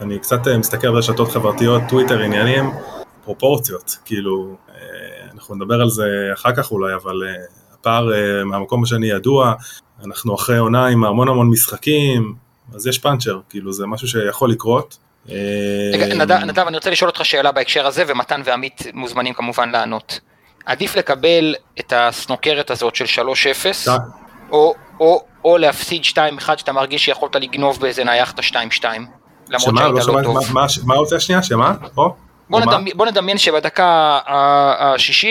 אני 0.00 0.18
קצת 0.18 0.48
אה, 0.48 0.58
מסתכל 0.58 0.90
ברשתות 0.90 1.28
חברתיות, 1.30 1.82
טוויטר, 1.88 2.22
עניינים, 2.22 2.70
פרופורציות, 3.24 3.96
כאילו, 4.04 4.56
אה, 4.70 4.74
אנחנו 5.34 5.54
נדבר 5.54 5.80
על 5.80 5.88
זה 5.88 6.04
אחר 6.34 6.52
כך 6.56 6.70
אולי, 6.70 6.94
אבל 6.94 7.22
אה, 7.26 7.34
הפער 7.74 8.08
מהמקום 8.44 8.82
השני 8.82 9.10
ידוע, 9.10 9.52
אנחנו 10.04 10.34
אחרי 10.34 10.58
עונה 10.58 10.86
עם 10.86 11.04
המון 11.04 11.28
המון 11.28 11.50
משחקים, 11.50 12.34
אז 12.74 12.86
יש 12.86 12.98
פאנצ'ר, 12.98 13.40
כאילו 13.48 13.72
זה 13.72 13.86
משהו 13.86 14.08
שיכול 14.08 14.50
לקרות. 14.50 14.98
נדב, 16.46 16.66
אני 16.66 16.76
רוצה 16.76 16.90
לשאול 16.90 17.10
אותך 17.10 17.24
שאלה 17.24 17.52
בהקשר 17.52 17.86
הזה, 17.86 18.04
ומתן 18.06 18.42
ועמית 18.44 18.82
מוזמנים 18.94 19.34
כמובן 19.34 19.70
לענות. 19.70 20.20
עדיף 20.66 20.96
לקבל 20.96 21.54
את 21.80 21.92
הסנוקרת 21.96 22.70
הזאת 22.70 22.94
של 22.94 23.22
3-0, 23.88 23.90
או, 24.50 24.74
או, 25.00 25.24
או 25.44 25.58
להפסיד 25.58 26.02
2-1 26.04 26.08
שאתה 26.56 26.72
מרגיש 26.72 27.04
שיכולת 27.04 27.36
לגנוב 27.36 27.80
באיזה 27.80 28.04
נייחת 28.04 28.40
2-2, 28.40 28.42
למרות 28.54 28.70
שמה, 29.60 29.80
שהיית 29.80 30.06
לא 30.06 30.14
לא 30.16 30.22
טוב. 30.22 30.34
מה- 30.34 30.60
מה- 30.60 30.66
מה 30.84 30.94
רוצה 30.94 31.16
השנייה? 31.16 31.42
שמה? 31.42 31.74
בוא, 31.94 32.10
מה? 32.48 32.60
נדמי, 32.60 32.90
בוא 32.94 33.06
נדמיין 33.06 33.38
שבדקה 33.38 33.84
ה-60 34.26 35.26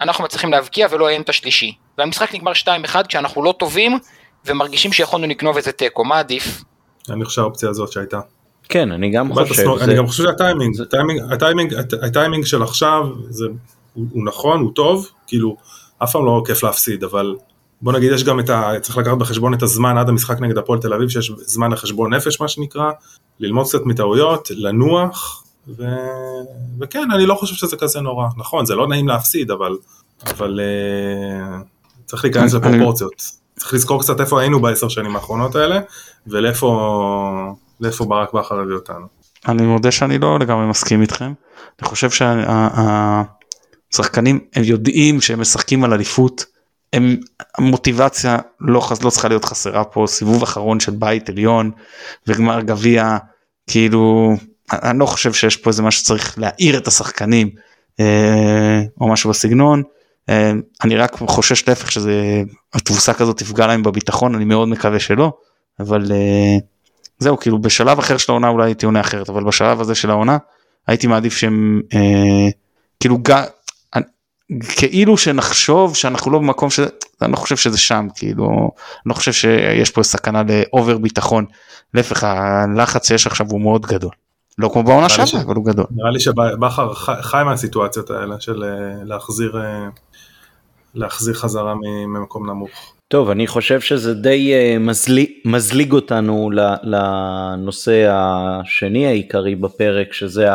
אנחנו 0.00 0.24
מצליחים 0.24 0.50
להבקיע 0.50 0.86
ולא 0.90 1.08
אין 1.08 1.22
את 1.22 1.28
השלישי. 1.28 1.72
והמשחק 1.98 2.34
נגמר 2.34 2.52
2-1 2.54 2.66
כשאנחנו 3.08 3.44
לא 3.44 3.54
טובים 3.58 3.98
ומרגישים 4.46 4.92
שיכולנו 4.92 5.26
לגנוב 5.26 5.56
איזה 5.56 5.72
תיקו, 5.72 6.04
מה 6.04 6.18
עדיף? 6.18 6.62
אני 7.10 7.24
חושב 7.24 7.42
האופציה 7.42 7.68
הזאת 7.70 7.92
שהייתה. 7.92 8.20
כן, 8.68 8.92
אני 8.92 9.10
גם 9.10 9.34
חושב. 9.34 9.54
זה- 9.54 9.84
אני 9.84 9.96
גם 9.96 10.06
חושב 10.06 10.22
שהטיימינג, 10.24 10.80
הטיימינג, 10.80 11.32
הטיימינג, 11.32 11.74
הטיימינג 12.02 12.44
של 12.44 12.62
עכשיו, 12.62 13.02
זה, 13.28 13.44
הוא, 13.94 14.04
הוא 14.10 14.24
נכון, 14.26 14.60
הוא 14.60 14.72
טוב, 14.74 15.08
כאילו, 15.26 15.56
אף 16.02 16.12
פעם 16.12 16.26
לא 16.26 16.42
כיף 16.46 16.62
להפסיד, 16.62 17.04
אבל 17.04 17.34
בוא 17.82 17.92
נגיד 17.92 18.12
יש 18.12 18.24
גם 18.24 18.40
את 18.40 18.50
ה... 18.50 18.72
צריך 18.82 18.98
לקחת 18.98 19.16
בחשבון 19.18 19.54
את 19.54 19.62
הזמן 19.62 19.98
עד 19.98 20.08
המשחק 20.08 20.40
נגד 20.40 20.58
הפועל 20.58 20.80
תל 20.80 20.94
אביב, 20.94 21.08
שיש 21.08 21.32
זמן 21.36 21.72
לחשבון 21.72 22.14
נפש 22.14 22.40
מה 22.40 22.48
שנקרא, 22.48 22.90
ללמוד 23.40 23.66
קצת 23.66 23.86
מטעויות, 23.86 24.48
לנוח, 24.50 25.44
ו... 25.68 25.84
וכן, 26.80 27.08
אני 27.14 27.26
לא 27.26 27.34
חושב 27.34 27.54
שזה 27.54 27.76
כזה 27.76 28.00
נורא. 28.00 28.28
נכון, 28.36 28.66
זה 28.66 28.74
לא 28.74 28.88
נעים 28.88 29.08
להפסיד, 29.08 29.50
אבל, 29.50 29.76
אבל 30.26 30.60
uh, 30.60 31.64
צריך 32.04 32.24
להיכנס 32.24 32.54
לפרופורציות. 32.54 33.46
צריך 33.56 33.74
לזכור 33.74 34.00
קצת 34.02 34.20
איפה 34.20 34.40
היינו 34.40 34.60
בעשר 34.60 34.88
שנים 34.88 35.16
האחרונות 35.16 35.56
האלה, 35.56 35.80
ולאיפה 36.26 37.54
לאיפה 37.80 38.04
ברק 38.04 38.32
בכר 38.32 38.60
הביא 38.60 38.74
אותנו. 38.74 39.06
אני 39.48 39.62
מודה 39.62 39.90
שאני 39.90 40.18
לא 40.18 40.38
לגמרי 40.38 40.66
מסכים 40.66 41.02
איתכם. 41.02 41.32
אני 41.80 41.88
חושב 41.88 42.08
שהשחקנים 43.90 44.40
הם 44.54 44.64
יודעים 44.64 45.20
שהם 45.20 45.40
משחקים 45.40 45.84
על 45.84 45.92
אליפות. 45.92 46.55
הם 46.96 47.16
המוטיבציה 47.58 48.38
לא, 48.60 48.80
חס- 48.80 49.02
לא 49.02 49.10
צריכה 49.10 49.28
להיות 49.28 49.44
חסרה 49.44 49.84
פה 49.84 50.04
סיבוב 50.08 50.42
אחרון 50.42 50.80
של 50.80 50.92
בית 50.92 51.28
עליון 51.28 51.70
וגמר 52.26 52.60
גביע 52.60 53.16
כאילו 53.66 54.32
אני 54.72 54.98
לא 54.98 55.06
חושב 55.06 55.32
שיש 55.32 55.56
פה 55.56 55.70
איזה 55.70 55.82
משהו 55.82 56.00
שצריך 56.02 56.38
להעיר 56.38 56.78
את 56.78 56.86
השחקנים 56.86 57.50
אה, 58.00 58.82
או 59.00 59.08
משהו 59.08 59.30
בסגנון. 59.30 59.82
אה, 60.28 60.52
אני 60.84 60.96
רק 60.96 61.16
חושש 61.26 61.68
להפך 61.68 61.92
שזה 61.92 62.42
התבוסה 62.74 63.14
כזאת 63.14 63.38
תפגע 63.38 63.66
להם 63.66 63.82
בביטחון 63.82 64.34
אני 64.34 64.44
מאוד 64.44 64.68
מקווה 64.68 64.98
שלא 65.00 65.32
אבל 65.80 66.12
אה, 66.12 66.56
זהו 67.18 67.36
כאילו 67.38 67.58
בשלב 67.58 67.98
אחר 67.98 68.16
של 68.16 68.32
העונה 68.32 68.48
אולי 68.48 68.66
הייתי 68.68 68.86
עונה 68.86 69.00
אחרת 69.00 69.28
אבל 69.28 69.44
בשלב 69.44 69.80
הזה 69.80 69.94
של 69.94 70.10
העונה 70.10 70.38
הייתי 70.86 71.06
מעדיף 71.06 71.36
שהם 71.36 71.80
אה, 71.94 72.48
כאילו 73.00 73.18
ג... 73.22 73.32
כאילו 74.78 75.16
שנחשוב 75.18 75.96
שאנחנו 75.96 76.30
לא 76.30 76.38
במקום 76.38 76.70
שזה 76.70 76.86
אני 77.22 77.32
לא 77.32 77.36
חושב 77.36 77.56
שזה 77.56 77.78
שם 77.78 78.06
כאילו 78.16 78.46
אני 78.48 78.66
לא 79.06 79.14
חושב 79.14 79.32
שיש 79.32 79.90
פה 79.90 80.02
סכנה 80.02 80.42
לאובר 80.42 80.98
ביטחון 80.98 81.44
להפך 81.94 82.24
הלחץ 82.24 83.08
שיש 83.08 83.26
עכשיו 83.26 83.46
הוא 83.50 83.60
מאוד 83.60 83.86
גדול 83.86 84.10
לא 84.58 84.68
כמו 84.72 84.82
בעונה 84.82 85.08
שעברה 85.08 85.26
ש- 85.26 85.34
אבל 85.34 85.54
הוא 85.54 85.64
גדול. 85.64 85.84
נראה 85.90 86.10
לי 86.10 86.20
שבכר 86.20 86.94
חי- 86.94 87.42
מהסיטואציות 87.44 88.10
האלה 88.10 88.36
של 88.40 88.64
אה, 88.64 88.68
להחזיר, 89.04 89.56
אה, 89.62 89.88
להחזיר 90.94 91.34
חזרה 91.34 91.74
ממקום 92.08 92.50
נמוך. 92.50 92.70
טוב, 93.08 93.30
אני 93.30 93.46
חושב 93.46 93.80
שזה 93.80 94.14
די 94.14 94.52
אה, 94.54 94.78
מזליג, 94.78 95.30
מזליג 95.44 95.92
אותנו 95.92 96.50
לנושא 96.82 98.08
השני 98.12 99.06
העיקרי 99.06 99.54
בפרק, 99.54 100.12
שזה 100.12 100.46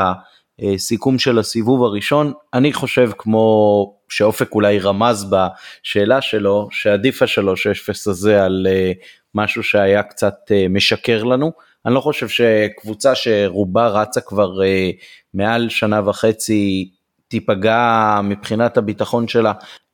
הסיכום 0.62 1.20
של 1.20 1.40
הסיבוב 1.40 1.84
הראשון. 1.84 2.34
אני 2.54 2.74
חושב 2.74 3.10
כמו 3.18 3.96
שאופק 4.10 4.56
אולי 4.56 4.80
רמז 4.80 5.32
בשאלה 5.32 6.22
שלו, 6.22 6.68
שעדיף 6.72 7.22
ה-3-0 7.22 8.12
הזה 8.12 8.44
על 8.44 8.68
אה, 8.70 8.92
משהו 9.36 9.64
שהיה 9.64 10.04
קצת 10.04 10.36
אה, 10.52 10.66
משקר 10.70 11.24
לנו. 11.24 11.52
אני 11.86 11.94
לא 11.94 12.00
חושב 12.00 12.28
שקבוצה 12.28 13.16
שרובה 13.16 13.88
רצה 13.88 14.22
כבר 14.22 14.64
אה, 14.64 14.90
מעל 15.34 15.70
שנה 15.70 16.10
וחצי 16.10 16.90
תיפגע 17.28 18.20
מבחינת 18.24 18.78
הביטחון 18.78 19.28
שלה 19.28 19.54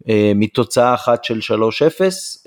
אה, 0.10 0.32
מתוצאה 0.36 0.94
אחת 0.94 1.24
של 1.24 1.40
3-0, 1.40 2.02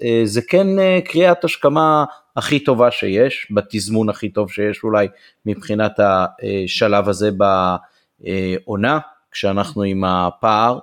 אה, 0.05 0.21
זה 0.25 0.41
כן 0.49 0.79
אה, 0.79 0.99
קריאת 1.05 1.45
השכמה 1.45 2.05
הכי 2.37 2.61
טובה 2.61 2.91
שיש, 2.91 3.47
בתזמון 3.51 4.09
הכי 4.09 4.29
טוב 4.29 4.51
שיש 4.51 4.85
אולי 4.85 5.09
מבחינת 5.47 6.01
השלב 6.01 7.09
הזה 7.09 7.31
בעונה, 8.21 8.99
כשאנחנו 9.33 9.83
עם 9.83 10.05
הפער 10.05 10.79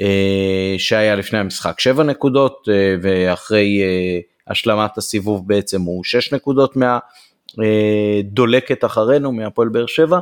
אה, 0.00 0.74
שהיה 0.78 1.16
לפני 1.16 1.38
המשחק 1.38 1.80
7 1.80 2.04
נקודות, 2.04 2.68
אה, 2.70 2.94
ואחרי 3.02 3.82
אה, 3.82 4.20
השלמת 4.48 4.98
הסיבוב 4.98 5.48
בעצם 5.48 5.82
הוא 5.82 6.04
6 6.04 6.32
נקודות 6.32 6.74
מהדולקת 7.56 8.84
אחרינו, 8.84 9.32
מהפועל 9.32 9.68
באר 9.68 9.86
שבע. 9.86 10.18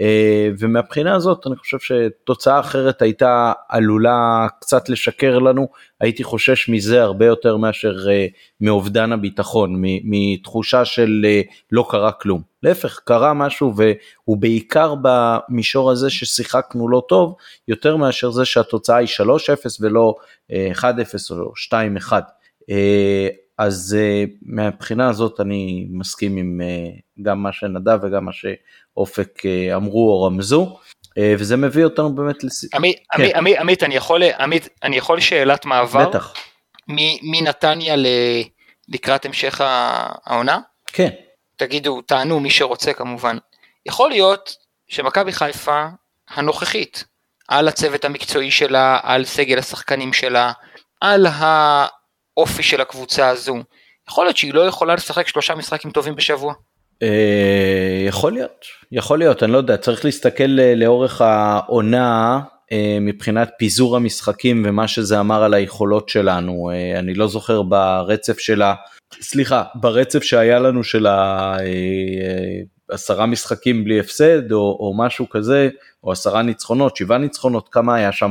אה, 0.00 0.48
ומהבחינה 0.58 1.14
הזאת 1.14 1.46
אני 1.46 1.56
חושב 1.56 1.78
שתוצאה 1.78 2.60
אחרת 2.60 3.02
הייתה 3.02 3.52
עלולה 3.68 4.46
קצת 4.60 4.88
לשקר 4.88 5.38
לנו, 5.38 5.68
הייתי 6.00 6.24
חושש 6.24 6.68
מזה 6.68 7.02
הרבה 7.02 7.26
יותר 7.26 7.56
מאשר 7.56 8.10
אה, 8.10 8.26
מאובדן 8.60 9.12
הביטחון, 9.12 9.82
מתחושה 10.04 10.84
של 10.84 11.22
אה, 11.24 11.40
לא 11.72 11.86
קרה 11.90 12.12
כלום. 12.12 12.42
להפך, 12.62 13.00
קרה 13.04 13.34
משהו 13.34 13.74
והוא 13.76 14.36
בעיקר 14.36 14.94
במישור 15.02 15.90
הזה 15.90 16.10
ששיחקנו 16.10 16.88
לא 16.88 17.02
טוב, 17.08 17.34
יותר 17.68 17.96
מאשר 17.96 18.30
זה 18.30 18.44
שהתוצאה 18.44 18.96
היא 18.96 19.08
3-0 19.08 19.22
ולא 19.80 20.14
אה, 20.52 20.70
1-0 20.74 20.84
או 21.30 21.52
2-1. 22.08 22.12
אה, 22.70 23.28
אז 23.58 23.96
מהבחינה 24.42 25.08
הזאת 25.08 25.40
אני 25.40 25.88
מסכים 25.90 26.36
עם 26.36 26.60
גם 27.22 27.42
מה 27.42 27.52
שנדב 27.52 27.98
וגם 28.02 28.24
מה 28.24 28.32
שאופק 28.32 29.46
אה, 29.46 29.76
אמרו 29.76 30.10
או 30.10 30.22
רמזו, 30.22 30.76
אה, 31.18 31.34
וזה 31.38 31.56
מביא 31.56 31.84
אותנו 31.84 32.14
באמת 32.14 32.44
לס... 32.44 32.74
עמית, 32.74 32.96
כן. 33.12 33.22
עמית, 33.22 33.36
עמית, 33.36 33.58
עמית, 33.58 33.82
אני 33.82 33.94
יכול, 33.94 34.22
עמית, 34.38 34.68
אני 34.82 34.96
יכול 34.96 35.20
שאלת 35.20 35.64
מעבר 35.64 36.08
בטח, 36.08 36.34
מ- 36.88 37.30
מנתניה 37.30 37.96
ל- 37.96 38.06
לקראת 38.88 39.24
המשך 39.24 39.60
העונה? 39.60 40.58
כן. 40.86 41.10
תגידו, 41.56 42.00
תענו 42.02 42.40
מי 42.40 42.50
שרוצה 42.50 42.92
כמובן. 42.92 43.36
יכול 43.86 44.10
להיות 44.10 44.56
שמכבי 44.88 45.32
חיפה 45.32 45.86
הנוכחית, 46.28 47.04
על 47.48 47.68
הצוות 47.68 48.04
המקצועי 48.04 48.50
שלה, 48.50 48.98
על 49.02 49.24
סגל 49.24 49.58
השחקנים 49.58 50.12
שלה, 50.12 50.52
על 51.00 51.26
האופי 51.30 52.62
של 52.62 52.80
הקבוצה 52.80 53.28
הזו, 53.28 53.56
יכול 54.08 54.24
להיות 54.24 54.36
שהיא 54.36 54.54
לא 54.54 54.66
יכולה 54.66 54.94
לשחק 54.94 55.28
שלושה 55.28 55.54
משחקים 55.54 55.90
טובים 55.90 56.14
בשבוע. 56.16 56.54
אה, 57.02 58.04
יכול 58.06 58.32
להיות, 58.32 58.64
יכול 58.92 59.18
להיות, 59.18 59.42
אני 59.42 59.52
לא 59.52 59.58
יודע, 59.58 59.76
צריך 59.76 60.04
להסתכל 60.04 60.60
אה, 60.60 60.74
לאורך 60.74 61.20
העונה 61.20 62.40
אה, 62.72 62.98
מבחינת 63.00 63.50
פיזור 63.58 63.96
המשחקים 63.96 64.62
ומה 64.66 64.88
שזה 64.88 65.20
אמר 65.20 65.42
על 65.42 65.54
היכולות 65.54 66.08
שלנו, 66.08 66.70
אני 66.98 67.14
לא 67.14 67.28
זוכר 67.28 67.62
ברצף 67.62 68.38
של 68.38 68.62
ה... 68.62 68.74
סליחה, 69.20 69.62
ברצף 69.74 70.22
שהיה 70.22 70.58
לנו 70.58 70.84
של 70.84 71.06
העשרה 72.90 73.26
משחקים 73.26 73.84
בלי 73.84 74.00
הפסד 74.00 74.52
או, 74.52 74.58
או 74.80 74.94
משהו 74.96 75.28
כזה, 75.28 75.68
או 76.04 76.12
עשרה 76.12 76.42
ניצחונות, 76.42 76.96
שבעה 76.96 77.18
ניצחונות, 77.18 77.68
כמה 77.68 77.94
היה 77.94 78.12
שם, 78.12 78.30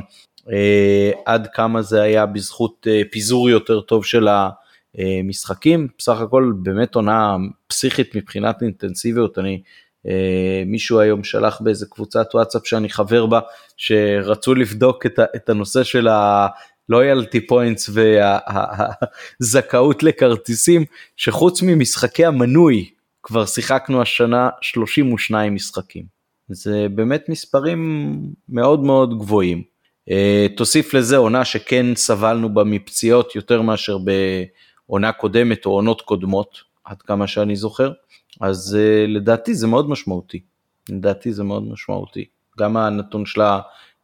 אה, 0.52 1.12
עד 1.26 1.48
כמה 1.54 1.82
זה 1.82 2.02
היה 2.02 2.26
בזכות 2.26 2.88
אה, 2.90 3.02
פיזור 3.12 3.50
יותר 3.50 3.82
טוב 3.82 4.06
של 4.06 4.28
ה... 4.28 4.50
אה, 5.00 5.22
משחקים, 5.24 5.88
בסך 5.98 6.22
הכל 6.22 6.54
באמת 6.56 6.96
עונה 6.96 7.36
פסיכית 7.68 8.16
מבחינת 8.16 8.62
אינטנסיביות, 8.62 9.38
אני, 9.38 9.62
אה, 10.08 10.64
מישהו 10.66 11.00
היום 11.00 11.24
שלח 11.24 11.62
באיזה 11.62 11.86
קבוצת 11.90 12.28
וואטסאפ 12.34 12.68
שאני 12.68 12.90
חבר 12.90 13.26
בה, 13.26 13.40
שרצו 13.78 14.56
לבדוק 14.56 15.06
את, 15.06 15.20
ה, 15.20 15.26
את 15.36 15.50
הנושא 15.50 15.84
של 15.84 16.08
ה-loyalty 16.08 17.40
points 17.52 17.92
והזכאות 19.40 20.04
לכרטיסים, 20.04 20.86
שחוץ 21.18 21.62
ממשחקי 21.62 22.26
המנוי, 22.26 22.90
כבר 23.24 23.46
שיחקנו 23.46 24.02
השנה 24.02 24.50
32 24.62 25.56
משחקים. 25.56 26.20
זה 26.50 26.88
באמת 26.96 27.30
מספרים 27.30 28.14
מאוד 28.50 28.80
מאוד 28.84 29.20
גבוהים. 29.20 29.64
אה, 30.12 30.48
תוסיף 30.58 30.94
לזה 30.94 31.18
עונה 31.18 31.46
שכן 31.46 31.96
סבלנו 31.96 32.54
בה 32.54 32.64
מפציעות 32.64 33.36
יותר 33.36 33.62
מאשר 33.62 33.98
בעונה 34.90 35.12
קודמת 35.12 35.66
או 35.66 35.72
עונות 35.72 36.02
קודמות, 36.02 36.58
עד 36.84 37.02
כמה 37.02 37.28
שאני 37.28 37.56
זוכר, 37.56 37.92
אז 38.42 38.78
אה, 38.80 39.06
לדעתי 39.08 39.56
זה 39.56 39.68
מאוד 39.68 39.90
משמעותי. 39.90 40.40
לדעתי 40.90 41.34
זה 41.34 41.44
מאוד 41.44 41.64
משמעותי. 41.72 42.26
גם 42.60 42.78
הנתון 42.78 43.26
של 43.26 43.42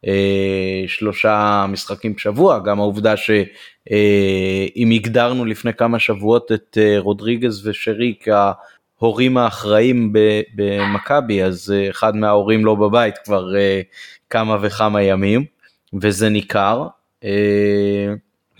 אה, 0.06 0.84
שלושה 0.86 1.66
משחקים 1.68 2.14
בשבוע, 2.14 2.58
גם 2.58 2.80
העובדה 2.80 3.16
שאם 3.16 4.90
הגדרנו 4.94 5.44
לפני 5.44 5.74
כמה 5.74 5.98
שבועות 5.98 6.52
את 6.52 6.78
אה, 6.80 6.98
רודריגז 6.98 7.66
ושרי 7.66 8.14
כהורים 8.98 9.38
האחראים 9.38 10.12
במכבי, 10.54 11.42
אז 11.42 11.74
אה, 11.76 11.90
אחד 11.90 12.16
מההורים 12.16 12.64
לא 12.64 12.74
בבית 12.74 13.18
כבר 13.24 13.56
אה, 13.56 13.80
כמה 14.30 14.56
וכמה 14.62 15.02
ימים, 15.02 15.44
וזה 16.02 16.28
ניכר. 16.28 16.86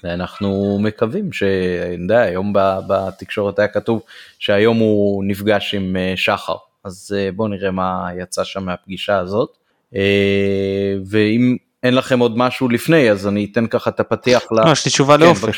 ואנחנו 0.06 0.78
מקווים 0.82 1.32
שאני 1.32 2.02
יודע, 2.02 2.20
היום 2.20 2.52
בתקשורת 2.88 3.58
היה 3.58 3.68
כתוב 3.68 4.00
שהיום 4.38 4.78
הוא 4.78 5.24
נפגש 5.24 5.74
עם 5.74 5.96
אה, 5.96 6.12
שחר, 6.16 6.56
אז 6.84 7.14
אה, 7.16 7.32
בואו 7.32 7.48
נראה 7.48 7.70
מה 7.70 8.08
יצא 8.20 8.44
שם 8.44 8.64
מהפגישה 8.64 9.18
הזאת. 9.18 9.48
אה, 9.96 10.94
ואם 11.06 11.56
אין 11.82 11.94
לכם 11.94 12.18
עוד 12.18 12.38
משהו 12.38 12.68
לפני, 12.68 13.10
אז 13.10 13.26
אני 13.26 13.48
אתן 13.52 13.66
ככה 13.66 13.90
את 13.90 14.00
הפתיח 14.00 14.42
ל... 14.52 14.66
לא, 14.66 14.72
יש 14.72 14.84
לי 14.84 14.90
תשובה 14.90 15.16
כן, 15.16 15.20
לאופק. 15.22 15.50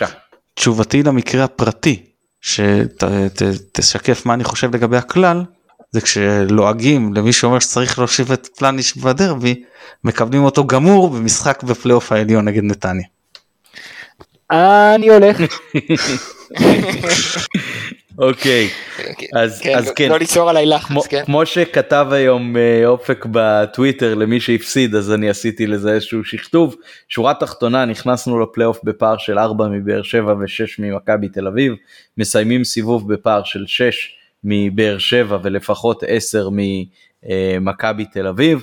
תשובתי 0.54 1.02
למקרה 1.02 1.44
הפרטי, 1.44 2.02
שתשקף 2.40 4.26
מה 4.26 4.34
אני 4.34 4.44
חושב 4.44 4.76
לגבי 4.76 4.96
הכלל, 4.96 5.42
זה 5.90 6.00
כשלועגים 6.00 7.14
למי 7.14 7.32
שאומר 7.32 7.58
שצריך 7.58 7.98
להושיב 7.98 8.32
את 8.32 8.46
פלניש 8.46 8.96
בדרבי, 8.96 9.62
מקבלים 10.04 10.44
אותו 10.44 10.66
גמור 10.66 11.10
במשחק 11.10 11.62
בפלייאוף 11.62 12.12
העליון 12.12 12.44
נגד 12.44 12.62
נתניה. 12.64 13.06
אני 14.50 15.08
הולך. 15.08 15.40
אוקיי, 18.18 18.68
אז 19.36 19.60
כן, 19.60 19.74
אז 19.76 19.86
לא- 19.88 19.92
כן, 19.96 20.08
לא 20.08 20.18
ליצור 20.18 20.50
עליי 20.50 20.64
כמו, 20.80 21.00
לחץ, 21.00 21.06
כן. 21.06 21.24
כמו 21.24 21.46
שכתב 21.46 22.06
היום 22.10 22.56
אה, 22.56 22.86
אופק 22.86 23.26
בטוויטר 23.30 24.14
למי 24.14 24.40
שהפסיד 24.40 24.94
אז 24.94 25.12
אני 25.12 25.30
עשיתי 25.30 25.66
לזה 25.66 25.92
איזשהו 25.92 26.24
שכתוב 26.24 26.76
שורה 27.08 27.34
תחתונה 27.34 27.84
נכנסנו 27.84 28.40
לפלייאוף 28.40 28.80
בפער 28.84 29.18
של 29.18 29.38
4 29.38 29.68
מבאר 29.68 30.02
שבע 30.02 30.32
ו6 30.32 30.74
ממכבי 30.78 31.28
תל 31.28 31.46
אביב 31.46 31.72
מסיימים 32.18 32.64
סיבוב 32.64 33.12
בפער 33.12 33.44
של 33.44 33.64
6 33.66 34.14
מבאר 34.44 34.98
שבע 34.98 35.38
ולפחות 35.42 36.02
10 36.06 36.48
ממכבי 37.22 38.04
תל 38.04 38.26
אביב 38.26 38.62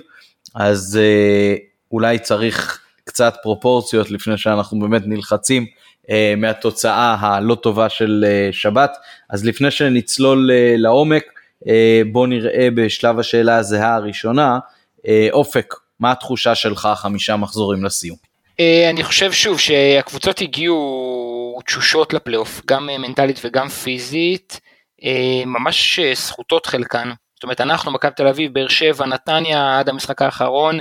אז 0.56 1.00
אה, 1.02 1.56
אולי 1.92 2.20
צריך 2.20 2.82
קצת 3.06 3.36
פרופורציות 3.44 4.12
לפני 4.12 4.38
שאנחנו 4.38 4.80
באמת 4.80 5.02
נלחצים 5.06 5.66
אה, 6.10 6.34
מהתוצאה 6.38 7.16
הלא 7.20 7.56
טובה 7.56 7.90
של 7.90 8.26
אה, 8.28 8.50
שבת. 8.52 8.98
אז 9.30 9.46
לפני 9.46 9.72
שנצלול 9.72 10.52
אה, 10.52 10.76
לעומק, 10.78 11.24
אה, 11.68 12.02
בוא 12.12 12.28
נראה 12.28 12.68
בשלב 12.76 13.20
השאלה 13.20 13.56
הזהה 13.56 13.96
הראשונה, 13.96 14.60
אה, 15.08 15.28
אופק, 15.32 15.74
מה 16.00 16.12
התחושה 16.12 16.56
שלך 16.56 16.90
חמישה 16.96 17.36
מחזורים 17.36 17.84
לסיום? 17.84 18.18
אה, 18.60 18.90
אני 18.90 19.04
חושב 19.04 19.32
שוב 19.32 19.60
שהקבוצות 19.60 20.42
הגיעו 20.42 21.60
תשושות 21.66 22.14
לפלייאוף, 22.14 22.62
גם 22.66 22.90
אה, 22.90 22.98
מנטלית 22.98 23.42
וגם 23.44 23.70
פיזית, 23.70 24.60
אה, 25.04 25.44
ממש 25.46 26.00
אה, 26.00 26.12
זכותות 26.16 26.66
חלקן. 26.66 27.12
זאת 27.36 27.44
אומרת, 27.44 27.62
אנחנו, 27.62 27.92
מכבי 27.92 28.12
תל 28.16 28.28
אביב, 28.28 28.54
באר 28.54 28.68
שבע, 28.68 29.06
נתניה, 29.06 29.80
עד 29.80 29.90
המשחק 29.90 30.22
האחרון, 30.22 30.80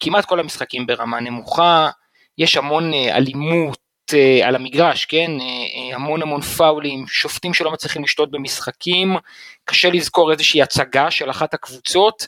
כמעט 0.00 0.24
כל 0.24 0.40
המשחקים 0.40 0.86
ברמה 0.86 1.20
נמוכה, 1.20 1.90
יש 2.38 2.56
המון 2.56 2.94
אה, 2.94 3.16
אלימות 3.16 3.78
אה, 4.14 4.48
על 4.48 4.54
המגרש, 4.54 5.04
כן? 5.04 5.30
אה, 5.40 5.96
המון 5.96 6.22
המון 6.22 6.40
פאולים, 6.40 7.06
שופטים 7.08 7.54
שלא 7.54 7.72
מצליחים 7.72 8.04
לשלוט 8.04 8.30
במשחקים, 8.30 9.16
קשה 9.64 9.90
לזכור 9.90 10.32
איזושהי 10.32 10.62
הצגה 10.62 11.10
של 11.10 11.30
אחת 11.30 11.54
הקבוצות, 11.54 12.26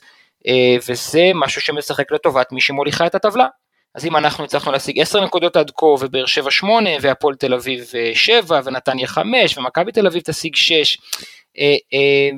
וזה 0.89 1.31
משהו 1.35 1.61
שמשחק 1.61 2.11
לטובת 2.11 2.51
מי 2.51 2.61
שמוליכה 2.61 3.05
את 3.05 3.15
הטבלה. 3.15 3.47
אז 3.95 4.05
אם 4.05 4.15
אנחנו 4.15 4.43
הצלחנו 4.43 4.71
להשיג 4.71 4.99
10 4.99 5.25
נקודות 5.25 5.55
עד 5.55 5.71
כה 5.77 5.85
ובאר 5.85 6.25
שבע 6.25 6.51
8 6.51 6.89
והפועל 7.01 7.35
תל 7.35 7.53
אביב 7.53 7.91
7 8.13 8.61
ונתניה 8.63 9.07
5 9.07 9.57
ומכבי 9.57 9.91
תל 9.91 10.07
אביב 10.07 10.21
תשיג 10.21 10.55
6 10.55 10.97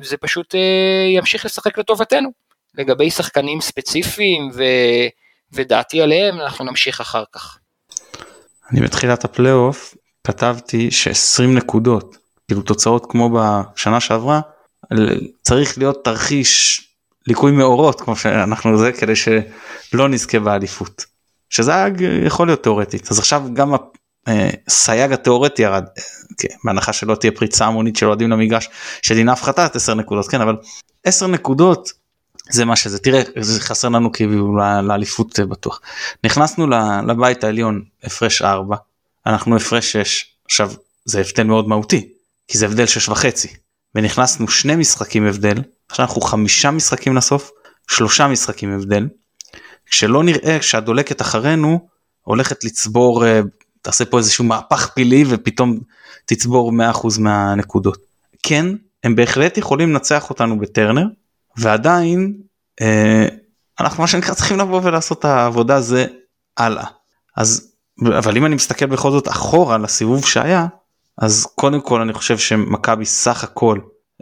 זה 0.02 0.18
פשוט 0.18 0.56
ימשיך 1.16 1.46
לשחק 1.46 1.78
לטובתנו. 1.78 2.30
לגבי 2.78 3.12
שחקנים 3.12 3.62
ספציפיים 3.62 4.52
ו... 4.54 4.64
ודעתי 5.54 6.02
עליהם 6.02 6.40
אנחנו 6.40 6.66
נמשיך 6.66 7.02
אחר 7.02 7.24
כך. 7.34 7.58
אני 8.72 8.82
בתחילת 8.82 9.26
הפלייאוף 9.26 9.96
כתבתי 10.24 10.92
ש-20 10.92 11.48
נקודות, 11.48 12.18
כאילו 12.48 12.62
תוצאות 12.62 13.06
כמו 13.12 13.30
בשנה 13.30 14.00
שעברה, 14.00 14.42
צריך 15.42 15.78
להיות 15.78 16.04
תרחיש 16.04 16.82
ליקוי 17.28 17.52
מאורות 17.52 18.02
כמו 18.02 18.16
שאנחנו 18.16 18.78
זה 18.78 18.92
כדי 18.92 19.14
שלא 19.16 20.10
נזכה 20.10 20.40
באליפות. 20.40 21.06
שזה 21.50 21.76
היה 21.76 21.88
יכול 22.26 22.48
להיות 22.48 22.64
תיאורטית 22.64 23.12
אז 23.12 23.20
עכשיו 23.20 23.44
גם 23.54 23.74
הסייג 24.28 25.12
התיאורטי 25.12 25.62
ירד 25.62 25.86
כן, 26.38 26.48
בהנחה 26.64 26.94
שלא 26.94 27.16
תהיה 27.16 27.32
פריצה 27.32 27.66
המונית 27.66 27.96
של 27.96 28.06
אוהדים 28.06 28.30
למגרש 28.30 28.70
שדינה 29.02 29.34
הפחתת 29.34 29.76
10 29.76 29.94
נקודות 29.94 30.28
כן 30.28 30.42
אבל 30.42 30.56
10 31.04 31.28
נקודות 31.28 31.94
זה 32.52 32.66
מה 32.66 32.76
שזה. 32.76 33.00
תראה 33.00 33.22
זה 33.40 33.62
חסר 33.62 33.90
לנו 33.90 34.12
כאילו 34.12 34.58
לאליפות 34.84 35.40
בטוח. 35.40 35.82
נכנסנו 36.24 36.68
לבית 37.08 37.44
העליון 37.44 37.82
הפרש 38.04 38.42
4 38.42 38.76
אנחנו 39.26 39.56
הפרש 39.56 39.92
6 39.92 40.26
עכשיו 40.46 40.72
זה 41.06 41.20
הבדל 41.20 41.44
מאוד 41.44 41.68
מהותי 41.68 42.10
כי 42.48 42.58
זה 42.58 42.66
הבדל 42.66 42.86
6 42.86 43.10
וחצי. 43.10 43.48
ונכנסנו 43.96 44.48
שני 44.48 44.76
משחקים 44.76 45.28
הבדל 45.28 45.62
עכשיו 45.90 46.06
אנחנו 46.06 46.22
חמישה 46.22 46.72
משחקים 46.72 47.16
לסוף 47.16 47.52
שלושה 47.88 48.28
משחקים 48.28 48.74
הבדל. 48.74 49.08
כשלא 49.86 50.24
נראה 50.24 50.62
שהדולקת 50.62 51.22
אחרינו 51.22 51.88
הולכת 52.22 52.64
לצבור 52.64 53.24
תעשה 53.82 54.06
פה 54.06 54.18
איזשהו 54.18 54.44
מהפך 54.44 54.88
פילי 54.88 55.24
ופתאום 55.30 55.80
תצבור 56.26 56.72
100% 56.94 57.20
מהנקודות. 57.20 57.98
כן 58.44 58.66
הם 59.04 59.16
בהחלט 59.16 59.58
יכולים 59.58 59.90
לנצח 59.90 60.30
אותנו 60.30 60.60
בטרנר 60.60 61.06
ועדיין 61.58 62.34
אה, 62.82 63.28
אנחנו 63.80 64.04
מה 64.04 64.08
שנקרא 64.08 64.34
צריכים 64.34 64.60
לבוא 64.60 64.82
ולעשות 64.84 65.20
את 65.20 65.26
העבודה 65.26 65.82
זה 65.82 66.06
הלאה. 66.58 66.86
אז 67.38 67.72
אבל 68.08 68.38
אם 68.38 68.46
אני 68.46 68.56
מסתכל 68.56 68.86
בכל 68.86 69.12
זאת 69.12 69.28
אחורה 69.28 69.78
לסיבוב 69.78 70.26
שהיה 70.26 70.68
אז 71.18 71.48
קודם 71.56 71.82
כל 71.82 72.02
אני 72.02 72.14
חושב 72.14 72.38
שמכבי 72.38 73.06
סך 73.06 73.44
הכל 73.44 73.80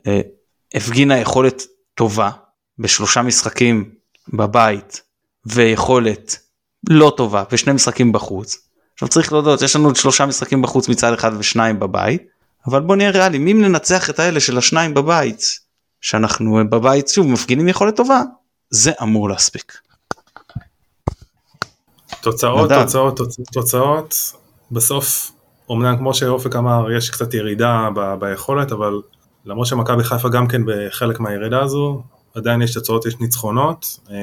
אה, 0.08 0.22
הפגינה 0.76 1.18
יכולת 1.18 1.64
טובה 1.96 2.30
בשלושה 2.80 3.22
משחקים 3.22 3.92
בבית 4.34 5.02
ויכולת 5.46 6.38
לא 6.90 7.14
טובה 7.18 7.44
ושני 7.52 7.74
משחקים 7.74 8.12
בחוץ. 8.12 8.58
עכשיו 8.94 9.08
צריך 9.08 9.34
להודות 9.34 9.62
יש 9.62 9.76
לנו 9.76 9.96
שלושה 9.96 10.26
משחקים 10.26 10.62
בחוץ 10.62 10.90
מצד 10.90 11.14
אחד 11.14 11.32
ושניים 11.40 11.80
בבית 11.80 12.24
אבל 12.68 12.82
בוא 12.82 12.96
נהיה 12.96 13.10
ריאליים 13.10 13.48
אם 13.48 13.62
ננצח 13.62 14.10
את 14.10 14.20
האלה 14.20 14.40
של 14.40 14.58
השניים 14.58 14.94
בבית 14.94 15.42
שאנחנו 16.02 16.60
בבית 16.70 17.08
שוב 17.08 17.28
מפגינים 17.28 17.68
יכולת 17.68 17.96
טובה 17.96 18.22
זה 18.70 18.92
אמור 19.02 19.30
להספיק. 19.30 19.78
תוצאות 22.22 22.72
נדב. 22.72 22.82
תוצאות 22.82 23.20
תוצאות 23.54 24.16
בסוף 24.72 25.32
אמנם 25.72 25.98
כמו 25.98 26.14
שאופק 26.14 26.56
אמר 26.56 26.92
יש 26.98 27.10
קצת 27.10 27.34
ירידה 27.34 27.90
ב- 27.96 28.16
ביכולת 28.20 28.72
אבל 28.72 29.02
למרות 29.46 29.68
שמכבי 29.68 30.04
חיפה 30.04 30.30
גם 30.30 30.48
כן 30.48 30.62
בחלק 30.66 31.20
מהירידה 31.20 31.62
הזו 31.62 32.04
עדיין 32.36 32.62
יש 32.62 32.74
תוצאות 32.74 33.06
יש 33.06 33.20
ניצחונות 33.20 34.00
אה, 34.10 34.16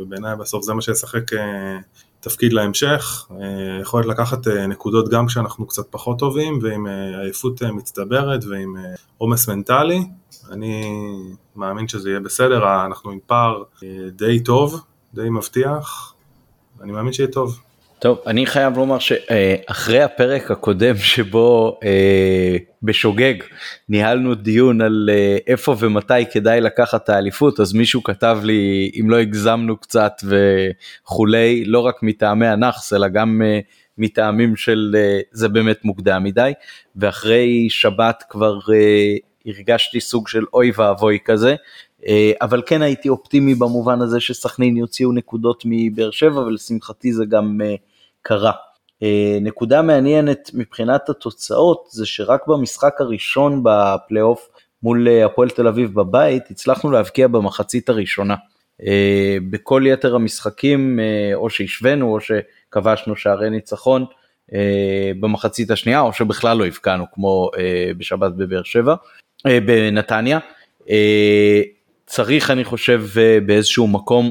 ובעיניי 0.00 0.36
בסוף 0.36 0.64
זה 0.64 0.74
מה 0.74 0.82
שישחק 0.82 1.32
אה, 1.32 1.78
תפקיד 2.20 2.52
להמשך 2.52 3.26
אה, 3.30 3.80
יכולת 3.80 4.06
לקחת 4.06 4.48
אה, 4.48 4.66
נקודות 4.66 5.08
גם 5.08 5.26
כשאנחנו 5.26 5.66
קצת 5.66 5.86
פחות 5.90 6.18
טובים 6.18 6.58
ועם 6.62 6.86
אה, 6.86 7.20
עייפות 7.20 7.62
אה, 7.62 7.72
מצטברת 7.72 8.44
ועם 8.44 8.76
אה, 8.76 8.82
עומס 9.18 9.48
מנטלי 9.48 10.04
אני 10.50 10.84
מאמין 11.56 11.88
שזה 11.88 12.10
יהיה 12.10 12.20
בסדר 12.20 12.64
אה, 12.64 12.86
אנחנו 12.86 13.10
עם 13.10 13.18
פער 13.26 13.62
אה, 13.84 13.88
די 14.10 14.40
טוב 14.40 14.80
די 15.14 15.30
מבטיח 15.30 16.14
אני 16.82 16.92
מאמין 16.92 17.12
שיהיה 17.12 17.28
טוב. 17.28 17.60
טוב, 17.98 18.18
אני 18.26 18.46
חייב 18.46 18.76
לומר 18.76 18.98
שאחרי 18.98 20.02
הפרק 20.02 20.50
הקודם 20.50 20.96
שבו 20.96 21.78
אה, 21.84 22.56
בשוגג 22.82 23.34
ניהלנו 23.88 24.34
דיון 24.34 24.80
על 24.80 25.10
אה, 25.12 25.36
איפה 25.46 25.76
ומתי 25.78 26.26
כדאי 26.32 26.60
לקחת 26.60 27.04
את 27.04 27.08
האליפות, 27.08 27.60
אז 27.60 27.72
מישהו 27.72 28.02
כתב 28.02 28.38
לי 28.42 28.90
אם 29.00 29.10
לא 29.10 29.16
הגזמנו 29.16 29.76
קצת 29.76 30.12
וכולי, 30.24 31.64
לא 31.64 31.78
רק 31.78 32.02
מטעמי 32.02 32.46
הנאחס 32.46 32.92
אלא 32.92 33.08
גם 33.08 33.42
אה, 33.44 33.60
מטעמים 33.98 34.56
של 34.56 34.96
אה, 34.98 35.20
זה 35.32 35.48
באמת 35.48 35.84
מוקדם 35.84 36.24
מדי, 36.24 36.52
ואחרי 36.96 37.66
שבת 37.70 38.24
כבר 38.28 38.58
אה, 38.74 39.16
הרגשתי 39.56 40.00
סוג 40.00 40.28
של 40.28 40.44
אוי 40.54 40.72
ואבוי 40.76 41.18
כזה. 41.24 41.54
אה, 42.06 42.32
אבל 42.42 42.62
כן 42.66 42.82
הייתי 42.82 43.08
אופטימי 43.08 43.54
במובן 43.54 44.00
הזה 44.00 44.20
שסכנין 44.20 44.76
יוציאו 44.76 45.12
נקודות 45.12 45.62
מבאר 45.66 46.10
שבע 46.10 46.40
ולשמחתי 46.40 47.12
זה 47.12 47.24
גם 47.24 47.60
אה, 47.64 47.74
קרה. 48.22 48.52
אה, 49.02 49.38
נקודה 49.40 49.82
מעניינת 49.82 50.50
מבחינת 50.54 51.08
התוצאות 51.08 51.88
זה 51.90 52.06
שרק 52.06 52.46
במשחק 52.46 53.00
הראשון 53.00 53.62
בפלייאוף 53.64 54.48
מול 54.82 55.08
הפועל 55.24 55.50
תל 55.50 55.68
אביב 55.68 55.94
בבית 55.94 56.50
הצלחנו 56.50 56.90
להבקיע 56.90 57.28
במחצית 57.28 57.88
הראשונה. 57.88 58.34
בכל 59.50 59.82
יתר 59.86 60.14
המשחקים 60.14 61.00
או 61.34 61.50
שהשווינו 61.50 62.14
או 62.14 62.18
שכבשנו 62.20 63.16
שערי 63.16 63.50
ניצחון 63.50 64.04
במחצית 65.20 65.70
השנייה 65.70 66.00
או 66.00 66.12
שבכלל 66.12 66.56
לא 66.56 66.66
הבקענו 66.66 67.04
כמו 67.12 67.50
בשבת 67.98 68.32
בבאר 68.32 68.62
שבע, 68.62 68.94
בנתניה. 69.46 70.38
אה, 70.90 71.60
צריך 72.06 72.50
אני 72.50 72.64
חושב 72.64 73.04
אה, 73.16 73.38
באיזשהו 73.46 73.88
מקום 73.88 74.30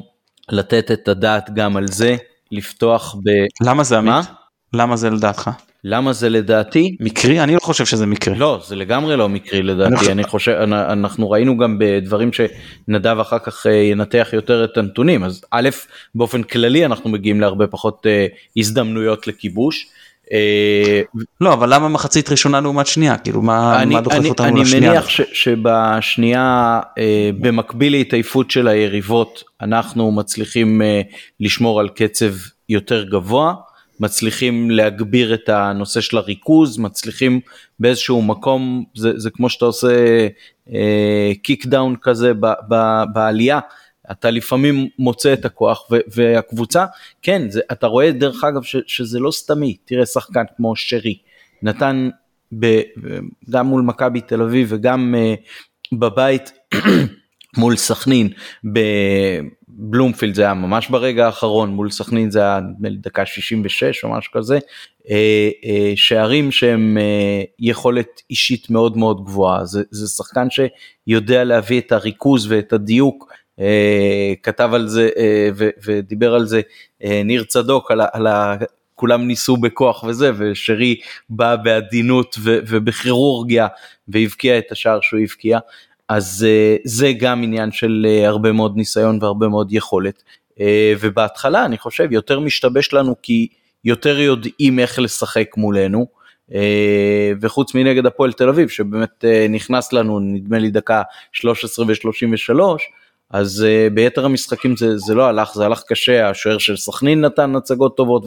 לתת 0.51 0.91
את 0.91 1.07
הדעת 1.07 1.49
גם 1.53 1.77
על 1.77 1.87
זה, 1.87 2.15
לפתוח 2.51 3.15
ב... 3.15 3.29
למה 3.67 3.83
זה 3.83 4.01
מה? 4.01 4.15
עמית? 4.17 4.29
למה 4.73 4.95
זה 4.95 5.09
לדעתך? 5.09 5.49
למה 5.83 6.13
זה 6.13 6.29
לדעתי? 6.29 6.97
מקרי? 6.99 7.39
אני 7.43 7.53
לא 7.53 7.59
חושב 7.59 7.85
שזה 7.85 8.05
מקרי. 8.05 8.35
לא, 8.35 8.61
זה 8.67 8.75
לגמרי 8.75 9.17
לא 9.17 9.29
מקרי 9.29 9.59
אני 9.59 9.67
לדעתי, 9.67 9.95
חושב- 9.95 10.11
אני 10.11 10.23
חושב, 10.23 10.51
אנ- 10.51 10.73
אנחנו 10.73 11.29
ראינו 11.31 11.57
גם 11.57 11.79
בדברים 11.79 12.29
שנדב 12.33 13.17
אחר 13.19 13.39
כך 13.39 13.67
אה, 13.67 13.71
ינתח 13.73 14.29
יותר 14.33 14.63
את 14.63 14.77
הנתונים, 14.77 15.23
אז 15.23 15.41
א', 15.51 15.69
באופן 16.15 16.43
כללי 16.43 16.85
אנחנו 16.85 17.09
מגיעים 17.09 17.41
להרבה 17.41 17.67
פחות 17.67 18.05
אה, 18.05 18.27
הזדמנויות 18.57 19.27
לכיבוש. 19.27 19.87
אה, 20.33 21.01
לא, 21.41 21.53
אבל 21.53 21.73
למה 21.73 21.87
מחצית 21.87 22.29
ראשונה 22.29 22.61
לעומת 22.61 22.87
שנייה? 22.87 23.17
כאילו, 23.17 23.41
מה 23.41 23.81
אני, 23.81 24.01
דוחף 24.01 24.15
אני, 24.15 24.29
אותנו 24.29 24.47
אני 24.47 24.61
לשנייה? 24.61 24.91
מניח 24.91 25.09
ש, 25.09 25.21
שבשנייה 25.33 26.79
אה, 26.97 27.29
במקביל 27.39 27.91
להתעייפות 27.91 28.51
של 28.51 28.67
היריבות 28.67 29.43
אנחנו 29.61 30.11
מצליחים 30.11 30.81
אה, 30.81 31.01
לשמור 31.39 31.79
על 31.79 31.89
קצב 31.89 32.33
יותר 32.69 33.03
גבוה, 33.03 33.53
מצליחים 33.99 34.71
להגביר 34.71 35.33
את 35.33 35.49
הנושא 35.49 36.01
של 36.01 36.17
הריכוז, 36.17 36.77
מצליחים 36.77 37.39
באיזשהו 37.79 38.21
מקום, 38.21 38.83
זה, 38.95 39.11
זה 39.19 39.29
כמו 39.29 39.49
שאתה 39.49 39.65
עושה 39.65 40.27
kick 41.43 41.65
down 41.65 41.95
כזה 42.01 42.33
ב, 42.33 42.45
ב, 42.69 43.03
בעלייה, 43.13 43.59
אתה 44.11 44.29
לפעמים 44.29 44.87
מוצא 44.99 45.33
את 45.33 45.45
הכוח 45.45 45.87
ו- 45.91 45.99
והקבוצה, 46.15 46.85
כן, 47.21 47.49
זה, 47.49 47.61
אתה 47.71 47.87
רואה 47.87 48.11
דרך 48.11 48.43
אגב 48.43 48.63
ש, 48.63 48.75
שזה 48.87 49.19
לא 49.19 49.31
סתמי, 49.31 49.77
תראה 49.85 50.05
שחקן 50.05 50.43
כמו 50.57 50.75
שרי, 50.75 51.17
נתן 51.61 52.09
ב, 52.59 52.81
גם 53.49 53.67
מול 53.67 53.81
מכבי 53.81 54.21
תל 54.21 54.41
אביב 54.41 54.67
וגם 54.71 55.15
אה, 55.15 55.97
בבית 55.97 56.51
מול 57.57 57.75
סכנין, 57.75 58.29
בבלומפילד 58.63 60.33
זה 60.33 60.41
היה 60.41 60.53
ממש 60.53 60.87
ברגע 60.89 61.25
האחרון, 61.25 61.69
מול 61.69 61.89
סכנין 61.89 62.31
זה 62.31 62.39
היה 62.39 62.59
נדמה 62.59 62.89
לי 62.89 62.97
דקה 62.97 63.25
66 63.25 64.03
או 64.03 64.09
משהו 64.09 64.31
כזה, 64.33 64.57
אה, 64.57 65.07
אה, 65.07 65.11
שערים 65.95 66.51
שהם 66.51 66.97
אה, 66.97 67.47
יכולת 67.59 68.21
אישית 68.29 68.69
מאוד 68.69 68.97
מאוד 68.97 69.25
גבוהה, 69.25 69.65
זה, 69.65 69.83
זה 69.91 70.07
שחקן 70.07 70.47
שיודע 70.49 71.43
להביא 71.43 71.81
את 71.81 71.91
הריכוז 71.91 72.51
ואת 72.51 72.73
הדיוק. 72.73 73.29
Uh, 73.59 73.61
כתב 74.43 74.69
על 74.73 74.87
זה 74.87 75.09
ו- 75.55 75.69
ודיבר 75.85 76.33
על 76.33 76.45
זה 76.45 76.61
uh, 77.03 77.07
ניר 77.25 77.43
צדוק 77.43 77.91
על, 77.91 78.01
על 78.13 78.27
ה- 78.27 78.55
כולם 78.95 79.27
ניסו 79.27 79.57
בכוח 79.57 80.03
וזה 80.03 80.31
ושרי 80.37 80.95
בא 81.29 81.55
בעדינות 81.55 82.35
ובכירורגיה 82.43 83.67
והבקיע 84.07 84.57
את 84.57 84.71
השער 84.71 84.99
שהוא 85.01 85.19
הבקיע. 85.19 85.59
אז 86.09 86.47
זה 86.83 87.11
גם 87.19 87.43
עניין 87.43 87.71
של 87.71 88.07
הרבה 88.25 88.51
מאוד 88.51 88.77
ניסיון 88.77 89.19
והרבה 89.21 89.47
מאוד 89.47 89.73
יכולת. 89.73 90.23
ובהתחלה 90.99 91.65
אני 91.65 91.77
חושב 91.77 92.11
יותר 92.11 92.39
משתבש 92.39 92.93
לנו 92.93 93.15
כי 93.21 93.47
יותר 93.85 94.19
יודעים 94.19 94.79
איך 94.79 94.99
לשחק 94.99 95.47
מולנו. 95.57 96.07
וחוץ 97.41 97.75
מנגד 97.75 98.05
הפועל 98.05 98.33
תל 98.33 98.49
אביב 98.49 98.69
שבאמת 98.69 99.25
נכנס 99.49 99.93
לנו 99.93 100.19
נדמה 100.19 100.59
לי 100.59 100.69
דקה 100.69 101.01
13 101.31 101.85
ו-33 101.85 102.51
אז 103.31 103.65
uh, 103.65 103.93
ביתר 103.93 104.25
המשחקים 104.25 104.77
זה, 104.77 104.97
זה 104.97 105.13
לא 105.15 105.23
הלך, 105.27 105.53
זה 105.55 105.65
הלך 105.65 105.81
קשה, 105.87 106.29
השוער 106.29 106.57
של 106.57 106.77
סכנין 106.77 107.21
נתן 107.25 107.55
הצגות 107.55 107.97
טובות, 107.97 108.25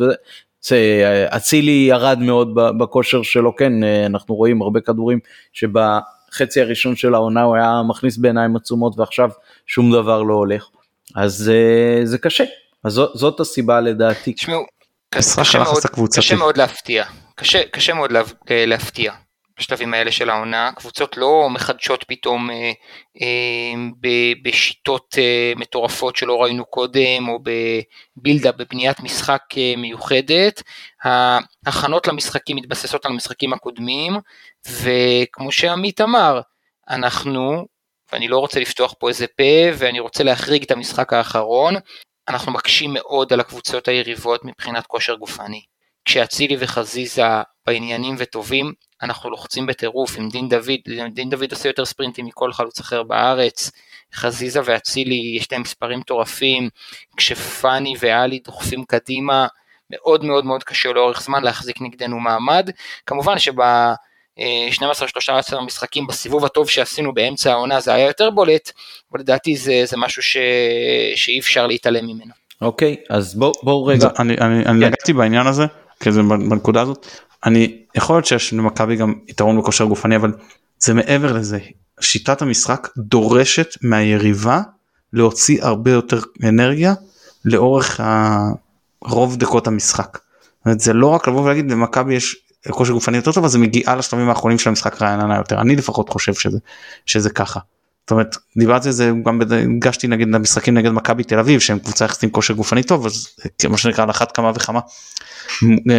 אה, 0.73 1.37
אצילי 1.37 1.87
ירד 1.91 2.19
מאוד 2.19 2.55
ב- 2.55 2.79
בכושר 2.79 3.23
שלו, 3.23 3.57
כן, 3.57 3.85
אה, 3.85 4.07
אנחנו 4.07 4.35
רואים 4.35 4.63
הרבה 4.63 4.81
כדורים 4.81 5.19
שבחצי 5.53 6.61
הראשון 6.61 6.97
של 6.97 7.15
העונה 7.15 7.43
הוא 7.43 7.57
היה 7.57 7.83
מכניס 7.89 8.17
בעיניים 8.17 8.57
עצומות 8.57 8.99
ועכשיו 8.99 9.31
שום 9.67 9.93
דבר 9.93 10.23
לא 10.23 10.35
הולך, 10.35 10.65
אז 11.17 11.53
uh, 11.53 12.07
זה 12.07 12.19
קשה, 12.19 12.45
אז 12.85 12.93
זאת, 12.93 13.11
זאת 13.15 13.41
הסיבה 13.41 13.81
לדעתי. 13.81 14.33
תשמעו, 14.33 14.65
קשה 15.11 15.59
מאוד- 15.59 15.83
הקבוצתי. 15.85 16.21
קשה 16.21 16.37
מאוד 16.37 16.57
להפתיע, 16.57 17.05
קשה, 17.35 17.63
קשה 17.71 17.95
מאוד 17.95 18.13
לה, 18.13 18.23
להפתיע 18.51 19.13
בשלבים 19.59 19.95
האלה 19.95 20.13
של 20.13 20.31
העונה, 20.31 20.73
קבוצות 20.77 21.17
לא 21.17 21.49
מחדשות 21.51 22.05
פתאום 22.09 22.51
אה, 22.51 22.73
אה, 23.23 23.75
ב- 24.01 24.49
בשיטות 24.49 25.15
אה, 25.19 25.53
מטורפות 25.57 26.17
שלא 26.17 26.43
ראינו 26.43 26.65
קודם, 26.65 27.29
או 27.29 27.39
בבילדה, 28.19 28.53
בבניית 28.53 29.01
משחק 29.01 29.43
אה, 29.57 29.75
מיוחדת, 29.77 30.63
ההכנות 31.67 32.09
למשחקים 32.09 32.57
מתבססות 32.57 33.07
על 33.07 33.13
המשחקים 33.13 33.53
הקודמים, 33.53 34.17
וכמו 34.83 35.53
שעמית 35.53 36.01
אמר, 36.01 36.41
אנחנו, 36.91 37.67
ואני 38.13 38.29
לא 38.29 38.39
רוצה 38.39 38.61
לפתוח 38.61 38.95
פה 38.99 39.09
איזה 39.09 39.27
פה, 39.27 39.75
ואני 39.75 40.01
רוצה 40.01 40.25
להחריג 40.25 40.63
את 40.63 40.71
המשחק 40.71 41.13
האחרון, 41.13 41.75
אנחנו 42.29 42.53
מקשים 42.53 42.93
מאוד 42.93 43.33
על 43.33 43.41
הקבוצות 43.41 43.89
היריבות 43.89 44.45
מבחינת 44.45 44.87
כושר 44.87 45.15
גופני. 45.15 45.63
כשאצילי 46.05 46.57
וחזיזה 46.59 47.23
בעניינים 47.67 48.15
וטובים, 48.19 48.73
אנחנו 49.03 49.31
לוחצים 49.31 49.67
בטירוף 49.67 50.19
עם 50.19 50.29
דין 50.29 50.49
דוד, 50.49 50.79
דין 51.13 51.31
דוד 51.31 51.53
עושה 51.53 51.69
יותר 51.69 51.85
ספרינטים 51.85 52.27
מכל 52.27 52.53
חלוץ 52.53 52.81
אחר 52.81 53.03
בארץ, 53.03 53.71
חזיזה 54.15 54.61
ואצילי 54.65 55.35
יש 55.37 55.53
להם 55.53 55.63
מספרים 55.63 55.99
מטורפים, 55.99 56.69
כשפאני 57.17 57.95
ואלי 58.01 58.41
דוחפים 58.45 58.85
קדימה, 58.85 59.47
מאוד 59.91 60.25
מאוד 60.25 60.45
מאוד 60.45 60.65
קשה 60.65 60.93
לאורך 60.93 61.23
זמן 61.23 61.43
להחזיק 61.43 61.81
נגדנו 61.81 62.21
מעמד, 62.21 62.71
כמובן 63.07 63.39
שב... 63.39 63.53
12-13 64.39 65.61
משחקים 65.61 66.07
בסיבוב 66.07 66.45
הטוב 66.45 66.69
שעשינו 66.69 67.15
באמצע 67.15 67.53
העונה 67.53 67.81
זה 67.81 67.95
היה 67.95 68.07
יותר 68.07 68.31
בולט, 68.31 68.73
אבל 69.13 69.21
לדעתי 69.21 69.57
זה, 69.57 69.83
זה 69.85 69.97
משהו 69.97 70.23
ש... 70.23 70.37
שאי 71.15 71.39
אפשר 71.39 71.67
להתעלם 71.67 72.05
ממנו. 72.07 72.33
אוקיי, 72.63 72.97
אז 73.11 73.35
בואו 73.35 73.53
בוא 73.63 73.91
רגע, 73.91 74.01
זה- 74.01 74.09
אני, 74.19 74.35
אני, 74.41 74.57
אני 74.57 74.65
כן. 74.65 74.73
נגעתי 74.87 75.13
בעניין 75.13 75.47
הזה, 75.47 75.65
כי 76.01 76.13
זה 76.13 76.23
בנקודה 76.23 76.81
הזאת, 76.81 77.07
אני, 77.45 77.79
יכול 77.95 78.17
להיות 78.17 78.27
שיש 78.27 78.53
למכבי 78.53 78.97
גם 78.97 79.15
יתרון 79.29 79.59
בכושר 79.59 79.85
גופני, 79.85 80.17
אבל 80.17 80.33
זה 80.79 80.95
מעבר 80.95 81.33
לזה, 81.33 81.59
שיטת 82.01 82.43
המשחק 82.43 82.89
דורשת 82.97 83.77
מהיריבה 83.83 84.61
להוציא 85.13 85.65
הרבה 85.65 85.91
יותר 85.91 86.21
אנרגיה 86.49 86.95
לאורך 87.45 88.01
רוב 89.01 89.37
דקות 89.37 89.67
המשחק. 89.67 90.19
זה 90.69 90.93
לא 90.93 91.07
רק 91.07 91.29
לבוא 91.29 91.43
ולהגיד 91.43 91.71
למכבי 91.71 92.15
יש 92.15 92.37
כושר 92.71 92.93
גופני 92.93 93.17
יותר 93.17 93.33
טוב 93.33 93.45
אז 93.45 93.53
זה 93.53 93.59
מגיעה 93.59 93.97
לשלבים 93.97 94.29
האחרונים 94.29 94.59
של 94.59 94.69
המשחק 94.69 95.03
רעננה 95.03 95.37
יותר 95.37 95.61
אני 95.61 95.77
לפחות 95.77 96.09
חושב 96.09 96.35
שזה 96.35 96.59
שזה 97.07 97.31
ככה. 97.31 97.61
זאת 98.03 98.11
אומרת 98.11 98.37
דיברתי 98.59 98.89
על 98.89 98.93
זה 98.95 99.13
גם 99.25 99.41
הגשתי 99.77 100.09
נגד 100.09 100.35
המשחקים 100.35 100.75
נגד 100.75 100.91
מכבי 100.91 101.25
תל 101.25 101.39
אביב 101.39 101.61
שהם 101.61 101.79
קבוצה 101.79 102.05
יחסית 102.05 102.23
עם 102.23 102.31
כושר 102.31 102.55
גופני 102.55 102.83
טוב 102.83 103.07
אז 103.07 103.29
כמו 103.59 103.79
שנקרא 103.79 104.05
על 104.05 104.11
אחת 104.11 104.33
כמה 104.33 104.53
וכמה 104.55 104.81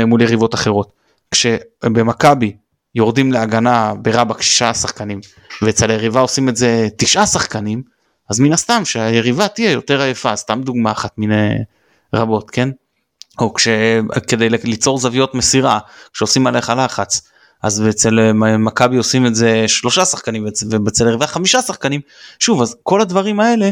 מול 0.07 0.21
יריבות 0.21 0.55
אחרות. 0.55 1.02
כשבמכבי 1.33 2.55
יורדים 2.95 3.31
להגנה 3.31 3.93
ברבק 4.01 4.41
שישה 4.41 4.73
שחקנים 4.73 5.19
ואצל 5.61 5.91
היריבה 5.91 6.19
עושים 6.19 6.49
את 6.49 6.55
זה 6.55 6.87
תשעה 6.97 7.27
שחקנים 7.27 7.81
אז 8.29 8.39
מן 8.39 8.53
הסתם 8.53 8.85
שהיריבה 8.85 9.47
תהיה 9.47 9.71
יותר 9.71 10.01
עייפה 10.01 10.35
סתם 10.35 10.61
דוגמה 10.63 10.91
אחת 10.91 11.17
מיני 11.17 11.49
רבות 12.13 12.51
כן. 12.51 12.69
או 13.39 13.53
כשכדי 13.53 14.49
ליצור 14.49 14.97
זוויות 14.97 15.35
מסירה 15.35 15.79
כשעושים 16.13 16.47
עליך 16.47 16.73
לחץ 16.77 17.21
אז 17.63 17.83
אצל 17.89 18.19
אה, 18.19 18.57
מכבי 18.57 18.97
עושים 18.97 19.25
את 19.25 19.35
זה 19.35 19.67
שלושה 19.67 20.05
שחקנים 20.05 20.45
ואצל 20.85 21.07
היריבה 21.07 21.27
חמישה 21.27 21.61
שחקנים 21.61 22.01
שוב 22.39 22.61
אז 22.61 22.75
כל 22.83 23.01
הדברים 23.01 23.39
האלה 23.39 23.69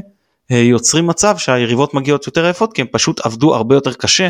אה, 0.51 0.57
יוצרים 0.57 1.07
מצב 1.07 1.37
שהיריבות 1.37 1.93
מגיעות 1.93 2.27
יותר 2.27 2.45
עייפות 2.45 2.73
כי 2.73 2.81
הם 2.81 2.87
פשוט 2.91 3.25
עבדו 3.25 3.55
הרבה 3.55 3.75
יותר 3.75 3.93
קשה 3.93 4.29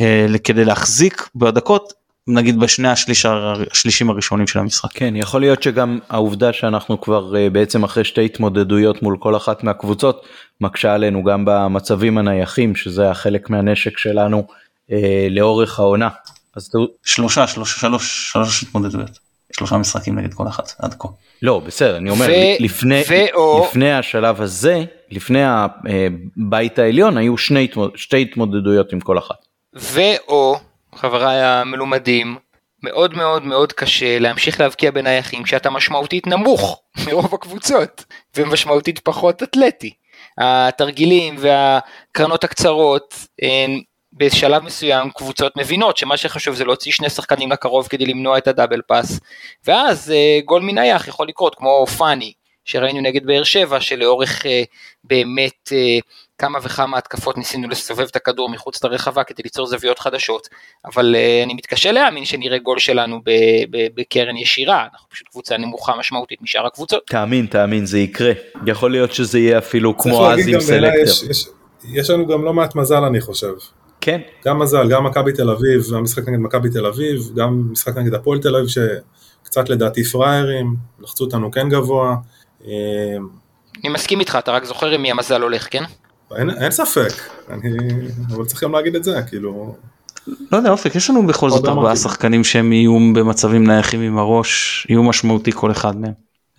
אה, 0.00 0.26
כדי 0.44 0.64
להחזיק 0.64 1.28
בדקות 1.34 1.92
נגיד 2.34 2.60
בשני 2.60 2.88
השליש, 2.88 3.26
הר- 3.26 3.62
השלישים 3.72 4.10
הראשונים 4.10 4.46
של 4.46 4.58
המשחק. 4.58 4.88
כן, 4.94 5.16
יכול 5.16 5.40
להיות 5.40 5.62
שגם 5.62 5.98
העובדה 6.08 6.52
שאנחנו 6.52 7.00
כבר 7.00 7.36
אה, 7.36 7.50
בעצם 7.50 7.84
אחרי 7.84 8.04
שתי 8.04 8.24
התמודדויות 8.24 9.02
מול 9.02 9.16
כל 9.20 9.36
אחת 9.36 9.64
מהקבוצות, 9.64 10.26
מקשה 10.60 10.94
עלינו 10.94 11.24
גם 11.24 11.44
במצבים 11.46 12.18
הנייחים, 12.18 12.74
שזה 12.76 13.10
החלק 13.10 13.50
מהנשק 13.50 13.98
שלנו 13.98 14.46
אה, 14.92 15.26
לאורך 15.30 15.78
העונה. 15.80 16.08
אז 16.56 16.68
תראו- 16.68 16.86
שלושה 17.04 17.46
שלוש 17.46 17.80
שלוש 17.80 18.30
שלוש 18.32 18.62
התמודדויות 18.62 19.18
שלושה 19.56 19.76
משחקים 19.76 20.18
נגד 20.18 20.34
כל 20.34 20.48
אחת 20.48 20.72
עד 20.78 20.94
כה. 20.98 21.08
לא, 21.42 21.62
בסדר, 21.66 21.96
אני 21.96 22.10
אומר, 22.10 22.26
ו- 22.28 22.62
לפני, 22.64 23.02
ואו- 23.08 23.64
לפני 23.68 23.92
השלב 23.92 24.40
הזה, 24.42 24.84
לפני 25.10 25.42
הבית 25.44 26.78
העליון, 26.78 27.16
היו 27.16 27.38
שני, 27.38 27.68
שתי 27.94 28.22
התמודדויות 28.22 28.92
עם 28.92 29.00
כל 29.00 29.18
אחת. 29.18 29.34
ואו, 29.74 30.56
חבריי 30.94 31.42
המלומדים, 31.42 32.36
מאוד 32.82 33.14
מאוד 33.14 33.44
מאוד 33.44 33.72
קשה 33.72 34.18
להמשיך 34.18 34.60
להבקיע 34.60 34.90
בנייחים 34.90 35.42
כשאתה 35.42 35.70
משמעותית 35.70 36.26
נמוך 36.26 36.82
מרוב 37.06 37.34
הקבוצות, 37.34 38.04
ומשמעותית 38.36 38.98
פחות 38.98 39.42
אתלטי. 39.42 39.92
התרגילים 40.38 41.36
והקרנות 41.38 42.44
הקצרות, 42.44 43.14
בשלב 44.12 44.62
מסוים 44.62 45.10
קבוצות 45.10 45.56
מבינות 45.56 45.96
שמה 45.96 46.16
שחשוב 46.16 46.54
זה 46.54 46.64
להוציא 46.64 46.92
שני 46.92 47.10
שחקנים 47.10 47.52
לקרוב 47.52 47.86
כדי 47.86 48.06
למנוע 48.06 48.38
את 48.38 48.48
הדאבל 48.48 48.80
פאס, 48.86 49.20
ואז 49.66 50.12
גול 50.44 50.62
מנייח 50.62 51.08
יכול 51.08 51.28
לקרות 51.28 51.54
כמו 51.54 51.86
פאני, 51.86 52.32
שראינו 52.64 53.00
נגד 53.00 53.26
באר 53.26 53.44
שבע, 53.44 53.80
שלאורך 53.80 54.42
באמת 55.04 55.72
כמה 56.40 56.58
וכמה 56.62 56.98
התקפות 56.98 57.38
ניסינו 57.38 57.68
לסובב 57.68 58.06
את 58.10 58.16
הכדור 58.16 58.48
מחוץ 58.48 58.84
לרחבה 58.84 59.24
כדי 59.24 59.42
ליצור 59.42 59.66
זוויות 59.66 59.98
חדשות, 59.98 60.48
אבל 60.84 61.14
uh, 61.14 61.44
אני 61.44 61.54
מתקשה 61.54 61.92
להאמין 61.92 62.24
שנראה 62.24 62.58
גול 62.58 62.78
שלנו 62.78 63.20
בקרן 63.94 64.36
ישירה, 64.36 64.86
אנחנו 64.92 65.08
פשוט 65.10 65.28
קבוצה 65.28 65.56
נמוכה 65.56 65.96
משמעותית 65.98 66.42
משאר 66.42 66.66
הקבוצות. 66.66 67.02
תאמין, 67.06 67.46
תאמין, 67.46 67.86
זה 67.86 67.98
יקרה. 67.98 68.32
יכול 68.66 68.90
להיות 68.90 69.12
שזה 69.12 69.38
יהיה 69.38 69.58
אפילו 69.58 69.98
כמו 69.98 70.30
אז 70.30 70.48
עם 70.48 70.60
סלקטר. 70.60 71.02
יש, 71.02 71.22
יש, 71.22 71.48
יש 71.84 72.10
לנו 72.10 72.26
גם 72.26 72.44
לא 72.44 72.52
מעט 72.52 72.74
מזל 72.74 73.04
אני 73.04 73.20
חושב. 73.20 73.52
כן. 74.00 74.20
גם 74.44 74.58
מזל, 74.58 74.88
גם 74.90 75.04
מכבי 75.04 75.32
תל 75.32 75.50
אביב, 75.50 75.94
המשחק 75.94 76.28
נגד 76.28 76.38
מכבי 76.38 76.70
תל 76.70 76.86
אביב, 76.86 77.20
גם 77.36 77.72
משחק 77.72 77.96
נגד 77.96 78.14
הפועל 78.14 78.38
תל 78.38 78.56
אביב 78.56 78.68
שקצת 78.68 79.68
לדעתי 79.68 80.04
פראיירים, 80.04 80.76
לחצו 81.00 81.24
אותנו 81.24 81.50
כן 81.50 81.68
גבוה. 81.68 82.16
אה, 82.66 82.70
אני 83.84 83.92
מסכים 83.92 84.20
איתך, 84.20 84.38
אתה 84.38 84.52
רק 84.52 84.64
זוכר 84.64 84.90
עם 84.90 85.02
מי 85.02 85.10
המזל 85.10 85.42
הולך, 85.42 85.68
כן? 85.70 85.84
אין, 86.36 86.50
אין 86.50 86.70
ספק, 86.70 87.12
אני, 87.50 87.70
אבל 88.28 88.44
צריך 88.44 88.64
גם 88.64 88.72
להגיד 88.72 88.96
את 88.96 89.04
זה, 89.04 89.20
כאילו... 89.28 89.76
לא 90.52 90.56
יודע 90.56 90.70
אופק 90.70 90.94
יש 90.94 91.10
לנו 91.10 91.26
בכל 91.26 91.50
זאת 91.50 91.64
ארבעה 91.64 91.96
שחקנים 91.96 92.44
שהם 92.44 92.72
איום 92.72 93.14
במצבים 93.14 93.66
נייחים 93.66 94.00
עם 94.00 94.18
הראש 94.18 94.86
איום 94.90 95.08
משמעותי 95.08 95.52
כל 95.52 95.70
אחד 95.70 95.96
מהם. 95.96 96.12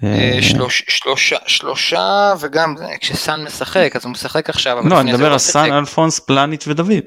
אה, 0.03 0.37
שלוש, 0.41 0.83
שלושה, 0.87 1.37
שלושה 1.47 2.33
וגם 2.39 2.75
כשסאן 2.99 3.43
משחק 3.43 3.95
אז 3.95 4.05
הוא 4.05 4.11
משחק 4.11 4.49
עכשיו. 4.49 4.87
לא 4.87 5.01
אני 5.01 5.11
מדבר 5.11 5.31
על 5.31 5.37
סאן 5.37 5.71
אלפונס 5.71 6.19
פלניץ' 6.19 6.67
ודוד. 6.67 7.03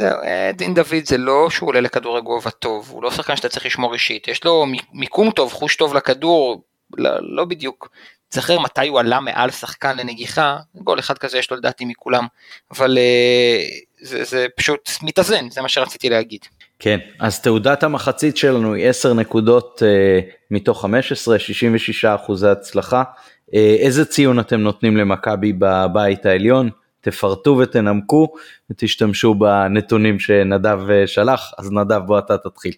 אה, 0.00 0.50
דין 0.54 0.74
דוד 0.74 1.04
זה 1.04 1.18
לא 1.18 1.50
שהוא 1.50 1.68
עולה 1.68 1.80
לכדור 1.80 2.20
גובה 2.20 2.50
טוב 2.50 2.88
הוא 2.90 3.02
לא 3.02 3.10
שחקן 3.10 3.36
שאתה 3.36 3.48
צריך 3.48 3.66
לשמור 3.66 3.94
אישית 3.94 4.28
יש 4.28 4.44
לו 4.44 4.66
מיקום 4.92 5.30
טוב 5.30 5.52
חוש 5.52 5.76
טוב 5.76 5.94
לכדור 5.94 6.62
לא, 6.96 7.10
לא 7.36 7.44
בדיוק 7.44 7.88
תזכר 8.28 8.58
מתי 8.58 8.88
הוא 8.88 9.00
עלה 9.00 9.20
מעל 9.20 9.50
שחקן 9.50 9.96
לנגיחה, 9.96 10.56
גול 10.74 10.98
אחד 10.98 11.18
כזה 11.18 11.38
יש 11.38 11.50
לו 11.50 11.56
לדעתי 11.56 11.84
מכולם, 11.84 12.26
אבל 12.70 12.98
אה, 12.98 13.64
זה, 14.00 14.24
זה 14.24 14.46
פשוט 14.56 14.90
מתאזן, 15.02 15.50
זה 15.50 15.62
מה 15.62 15.68
שרציתי 15.68 16.08
להגיד. 16.10 16.40
כן, 16.78 16.98
אז 17.20 17.40
תעודת 17.40 17.82
המחצית 17.82 18.36
שלנו 18.36 18.74
היא 18.74 18.88
10 18.88 19.14
נקודות 19.14 19.82
uh, 19.82 20.30
מתוך 20.50 20.82
15, 20.82 21.38
66 21.38 22.04
אחוזי 22.04 22.48
הצלחה. 22.48 23.02
Uh, 23.02 23.54
איזה 23.78 24.04
ציון 24.04 24.40
אתם 24.40 24.60
נותנים 24.60 24.96
למכבי 24.96 25.52
בבית 25.52 26.26
העליון? 26.26 26.70
תפרטו 27.00 27.58
ותנמקו 27.58 28.28
ותשתמשו 28.70 29.34
בנתונים 29.34 30.20
שנדב 30.20 30.78
שלח, 31.06 31.52
אז 31.58 31.70
נדב 31.72 32.00
בוא 32.06 32.18
אתה 32.18 32.38
תתחיל. 32.38 32.72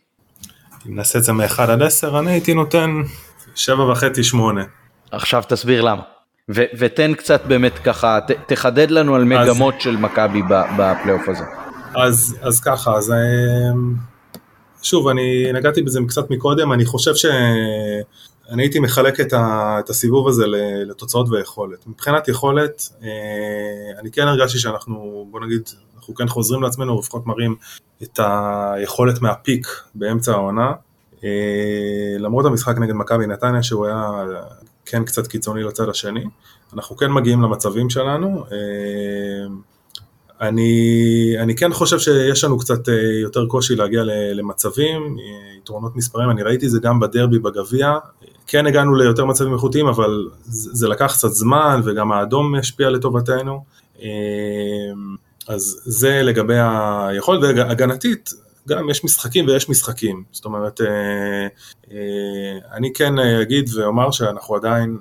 אם 0.88 0.94
נעשה 0.94 1.18
את 1.18 1.24
זה 1.24 1.32
מ-1 1.32 1.62
עד 1.62 1.82
10, 1.82 2.18
אני 2.18 2.30
הייתי 2.30 2.54
נותן 2.54 2.90
7.5-8. 3.54 4.36
עכשיו 5.10 5.42
תסביר 5.48 5.80
למה. 5.80 6.02
ו- 6.48 6.64
ותן 6.78 7.14
קצת 7.14 7.42
באמת 7.46 7.78
ככה, 7.78 8.18
ת- 8.20 8.52
תחדד 8.52 8.90
לנו 8.90 9.14
על 9.14 9.24
מגמות 9.24 9.74
אז, 9.74 9.82
של 9.82 9.96
מכבי 9.96 10.42
בפלייאוף 10.78 11.28
הזה. 11.28 11.44
אז, 11.96 12.36
אז 12.40 12.60
ככה, 12.60 12.94
אז 12.94 13.12
אמ, 13.12 13.94
שוב, 14.82 15.08
אני 15.08 15.52
נגעתי 15.52 15.82
בזה 15.82 16.00
קצת 16.08 16.30
מקודם, 16.30 16.72
אני 16.72 16.84
חושב 16.84 17.14
שאני 17.14 18.62
הייתי 18.62 18.78
מחלק 18.80 19.20
את, 19.20 19.32
ה, 19.32 19.76
את 19.84 19.90
הסיבוב 19.90 20.28
הזה 20.28 20.44
לתוצאות 20.86 21.28
ויכולת. 21.30 21.86
מבחינת 21.86 22.28
יכולת, 22.28 22.88
אה, 23.02 23.08
אני 24.00 24.10
כן 24.10 24.28
הרגשתי 24.28 24.58
שאנחנו, 24.58 25.26
בוא 25.30 25.40
נגיד, 25.40 25.68
אנחנו 25.96 26.14
כן 26.14 26.28
חוזרים 26.28 26.62
לעצמנו, 26.62 26.98
לפחות 26.98 27.26
מראים 27.26 27.56
את 28.02 28.20
היכולת 28.22 29.22
מהפיק 29.22 29.66
באמצע 29.94 30.32
העונה. 30.32 30.72
אה, 31.24 31.28
למרות 32.18 32.46
המשחק 32.46 32.78
נגד 32.78 32.94
מכבי 32.94 33.26
נתניה 33.26 33.62
שהוא 33.62 33.86
היה 33.86 34.10
כן 34.90 35.04
קצת 35.04 35.26
קיצוני 35.26 35.62
לצד 35.62 35.88
השני, 35.88 36.24
אנחנו 36.74 36.96
כן 36.96 37.12
מגיעים 37.12 37.42
למצבים 37.42 37.90
שלנו. 37.90 38.44
אה, 38.52 39.46
אני, 40.40 41.34
אני 41.38 41.56
כן 41.56 41.72
חושב 41.72 41.98
שיש 41.98 42.44
לנו 42.44 42.58
קצת 42.58 42.88
אה, 42.88 42.94
יותר 43.22 43.46
קושי 43.46 43.76
להגיע 43.76 44.02
למצבים, 44.34 45.02
אה, 45.18 45.56
יתרונות 45.58 45.96
מספרים, 45.96 46.30
אני 46.30 46.42
ראיתי 46.42 46.68
זה 46.68 46.78
גם 46.82 47.00
בדרבי 47.00 47.38
בגביע, 47.38 47.98
כן 48.46 48.66
הגענו 48.66 48.94
ליותר 48.94 49.24
מצבים 49.24 49.52
איכותיים, 49.52 49.86
אבל 49.86 50.28
זה 50.46 50.88
לקח 50.88 51.12
קצת 51.12 51.28
זמן 51.28 51.80
וגם 51.84 52.12
האדום 52.12 52.54
השפיע 52.54 52.90
לטובתנו. 52.90 53.64
אז 55.48 55.80
זה 55.84 56.22
לגבי 56.22 56.58
היכולת, 56.58 57.40
והגנתית, 57.42 58.30
גם 58.68 58.90
יש 58.90 59.04
משחקים 59.04 59.46
ויש 59.46 59.68
משחקים, 59.68 60.24
זאת 60.32 60.44
אומרת, 60.44 60.80
אה, 60.80 61.46
אה, 61.92 62.76
אני 62.76 62.92
כן 62.92 63.18
אגיד 63.18 63.70
ואומר 63.74 64.10
שאנחנו 64.10 64.56
עדיין, 64.56 64.98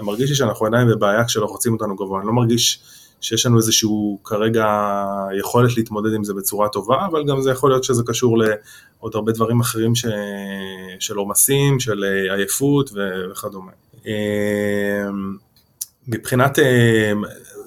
מרגיש 0.00 0.30
לי 0.30 0.36
שאנחנו 0.36 0.66
עדיין 0.66 0.88
בבעיה 0.88 1.24
כשלוחצים 1.24 1.72
אותנו 1.72 1.96
גבוה, 1.96 2.18
אני 2.18 2.26
לא 2.26 2.32
מרגיש 2.32 2.80
שיש 3.20 3.46
לנו 3.46 3.56
איזשהו 3.56 4.18
כרגע 4.24 4.66
יכולת 5.38 5.76
להתמודד 5.76 6.14
עם 6.14 6.24
זה 6.24 6.34
בצורה 6.34 6.68
טובה, 6.68 7.06
אבל 7.06 7.24
גם 7.28 7.40
זה 7.40 7.50
יכול 7.50 7.70
להיות 7.70 7.84
שזה 7.84 8.02
קשור 8.06 8.38
לעוד 8.38 9.14
הרבה 9.14 9.32
דברים 9.32 9.60
אחרים 9.60 9.94
ש... 9.94 10.06
של 11.00 11.16
עומסים, 11.16 11.80
של 11.80 12.04
עייפות 12.36 12.90
וכדומה. 12.94 13.72
אה, 14.06 15.08
מבחינת 16.08 16.58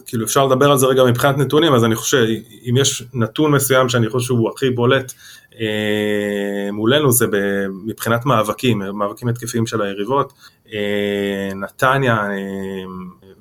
כאילו 0.09 0.25
אפשר 0.25 0.45
לדבר 0.45 0.71
על 0.71 0.77
זה 0.77 0.85
רגע 0.85 1.03
מבחינת 1.03 1.37
נתונים, 1.37 1.73
אז 1.73 1.85
אני 1.85 1.95
חושב, 1.95 2.25
אם 2.69 2.77
יש 2.77 3.03
נתון 3.13 3.51
מסוים 3.51 3.89
שאני 3.89 4.09
חושב 4.09 4.25
שהוא 4.25 4.49
הכי 4.49 4.69
בולט 4.69 5.13
אה, 5.59 6.71
מולנו 6.71 7.11
זה 7.11 7.25
מבחינת 7.85 8.25
מאבקים, 8.25 8.81
מאבקים 8.93 9.27
התקפיים 9.27 9.67
של 9.67 9.81
היריבות. 9.81 10.33
אה, 10.73 11.49
נתניה 11.55 12.15
אה, 12.15 12.35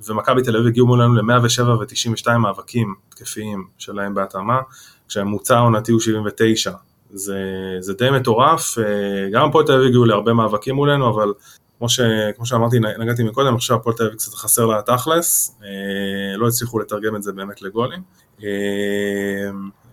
ומכבי 0.06 0.42
תל 0.42 0.56
אביב 0.56 0.68
הגיעו 0.68 0.86
מולנו 0.86 1.14
ל-107 1.14 1.62
ו-92 1.62 2.38
מאבקים 2.38 2.94
התקפיים 3.08 3.64
שלהם 3.78 4.14
בהתאמה, 4.14 4.60
כשהממוצע 5.08 5.56
העונתי 5.56 5.92
הוא 5.92 6.00
79. 6.00 6.70
זה, 7.10 7.36
זה 7.80 7.94
די 7.94 8.10
מטורף, 8.10 8.78
אה, 8.78 8.84
גם 9.32 9.48
הפועל 9.48 9.66
תל 9.66 9.72
אביב 9.72 9.86
הגיעו 9.86 10.04
להרבה 10.04 10.32
מאבקים 10.32 10.74
מולנו, 10.74 11.10
אבל 11.10 11.32
כמו, 11.78 11.88
ש, 11.88 12.00
כמו 12.36 12.46
שאמרתי, 12.46 12.76
נגעתי 12.98 13.22
מקודם, 13.22 13.54
עכשיו 13.54 13.76
הפועל 13.76 13.96
תל 13.96 14.02
אביב 14.02 14.16
קצת 14.16 14.34
חסר 14.34 14.66
לה 14.66 14.82
תכלס, 14.82 15.58
אה, 15.62 16.36
לא 16.36 16.48
הצליחו 16.48 16.78
לתרגם 16.78 17.16
את 17.16 17.22
זה 17.22 17.32
באמת 17.32 17.62
לגולים. 17.62 18.02
אה, 18.42 18.48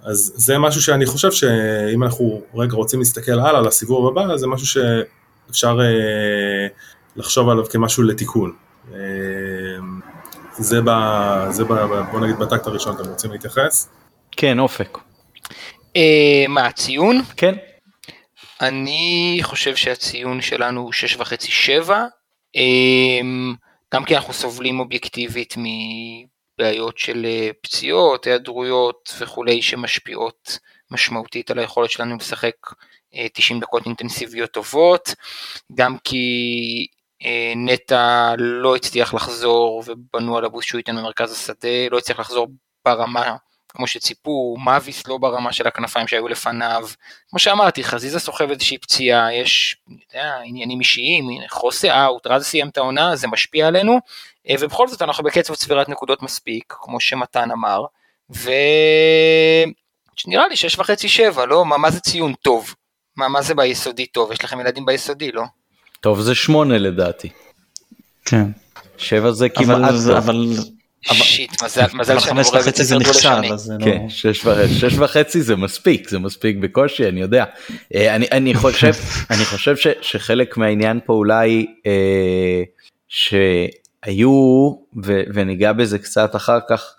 אז 0.03 0.33
זה 0.35 0.57
משהו 0.57 0.81
שאני 0.81 1.05
חושב 1.05 1.31
שאם 1.31 2.03
אנחנו 2.03 2.41
רגע 2.55 2.75
רוצים 2.75 2.99
להסתכל 2.99 3.39
הלאה 3.39 3.61
לסיבוב 3.61 4.07
הבא, 4.07 4.37
זה 4.37 4.47
משהו 4.47 4.67
שאפשר 4.67 5.79
אה, 5.81 6.67
לחשוב 7.15 7.49
עליו 7.49 7.65
כמשהו 7.65 8.03
לתיקון. 8.03 8.53
זה, 10.57 10.81
ב, 10.85 10.89
זה 11.49 11.63
ב, 11.63 11.73
בוא 12.11 12.19
נגיד 12.19 12.35
בטקט 12.39 12.67
הראשון, 12.67 12.95
אתם 12.95 13.09
רוצים 13.09 13.31
להתייחס? 13.31 13.89
כן, 14.31 14.59
אופק. 14.59 14.97
מה, 16.49 16.65
הציון? 16.65 17.21
כן. 17.37 17.55
אני 18.61 19.39
חושב 19.43 19.75
שהציון 19.75 20.41
שלנו 20.41 20.81
הוא 20.81 20.93
6.5-7, 21.87 21.91
אמ, 22.55 23.55
גם 23.93 24.05
כי 24.05 24.15
אנחנו 24.15 24.33
סובלים 24.33 24.79
אובייקטיבית 24.79 25.55
מבעיות 25.57 26.97
של 26.97 27.25
אה, 27.25 27.49
פציעות, 27.61 28.25
היעדרויות 28.25 29.13
וכולי 29.19 29.61
שמשפיעות 29.61 30.59
משמעותית 30.91 31.51
על 31.51 31.59
היכולת 31.59 31.91
שלנו 31.91 32.15
לשחק 32.15 32.55
90 33.33 33.57
אה, 33.57 33.61
דקות 33.61 33.85
אינטנסיביות 33.85 34.51
טובות, 34.51 35.09
גם 35.73 35.97
כי 36.03 36.25
אה, 37.25 37.53
נטע 37.55 38.33
לא 38.37 38.75
הצליח 38.75 39.13
לחזור 39.13 39.83
ובנו 39.85 40.37
על 40.37 40.45
הבוס 40.45 40.65
שהוא 40.65 40.79
ייתן 40.79 40.95
במרכז 40.95 41.31
השדה, 41.31 41.89
לא 41.91 41.97
הצליח 41.97 42.19
לחזור 42.19 42.47
ברמה 42.85 43.35
כמו 43.75 43.87
שציפו, 43.87 44.55
מאביס 44.65 45.07
לא 45.07 45.17
ברמה 45.17 45.53
של 45.53 45.67
הכנפיים 45.67 46.07
שהיו 46.07 46.27
לפניו. 46.27 46.87
כמו 47.29 47.39
שאמרתי, 47.39 47.83
חזיזה 47.83 48.19
סוחב 48.19 48.49
איזושהי 48.49 48.77
פציעה, 48.77 49.33
יש 49.33 49.77
יודע, 49.89 50.35
עניינים 50.45 50.79
אישיים, 50.79 51.27
חוסה 51.49 52.05
אאוט, 52.05 52.27
רז 52.27 52.43
סיים 52.45 52.69
את 52.69 52.77
העונה, 52.77 53.15
זה 53.15 53.27
משפיע 53.27 53.67
עלינו, 53.67 53.99
אה, 54.49 54.55
ובכל 54.59 54.87
זאת 54.87 55.01
אנחנו 55.01 55.23
בקצב 55.23 55.55
צבירת 55.55 55.89
נקודות 55.89 56.21
מספיק, 56.21 56.73
כמו 56.81 56.99
שמתן 56.99 57.51
אמר, 57.51 57.85
ו... 58.35 58.51
נראה 60.27 60.47
לי 60.47 60.55
שש 60.55 60.79
וחצי 60.79 61.07
שבע, 61.07 61.45
לא? 61.45 61.65
מה, 61.65 61.77
מה 61.77 61.91
זה 61.91 61.99
ציון 61.99 62.33
טוב? 62.33 62.75
מה, 63.15 63.27
מה 63.27 63.41
זה 63.41 63.55
ביסודי 63.55 64.05
טוב? 64.05 64.31
יש 64.31 64.43
לכם 64.43 64.59
ילדים 64.59 64.85
ביסודי, 64.85 65.31
לא? 65.31 65.43
טוב 65.99 66.21
זה 66.21 66.35
שמונה 66.35 66.77
לדעתי. 66.77 67.29
כן. 68.25 68.45
שבע 68.97 69.31
זה 69.31 69.49
כמעט 69.49 69.77
אבל, 69.77 70.17
אבל 70.17 70.53
שיט, 71.13 71.63
מזל 71.93 72.19
שאני 72.19 72.41
מורה 72.41 72.61
בית 72.61 72.75
ספר 72.75 72.97
דו 72.97 73.09
לשוני. 73.09 73.49
לא- 73.49 73.85
כן, 73.85 74.09
שש 74.09 74.97
וחצי 74.97 75.41
זה 75.41 75.55
מספיק, 75.55 76.09
זה 76.09 76.19
מספיק 76.19 76.57
בקושי, 76.57 77.07
אני 77.09 77.21
יודע. 77.21 77.45
אה, 77.95 78.15
אני 78.15 78.53
חושב, 78.53 78.93
אני 79.29 79.45
חושב 79.45 79.75
שחלק 80.01 80.57
מהעניין 80.57 80.99
פה 81.05 81.13
אולי, 81.13 81.65
אה, 81.85 82.63
היו, 84.03 84.73
ו, 85.03 85.23
וניגע 85.33 85.73
בזה 85.73 85.99
קצת 85.99 86.35
אחר 86.35 86.59
כך, 86.69 86.95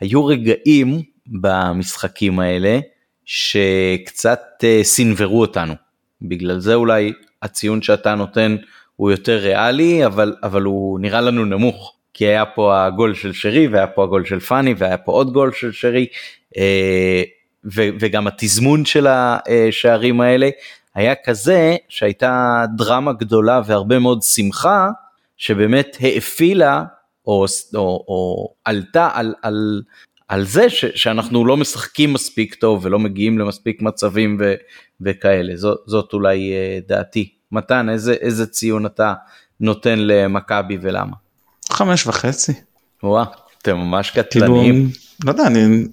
היו 0.00 0.26
רגעים 0.26 1.02
במשחקים 1.26 2.40
האלה 2.40 2.78
שקצת 3.24 4.40
uh, 4.60 4.84
סינוורו 4.84 5.40
אותנו. 5.40 5.74
בגלל 6.22 6.60
זה 6.60 6.74
אולי 6.74 7.12
הציון 7.42 7.82
שאתה 7.82 8.14
נותן 8.14 8.56
הוא 8.96 9.10
יותר 9.10 9.36
ריאלי, 9.36 10.06
אבל, 10.06 10.36
אבל 10.42 10.62
הוא 10.62 11.00
נראה 11.00 11.20
לנו 11.20 11.44
נמוך. 11.44 11.94
כי 12.18 12.26
היה 12.26 12.46
פה 12.46 12.86
הגול 12.86 13.14
של 13.14 13.32
שרי 13.32 13.68
והיה 13.68 13.86
פה 13.86 14.04
הגול 14.04 14.24
של 14.24 14.40
פאני 14.40 14.74
והיה 14.78 14.96
פה 14.96 15.12
עוד 15.12 15.32
גול 15.32 15.52
של 15.52 15.72
שרי 15.72 16.06
אה, 16.56 17.22
וגם 17.74 18.26
התזמון 18.26 18.84
של 18.84 19.06
השערים 19.08 20.20
האלה 20.20 20.48
היה 20.94 21.14
כזה 21.24 21.76
שהייתה 21.88 22.64
דרמה 22.76 23.12
גדולה 23.12 23.60
והרבה 23.66 23.98
מאוד 23.98 24.22
שמחה 24.22 24.90
שבאמת 25.36 25.96
האפילה 26.00 26.84
או, 27.26 27.46
או, 27.74 28.04
או 28.08 28.48
עלתה 28.64 29.08
על, 29.12 29.34
על, 29.42 29.82
על 30.28 30.44
זה 30.44 30.70
ש, 30.70 30.84
שאנחנו 30.84 31.46
לא 31.46 31.56
משחקים 31.56 32.12
מספיק 32.12 32.54
טוב 32.54 32.84
ולא 32.84 32.98
מגיעים 32.98 33.38
למספיק 33.38 33.82
מצבים 33.82 34.36
ו, 34.40 34.54
וכאלה 35.00 35.56
זאת, 35.56 35.78
זאת 35.86 36.12
אולי 36.12 36.52
אה, 36.52 36.78
דעתי. 36.88 37.32
מתן 37.52 37.88
איזה, 37.88 38.12
איזה 38.12 38.46
ציון 38.46 38.86
אתה 38.86 39.14
נותן 39.60 39.98
למכבי 39.98 40.78
ולמה? 40.80 41.27
חמש 41.78 42.06
וחצי. 42.06 42.52
וואה, 43.02 43.24
אתם 43.62 43.76
ממש 43.76 44.10
קטלניים. 44.10 44.74
כאילו, 44.74 45.24
לא 45.24 45.30
יודע, 45.30 45.46
אני... 45.46 45.84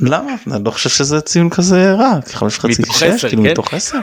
למה? 0.00 0.34
אני 0.50 0.64
לא 0.64 0.70
חושב 0.70 0.90
שזה 0.90 1.20
ציון 1.20 1.50
כזה 1.50 1.92
רע, 1.92 2.18
חמש 2.32 2.58
וחצי 2.58 2.82
שש, 2.92 3.24
כאילו 3.24 3.42
כן? 3.42 3.50
מתוך 3.50 3.74
עשר. 3.74 3.98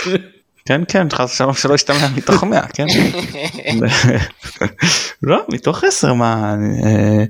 כן 0.66 0.80
כן, 0.88 1.06
חס 1.12 1.32
ושלום 1.32 1.54
שלא 1.54 1.74
ישתמע 1.74 2.08
מתוך 2.16 2.44
מאה, 2.44 2.66
כן? 2.66 2.86
לא, 5.22 5.44
מתוך 5.52 5.84
עשר, 5.84 6.14
מה... 6.14 6.56
אה, 6.84 7.24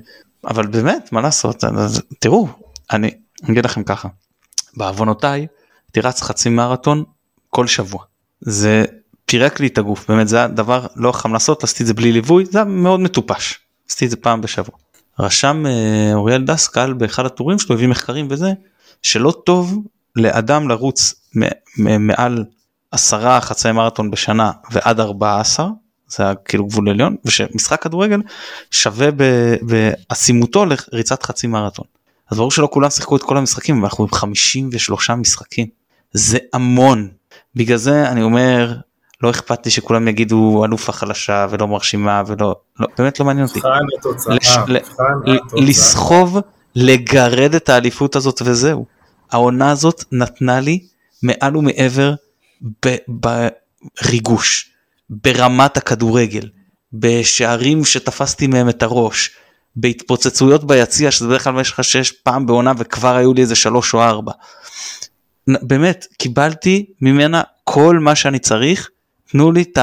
אבל 0.47 0.67
באמת, 0.67 1.09
מה 1.11 1.21
לעשות, 1.21 1.63
אז, 1.63 2.01
תראו, 2.19 2.47
אני 2.91 3.11
אגיד 3.51 3.65
לכם 3.65 3.83
ככה, 3.83 4.07
בעוונותיי, 4.77 5.47
הייתי 5.87 6.07
רץ 6.07 6.21
חצי 6.21 6.49
מרתון 6.49 7.03
כל 7.49 7.67
שבוע. 7.67 8.03
זה 8.41 8.85
פירק 9.29 9.59
לי 9.59 9.67
את 9.67 9.77
הגוף, 9.77 10.09
באמת 10.09 10.27
זה 10.27 10.43
הדבר 10.43 10.87
לא 10.95 11.11
חכם 11.11 11.33
לעשות, 11.33 11.63
עשיתי 11.63 11.83
את 11.83 11.87
זה 11.87 11.93
בלי 11.93 12.11
ליווי, 12.11 12.45
זה 12.45 12.57
היה 12.57 12.65
מאוד 12.65 12.99
מטופש, 12.99 13.59
עשיתי 13.89 14.05
את 14.05 14.09
זה 14.09 14.17
פעם 14.17 14.41
בשבוע. 14.41 14.75
רשם 15.19 15.65
אה, 15.65 16.11
אוריאל 16.13 16.45
דסקל 16.45 16.93
באחד 16.93 17.25
הטורים 17.25 17.59
שלו 17.59 17.75
הביא 17.75 17.87
מחקרים 17.87 18.27
וזה, 18.29 18.53
שלא 19.01 19.33
טוב 19.45 19.83
לאדם 20.15 20.69
לרוץ 20.69 21.13
מעל 21.77 22.45
עשרה 22.91 23.41
חצאי 23.41 23.71
מרתון 23.71 24.11
בשנה 24.11 24.51
ועד 24.71 24.99
14 24.99 25.67
זה 26.07 26.23
היה 26.23 26.35
כאילו 26.35 26.65
גבול 26.65 26.89
עליון 26.89 27.15
ושמשחק 27.25 27.81
כדורגל 27.81 28.21
שווה 28.71 29.09
בעצימותו 29.61 30.65
לריצת 30.65 31.23
חצי 31.23 31.47
מרתון. 31.47 31.85
אז 32.31 32.37
ברור 32.37 32.51
שלא 32.51 32.69
כולם 32.71 32.89
שיחקו 32.89 33.15
את 33.15 33.23
כל 33.23 33.37
המשחקים 33.37 33.81
ואנחנו 33.81 34.03
עם 34.03 34.11
53 34.11 35.09
משחקים 35.09 35.67
זה 36.13 36.37
המון 36.53 37.07
בגלל 37.55 37.77
זה 37.77 38.09
אני 38.09 38.21
אומר 38.21 38.75
לא 39.23 39.29
אכפת 39.29 39.65
לי 39.65 39.71
שכולם 39.71 40.07
יגידו 40.07 40.65
אלופה 40.65 40.91
חלשה 40.91 41.47
ולא 41.49 41.67
מרשימה 41.67 42.23
ולא 42.27 42.55
לא, 42.79 42.87
באמת 42.97 43.19
לא 43.19 43.25
מעניין 43.25 43.47
אותי. 43.47 43.59
לש-. 44.29 44.57
לסחוב 45.53 46.37
לגרד 46.75 47.55
את 47.55 47.69
האליפות 47.69 48.15
הזאת 48.15 48.41
וזהו. 48.45 48.85
העונה 49.31 49.71
הזאת 49.71 50.03
נתנה 50.11 50.59
לי 50.59 50.79
מעל 51.23 51.57
ומעבר 51.57 52.13
בריגוש, 53.07 54.71
ברמת 55.09 55.77
הכדורגל, 55.77 56.49
בשערים 56.93 57.85
שתפסתי 57.85 58.47
מהם 58.47 58.69
את 58.69 58.83
הראש, 58.83 59.29
בהתפוצצויות 59.75 60.63
ביציע 60.63 61.11
שזה 61.11 61.27
בדרך 61.27 61.43
כלל 61.43 61.53
במשך 61.53 61.83
שש 61.83 62.11
פעם 62.11 62.45
בעונה 62.45 62.73
וכבר 62.77 63.15
היו 63.15 63.33
לי 63.33 63.41
איזה 63.41 63.55
שלוש 63.55 63.93
או 63.93 64.01
ארבע. 64.03 64.31
באמת 65.47 66.05
קיבלתי 66.17 66.85
ממנה 67.01 67.41
כל 67.63 67.99
מה 67.99 68.15
שאני 68.15 68.39
צריך, 68.39 68.89
תנו 69.31 69.51
לי 69.51 69.61
את 69.61 69.77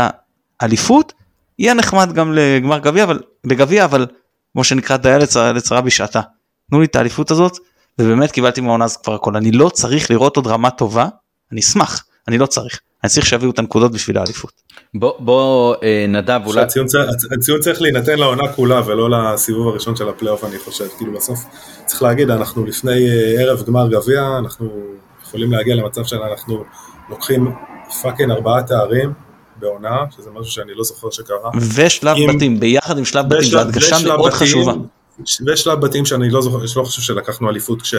האליפות, 0.61 1.13
יהיה 1.59 1.75
נחמד 1.75 2.13
גם 2.13 2.33
לגמר 2.33 2.79
גביע 2.79 3.05
אבל 3.05 3.21
לגביע 3.45 3.85
אבל 3.85 4.07
כמו 4.53 4.65
שנקרא 4.65 4.97
דיה 4.97 5.19
לצרה, 5.19 5.53
לצרה 5.53 5.81
בשעתה. 5.81 6.21
תנו 6.71 6.81
לי 6.81 6.87
את 6.87 6.97
האליפות 6.97 7.31
הזאת 7.31 7.59
ובאמת 7.99 8.33
קיבלתי 8.33 8.61
מהעונה 8.61 8.85
הזאת 8.85 9.05
כבר 9.05 9.15
הכל 9.15 9.37
אני 9.37 9.53
לא 9.53 9.69
צריך 9.69 10.11
לראות 10.11 10.37
עוד 10.37 10.47
רמה 10.47 10.71
טובה 10.71 11.09
אני 11.53 11.61
אשמח 11.61 12.05
אני 12.29 12.39
לא 12.39 12.47
צריך 12.47 12.81
אני 13.05 13.11
צריך 13.11 13.27
שיביאו 13.27 13.51
את 13.51 13.59
הנקודות 13.59 13.93
בשביל 13.93 14.19
האליפות. 14.19 14.53
בוא, 14.95 15.13
בוא 15.19 15.75
אה, 15.83 16.05
נדב 16.09 16.41
אולי, 16.47 16.61
שהציון 16.61 16.87
צריך- 16.87 17.11
הציון 17.39 17.61
צריך 17.61 17.83
להינתן 17.83 18.19
לעונה 18.19 18.53
כולה 18.53 18.81
ולא 18.87 19.11
לסיבוב 19.11 19.69
הראשון 19.69 19.97
של 19.97 20.09
הפלייאוף 20.09 20.45
אני 20.45 20.59
חושב, 20.59 20.85
כאילו 20.99 21.13
בסוף 21.13 21.45
צריך 21.87 22.03
להגיד 22.03 22.31
אנחנו 22.31 22.67
לפני 22.67 23.09
אה, 23.09 23.43
ערב 23.43 23.63
גמר 23.67 23.89
גביע, 23.89 24.23
אנחנו 24.39 24.71
יכולים 25.23 25.53
להגיע 25.53 25.75
למצב 25.75 26.05
שאנחנו 26.05 26.65
לוקחים 27.09 27.53
fucking 28.03 28.31
ארבעה 28.31 28.63
תארים 28.63 29.13
בעונה, 29.59 29.97
שזה 30.17 30.31
משהו 30.31 30.53
שאני 30.53 30.73
לא 30.75 30.85
זוכר 30.85 31.11
שקרה. 31.11 31.51
ושלב 31.75 32.17
אם- 32.17 32.37
בתים 32.37 32.61
ביחד 32.61 32.99
עם 32.99 33.05
שלב 33.05 33.27
בתים 33.29 33.49
זו 33.51 33.61
הדגשה 33.61 33.97
מאוד 34.05 34.19
בתים- 34.33 34.47
חשובה. 34.47 34.73
ושלב 35.47 35.81
בתים 35.81 36.05
שאני 36.05 36.31
לא 36.31 36.43
זוכר, 36.43 36.67
שלא 36.67 36.83
חושב 36.83 37.03
שלקחנו 37.03 37.51
אליפות 37.51 37.83
כש, 37.83 37.95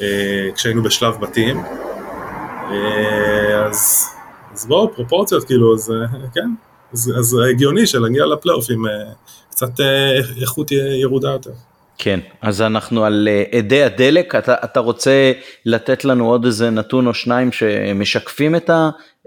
אה, 0.00 0.06
כשהיינו 0.54 0.82
בשלב 0.82 1.14
בתים. 1.20 1.60
אה, 2.70 3.66
אז, 3.66 4.04
אז 4.52 4.66
בואו, 4.66 4.94
פרופורציות 4.94 5.44
כאילו, 5.44 5.74
אז 5.74 5.90
אה, 5.90 6.18
כן, 6.34 6.50
אז, 6.92 7.12
אז 7.18 7.36
הגיוני 7.50 7.86
שלהגיע 7.86 8.26
לפלייאוף 8.26 8.66
עם 8.70 8.86
אה, 8.86 8.92
קצת 9.50 9.80
אה, 9.80 10.18
איכות 10.40 10.70
ירודה 11.00 11.28
יותר. 11.28 11.50
כן, 11.98 12.20
אז 12.42 12.60
אנחנו 12.62 13.04
על 13.04 13.28
אה, 13.30 13.58
אדי 13.58 13.82
הדלק, 13.82 14.34
אתה, 14.34 14.54
אתה 14.64 14.80
רוצה 14.80 15.32
לתת 15.66 16.04
לנו 16.04 16.28
עוד 16.30 16.44
איזה 16.44 16.70
נתון 16.70 17.06
או 17.06 17.14
שניים 17.14 17.52
שמשקפים 17.52 18.56
את 18.56 18.70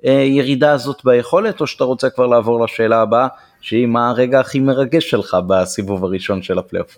הירידה 0.03 0.71
הזאת 0.71 0.97
ביכולת, 1.03 1.61
או 1.61 1.67
שאתה 1.67 1.83
רוצה 1.83 2.09
כבר 2.09 2.27
לעבור 2.27 2.65
לשאלה 2.65 3.01
הבאה, 3.01 3.27
שהיא 3.61 3.85
מה 3.85 4.09
הרגע 4.09 4.39
הכי 4.39 4.59
מרגש 4.59 5.09
שלך 5.09 5.37
בסיבוב 5.47 6.03
הראשון 6.05 6.41
של 6.41 6.59
הפלייאוף? 6.59 6.97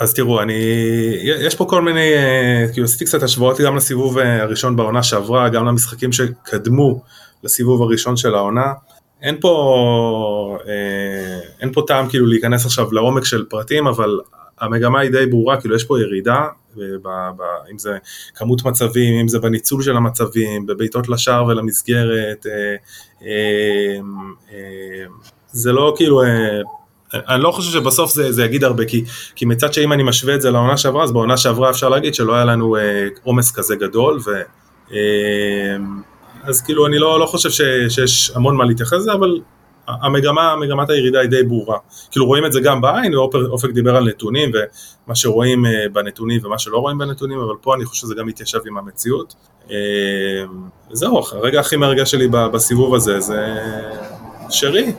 אז 0.00 0.14
תראו, 0.14 0.42
אני, 0.42 0.52
יש 1.22 1.54
פה 1.54 1.66
כל 1.68 1.82
מיני, 1.82 2.14
אה, 2.14 2.64
כאילו 2.72 2.84
עשיתי 2.84 3.04
קצת 3.04 3.22
השוואות 3.22 3.60
גם 3.60 3.76
לסיבוב 3.76 4.18
אה, 4.18 4.42
הראשון 4.42 4.76
בעונה 4.76 5.02
שעברה, 5.02 5.48
גם 5.48 5.66
למשחקים 5.66 6.12
שקדמו 6.12 7.02
לסיבוב 7.44 7.82
הראשון 7.82 8.16
של 8.16 8.34
העונה. 8.34 8.72
אין 9.22 9.36
פה, 9.40 10.58
אה, 10.68 11.40
אין 11.60 11.72
פה 11.72 11.82
טעם 11.86 12.08
כאילו 12.08 12.26
להיכנס 12.26 12.66
עכשיו 12.66 12.92
לעומק 12.92 13.24
של 13.24 13.44
פרטים, 13.48 13.86
אבל 13.86 14.18
המגמה 14.60 15.00
היא 15.00 15.10
די 15.10 15.26
ברורה, 15.26 15.60
כאילו 15.60 15.76
יש 15.76 15.84
פה 15.84 16.00
ירידה, 16.00 16.46
ב, 16.76 16.80
ב, 16.80 17.08
ב, 17.36 17.42
אם 17.72 17.78
זה 17.78 17.98
כמות 18.34 18.64
מצבים, 18.64 19.20
אם 19.20 19.28
זה 19.28 19.38
בניצול 19.38 19.82
של 19.82 19.96
המצבים, 19.96 20.66
בבעיטות 20.66 21.08
לשער 21.08 21.46
ולמסגרת, 21.46 22.46
אה, 22.46 22.76
אה, 23.22 23.98
אה, 24.52 25.04
זה 25.52 25.72
לא 25.72 25.94
כאילו... 25.96 26.22
אה, 26.22 26.60
אני 27.14 27.42
לא 27.42 27.50
חושב 27.50 27.70
שבסוף 27.70 28.14
זה, 28.14 28.32
זה 28.32 28.44
יגיד 28.44 28.64
הרבה, 28.64 28.84
כי, 28.84 29.04
כי 29.34 29.44
מצד 29.44 29.72
שאם 29.72 29.92
אני 29.92 30.02
משווה 30.02 30.34
את 30.34 30.40
זה 30.40 30.50
לעונה 30.50 30.76
שעברה, 30.76 31.04
אז 31.04 31.12
בעונה 31.12 31.36
שעברה 31.36 31.70
אפשר 31.70 31.88
להגיד 31.88 32.14
שלא 32.14 32.34
היה 32.34 32.44
לנו 32.44 32.76
אה, 32.76 33.08
עומס 33.22 33.52
כזה 33.52 33.76
גדול, 33.76 34.20
ו, 34.26 34.30
אה, 34.92 35.76
אז 36.42 36.62
כאילו 36.62 36.86
אני 36.86 36.98
לא, 36.98 37.20
לא 37.20 37.26
חושב 37.26 37.50
ש, 37.50 37.60
שיש 37.88 38.32
המון 38.34 38.56
מה 38.56 38.64
להתייחס 38.64 38.92
לזה, 38.92 39.12
אבל 39.12 39.40
המגמה, 39.88 40.56
מגמת 40.56 40.90
הירידה 40.90 41.20
היא 41.20 41.30
די 41.30 41.42
ברורה. 41.42 41.78
כאילו 42.10 42.26
רואים 42.26 42.46
את 42.46 42.52
זה 42.52 42.60
גם 42.60 42.80
בעין, 42.80 43.14
ואופק 43.16 43.70
דיבר 43.70 43.96
על 43.96 44.08
נתונים, 44.08 44.50
ומה 44.54 45.14
שרואים 45.14 45.66
אה, 45.66 45.88
בנתונים 45.92 46.40
ומה 46.44 46.58
שלא 46.58 46.78
רואים 46.78 46.98
בנתונים, 46.98 47.38
אבל 47.38 47.54
פה 47.60 47.74
אני 47.74 47.84
חושב 47.84 48.00
שזה 48.00 48.14
גם 48.14 48.26
מתיישב 48.26 48.58
עם 48.66 48.78
המציאות. 48.78 49.34
אה, 49.70 49.76
וזהו, 50.90 51.22
הרגע 51.32 51.60
הכי 51.60 51.76
מרגש 51.76 52.10
שלי 52.10 52.28
בסיבוב 52.28 52.94
הזה 52.94 53.20
זה 53.20 53.58
שרי, 54.50 54.92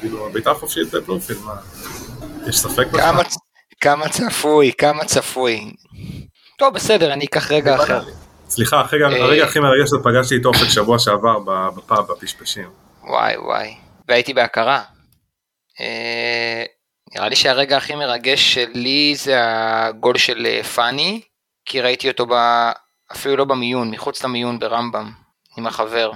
כאילו, 0.00 0.28
בעיטה 0.32 0.54
חופשית 0.54 0.94
בפלומפילד, 0.94 1.38
מה? 1.44 1.54
יש 2.46 2.58
ספק 2.58 2.86
בכלל? 2.86 3.00
כמה, 3.00 3.22
כמה 3.80 4.08
צפוי, 4.08 4.72
כמה 4.78 5.04
צפוי. 5.04 5.72
טוב, 6.58 6.74
בסדר, 6.74 7.12
אני 7.12 7.24
אקח 7.24 7.52
רגע 7.52 7.76
אחר. 7.76 8.00
סליחה, 8.48 8.80
הרגע 8.80 9.06
אה. 9.08 9.24
הרגע 9.24 9.44
הכי 9.44 9.60
מרגש 9.60 9.88
זה 9.88 9.96
פגשתי 10.04 10.36
את 10.36 10.46
אופק 10.46 10.68
שבוע 10.68 10.98
שעבר 10.98 11.38
בפאב, 11.76 12.12
בפשפשים. 12.12 12.68
וואי 13.04 13.36
וואי, 13.36 13.74
והייתי 14.08 14.34
בהכרה. 14.34 14.82
אה, 15.80 16.64
נראה 17.14 17.28
לי 17.28 17.36
שהרגע 17.36 17.76
הכי 17.76 17.94
מרגש 17.94 18.54
שלי 18.54 19.14
זה 19.16 19.34
הגול 19.40 20.18
של 20.18 20.46
אה, 20.46 20.62
פאני, 20.62 21.20
כי 21.64 21.80
ראיתי 21.80 22.08
אותו 22.08 22.26
ב... 22.26 22.34
אפילו 23.12 23.36
לא 23.36 23.44
במיון, 23.44 23.90
מחוץ 23.90 24.24
למיון 24.24 24.58
ברמב"ם, 24.58 25.12
עם 25.58 25.66
החבר. 25.66 26.10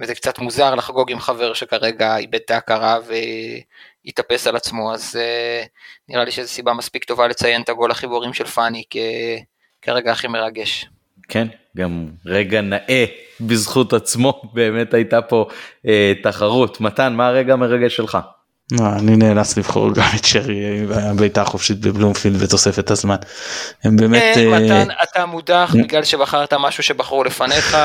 וזה 0.00 0.14
קצת 0.14 0.38
מוזר 0.38 0.74
לחגוג 0.74 1.12
עם 1.12 1.20
חבר 1.20 1.54
שכרגע 1.54 2.16
איבד 2.16 2.34
את 2.34 2.50
ההכרה 2.50 2.98
והתאפס 4.04 4.46
על 4.46 4.56
עצמו, 4.56 4.94
אז 4.94 5.16
אה, 5.16 5.64
נראה 6.08 6.24
לי 6.24 6.30
שזו 6.30 6.48
סיבה 6.48 6.72
מספיק 6.72 7.04
טובה 7.04 7.28
לציין 7.28 7.62
את 7.62 7.68
הגול 7.68 7.90
החיבורים 7.90 8.34
של 8.34 8.44
פאני. 8.44 8.84
כרגע 9.82 10.12
הכי 10.12 10.28
מרגש. 10.28 10.86
כן, 11.28 11.48
גם 11.78 12.06
רגע 12.26 12.60
נאה 12.60 13.04
בזכות 13.40 13.92
עצמו, 13.92 14.42
באמת 14.54 14.94
הייתה 14.94 15.22
פה 15.22 15.46
אה, 15.86 16.12
תחרות. 16.22 16.80
מתן, 16.80 17.12
מה 17.12 17.26
הרגע 17.26 17.52
המרגש 17.52 17.96
שלך? 17.96 18.18
לא, 18.72 18.86
אני 18.98 19.16
נאלץ 19.16 19.56
לבחור 19.58 19.94
גם 19.94 20.08
את 20.16 20.24
שרי 20.24 20.86
בעיטה 21.16 21.42
החופשית 21.42 21.80
בבלומפילד 21.80 22.36
בתוספת 22.36 22.90
הזמן. 22.90 23.16
הם 23.84 23.96
באמת... 23.96 24.22
כן, 24.34 24.52
אה, 24.52 24.60
מתן, 24.60 24.88
אתה 25.02 25.26
מודח 25.26 25.74
בגלל 25.82 26.04
שבחרת 26.04 26.54
משהו 26.54 26.82
שבחרו 26.82 27.24
לפניך. 27.24 27.76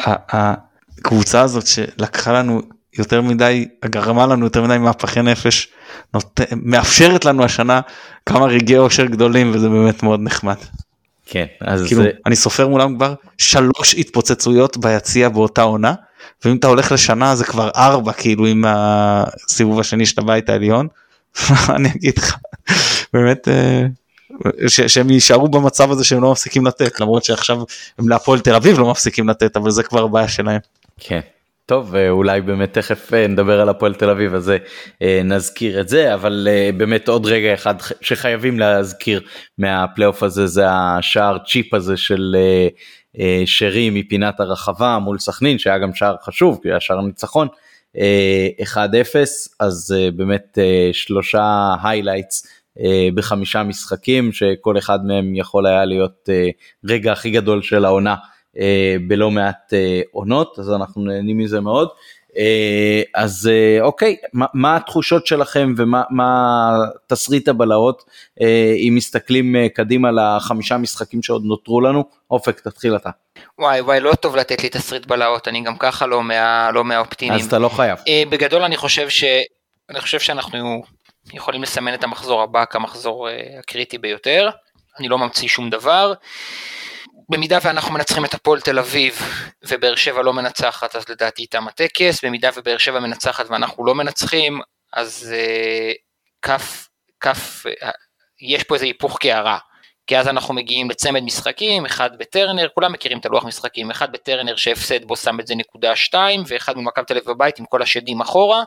הקבוצה 0.08 1.40
הזאת 1.40 1.66
שלקחה 1.66 2.32
לנו 2.32 2.62
יותר 2.98 3.22
מדי, 3.22 3.68
גרמה 3.84 4.26
לנו 4.26 4.46
יותר 4.46 4.62
מדי 4.62 4.78
מהפכי 4.78 5.22
נפש, 5.22 5.68
נות... 6.14 6.40
מאפשרת 6.62 7.24
לנו 7.24 7.44
השנה 7.44 7.80
כמה 8.26 8.46
רגעי 8.46 8.78
אושר 8.78 9.04
גדולים 9.04 9.54
וזה 9.54 9.68
באמת 9.68 10.02
מאוד 10.02 10.20
נחמד. 10.22 10.56
כן, 11.32 11.46
אז 11.60 11.86
כאילו 11.86 12.02
זה- 12.02 12.10
אני 12.26 12.36
סופר 12.36 12.68
מולם 12.68 12.96
כבר 12.96 13.14
שלוש 13.38 13.94
התפוצצויות 13.94 14.76
ביציע 14.76 15.28
באותה 15.28 15.62
עונה 15.62 15.94
ואם 16.44 16.56
אתה 16.56 16.66
הולך 16.66 16.92
לשנה 16.92 17.36
זה 17.36 17.44
כבר 17.44 17.70
ארבע 17.76 18.12
כאילו 18.12 18.46
עם 18.46 18.64
הסיבוב 18.68 19.80
השני 19.80 20.06
של 20.06 20.20
הבית 20.20 20.48
העליון. 20.48 20.88
אני 21.76 21.88
אגיד 21.96 22.18
לך 22.18 22.36
באמת 23.12 23.48
אה, 23.48 23.82
ש- 24.68 24.80
שהם 24.80 25.10
יישארו 25.10 25.48
במצב 25.48 25.90
הזה 25.90 26.04
שהם 26.04 26.22
לא 26.22 26.32
מפסיקים 26.32 26.66
לתת 26.66 27.00
למרות 27.00 27.24
שעכשיו 27.24 27.56
הם 27.98 28.08
להפועל 28.08 28.40
תל 28.40 28.54
אביב 28.54 28.78
לא 28.78 28.90
מפסיקים 28.90 29.28
לתת 29.28 29.56
אבל 29.56 29.70
זה 29.70 29.82
כבר 29.82 30.06
בעיה 30.06 30.28
שלהם. 30.28 30.60
כן. 31.00 31.20
טוב 31.70 31.94
אה, 31.94 32.10
אולי 32.10 32.40
באמת 32.40 32.72
תכף 32.72 33.14
אה, 33.14 33.26
נדבר 33.26 33.60
על 33.60 33.68
הפועל 33.68 33.94
תל 33.94 34.10
אביב 34.10 34.34
אז 34.34 34.52
אה, 35.02 35.20
נזכיר 35.24 35.80
את 35.80 35.88
זה 35.88 36.14
אבל 36.14 36.48
באמת 36.76 37.08
עוד 37.08 37.26
רגע 37.26 37.54
אחד 37.54 37.74
שחייבים 38.00 38.58
להזכיר 38.58 39.20
מהפלייאוף 39.58 40.22
הזה 40.22 40.46
זה 40.46 40.64
השער 40.68 41.38
צ'יפ 41.46 41.74
הזה 41.74 41.96
של 41.96 42.36
שרי 43.44 43.90
מפינת 43.90 44.40
הרחבה 44.40 44.98
מול 44.98 45.18
סכנין 45.18 45.58
שהיה 45.58 45.78
גם 45.78 45.94
שער 45.94 46.16
חשוב 46.22 46.58
כי 46.62 46.68
היה 46.68 46.80
שער 46.80 47.00
ניצחון 47.00 47.48
אה, 47.98 48.48
1-0 48.74 48.76
אז 49.60 49.94
באמת 50.16 50.58
שלושה 50.92 51.74
highlights 51.82 52.46
בחמישה 53.14 53.62
משחקים 53.62 54.32
שכל 54.32 54.78
אחד 54.78 55.04
מהם 55.04 55.34
יכול 55.34 55.66
היה 55.66 55.84
להיות 55.84 56.28
רגע 56.84 57.12
הכי 57.12 57.30
גדול 57.30 57.62
של 57.62 57.84
העונה 57.84 58.14
בלא 59.08 59.30
מעט 59.30 59.72
אה, 59.74 60.00
עונות 60.12 60.58
אז 60.58 60.70
אנחנו 60.70 61.04
נהנים 61.04 61.38
מזה 61.38 61.60
מאוד. 61.60 61.88
אה, 62.36 63.02
אז 63.14 63.50
אה, 63.52 63.82
אוקיי 63.82 64.16
מה, 64.32 64.46
מה 64.54 64.76
התחושות 64.76 65.26
שלכם 65.26 65.74
ומה 65.76 66.02
מה 66.10 66.70
תסריט 67.06 67.48
הבלהות 67.48 68.04
אה, 68.40 68.74
אם 68.76 68.92
מסתכלים 68.96 69.56
אה, 69.56 69.68
קדימה 69.68 70.08
לחמישה 70.10 70.76
משחקים 70.76 71.22
שעוד 71.22 71.44
נותרו 71.44 71.80
לנו 71.80 72.04
אופק 72.30 72.60
תתחיל 72.60 72.96
אתה 72.96 73.10
וואי 73.58 73.80
וואי 73.80 74.00
לא 74.00 74.14
טוב 74.14 74.36
לתת 74.36 74.62
לי 74.62 74.68
תסריט 74.68 75.06
בלהות 75.06 75.48
אני 75.48 75.60
גם 75.60 75.76
ככה 75.76 76.06
לא 76.06 76.22
מה- 76.22 76.70
לא 76.74 76.84
מהאופטימיים. 76.84 77.40
אז 77.40 77.46
אתה 77.46 77.58
לא 77.58 77.68
חייב 77.68 77.98
אה, 78.08 78.22
בגדול 78.30 78.62
אני 78.62 78.76
חושב 78.76 79.08
ש... 79.08 79.24
אני 79.90 80.00
חושב 80.00 80.20
שאנחנו 80.20 80.82
יכולים 81.34 81.62
לסמן 81.62 81.94
את 81.94 82.04
המחזור 82.04 82.42
הבא 82.42 82.64
כמחזור 82.64 83.28
אה, 83.28 83.42
הקריטי 83.58 83.98
ביותר. 83.98 84.50
אני 84.98 85.08
לא 85.08 85.18
ממציא 85.18 85.48
שום 85.48 85.70
דבר. 85.70 86.12
במידה 87.30 87.58
ואנחנו 87.62 87.94
מנצחים 87.94 88.24
את 88.24 88.34
הפועל 88.34 88.60
תל 88.60 88.78
אביב 88.78 89.18
ובאר 89.68 89.94
שבע 89.94 90.22
לא 90.22 90.32
מנצחת 90.32 90.96
אז 90.96 91.08
לדעתי 91.08 91.42
איתם 91.42 91.68
הטקס, 91.68 92.24
במידה 92.24 92.50
ובאר 92.56 92.78
שבע 92.78 93.00
מנצחת 93.00 93.50
ואנחנו 93.50 93.84
לא 93.84 93.94
מנצחים 93.94 94.60
אז 94.92 95.34
אה, 95.36 95.92
כף, 96.42 96.88
כף, 97.20 97.66
אה, 97.82 97.90
יש 98.40 98.62
פה 98.64 98.74
איזה 98.74 98.86
היפוך 98.86 99.18
קערה. 99.18 99.58
כי 100.06 100.18
אז 100.18 100.28
אנחנו 100.28 100.54
מגיעים 100.54 100.90
לצמד 100.90 101.22
משחקים, 101.22 101.86
אחד 101.86 102.10
בטרנר, 102.18 102.68
כולם 102.74 102.92
מכירים 102.92 103.18
את 103.18 103.26
הלוח 103.26 103.44
משחקים, 103.44 103.90
אחד 103.90 104.12
בטרנר 104.12 104.56
שהפסד 104.56 105.04
בו 105.04 105.16
שם 105.16 105.40
את 105.40 105.46
זה 105.46 105.54
נקודה 105.54 105.96
שתיים, 105.96 106.42
ואחד 106.46 106.76
ממכבי 106.76 107.04
תל 107.04 107.16
אביב 107.16 107.30
בבית 107.30 107.58
עם 107.58 107.64
כל 107.64 107.82
השדים 107.82 108.20
אחורה, 108.20 108.64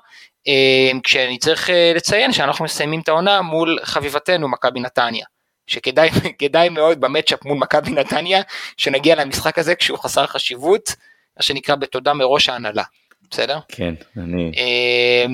אה, 0.48 1.00
כשאני 1.04 1.38
צריך 1.38 1.70
לציין 1.96 2.32
שאנחנו 2.32 2.66
מסיימים 2.66 3.00
את 3.00 3.10
העונה 3.10 3.42
מול 3.42 3.80
חביבתנו 3.84 4.48
מכבי 4.48 4.80
נתניה, 4.80 5.26
שכדאי 5.68 6.10
כדאי 6.40 6.70
מאוד 6.70 7.02
במצ'אפ 7.02 7.46
מול 7.46 7.58
מכבי 7.58 7.92
נתניה, 7.92 8.42
שנגיע 8.78 9.16
למשחק 9.16 9.60
הזה 9.60 9.76
כשהוא 9.76 9.98
חסר 9.98 10.28
חשיבות, 10.28 10.96
מה 11.38 11.44
שנקרא 11.44 11.76
בתודה 11.76 12.14
מראש 12.14 12.50
ההנהלה, 12.50 12.84
בסדר? 13.32 13.60
כן 13.68 13.94
אני 14.18 14.52
אה, 14.58 15.26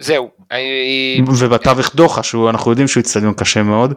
זהו, 0.00 0.30
אה, 0.52 1.16
ובתווך 1.38 1.94
דוחה 1.94 2.22
שהוא 2.22 2.50
אנחנו 2.50 2.70
יודעים 2.70 2.88
שהוא 2.88 3.00
אצטדיון 3.00 3.34
קשה 3.34 3.62
מאוד. 3.62 3.94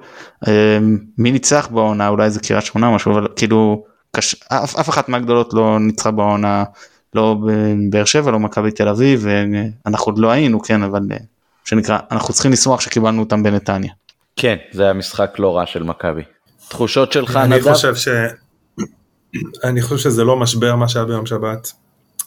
אה, 0.47 0.77
מי 1.17 1.31
ניצח 1.31 1.67
בעונה 1.71 2.07
אולי 2.07 2.29
זה 2.29 2.39
קריית 2.39 2.65
שמונה 2.65 2.95
משהו 2.95 3.11
אבל 3.11 3.27
כאילו 3.35 3.83
קש... 4.11 4.35
אף, 4.35 4.75
אף 4.75 4.89
אחת 4.89 5.09
מהגדולות 5.09 5.53
לא 5.53 5.79
ניצחה 5.79 6.11
בעונה 6.11 6.63
לא 7.13 7.35
בבאר 7.45 8.05
שבע 8.05 8.31
לא 8.31 8.39
מכבי 8.39 8.71
תל 8.71 8.87
אביב 8.87 9.25
ואנחנו 9.25 10.11
עוד 10.11 10.19
לא 10.19 10.31
היינו 10.31 10.59
כן 10.59 10.83
אבל 10.83 11.01
אה, 11.11 11.17
שנקרא 11.65 11.99
אנחנו 12.11 12.33
צריכים 12.33 12.51
לשמוח 12.51 12.81
שקיבלנו 12.81 13.19
אותם 13.19 13.43
בנתניה. 13.43 13.91
כן 14.37 14.55
זה 14.71 14.83
היה 14.83 14.93
משחק 14.93 15.35
לא 15.39 15.57
רע 15.57 15.65
של 15.65 15.83
מכבי 15.83 16.21
תחושות 16.67 17.11
שלך 17.11 17.35
אני 17.35 17.55
נדב 17.55 17.73
חושב 17.73 17.95
ש... 17.95 18.07
אני 19.63 19.81
חושב 19.81 19.97
שזה 19.97 20.23
לא 20.23 20.37
משבר 20.37 20.75
מה 20.75 20.89
שהיה 20.89 21.05
ביום 21.05 21.25
שבת, 21.25 21.71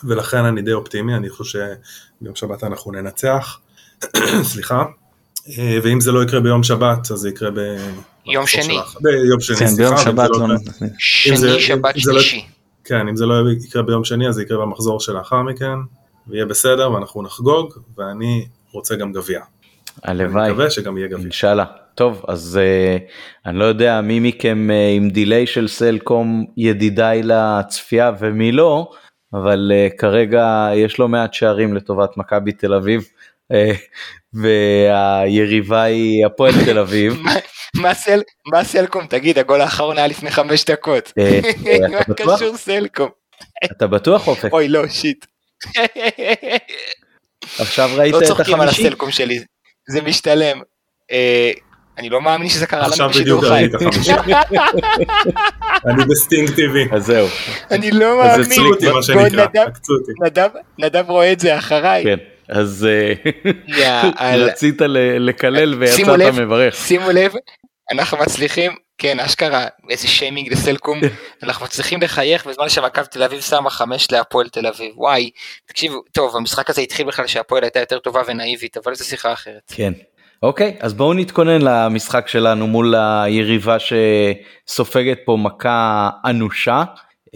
ולכן 0.04 0.44
אני 0.44 0.62
די 0.62 0.72
אופטימי, 0.72 1.14
אני 1.14 1.30
חושב 1.30 1.58
שביום 2.20 2.34
שבת 2.34 2.64
אנחנו 2.64 2.92
ננצח, 2.92 3.58
סליחה, 4.52 4.84
אה, 5.58 5.78
ואם 5.82 6.00
זה 6.00 6.12
לא 6.12 6.22
יקרה 6.22 6.40
ביום 6.40 6.62
שבת, 6.62 7.10
אז 7.10 7.18
זה 7.18 7.28
יקרה 7.28 7.50
ב... 7.50 7.58
יום 8.26 8.46
שני. 8.46 8.78
ביום 9.00 9.40
שני, 9.40 9.56
כן 9.56 9.66
סליחה. 9.66 9.90
ביום 9.90 10.04
שבת 10.04 10.30
לא 10.30 10.48
לא 10.48 10.56
שני, 10.98 11.60
שבת, 11.60 11.94
לא- 11.96 12.02
שלישי. 12.02 12.46
כן, 12.84 13.08
אם 13.08 13.16
זה 13.16 13.26
לא 13.26 13.34
יקרה 13.66 13.82
ביום 13.82 14.04
שני, 14.04 14.28
אז 14.28 14.34
זה 14.34 14.42
יקרה 14.42 14.58
במחזור 14.58 15.00
שלאחר 15.00 15.42
מכן, 15.42 15.78
ויהיה 16.28 16.46
בסדר, 16.46 16.92
ואנחנו 16.92 17.22
נחגוג, 17.22 17.74
ואני 17.98 18.46
רוצה 18.72 18.96
גם 18.96 19.12
גביע. 19.12 19.40
אני 20.04 20.22
הלוואי 20.22 20.50
מקווה 20.50 20.70
שגם 20.70 20.98
יהיה 20.98 21.08
גביע. 21.08 21.22
אינשאללה. 21.22 21.64
טוב 21.94 22.24
אז 22.28 22.60
uh, 22.62 23.00
אני 23.46 23.58
לא 23.58 23.64
יודע 23.64 24.00
מי 24.00 24.20
מכם 24.20 24.68
uh, 24.70 24.96
עם 24.96 25.10
דיליי 25.10 25.46
של 25.46 25.68
סלקום 25.68 26.46
ידידיי 26.56 27.22
לצפייה 27.22 28.12
ומי 28.18 28.52
לא 28.52 28.90
אבל 29.34 29.72
uh, 29.72 29.96
כרגע 29.98 30.68
יש 30.74 30.98
לא 30.98 31.08
מעט 31.08 31.34
שערים 31.34 31.74
לטובת 31.74 32.16
מכבי 32.16 32.52
תל 32.52 32.74
אביב 32.74 33.08
uh, 33.52 33.56
והיריבה 34.32 35.82
היא 35.82 36.26
הפועל 36.26 36.52
תל 36.64 36.78
אביב. 36.78 37.22
מה- 37.82 37.94
סל- 37.94 38.22
מה 38.52 38.64
סלקום 38.64 39.06
תגיד 39.06 39.38
הגול 39.38 39.60
האחרון 39.60 39.98
היה 39.98 40.06
לפני 40.06 40.30
חמש 40.30 40.64
דקות. 40.64 41.12
מה? 41.90 42.14
קשור 42.16 42.56
סלקום? 42.56 43.08
אתה 43.64 43.86
בטוח 43.86 44.28
אופק? 44.28 44.52
אוי 44.52 44.68
לא 44.68 44.88
שיט. 44.88 45.26
עכשיו 47.58 47.90
ראית 47.96 48.12
לא 48.12 48.18
את 48.18 48.24
צוחקים 48.24 48.60
על 48.60 48.68
החמישי? 48.68 48.86
הסלקום 48.86 49.10
שלי 49.10 49.38
זה 49.88 50.02
משתלם. 50.02 50.60
אני 52.00 52.08
לא 52.08 52.20
מאמין 52.22 52.48
שזה 52.48 52.66
קרה 52.66 52.80
לנו 52.80 52.88
עכשיו 52.88 53.08
בשידור 53.08 53.40
בדיוק 53.40 53.52
חי. 53.54 53.60
ראיתי 53.60 53.76
את 53.76 53.82
החמישי. 53.82 54.12
אני 55.86 56.04
ב 56.04 56.12
sting 56.12 56.50
טבעי. 56.50 56.86
אז 56.92 57.06
זהו. 57.06 57.26
אני 57.70 57.90
לא 57.90 58.24
אז 58.24 58.38
מאמין. 58.38 58.40
אצלי 58.52 58.54
עקצו 58.54 58.74
אותי 58.74 58.90
מה 58.90 59.02
שנקרא, 59.02 59.46
נדב- 60.28 60.54
אותי. 61.00 61.12
רואה 61.12 61.32
את 61.32 61.40
זה 61.40 61.58
אחריי. 61.58 62.04
כן. 62.04 62.16
אז 62.48 62.86
אה. 62.90 64.36
רצית 64.46 64.80
ל- 64.80 65.28
לקלל 65.28 65.74
ויצאת 65.78 65.98
מברך. 66.38 66.74
שימו 66.74 67.10
לב, 67.10 67.32
אנחנו 67.92 68.18
מצליחים, 68.18 68.72
כן 68.98 69.20
אשכרה, 69.20 69.66
איזה 69.90 70.08
שיימינג 70.08 70.52
לסלקום, 70.52 71.00
אנחנו 71.42 71.64
מצליחים 71.64 72.02
לחייך 72.02 72.46
בזמן 72.46 72.68
שמכבי 72.68 73.06
תל 73.10 73.22
אביב 73.22 73.40
שמה 73.40 73.70
חמש 73.70 74.12
להפועל 74.12 74.48
תל 74.48 74.66
אביב, 74.66 74.92
וואי, 74.96 75.30
תקשיבו, 75.66 76.02
טוב 76.12 76.36
המשחק 76.36 76.70
הזה 76.70 76.80
התחיל 76.82 77.06
בכלל 77.06 77.26
שהפועל 77.26 77.62
הייתה 77.64 77.80
יותר 77.80 77.98
טובה 77.98 78.22
ונאיבית, 78.26 78.76
אבל 78.76 78.94
זו 78.94 79.04
שיחה 79.04 79.32
אחרת. 79.32 79.72
כן. 79.74 79.92
אוקיי, 80.42 80.76
אז 80.80 80.94
בואו 80.94 81.14
נתכונן 81.14 81.62
למשחק 81.62 82.28
שלנו 82.28 82.66
מול 82.66 82.94
היריבה 82.94 83.76
שסופגת 83.78 85.18
פה 85.24 85.36
מכה 85.40 86.10
אנושה. 86.24 86.84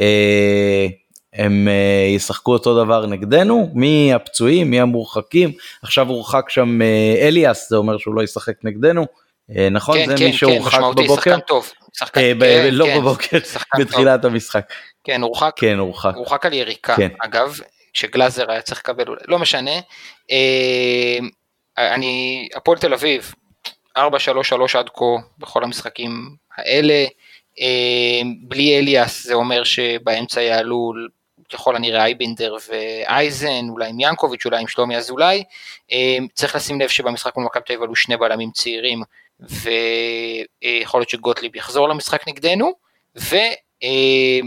אה, 0.01 0.87
הם 1.35 1.69
אה, 1.69 2.07
ישחקו 2.17 2.53
אותו 2.53 2.85
דבר 2.85 3.07
נגדנו, 3.07 3.71
מי 3.75 4.15
הפצועים, 4.15 4.71
מי 4.71 4.81
המורחקים, 4.81 5.53
עכשיו 5.83 6.09
הורחק 6.09 6.51
שם 6.51 6.83
אה, 6.83 7.17
אליאס, 7.29 7.71
זה 7.71 7.77
אומר 7.77 7.99
שהוא 7.99 8.15
לא 8.15 8.23
ישחק 8.23 8.55
נגדנו, 8.65 9.07
נכון? 9.71 9.99
כן, 9.99 10.07
זה 10.07 10.17
כן, 10.17 10.25
מי 10.25 10.31
כן, 10.31 10.37
שהורחק 10.37 10.75
משמעותי, 10.75 11.03
בבוקר? 11.03 11.21
שחקן 11.31 11.41
טוב, 11.41 11.73
שחקן, 11.93 12.21
אה, 12.21 12.33
ב- 12.39 12.41
כן, 12.41 12.69
לא 12.73 12.85
כן, 12.85 12.99
בבוקר, 13.01 13.39
שחקן 13.53 13.79
טוב. 13.79 13.87
בתחילת 13.87 14.25
המשחק. 14.25 14.65
כן, 15.05 15.23
הורחק, 15.23 15.53
כן, 15.57 15.79
הורחק. 15.79 16.13
הורחק 16.15 16.47
על 16.47 16.53
יריקה, 16.53 16.97
כן. 16.97 17.09
אגב, 17.25 17.57
שגלאזר 17.95 18.51
היה 18.51 18.61
צריך 18.61 18.81
לקבל, 18.81 19.05
לא 19.29 19.39
משנה, 19.39 19.75
אה, 20.31 21.19
אני, 21.79 22.49
הפועל 22.55 22.79
תל 22.79 22.95
אביב, 22.95 23.35
4-3-3 23.99 24.01
עד 24.79 24.89
כה 24.95 25.05
בכל 25.39 25.65
המשחקים 25.65 26.37
האלה, 26.57 27.05
אה, 27.61 28.23
בלי 28.43 28.79
אליאס 28.79 29.25
זה 29.25 29.35
אומר 29.35 29.65
שבאמצע 29.65 30.43
יעלו 30.43 30.93
ככל 31.53 31.77
הנראה 31.77 32.05
אייבינדר 32.05 32.57
ואייזן, 32.69 33.69
אולי 33.69 33.89
עם 33.89 34.01
ינקוביץ', 34.01 34.47
אולי 34.47 34.61
עם 34.61 34.69
שלומי 34.69 34.97
אזולאי, 34.97 35.45
אה, 35.93 36.17
צריך 36.35 36.57
לשים 36.57 36.81
לב 36.81 36.89
שבמשחק 36.89 37.37
מול 37.37 37.47
מכבי 37.47 37.63
תל 37.67 37.73
אביב 37.73 37.83
עלו 37.83 37.97
שני 37.97 38.17
בלמים 38.17 38.51
צעירים, 38.51 39.03
ויכול 39.41 41.01
להיות 41.01 41.11
שגוטליב 41.11 41.57
יחזור 41.57 41.89
למשחק 41.89 42.29
נגדנו, 42.29 42.73
ו... 43.19 43.37
אה, 43.83 44.41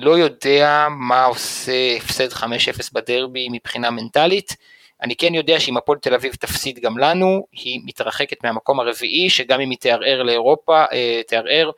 לא 0.00 0.18
יודע 0.18 0.86
מה 0.90 1.24
עושה 1.24 1.96
הפסד 1.96 2.32
5-0 2.32 2.44
בדרבי 2.92 3.48
מבחינה 3.50 3.90
מנטלית, 3.90 4.56
אני 5.02 5.16
כן 5.16 5.34
יודע 5.34 5.60
שאם 5.60 5.76
הפועל 5.76 5.98
תל 5.98 6.14
אביב 6.14 6.34
תפסיד 6.34 6.78
גם 6.78 6.98
לנו, 6.98 7.46
היא 7.52 7.80
מתרחקת 7.84 8.44
מהמקום 8.44 8.80
הרביעי, 8.80 9.30
שגם 9.30 9.60
אם 9.60 9.70
היא 9.70 9.78
תערער 9.80 10.22
לאירופה, 10.22 10.84
אה, 10.92 11.20
תערער 11.26 11.70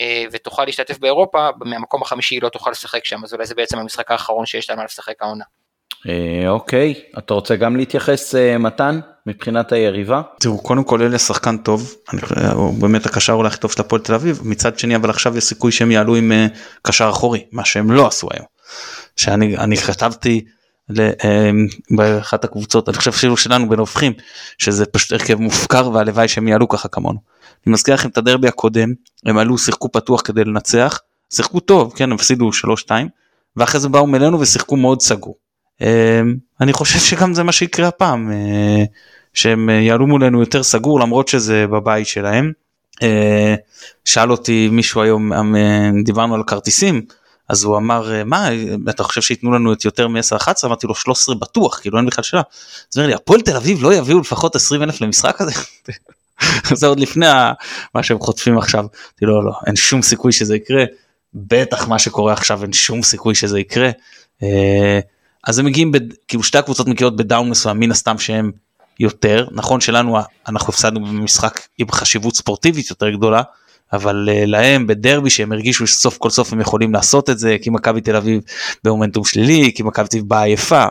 אה, 0.00 0.24
ותוכל 0.32 0.64
להשתתף 0.64 0.98
באירופה, 0.98 1.48
מהמקום 1.60 2.02
החמישי 2.02 2.34
היא 2.34 2.42
לא 2.42 2.48
תוכל 2.48 2.70
לשחק 2.70 3.04
שם, 3.04 3.24
אז 3.24 3.34
אולי 3.34 3.46
זה 3.46 3.54
בעצם 3.54 3.78
המשחק 3.78 4.10
האחרון 4.10 4.46
שיש 4.46 4.70
לנו 4.70 4.84
לשחק 4.84 5.22
העונה. 5.22 5.44
אה, 6.08 6.48
אוקיי, 6.48 6.94
אתה 7.18 7.34
רוצה 7.34 7.56
גם 7.56 7.76
להתייחס 7.76 8.34
מתן 8.58 9.00
מבחינת 9.26 9.72
היריבה? 9.72 10.22
תראו 10.40 10.58
קודם 10.58 10.84
כל 10.84 11.02
אלה 11.02 11.18
שחקן 11.18 11.56
טוב, 11.58 11.94
אני, 12.12 12.20
הוא 12.52 12.74
באמת 12.80 13.06
הקשר 13.06 13.32
אולי 13.32 13.48
הכי 13.48 13.58
טוב 13.60 13.72
של 13.72 13.80
הפועל 13.80 14.02
תל 14.02 14.14
אביב, 14.14 14.40
מצד 14.44 14.78
שני 14.78 14.96
אבל 14.96 15.10
עכשיו 15.10 15.38
יש 15.38 15.44
סיכוי 15.44 15.72
שהם 15.72 15.90
יעלו 15.90 16.16
עם 16.16 16.32
קשר 16.82 17.10
אחורי, 17.10 17.44
מה 17.52 17.64
שהם 17.64 17.90
לא 17.90 18.06
עשו 18.06 18.28
היום. 18.32 18.46
שאני 19.16 19.76
כתבתי 19.76 20.44
באחת 21.90 22.44
הקבוצות, 22.44 22.88
אני 22.88 22.96
חושב 22.96 23.12
שאילו 23.12 23.36
שלנו 23.36 23.74
הופכים, 23.78 24.12
שזה 24.58 24.86
פשוט 24.86 25.12
הרכב 25.12 25.34
מופקר 25.34 25.90
והלוואי 25.90 26.28
שהם 26.28 26.48
יעלו 26.48 26.68
ככה 26.68 26.88
כמונו. 26.88 27.18
אני 27.66 27.72
מזכיר 27.72 27.94
לכם 27.94 28.08
את 28.08 28.18
הדרבי 28.18 28.48
הקודם, 28.48 28.92
הם 29.26 29.38
עלו 29.38 29.58
שיחקו 29.58 29.92
פתוח 29.92 30.20
כדי 30.20 30.44
לנצח, 30.44 30.98
שיחקו 31.32 31.60
טוב, 31.60 31.92
כן, 31.96 32.04
הם 32.04 32.12
הפסידו 32.12 32.50
3-2, 32.86 32.90
ואחרי 33.56 33.80
זה 33.80 33.88
באו 33.88 34.14
אלינו 34.14 34.40
ושיחקו 34.40 34.76
מאוד 34.76 35.00
סגור. 35.00 35.34
אמ, 35.80 35.86
אני 36.60 36.72
חושב 36.72 36.98
שגם 36.98 37.34
זה 37.34 37.42
מה 37.42 37.52
שיקרה 37.52 37.88
הפעם, 37.88 38.32
אה, 38.32 38.84
שהם 39.34 39.68
יעלו 39.68 40.06
מולנו 40.06 40.40
יותר 40.40 40.62
סגור 40.62 41.00
למרות 41.00 41.28
שזה 41.28 41.66
בבית 41.66 42.06
שלהם. 42.06 42.52
אה, 43.02 43.54
שאל 44.04 44.30
אותי 44.30 44.68
מישהו 44.72 45.02
היום, 45.02 45.32
אמ, 45.32 46.02
דיברנו 46.04 46.34
על 46.34 46.42
כרטיסים, 46.42 47.02
אז 47.50 47.64
הוא 47.64 47.76
אמר 47.76 48.24
מה 48.24 48.48
אתה 48.90 49.02
חושב 49.02 49.20
שייתנו 49.20 49.52
לנו 49.52 49.72
את 49.72 49.84
יותר 49.84 50.08
מ-10-11 50.08 50.52
אמרתי 50.64 50.86
לו 50.86 50.94
13 50.94 51.34
בטוח 51.34 51.80
כאילו 51.80 51.98
אין 51.98 52.06
בכלל 52.06 52.24
שאלה. 52.24 52.42
אז 52.92 52.96
הוא 52.96 53.02
אומר 53.02 53.06
לי 53.06 53.14
הפועל 53.14 53.40
תל 53.40 53.56
אביב 53.56 53.82
לא 53.82 53.94
יביאו 53.94 54.20
לפחות 54.20 54.56
20 54.56 54.82
אלף 54.82 55.00
למשחק 55.00 55.40
הזה. 55.40 55.52
זה 56.80 56.86
עוד 56.86 57.00
לפני 57.00 57.26
מה 57.94 58.02
שהם 58.02 58.18
חוטפים 58.18 58.58
עכשיו. 58.58 58.80
אמרתי 58.80 59.24
לו 59.24 59.42
לא 59.42 59.52
אין 59.66 59.76
שום 59.76 60.02
סיכוי 60.02 60.32
שזה 60.32 60.56
יקרה 60.56 60.84
בטח 61.34 61.88
מה 61.88 61.98
שקורה 61.98 62.32
עכשיו 62.32 62.62
אין 62.62 62.72
שום 62.72 63.02
סיכוי 63.02 63.34
שזה 63.34 63.60
יקרה. 63.60 63.90
אה, 64.42 65.00
אז 65.44 65.58
הם 65.58 65.64
מגיעים. 65.64 65.92
כאילו 66.28 66.42
שתי 66.42 66.58
הקבוצות 66.58 66.88
מגיעות 66.88 67.16
בדאון 67.16 67.50
מסוים 67.50 67.80
מן 67.80 67.90
הסתם 67.90 68.18
שהם 68.18 68.50
יותר, 69.00 69.46
נכון 69.52 69.80
שלנו 69.80 70.18
אנחנו 70.48 70.68
הפסדנו 70.68 71.06
במשחק 71.06 71.60
עם 71.78 71.90
חשיבות 71.90 72.36
ספורטיבית 72.36 72.90
יותר 72.90 73.10
גדולה, 73.10 73.42
אבל 73.92 74.28
uh, 74.28 74.46
להם 74.46 74.86
בדרבי 74.86 75.30
שהם 75.30 75.52
הרגישו 75.52 75.86
שסוף 75.86 76.18
כל 76.18 76.30
סוף 76.30 76.52
הם 76.52 76.60
יכולים 76.60 76.92
לעשות 76.92 77.30
את 77.30 77.38
זה, 77.38 77.56
כי 77.62 77.70
מכבי 77.70 78.00
תל 78.00 78.16
אביב 78.16 78.42
במומנטום 78.84 79.24
שלילי, 79.24 79.72
כי 79.74 79.82
מכבי 79.82 80.08
תל 80.08 80.16
אביב 80.16 80.28
באה 80.28 80.42
עייפה, 80.42 80.84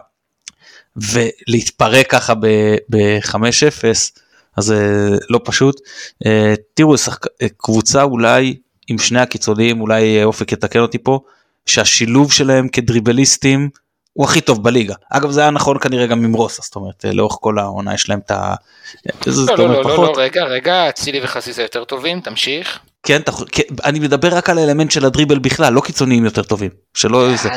ולהתפרק 0.95 2.09
ככה 2.09 2.33
ב-5-0, 2.89 3.35
אז 4.57 4.65
זה 4.65 5.09
uh, 5.15 5.25
לא 5.29 5.39
פשוט. 5.43 5.81
Uh, 6.23 6.27
תראו, 6.73 6.97
שחק... 6.97 7.25
קבוצה 7.57 8.03
אולי 8.03 8.55
עם 8.87 8.97
שני 8.97 9.19
הקיצוניים, 9.19 9.81
אולי 9.81 10.23
אופק 10.23 10.51
יתקן 10.51 10.79
אותי 10.79 10.97
פה, 10.97 11.19
שהשילוב 11.65 12.33
שלהם 12.33 12.67
כדריבליסטים, 12.67 13.69
הוא 14.13 14.25
הכי 14.25 14.41
טוב 14.41 14.63
בליגה. 14.63 14.95
אגב 15.09 15.31
זה 15.31 15.41
היה 15.41 15.49
נכון 15.49 15.79
כנראה 15.79 16.07
גם 16.07 16.23
עם 16.23 16.33
רוסה, 16.33 16.61
זאת 16.61 16.75
אומרת 16.75 17.05
לאורך 17.13 17.37
כל 17.41 17.59
העונה 17.59 17.93
יש 17.93 18.09
להם 18.09 18.19
את 18.25 18.31
ה... 18.31 18.55
לא, 19.27 19.57
לא, 19.57 19.67
לא, 19.67 19.83
לא, 19.83 19.95
לא, 19.97 20.13
רגע, 20.17 20.43
רגע, 20.43 20.89
אצילי 20.89 21.23
וחזיזה 21.23 21.61
יותר 21.61 21.83
טובים, 21.83 22.21
תמשיך. 22.21 22.79
כן, 23.03 23.21
כן, 23.51 23.63
אני 23.85 23.99
מדבר 23.99 24.35
רק 24.35 24.49
על 24.49 24.57
האלמנט 24.57 24.91
של 24.91 25.05
הדריבל 25.05 25.39
בכלל, 25.39 25.73
לא 25.73 25.81
קיצוניים 25.81 26.25
יותר 26.25 26.43
טובים. 26.43 26.69
שלא 26.93 27.29
איזה... 27.29 27.49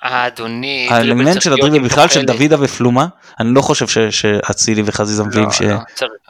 אדוני, 0.00 0.88
האלמנט 0.90 1.42
של 1.42 1.52
הדריבל 1.52 1.84
בכלל 1.84 2.08
של 2.08 2.24
דוידה 2.24 2.56
ופלומה, 2.60 3.06
אני 3.40 3.54
לא 3.54 3.60
חושב 3.60 4.10
שאצילי 4.10 4.82
וחזיזה 4.86 5.24
מביאים 5.24 5.50
ש... 5.50 5.62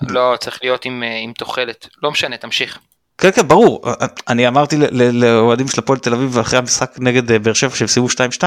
לא, 0.03 0.35
צריך 0.41 0.59
להיות 0.63 0.85
עם 0.85 1.33
תוחלת, 1.39 1.89
לא 2.03 2.11
משנה, 2.11 2.37
תמשיך. 2.37 2.79
כן 3.19 3.31
כן 3.31 3.49
ברור. 3.49 3.83
אני 4.29 4.49
אמרתי 4.49 4.77
לאוהדים 4.93 5.69
של 5.69 5.81
הפועל 5.81 5.99
תל 5.99 6.15
אביב 6.15 6.39
אחרי 6.39 6.59
המשחק 6.59 6.97
נגד 6.99 7.33
אה, 7.33 7.39
באר 7.39 7.53
שבע 7.53 7.77
שהם 7.77 7.89
סיימו 7.89 8.09
2-2 8.09 8.43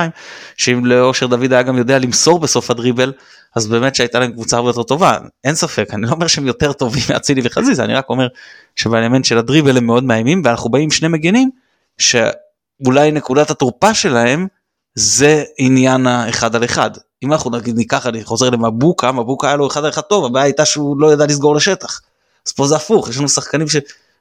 שאם 0.58 0.86
לאושר 0.86 1.28
דוד 1.28 1.54
היה 1.54 1.64
גם 1.64 1.78
יודע 1.78 2.00
למסור 2.00 2.40
בסוף 2.40 2.72
הדריבל 2.72 3.14
אז 3.56 3.68
באמת 3.68 3.96
שהייתה 3.96 4.20
להם 4.20 4.32
קבוצה 4.32 4.58
הרבה 4.58 4.70
יותר 4.70 4.84
טובה. 4.84 5.18
אין 5.44 5.56
ספק 5.56 5.90
אני 5.94 6.02
לא 6.02 6.12
אומר 6.12 6.28
שהם 6.28 6.48
יותר 6.48 6.74
טובים 6.74 7.04
מאצילי 7.10 7.42
וחזיזה 7.44 7.84
אני 7.84 7.94
רק 7.94 8.10
אומר 8.10 8.28
שבאלמנט 8.76 9.26
של 9.26 9.38
הדריבל 9.38 9.78
הם 9.78 9.86
מאוד 9.86 10.04
מאיימים 10.04 10.42
ואנחנו 10.46 10.70
באים 10.70 10.92
שני 10.92 11.08
מגנים 11.08 11.50
שאולי 11.98 13.12
נקודת 13.12 13.52
התורפה 13.52 13.94
שלהם 13.94 14.48
זה 14.96 15.44
עניין 15.58 16.08
האחד 16.08 16.56
על 16.56 16.64
אחד. 16.64 16.92
אם 17.24 17.34
אנחנו 17.34 17.52
נגיד 17.52 17.76
ניקח 17.76 18.08
אני 18.08 18.24
חוזר 18.24 18.50
למבוקה 18.50 19.12
מבוקה 19.12 19.48
היה 19.48 19.56
לו 19.56 19.68
אחד 19.68 19.84
על 19.84 19.90
אחד 19.90 20.02
טוב 20.02 20.26
הבעיה 20.26 20.44
הייתה 20.44 20.66
שהוא 20.66 21.02
לא 21.02 21.14
ידע 21.14 21.26
לסגור 21.26 21.56
לשטח. 21.56 22.02
אז 22.48 22.52
פה 22.52 22.68
זה 22.68 22.76
הפוך 22.76 23.10
יש 23.10 23.18
לנו 23.18 23.30
שחקנים 23.30 23.68
ש... 23.68 23.76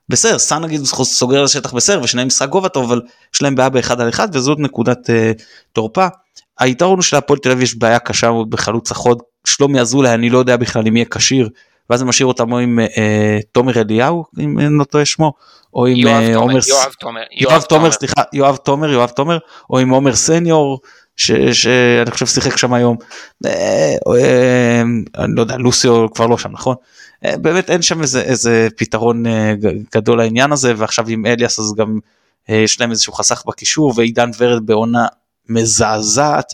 בסדר, 0.09 0.39
סאן 0.39 0.65
נגיד 0.65 0.85
סוגר 0.85 1.43
לשטח 1.43 1.73
בסדר 1.73 2.01
ושניהם 2.03 2.27
משחק 2.27 2.49
גובה 2.49 2.69
טוב 2.69 2.85
אבל 2.85 3.01
יש 3.35 3.43
להם 3.43 3.55
בעיה 3.55 3.69
באחד 3.69 4.01
על 4.01 4.09
אחד 4.09 4.37
וזאת 4.37 4.59
נקודת 4.59 5.11
uh, 5.11 5.43
תורפה. 5.73 6.07
היתרון 6.59 6.99
הוא 6.99 7.03
שלהפועל 7.03 7.39
תל 7.39 7.51
אביב 7.51 7.63
יש 7.63 7.75
בעיה 7.75 7.99
קשה 7.99 8.31
מאוד 8.31 8.51
בחלוץ 8.51 8.91
החוד. 8.91 9.23
שלומי 9.45 9.81
אזולאי 9.81 10.15
אני 10.15 10.31
לא 10.31 10.39
יודע 10.39 10.57
בכלל 10.57 10.87
אם 10.87 10.97
יהיה 10.97 11.07
כשיר 11.11 11.49
ואז 11.91 12.01
זה 12.01 12.05
משאיר 12.07 12.27
אותם 12.27 12.53
או 12.53 12.59
עם 12.59 12.79
uh, 12.79 13.43
תומר 13.53 13.81
אליהו 13.81 14.25
אם 14.39 14.61
אין 14.61 14.73
לא 14.73 14.85
טועה 14.85 15.05
שמו 15.05 15.33
או 15.75 15.87
עם 15.87 15.97
יואב, 15.97 16.23
תומר, 16.23 16.37
עומר 16.37 16.59
יואב 16.69 16.93
תומר 17.01 17.21
יואב 17.33 17.63
תומר 17.63 17.91
סליחה 17.91 18.23
יואב 18.33 18.57
תומר 18.57 18.93
יואב 18.93 19.09
תומר 19.09 19.39
או 19.71 19.79
עם 19.79 19.91
עומר 19.91 20.15
סניור 20.15 20.81
שאני 21.17 22.11
חושב 22.11 22.27
שיחק 22.27 22.57
שם 22.57 22.75
היום. 22.75 22.97
אה, 23.47 23.95
אה, 24.15 24.83
אני 25.19 25.35
לא 25.35 25.41
יודע 25.41 25.57
לוסיו 25.57 26.11
כבר 26.15 26.27
לא 26.27 26.39
שם 26.39 26.53
נכון? 26.53 26.77
אה, 26.81 26.98
באמת 27.23 27.71
אין 27.71 27.83
שם 27.83 28.03
איזה, 28.03 28.23
איזה 28.23 28.69
פתרון 28.77 29.27
אה, 29.27 29.55
גדול 29.95 30.19
לעניין 30.19 30.53
הזה 30.53 30.73
ועכשיו 30.77 31.09
עם 31.09 31.27
אליאס 31.27 31.59
אז 31.59 31.75
גם 31.75 31.99
אה, 32.51 32.57
יש 32.57 32.81
להם 32.81 32.91
איזשהו 32.91 33.13
חסך 33.13 33.43
בקישור 33.47 33.93
ועידן 33.97 34.31
ורד 34.39 34.67
בעונה 34.67 35.07
מזעזעת 35.49 36.53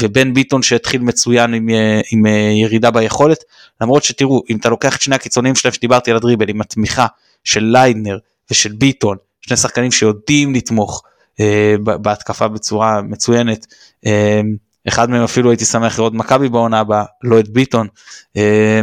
ובן 0.00 0.34
ביטון 0.34 0.62
שהתחיל 0.62 1.02
מצוין 1.02 1.54
עם, 1.54 1.68
עם 2.12 2.26
ירידה 2.62 2.90
ביכולת 2.90 3.38
למרות 3.80 4.04
שתראו 4.04 4.42
אם 4.50 4.56
אתה 4.56 4.68
לוקח 4.68 4.96
את 4.96 5.02
שני 5.02 5.14
הקיצוניים 5.14 5.54
שלהם 5.54 5.72
שדיברתי 5.72 6.10
על 6.10 6.16
הדריבל 6.16 6.48
עם 6.48 6.60
התמיכה 6.60 7.06
של 7.44 7.64
ליידנר 7.64 8.18
ושל 8.50 8.72
ביטון 8.72 9.16
שני 9.46 9.56
שחקנים 9.56 9.90
שיודעים 9.90 10.54
לתמוך 10.54 11.02
אה, 11.40 11.74
בהתקפה 11.84 12.48
בצורה 12.48 13.02
מצוינת 13.02 13.66
אה, 14.06 14.40
אחד 14.88 15.10
מהם 15.10 15.22
אפילו 15.22 15.50
הייתי 15.50 15.64
שמח 15.64 15.98
לראות 15.98 16.14
מכבי 16.14 16.48
בעונה 16.48 16.80
הבאה 16.80 17.04
לא 17.22 17.40
את 17.40 17.48
ביטון. 17.48 17.88
אה, 18.36 18.80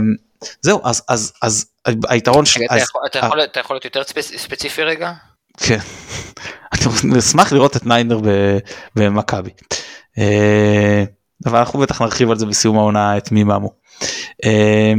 זהו 0.61 0.81
אז 0.83 1.03
אז 1.07 1.33
אז 1.41 1.65
היתרון 2.09 2.45
של... 2.45 2.61
אתה, 2.65 2.77
יכול, 2.77 3.01
אתה, 3.05 3.19
יכול, 3.19 3.41
אתה 3.43 3.59
יכול 3.59 3.73
להיות 3.73 3.85
יותר 3.85 4.03
ספציפי 4.37 4.83
רגע? 4.83 5.11
כן. 5.57 5.79
אני 6.73 7.19
אשמח 7.19 7.51
לראות 7.53 7.77
את 7.77 7.85
ניינר 7.85 8.19
במכבי. 8.95 9.49
אה, 10.17 11.03
אבל 11.45 11.59
אנחנו 11.59 11.79
בטח 11.79 12.01
נרחיב 12.01 12.31
על 12.31 12.37
זה 12.37 12.45
בסיום 12.45 12.77
העונה 12.77 13.17
את 13.17 13.31
מי 13.31 13.43
מאמו. 13.43 13.69
אה, 14.45 14.93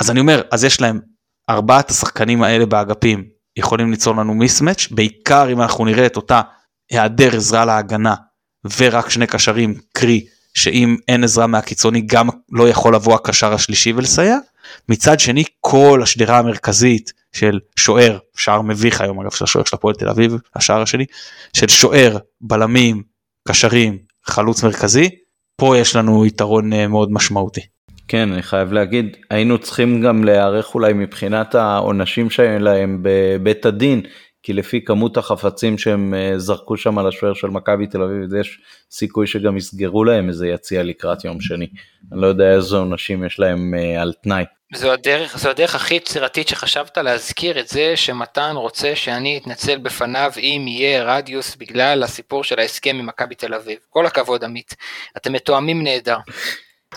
אז 0.00 0.10
אני 0.10 0.20
אומר 0.20 0.42
אז 0.50 0.64
יש 0.64 0.80
להם 0.80 1.00
ארבעת 1.50 1.90
השחקנים 1.90 2.42
האלה 2.42 2.66
באגפים 2.66 3.24
יכולים 3.56 3.90
ליצור 3.90 4.16
לנו 4.16 4.34
מיסמץ' 4.34 4.88
בעיקר 4.90 5.52
אם 5.52 5.62
אנחנו 5.62 5.84
נראה 5.84 6.06
את 6.06 6.16
אותה 6.16 6.40
היעדר 6.90 7.36
עזרה 7.36 7.64
להגנה 7.64 8.14
ורק 8.78 9.10
שני 9.10 9.26
קשרים 9.26 9.74
קרי 9.92 10.26
שאם 10.54 10.96
אין 11.08 11.24
עזרה 11.24 11.46
מהקיצוני 11.46 12.00
גם 12.00 12.28
לא 12.52 12.68
יכול 12.68 12.94
לבוא 12.94 13.14
הקשר 13.14 13.52
השלישי 13.52 13.92
ולסייע. 13.92 14.36
מצד 14.88 15.20
שני 15.20 15.44
כל 15.60 16.00
השדרה 16.02 16.38
המרכזית 16.38 17.12
של 17.32 17.60
שוער, 17.76 18.18
שער 18.36 18.62
מביך 18.62 19.00
היום 19.00 19.20
אגב 19.20 19.30
של 19.30 19.44
השוער 19.44 19.64
של 19.64 19.76
הפועל 19.76 19.94
תל 19.94 20.08
אביב, 20.08 20.36
השער 20.54 20.82
השני, 20.82 21.04
של 21.52 21.68
שוער, 21.68 22.18
בלמים, 22.40 23.02
קשרים, 23.48 23.98
חלוץ 24.26 24.64
מרכזי, 24.64 25.08
פה 25.56 25.78
יש 25.78 25.96
לנו 25.96 26.26
יתרון 26.26 26.72
אה, 26.72 26.88
מאוד 26.88 27.12
משמעותי. 27.12 27.60
כן, 28.08 28.32
אני 28.32 28.42
חייב 28.42 28.72
להגיד, 28.72 29.16
היינו 29.30 29.58
צריכים 29.58 30.00
גם 30.00 30.24
להיערך 30.24 30.74
אולי 30.74 30.92
מבחינת 30.92 31.54
העונשים 31.54 32.30
שלהם 32.30 32.98
בבית 33.02 33.66
הדין, 33.66 34.02
כי 34.42 34.52
לפי 34.52 34.84
כמות 34.84 35.16
החפצים 35.16 35.78
שהם 35.78 36.14
אה, 36.14 36.38
זרקו 36.38 36.76
שם 36.76 36.98
על 36.98 37.08
השוער 37.08 37.34
של 37.34 37.48
מכבי 37.48 37.86
תל 37.86 38.02
אביב, 38.02 38.34
יש 38.40 38.60
סיכוי 38.90 39.26
שגם 39.26 39.56
יסגרו 39.56 40.04
להם 40.04 40.28
איזה 40.28 40.48
יציע 40.48 40.82
לקראת 40.82 41.24
יום 41.24 41.40
שני. 41.40 41.66
אני 42.12 42.20
לא 42.20 42.26
יודע 42.26 42.54
איזה 42.54 42.76
עונשים 42.76 43.24
יש 43.24 43.40
להם 43.40 43.74
אה, 43.74 44.02
על 44.02 44.12
תנאי. 44.22 44.44
זו 44.74 44.92
הדרך, 44.92 45.38
זו 45.38 45.50
הדרך 45.50 45.74
הכי 45.74 45.94
יצירתית 45.94 46.48
שחשבת 46.48 46.98
להזכיר 46.98 47.60
את 47.60 47.68
זה 47.68 47.92
שמתן 47.96 48.52
רוצה 48.56 48.96
שאני 48.96 49.38
אתנצל 49.42 49.78
בפניו 49.78 50.32
אם 50.38 50.64
יהיה 50.68 51.04
רדיוס 51.04 51.56
בגלל 51.56 52.02
הסיפור 52.02 52.44
של 52.44 52.58
ההסכם 52.58 52.96
עם 52.96 53.06
מכבי 53.06 53.34
תל 53.34 53.54
אביב. 53.54 53.78
כל 53.90 54.06
הכבוד 54.06 54.44
עמית, 54.44 54.74
אתם 55.16 55.32
מתואמים 55.32 55.82
נהדר. 55.82 56.18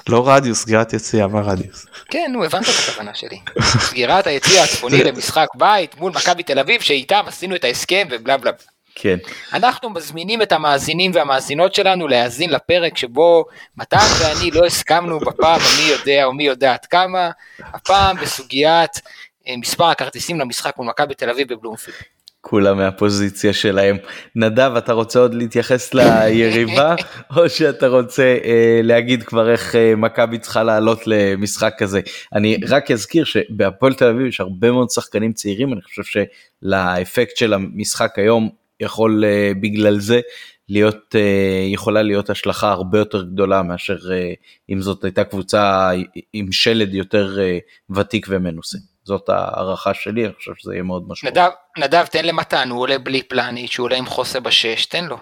לא 0.10 0.30
רדיוס, 0.30 0.61
סגירת 0.61 0.93
יציאה, 0.93 1.27
מה 1.27 1.41
רדיוס? 1.41 1.85
כן, 2.10 2.30
נו, 2.34 2.43
הבנת 2.43 2.64
את 2.64 2.89
הכוונה 2.89 3.15
שלי. 3.15 3.39
סגירת 3.61 4.27
היציאה 4.27 4.64
הצפוני 4.64 5.03
למשחק 5.03 5.47
בית 5.56 5.95
מול 5.95 6.11
מכבי 6.11 6.43
תל 6.43 6.60
אביב, 6.60 6.81
שאיתם 6.81 7.23
עשינו 7.27 7.56
את 7.56 7.64
ההסכם 7.64 8.07
ובלה 8.11 8.38
בלה. 8.38 8.52
כן. 8.96 9.18
אנחנו 9.54 9.90
מזמינים 9.90 10.42
את 10.42 10.52
המאזינים 10.52 11.12
והמאזינות 11.14 11.76
שלנו 11.76 12.08
להאזין 12.08 12.50
לפרק 12.50 12.98
שבו 12.98 13.46
מתן 13.78 13.98
ואני 14.20 14.52
לא 14.52 14.66
הסכמנו 14.66 15.20
בפעם 15.20 15.60
המי 15.62 15.92
יודע 15.92 16.26
או 16.26 16.34
מי 16.34 16.44
יודע 16.44 16.74
עד 16.74 16.86
כמה, 16.86 17.30
הפעם 17.60 18.18
בסוגיית 18.18 19.02
אה, 19.48 19.58
מספר 19.58 19.86
הכרטיסים 19.86 20.40
למשחק 20.40 20.78
מול 20.78 20.88
מכבי 20.88 21.14
תל 21.14 21.30
אביב 21.30 21.54
בבלומפילד. 21.54 21.98
כולם 22.42 22.78
מהפוזיציה 22.78 23.54
שלהם. 23.54 23.98
נדב, 24.36 24.72
אתה 24.78 24.94
רוצה 24.94 25.20
עוד 25.20 25.34
להתייחס 25.34 25.94
ליריבה, 25.94 26.96
או 27.36 27.50
שאתה 27.50 27.88
רוצה 27.88 28.38
אה, 28.44 28.80
להגיד 28.84 29.24
כבר 29.24 29.52
איך 29.52 29.76
אה, 29.76 29.96
מכבי 29.96 30.38
צריכה 30.38 30.64
לעלות 30.64 31.08
למשחק 31.08 31.74
כזה? 31.78 32.00
אני 32.34 32.58
רק 32.70 32.92
אזכיר 32.92 33.24
שבהפועל 33.24 33.94
תל 33.94 34.06
אביב 34.06 34.28
יש 34.28 34.40
הרבה 34.40 34.72
מאוד 34.72 34.90
שחקנים 34.90 35.34
צעירים, 35.34 35.74
אני 35.74 35.82
חושב 35.82 36.26
שלאפקט 36.64 37.38
של 37.38 37.54
המשחק 37.54 38.20
היום 38.20 38.50
יכול 38.80 39.23
אה, 39.26 39.52
בגלל 39.61 39.99
זה 39.99 40.19
להיות, 40.69 41.15
אה, 41.15 41.65
יכולה 41.68 42.02
להיות 42.02 42.30
השלכה 42.30 42.72
הרבה 42.72 42.97
יותר 42.97 43.23
גדולה 43.23 43.64
מאשר 43.64 43.97
אה, 44.11 44.34
אם 44.69 44.81
זאת 44.81 45.03
הייתה 45.03 45.23
קבוצה 45.23 45.91
עם 46.34 46.52
שלד 46.52 46.93
יותר 46.93 47.39
אה, 47.39 47.57
ותיק 47.95 48.26
ומנוסה. 48.30 48.77
זאת 49.03 49.30
הערכה 49.30 49.93
שלי, 49.93 50.26
אני 50.26 50.34
חושב 50.34 50.52
שזה 50.57 50.73
יהיה 50.73 50.84
מאוד 50.84 51.03
משמעותי. 51.07 51.39
נדב, 51.39 51.49
נדב, 51.77 52.06
תן 52.06 52.26
למתן, 52.26 52.69
הוא 52.69 52.80
עולה 52.80 52.99
בלי 52.99 53.23
פלניץ', 53.23 53.80
הוא 53.80 53.84
עולה 53.84 53.95
עם 53.95 54.06
חוסה 54.06 54.39
בשש, 54.39 54.85
תן 54.85 55.06
לו. 55.06 55.18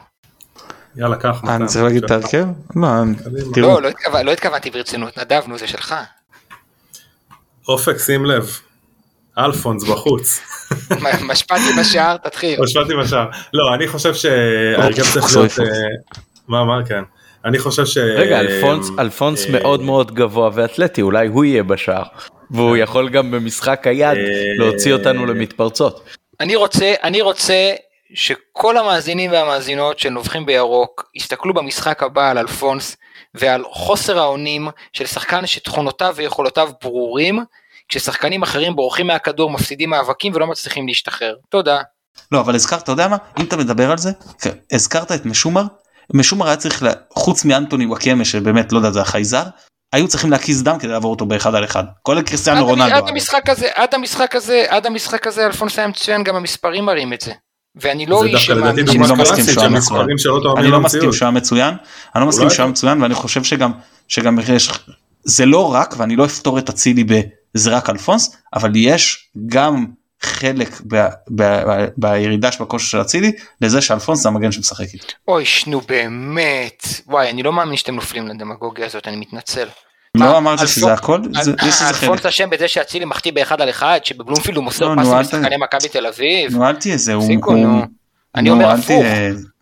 יאללה, 0.95 1.15
קח. 1.15 1.41
אני 1.49 1.67
צריך 1.67 1.84
להגיד 1.84 2.03
את 2.03 2.11
ההרכב? 2.11 2.45
לא, 2.75 2.88
תראו. 3.53 3.80
לא, 3.80 3.81
לא. 3.81 4.21
לא 4.23 4.31
התכוונתי 4.31 4.69
ברצינות, 4.69 5.17
נדב, 5.17 5.41
נו, 5.47 5.57
זה 5.57 5.67
שלך. 5.67 5.95
אופק, 7.67 7.97
שים 7.97 8.25
לב, 8.25 8.59
אלפונס 9.38 9.84
בחוץ. 9.84 10.39
משפטי 11.31 11.73
בשער, 11.80 12.18
תתחיל. 12.18 12.61
משפטי 12.61 12.93
בשער. 12.95 13.26
לא, 13.53 13.73
אני 13.73 13.88
חושב 13.88 14.14
שההרכב 14.14 15.03
צריך 15.14 15.35
להיות... 15.35 15.51
אה, 15.60 15.65
מה, 16.47 16.64
מה, 16.64 16.85
כן. 16.85 17.03
אני 17.45 17.60
חושב 17.60 17.85
ש... 17.85 17.97
רגע, 17.97 18.39
אלפונס, 18.39 18.89
אלפונס 18.99 19.47
מאוד 19.49 19.81
מאוד 19.81 20.14
גבוה 20.14 20.49
ואתלטי, 20.53 21.01
אולי 21.01 21.27
הוא 21.27 21.45
יהיה 21.45 21.64
בשער. 21.64 22.03
והוא 22.51 22.77
יכול 22.77 23.10
גם 23.10 23.31
במשחק 23.31 23.88
היד 23.88 24.18
להוציא 24.60 24.93
אותנו 24.93 25.26
למתפרצות. 25.26 26.03
אני 26.39 26.55
רוצה, 26.55 26.93
אני 27.03 27.22
רוצה 27.22 27.73
שכל 28.14 28.77
המאזינים 28.77 29.31
והמאזינות 29.31 29.99
שנובחים 29.99 30.45
בירוק 30.45 31.10
יסתכלו 31.15 31.53
במשחק 31.53 32.03
הבא 32.03 32.31
על 32.31 32.38
אלפונס 32.38 32.97
ועל 33.35 33.64
חוסר 33.72 34.19
האונים 34.19 34.68
של 34.93 35.05
שחקן 35.05 35.45
שתכונותיו 35.45 36.14
ויכולותיו 36.15 36.69
ברורים, 36.81 37.39
כששחקנים 37.94 38.44
אחרים 38.44 38.76
בורחים 38.76 39.07
מהכדור, 39.07 39.52
מפסידים 39.52 39.90
מאבקים 39.90 40.32
ולא 40.36 40.48
מצליחים 40.48 40.88
להשתחרר. 40.88 41.36
תודה. 41.49 41.82
לא, 42.32 42.40
אבל 42.40 42.56
הזכרת, 42.56 42.84
אתה 42.84 42.91
יודע 42.91 43.07
מה? 43.07 43.18
אם 43.40 43.45
אתה 43.45 43.57
מדבר 43.57 43.91
על 43.91 43.98
זה, 43.98 44.11
הזכרת 44.72 45.11
את 45.11 45.26
משומר, 45.26 45.64
משומר 46.14 46.48
היה 46.48 46.56
צריך, 46.56 46.86
חוץ 47.10 47.45
מאנטוני 47.45 47.86
וואקמה 47.86 48.26
שבאמת 48.26 48.72
לא 48.72 48.78
יודע 48.78 48.91
זה 48.91 49.02
החייזר, 49.02 49.44
היו 49.94 50.07
צריכים 50.07 50.32
להקיז 50.32 50.64
דם 50.64 50.78
כדי 50.80 50.91
לעבור 50.91 51.11
אותו 51.11 51.26
באחד 51.26 51.56
על 51.56 51.64
אחד. 51.64 51.84
כולל 52.02 52.22
קריסטיאנו 52.22 52.65
רונלדו. 52.65 52.95
עד 52.95 53.10
המשחק 53.10 53.49
הזה, 53.49 53.68
עד 53.76 53.94
המשחק 53.94 54.36
הזה, 54.36 54.65
עד 54.68 54.86
המשחק 54.86 55.28
הזה 55.28 55.45
אלפונס 55.45 55.80
היה 55.80 55.88
מצוין, 55.88 56.24
גם 56.24 56.36
המספרים 56.36 56.86
מראים 56.86 57.14
את 57.14 57.22
זה. 57.22 57.32
ואני 57.76 58.06
לא 58.06 58.24
איש 58.24 58.45
שמאמין 58.45 58.86
לא 59.10 59.15
מסכים 59.15 59.45
שהוא 59.45 59.64
היה 59.64 59.70
מצוין. 59.70 60.07
אני 60.57 60.68
לא 60.68 60.80
מסכים 60.80 61.14
שהוא 61.14 61.26
היה 61.26 61.32
מצוין. 61.32 61.74
אני 62.15 62.22
לא 62.22 62.28
מסכים 62.28 62.49
שהוא 62.49 62.64
היה 62.64 62.72
מצוין 62.72 63.02
ואני 63.02 63.14
חושב 63.14 63.44
שגם 63.44 63.72
שגם 64.07 64.40
יש 64.56 64.72
זה 65.24 65.45
לא 65.45 65.74
רק 65.74 65.95
ואני 65.98 66.15
לא 66.15 66.26
אפתור 66.26 66.60
את 66.60 66.70
אצילי 66.70 67.03
בזה 67.55 67.69
רק 67.77 67.89
אלפונס 67.89 68.38
אבל 68.53 68.71
יש 68.75 69.30
גם 69.47 69.85
חלק 70.21 70.81
ב, 70.88 70.95
ב, 71.30 71.43
ב, 71.43 71.88
בירידה 71.97 72.51
של 72.51 72.63
הכושר 72.63 72.85
של 72.85 73.01
אצילי 73.01 73.31
לזה 73.61 73.81
שאלפונס 73.81 74.19
זה 74.19 74.30
המגן 74.30 74.51
שמשחק 74.51 74.85
איתו. 74.93 75.07
אוי 75.27 75.45
שנו 75.45 75.81
באמת 75.81 76.88
וואי 77.07 77.30
אני 77.30 77.43
לא 77.43 77.53
מאמין 77.53 77.77
שאתם 77.77 77.95
נופלים 77.95 78.27
לדמגוגיה 78.27 78.85
הזאת 78.85 79.07
אני 79.07 79.15
מתנצל. 79.15 79.67
לא 80.17 80.38
אמרת 80.38 80.67
שזה 80.67 80.93
הכל? 80.93 81.21
אלפונס 81.89 82.25
אשם 82.25 82.49
בזה 82.49 82.67
שאצילי 82.67 83.05
מחטיא 83.05 83.31
באחד 83.31 83.61
על 83.61 83.69
אחד 83.69 83.99
שבבלומפילד 84.03 84.57
הוא 84.57 84.63
מוסר 84.63 84.88
לא, 84.88 85.01
פסים 85.01 85.19
לשחקני 85.19 85.57
מכבי 85.57 85.89
תל 85.89 86.07
אביב. 86.07 86.55
נו 86.55 86.67
אל 86.67 86.75
תהיה 86.75 86.97
זה. 86.97 87.13
אני 88.35 88.49
אומר 88.49 88.69
הפוך, 88.69 89.03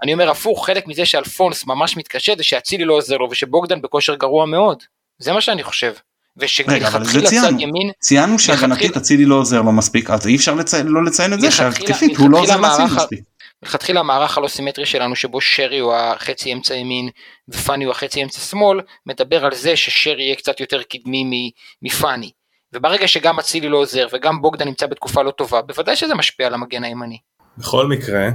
אני 0.03 0.13
אומר 0.13 0.30
הפוך, 0.30 0.65
חלק 0.65 0.88
מזה 0.88 1.05
שאלפונס 1.05 1.68
ממש 1.68 1.97
מתקשה 1.97 2.34
זה 2.38 2.43
שאצילי 2.43 2.85
לא 2.85 2.93
עוזר 2.93 3.18
לו 3.18 3.27
ושבוגדן 3.31 3.81
בכושר 3.81 4.15
גרוע 4.15 4.45
מאוד. 4.45 4.77
זה 5.19 5.34
מה 5.34 5.41
שאני 5.41 5.63
חושב. 5.63 5.93
ושמלכתחילה 6.38 7.30
צד 7.30 7.60
ימין, 7.60 7.91
ציינו 7.99 8.40
שהגנתית 8.40 8.98
אצילי 8.98 9.26
לא 9.26 9.36
עוזר 9.36 9.62
לו 9.62 9.72
מספיק, 9.72 10.10
אז 10.10 10.28
אי 10.28 10.36
אפשר 10.36 10.56
לא 10.86 11.06
לציין 11.06 11.34
את 11.34 11.41
זה 11.41 11.52
שהתקפית 11.52 12.18
הוא 12.18 12.30
לא 12.30 12.40
עוזר 12.40 12.60
לאצילי 12.60 12.95
מספיק. 12.95 13.20
מלכתחילה 13.64 13.99
המערך 13.99 14.38
הלא 14.38 14.48
סימטרי 14.48 14.86
שלנו 14.86 15.16
שבו 15.16 15.41
שרי 15.41 15.80
הוא 15.80 15.94
החצי 15.94 16.53
אמצע 16.53 16.76
ימין 16.76 17.10
ופאני 17.49 17.84
הוא 17.84 17.91
החצי 17.91 18.24
אמצע 18.24 18.40
שמאל 18.40 18.82
מדבר 19.06 19.45
על 19.45 19.56
זה 19.56 19.76
ששרי 19.76 20.24
יהיה 20.24 20.36
קצת 20.36 20.60
יותר 20.60 20.82
קדמי 20.84 21.52
מפאני 21.82 22.32
וברגע 22.74 23.08
שגם 23.08 23.40
אצילי 23.40 23.70
לא 23.70 23.78
עוזר 23.78 24.08
וגם 24.14 24.41
בוגדה 24.41 24.66
נמצא 24.66 24.88
בתקופה 24.88 25.22
לא 25.22 25.32
טובה 25.32 25.62
בוודאי 25.62 25.95
שזה 25.95 26.16
משפיע 26.16 26.48
על 26.48 26.53
המגן 26.53 26.84
הימני. 26.84 27.18
בכל 27.58 27.88
מקרה 27.88 28.30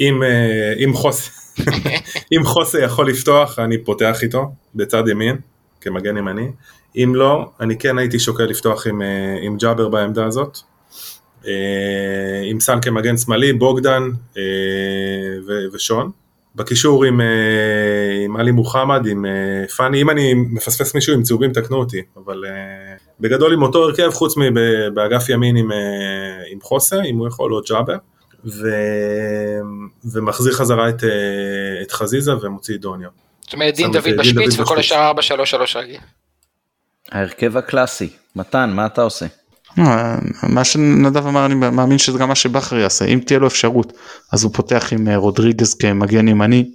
אם, 0.00 0.22
אה, 0.22 0.84
אם, 0.84 0.94
חוס, 0.94 1.30
אם 2.36 2.44
חוסה 2.44 2.78
יכול 2.82 3.08
לפתוח 3.08 3.58
אני 3.58 3.84
פותח 3.84 4.22
איתו 4.22 4.52
בצד 4.74 5.08
ימין 5.08 5.36
כמגן 5.80 6.16
ימני 6.16 6.48
אם 6.96 7.14
לא 7.14 7.50
אני 7.60 7.78
כן 7.78 7.98
הייתי 7.98 8.18
שוקל 8.18 8.44
לפתוח 8.44 8.86
עם, 8.86 9.02
אה, 9.02 9.38
עם 9.42 9.56
ג'אבר 9.56 9.88
בעמדה 9.88 10.26
הזאת 10.26 10.58
אה, 11.46 11.52
עם 12.44 12.60
סאן 12.60 12.80
כמגן 12.80 13.16
שמאלי, 13.16 13.52
בוגדן 13.52 14.02
אה, 14.36 14.42
ושון. 15.72 16.10
בקישור 16.56 17.04
עם, 17.04 17.20
עם 18.24 18.36
עלי 18.36 18.50
מוחמד, 18.50 19.06
עם 19.06 19.24
פאני, 19.76 20.02
אם 20.02 20.10
אני 20.10 20.34
מפספס 20.34 20.94
מישהו 20.94 21.14
עם 21.14 21.22
צהובים 21.22 21.52
תקנו 21.52 21.76
אותי, 21.76 22.02
אבל 22.16 22.44
בגדול 23.20 23.52
עם 23.52 23.62
אותו 23.62 23.84
הרכב, 23.84 24.10
חוץ 24.10 24.34
מבאגף 24.36 25.28
ימין 25.28 25.56
עם, 25.56 25.70
עם 26.52 26.60
חוסה, 26.60 27.02
אם 27.02 27.16
הוא 27.16 27.28
יכול, 27.28 27.54
או 27.54 27.60
ג'אבר, 27.68 27.96
ו, 28.44 28.68
ומחזיר 30.12 30.52
חזרה 30.52 30.88
את, 30.88 31.04
את 31.82 31.92
חזיזה 31.92 32.32
ומוציא 32.36 32.76
דוניו. 32.76 33.08
זאת 33.40 33.52
אומרת 33.52 33.74
דין 33.74 33.92
דוד 33.92 34.16
בשפיץ 34.18 34.58
וכל 34.58 34.78
השאר 34.78 35.12
4-3-3 35.12 35.78
רגיל. 35.78 36.00
ההרכב 37.12 37.56
הקלאסי, 37.56 38.08
מתן, 38.36 38.70
מה 38.70 38.86
אתה 38.86 39.02
עושה? 39.02 39.26
אה, 39.78 40.16
מה 40.42 40.64
שנדב 40.64 41.26
אמר 41.26 41.46
אני 41.46 41.54
מאמין 41.54 41.98
שזה 41.98 42.18
גם 42.18 42.28
מה 42.28 42.34
שבכר 42.34 42.76
יעשה 42.76 43.04
אם 43.04 43.20
תהיה 43.26 43.38
לו 43.38 43.46
אפשרות 43.46 43.92
אז 44.32 44.44
הוא 44.44 44.52
פותח 44.54 44.92
עם 44.92 45.08
אה, 45.08 45.16
רודריגז 45.16 45.74
כמגן 45.74 46.28
ימני 46.28 46.70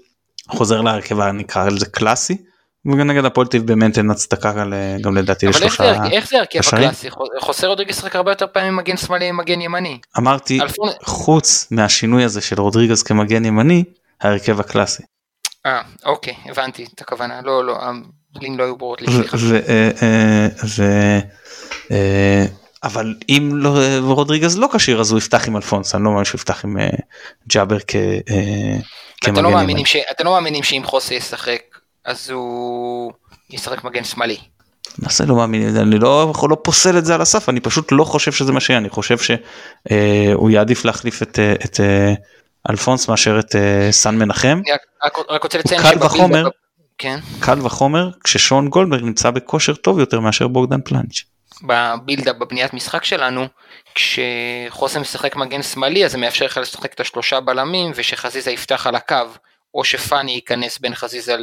חוזר 0.49 0.81
להרכב 0.81 1.21
נקרא 1.21 1.69
לזה 1.69 1.85
קלאסי. 1.85 2.37
וגם 2.85 3.07
נגד 3.07 3.25
הפועל 3.25 3.47
טיב 3.47 3.67
באמת 3.67 3.97
אין 3.97 4.11
הצדקה 4.11 4.65
גם 5.01 5.17
לדעתי 5.17 5.47
לשלושה. 5.47 5.97
אבל 5.97 6.11
איך 6.11 6.29
זה 6.29 6.37
הרכב 6.39 6.59
הקלאסי? 6.67 7.09
חוסר 7.39 7.67
רודריגז 7.67 8.03
רק 8.03 8.15
הרבה 8.15 8.31
יותר 8.31 8.45
פעמים 8.53 8.75
מגן 8.75 8.97
שמאלי 8.97 9.31
מגן 9.31 9.61
ימני. 9.61 9.99
אמרתי 10.17 10.59
חוץ 11.03 11.67
מהשינוי 11.71 12.23
הזה 12.23 12.41
של 12.41 12.61
רודריגז 12.61 13.03
כמגן 13.03 13.45
ימני 13.45 13.83
ההרכב 14.21 14.59
הקלאסי. 14.59 15.03
אה 15.65 15.81
אוקיי 16.05 16.33
הבנתי 16.45 16.85
את 16.95 17.01
הכוונה 17.01 17.41
לא 17.41 17.65
לא 17.65 17.77
לא 18.57 18.63
היו 18.63 18.75
ברורות 18.75 19.01
לי. 19.01 19.07
אבל 22.83 23.15
אם 23.29 23.49
לא 23.53 23.79
רודריגז 24.01 24.57
לא 24.57 24.67
כשיר 24.73 24.99
אז 24.99 25.11
הוא 25.11 25.17
יפתח 25.17 25.47
עם 25.47 25.55
אלפונס 25.55 25.95
אני 25.95 26.03
לא 26.03 26.09
מאמין 26.09 26.25
שהוא 26.25 26.39
יפתח 26.39 26.65
עם 26.65 26.77
ג'אבר 27.47 27.77
כ, 27.87 27.95
uh, 27.95 28.33
כמגן 29.21 29.43
לא 29.43 29.49
ימני. 29.49 29.83
אתם 30.11 30.25
לא 30.25 30.31
מאמינים 30.31 30.63
שאם 30.63 30.81
חוסה 30.85 31.15
ישחק 31.15 31.61
אז 32.05 32.29
הוא 32.29 33.11
ישחק 33.49 33.83
מגן 33.83 34.03
שמאלי. 34.03 34.37
מה 34.97 35.09
זה 35.09 35.25
לא 35.25 35.35
מאמין 35.35 35.77
אני 35.77 35.99
לא 35.99 36.33
לא 36.49 36.57
פוסל 36.63 36.97
את 36.97 37.05
זה 37.05 37.15
על 37.15 37.21
הסף 37.21 37.49
אני 37.49 37.59
פשוט 37.59 37.91
לא 37.91 38.03
חושב 38.03 38.31
שזה 38.31 38.51
מה 38.51 38.59
שיהיה 38.59 38.79
אני 38.79 38.89
חושב 38.89 39.17
שהוא 39.17 40.49
יעדיף 40.49 40.85
להחליף 40.85 41.21
את, 41.21 41.39
את 41.65 41.79
אלפונס 42.69 43.09
מאשר 43.09 43.39
את 43.39 43.55
סן 43.91 44.15
מנחם. 44.15 44.61
רק, 45.05 45.17
רק 45.29 45.43
רוצה 45.43 45.57
לציין 45.57 45.81
וחומר, 46.01 46.49
כן. 46.99 47.19
קל 47.39 47.65
וחומר 47.65 48.09
כששון 48.23 48.69
גולדברג 48.69 49.03
נמצא 49.03 49.31
בכושר 49.31 49.75
טוב 49.75 49.99
יותר 49.99 50.19
מאשר 50.19 50.47
בוגדן 50.47 50.81
פלאנץ'. 50.81 51.21
בבילדה 51.63 52.33
בבניית 52.33 52.73
משחק 52.73 53.03
שלנו 53.03 53.45
כשחוסם 53.95 55.01
משחק 55.01 55.35
מגן 55.35 55.61
שמאלי 55.61 56.05
אז 56.05 56.11
זה 56.11 56.17
מאפשר 56.17 56.45
לך 56.45 56.57
לשחק 56.57 56.93
את 56.93 56.99
השלושה 56.99 57.39
בלמים 57.39 57.91
ושחזיזה 57.95 58.51
יפתח 58.51 58.87
על 58.87 58.95
הקו 58.95 59.15
או 59.73 59.83
שפאני 59.83 60.31
ייכנס 60.31 60.79
בין 60.79 60.95
חזיזה 60.95 61.35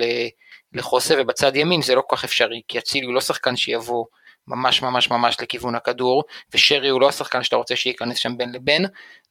לחוסה 0.73 1.15
ובצד 1.19 1.57
ימין 1.57 1.83
זה 1.83 1.95
לא 1.95 2.03
כל 2.07 2.17
כך 2.17 2.25
אפשרי 2.25 2.61
כי 2.69 2.79
אצילי 2.79 3.07
הוא 3.07 3.15
לא 3.15 3.21
שחקן 3.21 3.57
שיבוא 3.57 4.05
ממש 4.49 4.83
ממש 4.83 5.11
ממש 5.11 5.37
לכיוון 5.43 5.75
הכדור 5.75 6.25
ושרי 6.55 6.89
הוא 6.89 7.01
לא 7.01 7.09
השחקן 7.09 7.43
שאתה 7.43 7.57
רוצה 7.57 7.77
שייכנס 7.77 8.19
שם 8.19 8.37
בין 8.37 8.53
לבין 8.53 8.85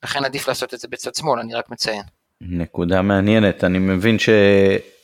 לכן 0.03 0.25
עדיף 0.25 0.47
לעשות 0.47 0.73
את 0.73 0.79
זה 0.79 0.87
בצד 0.87 1.15
שמאל 1.15 1.39
אני 1.39 1.53
רק 1.53 1.69
מציין. 1.69 2.03
נקודה 2.41 3.01
מעניינת 3.01 3.63
אני 3.63 3.79
מבין 3.79 4.19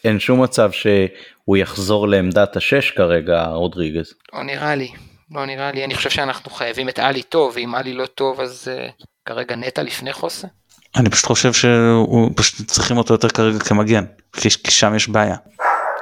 שאין 0.04 0.20
שום 0.20 0.44
מצב 0.44 0.72
שהוא 0.72 1.58
יחזור 1.58 2.08
לעמדת 2.08 2.56
השש 2.56 2.92
כרגע 2.92 3.44
רודריגז. 3.44 4.14
לא 4.34 4.44
נראה 4.44 4.76
לי 4.76 4.92
לא 5.32 5.46
נראה 5.46 5.72
לי, 5.72 5.86
אני 5.86 5.96
חושב 5.96 6.10
שאנחנו 6.10 6.52
חייבים 6.52 6.90
את 6.90 7.00
עלי 7.00 7.24
טוב, 7.24 7.54
ואם 7.56 7.76
עלי 7.76 7.94
לא 7.94 8.06
טוב 8.06 8.42
אז 8.42 8.68
uh, 8.68 9.04
כרגע 9.26 9.56
נטע 9.56 9.84
לפני 9.84 10.14
חוסה. 10.14 10.48
אני 10.96 11.10
פשוט 11.10 11.26
חושב 11.26 11.54
שהוא 11.54 12.32
פשוט 12.36 12.68
צריכים 12.68 12.98
אותו 12.98 13.14
יותר 13.14 13.30
כרגע 13.30 13.60
כמגן 13.60 14.06
כי 14.34 14.50
שם 14.72 14.96
יש 14.96 15.10
בעיה. 15.10 15.36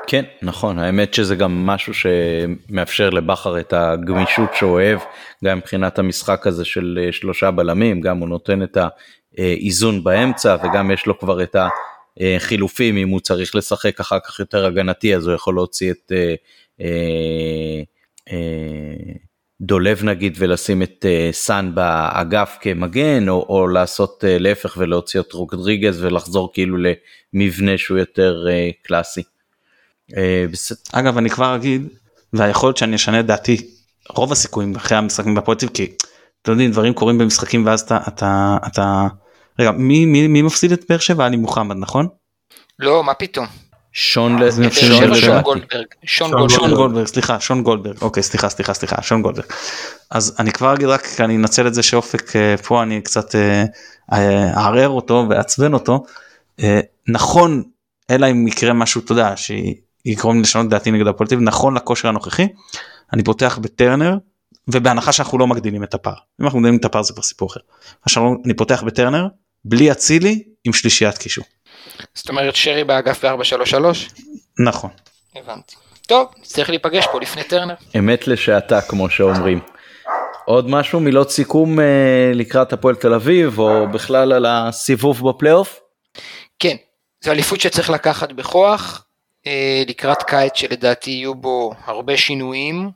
כן 0.08 0.24
נכון 0.42 0.80
האמת 0.80 1.14
שזה 1.14 1.36
גם 1.36 1.66
משהו 1.66 1.94
שמאפשר 1.94 3.10
לבכר 3.10 3.60
את 3.60 3.74
הגמישות 3.74 4.50
שהוא 4.56 4.72
אוהב 4.72 5.00
גם 5.46 5.58
מבחינת 5.58 6.00
המשחק 6.00 6.48
הזה 6.48 6.66
של 6.66 7.00
אה, 7.02 7.12
שלושה 7.12 7.52
בלמים 7.52 8.02
גם 8.02 8.18
הוא 8.18 8.30
נותן 8.30 8.64
את 8.64 8.78
האיזון 9.38 10.04
באמצע 10.04 10.56
וגם 10.64 10.92
יש 10.92 11.06
לו 11.06 11.20
כבר 11.20 11.44
את 11.44 11.56
החילופים 12.20 12.98
אם 12.98 13.10
הוא 13.10 13.20
צריך 13.20 13.56
לשחק 13.56 14.00
אחר 14.00 14.18
כך 14.28 14.40
יותר 14.40 14.66
הגנתי 14.66 15.16
אז 15.16 15.28
הוא 15.28 15.36
יכול 15.36 15.56
להוציא 15.56 15.92
את 15.92 16.12
אה, 16.12 16.36
אה, 16.82 17.82
אה, 18.32 19.14
דולב 19.62 20.04
נגיד 20.04 20.36
ולשים 20.40 20.84
את 20.84 21.06
סאן 21.32 21.72
באגף 21.76 22.58
כמגן 22.62 23.30
או, 23.30 23.46
או 23.50 23.68
לעשות 23.68 24.24
להפך 24.28 24.76
ולהוציא 24.78 25.20
את 25.20 25.34
רודריגז 25.34 26.04
ולחזור 26.04 26.54
כאילו 26.54 26.78
למבנה 27.34 27.78
שהוא 27.78 27.98
יותר 27.98 28.48
קלאסי. 28.84 29.24
אגב 30.92 31.18
אני 31.18 31.30
כבר 31.30 31.56
אגיד 31.56 31.88
והיכולת 32.34 32.78
שאני 32.78 32.96
אשנה 32.96 33.20
את 33.20 33.26
דעתי 33.26 33.72
רוב 34.10 34.32
הסיכויים 34.32 34.76
אחרי 34.76 34.98
המשחקים 34.98 35.36
בפרוטיב 35.36 35.70
כי 35.74 35.92
אתם 36.42 36.52
יודעים 36.52 36.72
דברים 36.72 36.94
קורים 36.94 37.18
במשחקים 37.18 37.66
ואז 37.66 37.82
אתה 37.82 38.00
אתה 38.08 38.58
אתה 38.68 39.08
רגע 39.60 39.72
מי 39.72 40.06
מי 40.06 40.28
מי 40.28 40.42
מפסיד 40.42 40.72
את 40.72 40.86
באר 40.90 40.98
שבע 40.98 41.28
אני 41.28 41.38
מוחמד 41.38 41.76
נכון? 41.80 42.08
לא 42.80 43.04
מה 43.04 43.14
פתאום. 43.14 43.48
שון 43.92 44.38
גולדברג, 45.42 45.86
שון 46.06 46.74
גולדברג, 46.76 47.06
סליחה, 47.06 47.40
שון 47.40 47.64
גולדברג, 47.64 48.02
אוקיי, 48.02 48.24
סליחה, 48.24 48.50
סליחה, 48.50 48.74
סליחה, 48.74 49.02
שון 49.02 49.22
גולדברג. 49.22 49.46
אז 50.12 50.36
אני 50.40 50.52
כבר 50.52 50.74
אגיד 50.74 50.88
רק, 50.88 51.08
אני 51.20 51.36
אנצל 51.36 51.68
את 51.68 51.74
זה 51.74 51.84
שאופק 51.84 52.36
אה, 52.36 52.58
פה, 52.58 52.84
אני 52.84 53.02
קצת 53.02 53.36
אה, 53.36 53.64
אה, 54.14 54.54
אערער 54.58 54.90
אותו 54.90 55.26
ואעצבן 55.30 55.74
אותו. 55.74 56.04
נכון, 57.08 57.64
אלא 58.10 58.32
אם 58.32 58.48
יקרה 58.48 58.74
משהו, 58.74 59.02
אתה 59.02 59.12
יודע, 59.12 59.34
שיגרום 59.36 60.36
לי 60.36 60.42
לשנות 60.42 60.70
דעתי 60.70 60.92
נגד 60.92 61.08
הפוליטיב, 61.08 61.40
נכון 61.42 61.78
לכושר 61.78 62.08
הנוכחי, 62.08 62.48
אני 63.14 63.24
פותח 63.24 63.60
בטרנר, 63.62 64.18
ובהנחה 64.68 65.12
שאנחנו 65.12 65.38
לא 65.38 65.48
מגדילים 65.48 65.84
את 65.84 65.94
הפער. 65.94 66.14
אם 66.42 66.46
אנחנו 66.46 66.60
מגדילים 66.60 66.80
את 66.80 66.86
הפער 66.86 67.04
זה 67.04 67.14
כבר 67.14 67.24
סיפור 67.24 67.50
אחר. 67.52 67.60
עכשיו 68.02 68.24
אני 68.46 68.54
פותח 68.54 68.84
בטרנר, 68.84 69.28
בלי 69.66 69.92
אצילי, 69.92 70.44
עם 70.66 70.74
שלישיית 70.74 71.18
קישור. 71.18 71.46
זאת 72.14 72.30
אומרת 72.30 72.56
שרי 72.56 72.84
באגף 72.84 73.26
ב-433? 73.26 73.86
נכון. 74.66 74.90
הבנתי. 75.36 75.76
טוב, 76.08 76.28
צריך 76.44 76.70
להיפגש 76.70 77.06
פה 77.12 77.20
לפני 77.20 77.44
טרנר. 77.44 77.74
אמת 77.98 78.28
לשעתה 78.28 78.82
כמו 78.82 79.10
שאומרים. 79.10 79.60
עוד 80.46 80.70
משהו 80.70 81.00
מילות 81.00 81.32
סיכום 81.32 81.80
אה, 81.80 82.32
לקראת 82.34 82.74
הפועל 82.74 82.96
תל 82.96 83.14
אביב 83.14 83.60
או 83.60 83.88
בכלל 83.88 84.34
על 84.34 84.46
הסיבוב 84.46 85.30
בפלייאוף? 85.30 85.80
כן, 86.60 86.76
זו 87.22 87.32
אליפות 87.32 87.62
שצריך 87.62 87.90
לקחת 87.90 88.32
בכוח 88.32 89.06
אה, 89.48 89.84
לקראת 89.88 90.24
קיץ 90.24 90.52
שלדעתי 90.56 91.12
יהיו 91.12 91.36
בו 91.36 91.74
הרבה 91.86 92.18
שינויים 92.18 92.92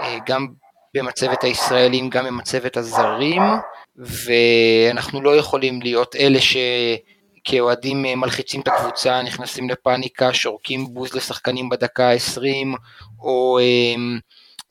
אה, 0.00 0.16
גם 0.26 0.46
במצבת 0.94 1.44
הישראלים 1.44 2.10
גם 2.10 2.24
במצבת 2.24 2.76
הזרים 2.76 3.42
ואנחנו 3.96 5.22
לא 5.22 5.36
יכולים 5.36 5.82
להיות 5.82 6.16
אלה 6.16 6.40
ש... 6.40 6.56
כאוהדים 7.44 8.06
אה, 8.06 8.16
מלחיצים 8.16 8.60
את 8.60 8.68
הקבוצה, 8.68 9.22
נכנסים 9.22 9.70
לפאניקה, 9.70 10.34
שורקים 10.34 10.94
בוז 10.94 11.14
לשחקנים 11.14 11.68
בדקה 11.68 12.10
ה-20, 12.10 12.78
או 13.20 13.58
הם, 13.58 14.18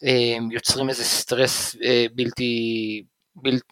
הם, 0.01 0.51
יוצרים 0.51 0.89
איזה 0.89 1.03
סטרס 1.03 1.75
אה, 1.83 2.05
בלתי, 2.15 3.03
בלתי 3.35 3.65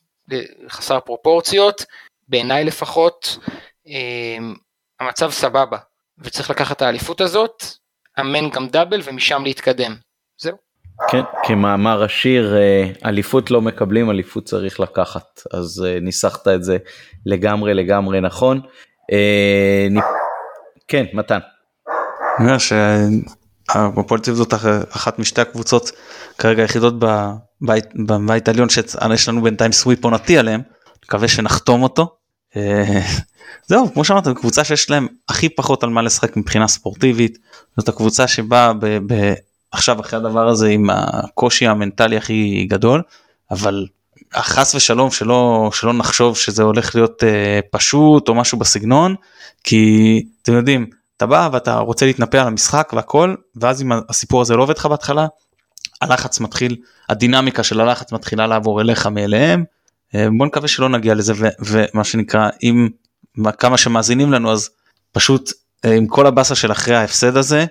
חסר 0.69 0.99
פרופורציות, 0.99 1.85
בעיניי 2.27 2.63
לפחות, 2.63 3.37
הם, 3.85 4.55
המצב 4.99 5.31
סבבה, 5.31 5.77
וצריך 6.17 6.49
לקחת 6.49 6.77
את 6.77 6.81
האליפות 6.81 7.21
הזאת, 7.21 7.63
אמן 8.19 8.49
גם 8.49 8.67
דאבל 8.67 9.01
ומשם 9.03 9.43
להתקדם. 9.43 9.95
זהו. 10.37 10.70
כן, 11.09 11.21
כמאמר 11.43 12.03
השיר, 12.03 12.55
אה, 12.57 12.91
אליפות 13.05 13.51
לא 13.51 13.61
מקבלים, 13.61 14.09
אליפות 14.09 14.45
צריך 14.45 14.79
לקחת. 14.79 15.41
אז 15.53 15.85
ניסחת 16.01 16.47
את 16.47 16.63
זה 16.63 16.77
לגמרי 17.25 17.73
לגמרי 17.73 18.21
נכון. 18.21 18.61
אה, 19.11 19.87
כן, 20.87 21.05
מתן. 21.13 21.39
אני 22.39 22.47
אומר 22.47 22.57
שהפועל 22.57 24.19
תל 24.19 24.33
זאת 24.33 24.53
אחת 24.89 25.19
משתי 25.19 25.41
הקבוצות 25.41 25.91
כרגע 26.37 26.61
היחידות 26.61 26.93
בבית, 26.99 27.85
בבית 28.07 28.47
העליון 28.47 28.69
שיש 28.69 29.29
לנו 29.29 29.41
בינתיים 29.41 29.71
סוויפ 29.71 30.03
עונתי 30.03 30.37
עליהם, 30.37 30.61
מקווה 31.05 31.27
שנחתום 31.27 31.83
אותו. 31.83 32.15
אה, 32.57 33.01
זהו, 33.67 33.93
כמו 33.93 34.03
שאמרת, 34.03 34.27
קבוצה 34.27 34.63
שיש 34.63 34.89
להם 34.89 35.07
הכי 35.29 35.49
פחות 35.49 35.83
על 35.83 35.89
מה 35.89 36.01
לשחק 36.01 36.37
מבחינה 36.37 36.67
ספורטיבית, 36.67 37.37
זאת 37.77 37.89
הקבוצה 37.89 38.27
שבאה 38.27 38.71
עכשיו 39.71 39.99
אחרי 39.99 40.19
הדבר 40.19 40.47
הזה 40.47 40.67
עם 40.67 40.89
הקושי 40.89 41.67
המנטלי 41.67 42.17
הכי 42.17 42.65
גדול, 42.69 43.01
אבל 43.51 43.85
חס 44.35 44.75
ושלום 44.75 45.11
שלא 45.11 45.69
שלא 45.73 45.93
נחשוב 45.93 46.37
שזה 46.37 46.63
הולך 46.63 46.95
להיות 46.95 47.23
אה, 47.23 47.59
פשוט 47.71 48.29
או 48.29 48.35
משהו 48.35 48.59
בסגנון 48.59 49.15
כי 49.63 50.23
אתם 50.41 50.53
יודעים 50.53 50.85
אתה 51.17 51.25
בא 51.25 51.49
ואתה 51.51 51.77
רוצה 51.77 52.05
להתנפל 52.05 52.37
על 52.37 52.47
המשחק 52.47 52.91
והכל 52.95 53.35
ואז 53.55 53.81
אם 53.81 53.91
הסיפור 54.09 54.41
הזה 54.41 54.55
לא 54.55 54.63
עובד 54.63 54.77
לך 54.77 54.85
בהתחלה 54.85 55.27
הלחץ 56.01 56.39
מתחיל 56.39 56.75
הדינמיקה 57.09 57.63
של 57.63 57.81
הלחץ 57.81 58.11
מתחילה 58.11 58.47
לעבור 58.47 58.81
אליך 58.81 59.07
מאליהם 59.07 59.63
אה, 60.15 60.27
בוא 60.37 60.45
נקווה 60.45 60.67
שלא 60.67 60.89
נגיע 60.89 61.13
לזה 61.13 61.33
ומה 61.59 62.03
שנקרא 62.03 62.49
אם 62.63 62.89
כמה 63.57 63.77
שמאזינים 63.77 64.31
לנו 64.31 64.51
אז 64.51 64.69
פשוט 65.11 65.51
אה, 65.85 65.95
עם 65.95 66.07
כל 66.07 66.27
הבאסה 66.27 66.55
של 66.55 66.71
אחרי 66.71 66.95
ההפסד 66.95 67.37
הזה 67.37 67.65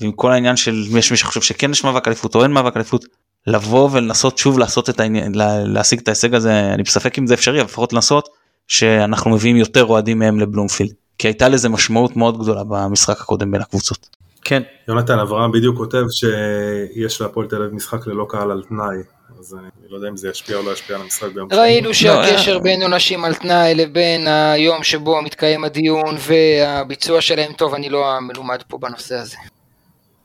ועם 0.00 0.12
כל 0.12 0.32
העניין 0.32 0.56
של 0.56 0.84
יש 0.98 1.10
מי 1.10 1.16
שחושב 1.16 1.40
שכן 1.40 1.70
יש 1.70 1.84
מאבק 1.84 2.08
אליפות 2.08 2.34
או 2.34 2.42
אין 2.42 2.50
מאבק 2.50 2.76
אליפות 2.76 3.04
לבוא 3.46 3.88
ולנסות 3.92 4.38
שוב 4.38 4.58
לעשות 4.58 4.90
את 4.90 5.00
העניין 5.00 5.32
להשיג 5.66 6.00
את 6.00 6.08
ההישג 6.08 6.34
הזה 6.34 6.60
אני 6.74 6.82
בספק 6.82 7.18
אם 7.18 7.26
זה 7.26 7.34
אפשרי 7.34 7.60
אבל 7.60 7.68
לפחות 7.68 7.92
לנסות 7.92 8.28
שאנחנו 8.68 9.30
מביאים 9.30 9.56
יותר 9.56 9.84
אוהדים 9.84 10.18
מהם 10.18 10.40
לבלומפילד 10.40 10.92
כי 11.18 11.28
הייתה 11.28 11.48
לזה 11.48 11.68
משמעות 11.68 12.16
מאוד 12.16 12.38
גדולה 12.38 12.64
במשחק 12.64 13.20
הקודם 13.20 13.50
בין 13.50 13.60
הקבוצות. 13.60 14.08
כן. 14.44 14.62
יונתן 14.88 15.18
אברהם 15.18 15.52
בדיוק 15.52 15.76
כותב 15.76 16.04
שיש 16.10 17.20
להפועל 17.20 17.46
תל 17.46 17.62
אביב 17.62 17.74
משחק 17.74 18.06
ללא 18.06 18.26
קהל 18.28 18.50
על 18.50 18.62
תנאי 18.68 18.96
אז 19.38 19.54
אני 19.54 19.90
לא 19.90 19.96
יודע 19.96 20.08
אם 20.08 20.16
זה 20.16 20.28
ישפיע 20.28 20.56
או 20.56 20.62
לא 20.62 20.70
ישפיע 20.70 20.96
על 20.96 21.02
המשחק 21.02 21.28
ביום 21.34 21.48
שני. 21.50 21.58
ראינו 21.58 21.94
שהקשר 21.94 22.54
לא, 22.54 22.60
בין 22.60 22.82
עונשים 22.82 23.24
על 23.24 23.34
תנאי 23.34 23.74
לבין 23.74 24.26
היום 24.26 24.82
שבו 24.82 25.22
מתקיים 25.22 25.64
הדיון 25.64 26.16
והביצוע 26.18 27.20
שלהם 27.20 27.52
טוב 27.52 27.74
אני 27.74 27.88
לא 27.88 28.10
המלומד 28.10 28.62
פה 28.68 28.78
בנושא 28.78 29.14
הזה. 29.14 29.36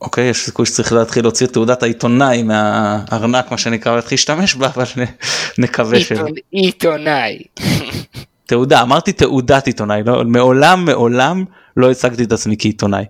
אוקיי, 0.02 0.30
יש 0.30 0.46
סיכוי 0.46 0.66
שצריך 0.66 0.94
להתחיל 0.94 1.24
להוציא 1.24 1.46
את 1.46 1.54
תעודת 1.54 1.84
העיתונאי 1.84 2.44
מהארנק 2.44 3.52
מה 3.52 3.58
שנקרא 3.58 3.96
להתחיל 3.96 4.16
להשתמש 4.16 4.56
בה 4.56 4.68
אבל 4.68 4.86
נקווה 5.58 6.00
ש... 6.00 6.12
עיתונאי. 6.52 7.40
תעודה 8.46 8.82
אמרתי 8.82 9.14
תעודת 9.14 9.68
עיתונאי 9.68 10.04
לא, 10.06 10.24
מעולם 10.26 10.86
מעולם 10.86 11.46
לא 11.78 11.92
הצגתי 11.92 12.24
את 12.24 12.32
עצמי 12.32 12.56
כעיתונאי. 12.60 13.06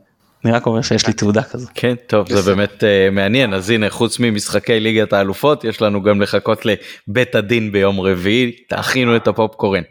אני 0.45 0.53
רק 0.53 0.65
אומר 0.65 0.81
שיש 0.81 1.07
לי 1.07 1.13
תעודה 1.13 1.43
כזו. 1.43 1.67
כן 1.73 1.95
טוב 2.07 2.33
זה 2.33 2.41
באמת 2.55 2.83
uh, 2.83 3.11
מעניין 3.11 3.53
אז 3.53 3.69
הנה 3.69 3.89
חוץ 3.89 4.19
ממשחקי 4.19 4.79
ליגת 4.79 5.13
האלופות 5.13 5.63
יש 5.63 5.81
לנו 5.81 6.03
גם 6.03 6.21
לחכות 6.21 6.65
לבית 6.65 7.35
הדין 7.35 7.71
ביום 7.71 7.99
רביעי 7.99 8.51
תכינו 8.69 9.15
את 9.15 9.27
הפופקורן. 9.27 9.81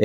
Uh, 0.00 0.04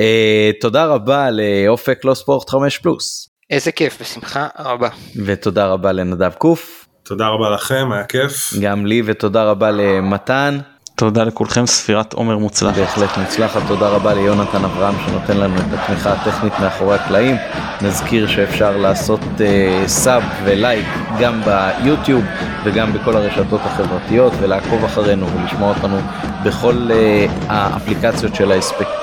תודה 0.60 0.86
רבה 0.86 1.28
לאופק 1.30 2.04
לא 2.04 2.14
ספורט 2.14 2.50
5 2.50 2.78
פלוס. 2.78 3.29
איזה 3.50 3.72
כיף, 3.72 4.00
בשמחה 4.00 4.48
רבה. 4.58 4.88
ותודה 5.24 5.66
רבה 5.66 5.92
לנדב 5.92 6.32
קוף. 6.38 6.86
תודה 7.02 7.28
רבה 7.28 7.50
לכם, 7.50 7.92
היה 7.92 8.04
כיף. 8.04 8.54
גם 8.60 8.86
לי 8.86 9.02
ותודה 9.04 9.44
רבה 9.44 9.70
למתן. 9.70 10.58
תודה 11.00 11.24
לכולכם, 11.24 11.66
ספירת 11.66 12.12
עומר 12.12 12.38
מוצלחת. 12.38 12.78
בהחלט 12.78 13.18
מוצלחת, 13.18 13.60
תודה 13.68 13.88
רבה 13.88 14.14
ליונתן 14.14 14.64
אברהם 14.64 14.94
שנותן 15.06 15.36
לנו 15.36 15.56
את 15.56 15.64
התמיכה 15.72 16.12
הטכנית 16.12 16.52
מאחורי 16.60 16.94
הקלעים. 16.94 17.36
נזכיר 17.82 18.26
שאפשר 18.26 18.76
לעשות 18.76 19.20
uh, 19.20 19.42
סאב 19.88 20.22
ולייק 20.44 20.86
גם 21.20 21.42
ביוטיוב 21.44 22.24
וגם 22.64 22.92
בכל 22.92 23.16
הרשתות 23.16 23.60
החברתיות 23.64 24.32
ולעקוב 24.40 24.84
אחרינו 24.84 25.26
ולשמוע 25.26 25.68
אותנו 25.68 25.96
בכל 26.44 26.88
אה, 26.88 27.30
האפליקציות 27.48 28.34
של 28.34 28.52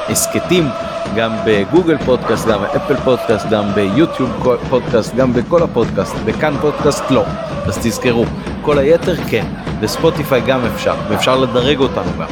ההסכתים. 0.08 0.70
גם 1.16 1.32
בגוגל 1.46 1.98
פודקאסט, 2.06 2.48
גם 2.48 2.62
באפל 2.62 2.96
פודקאסט, 2.96 3.50
גם 3.50 3.74
ביוטיוב 3.74 4.58
פודקאסט, 4.70 5.16
גם 5.16 5.34
בכל 5.34 5.64
הפודקאסט, 5.64 6.16
בכאן 6.26 6.54
פודקאסט 6.62 7.12
לא, 7.12 7.26
אז 7.66 7.78
תזכרו, 7.78 8.26
כל 8.68 8.78
היתר 8.78 9.16
כן, 9.30 9.46
בספוטיפיי 9.80 10.42
גם 10.42 10.60
אפשר, 10.66 10.96
ואפשר 11.10 11.36
לדרג 11.36 11.80
אותנו 11.80 12.12
גם. 12.20 12.28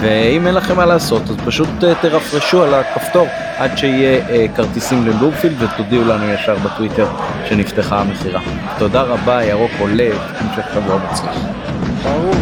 ואם 0.00 0.46
אין 0.46 0.54
לכם 0.54 0.76
מה 0.76 0.86
לעשות, 0.86 1.22
אז 1.30 1.36
פשוט 1.44 1.68
אה, 1.80 1.84
תרפרשו 2.00 2.62
על 2.62 2.74
הכפתור 2.74 3.26
עד 3.58 3.78
שיהיה 3.78 4.26
אה, 4.26 4.56
כרטיסים 4.56 5.06
לבלומפילד 5.06 5.62
ותודיעו 5.62 6.04
לנו 6.04 6.32
ישר 6.32 6.54
בטוויטר 6.54 7.06
שנפתחה 7.48 8.00
המכירה. 8.00 8.40
תודה 8.78 9.02
רבה, 9.02 9.44
ירוק 9.44 9.70
עולה, 9.78 10.08
המשך 10.38 10.66
שבוע 10.74 10.98
מוצלח. 11.08 11.36
ברור. 12.02 12.34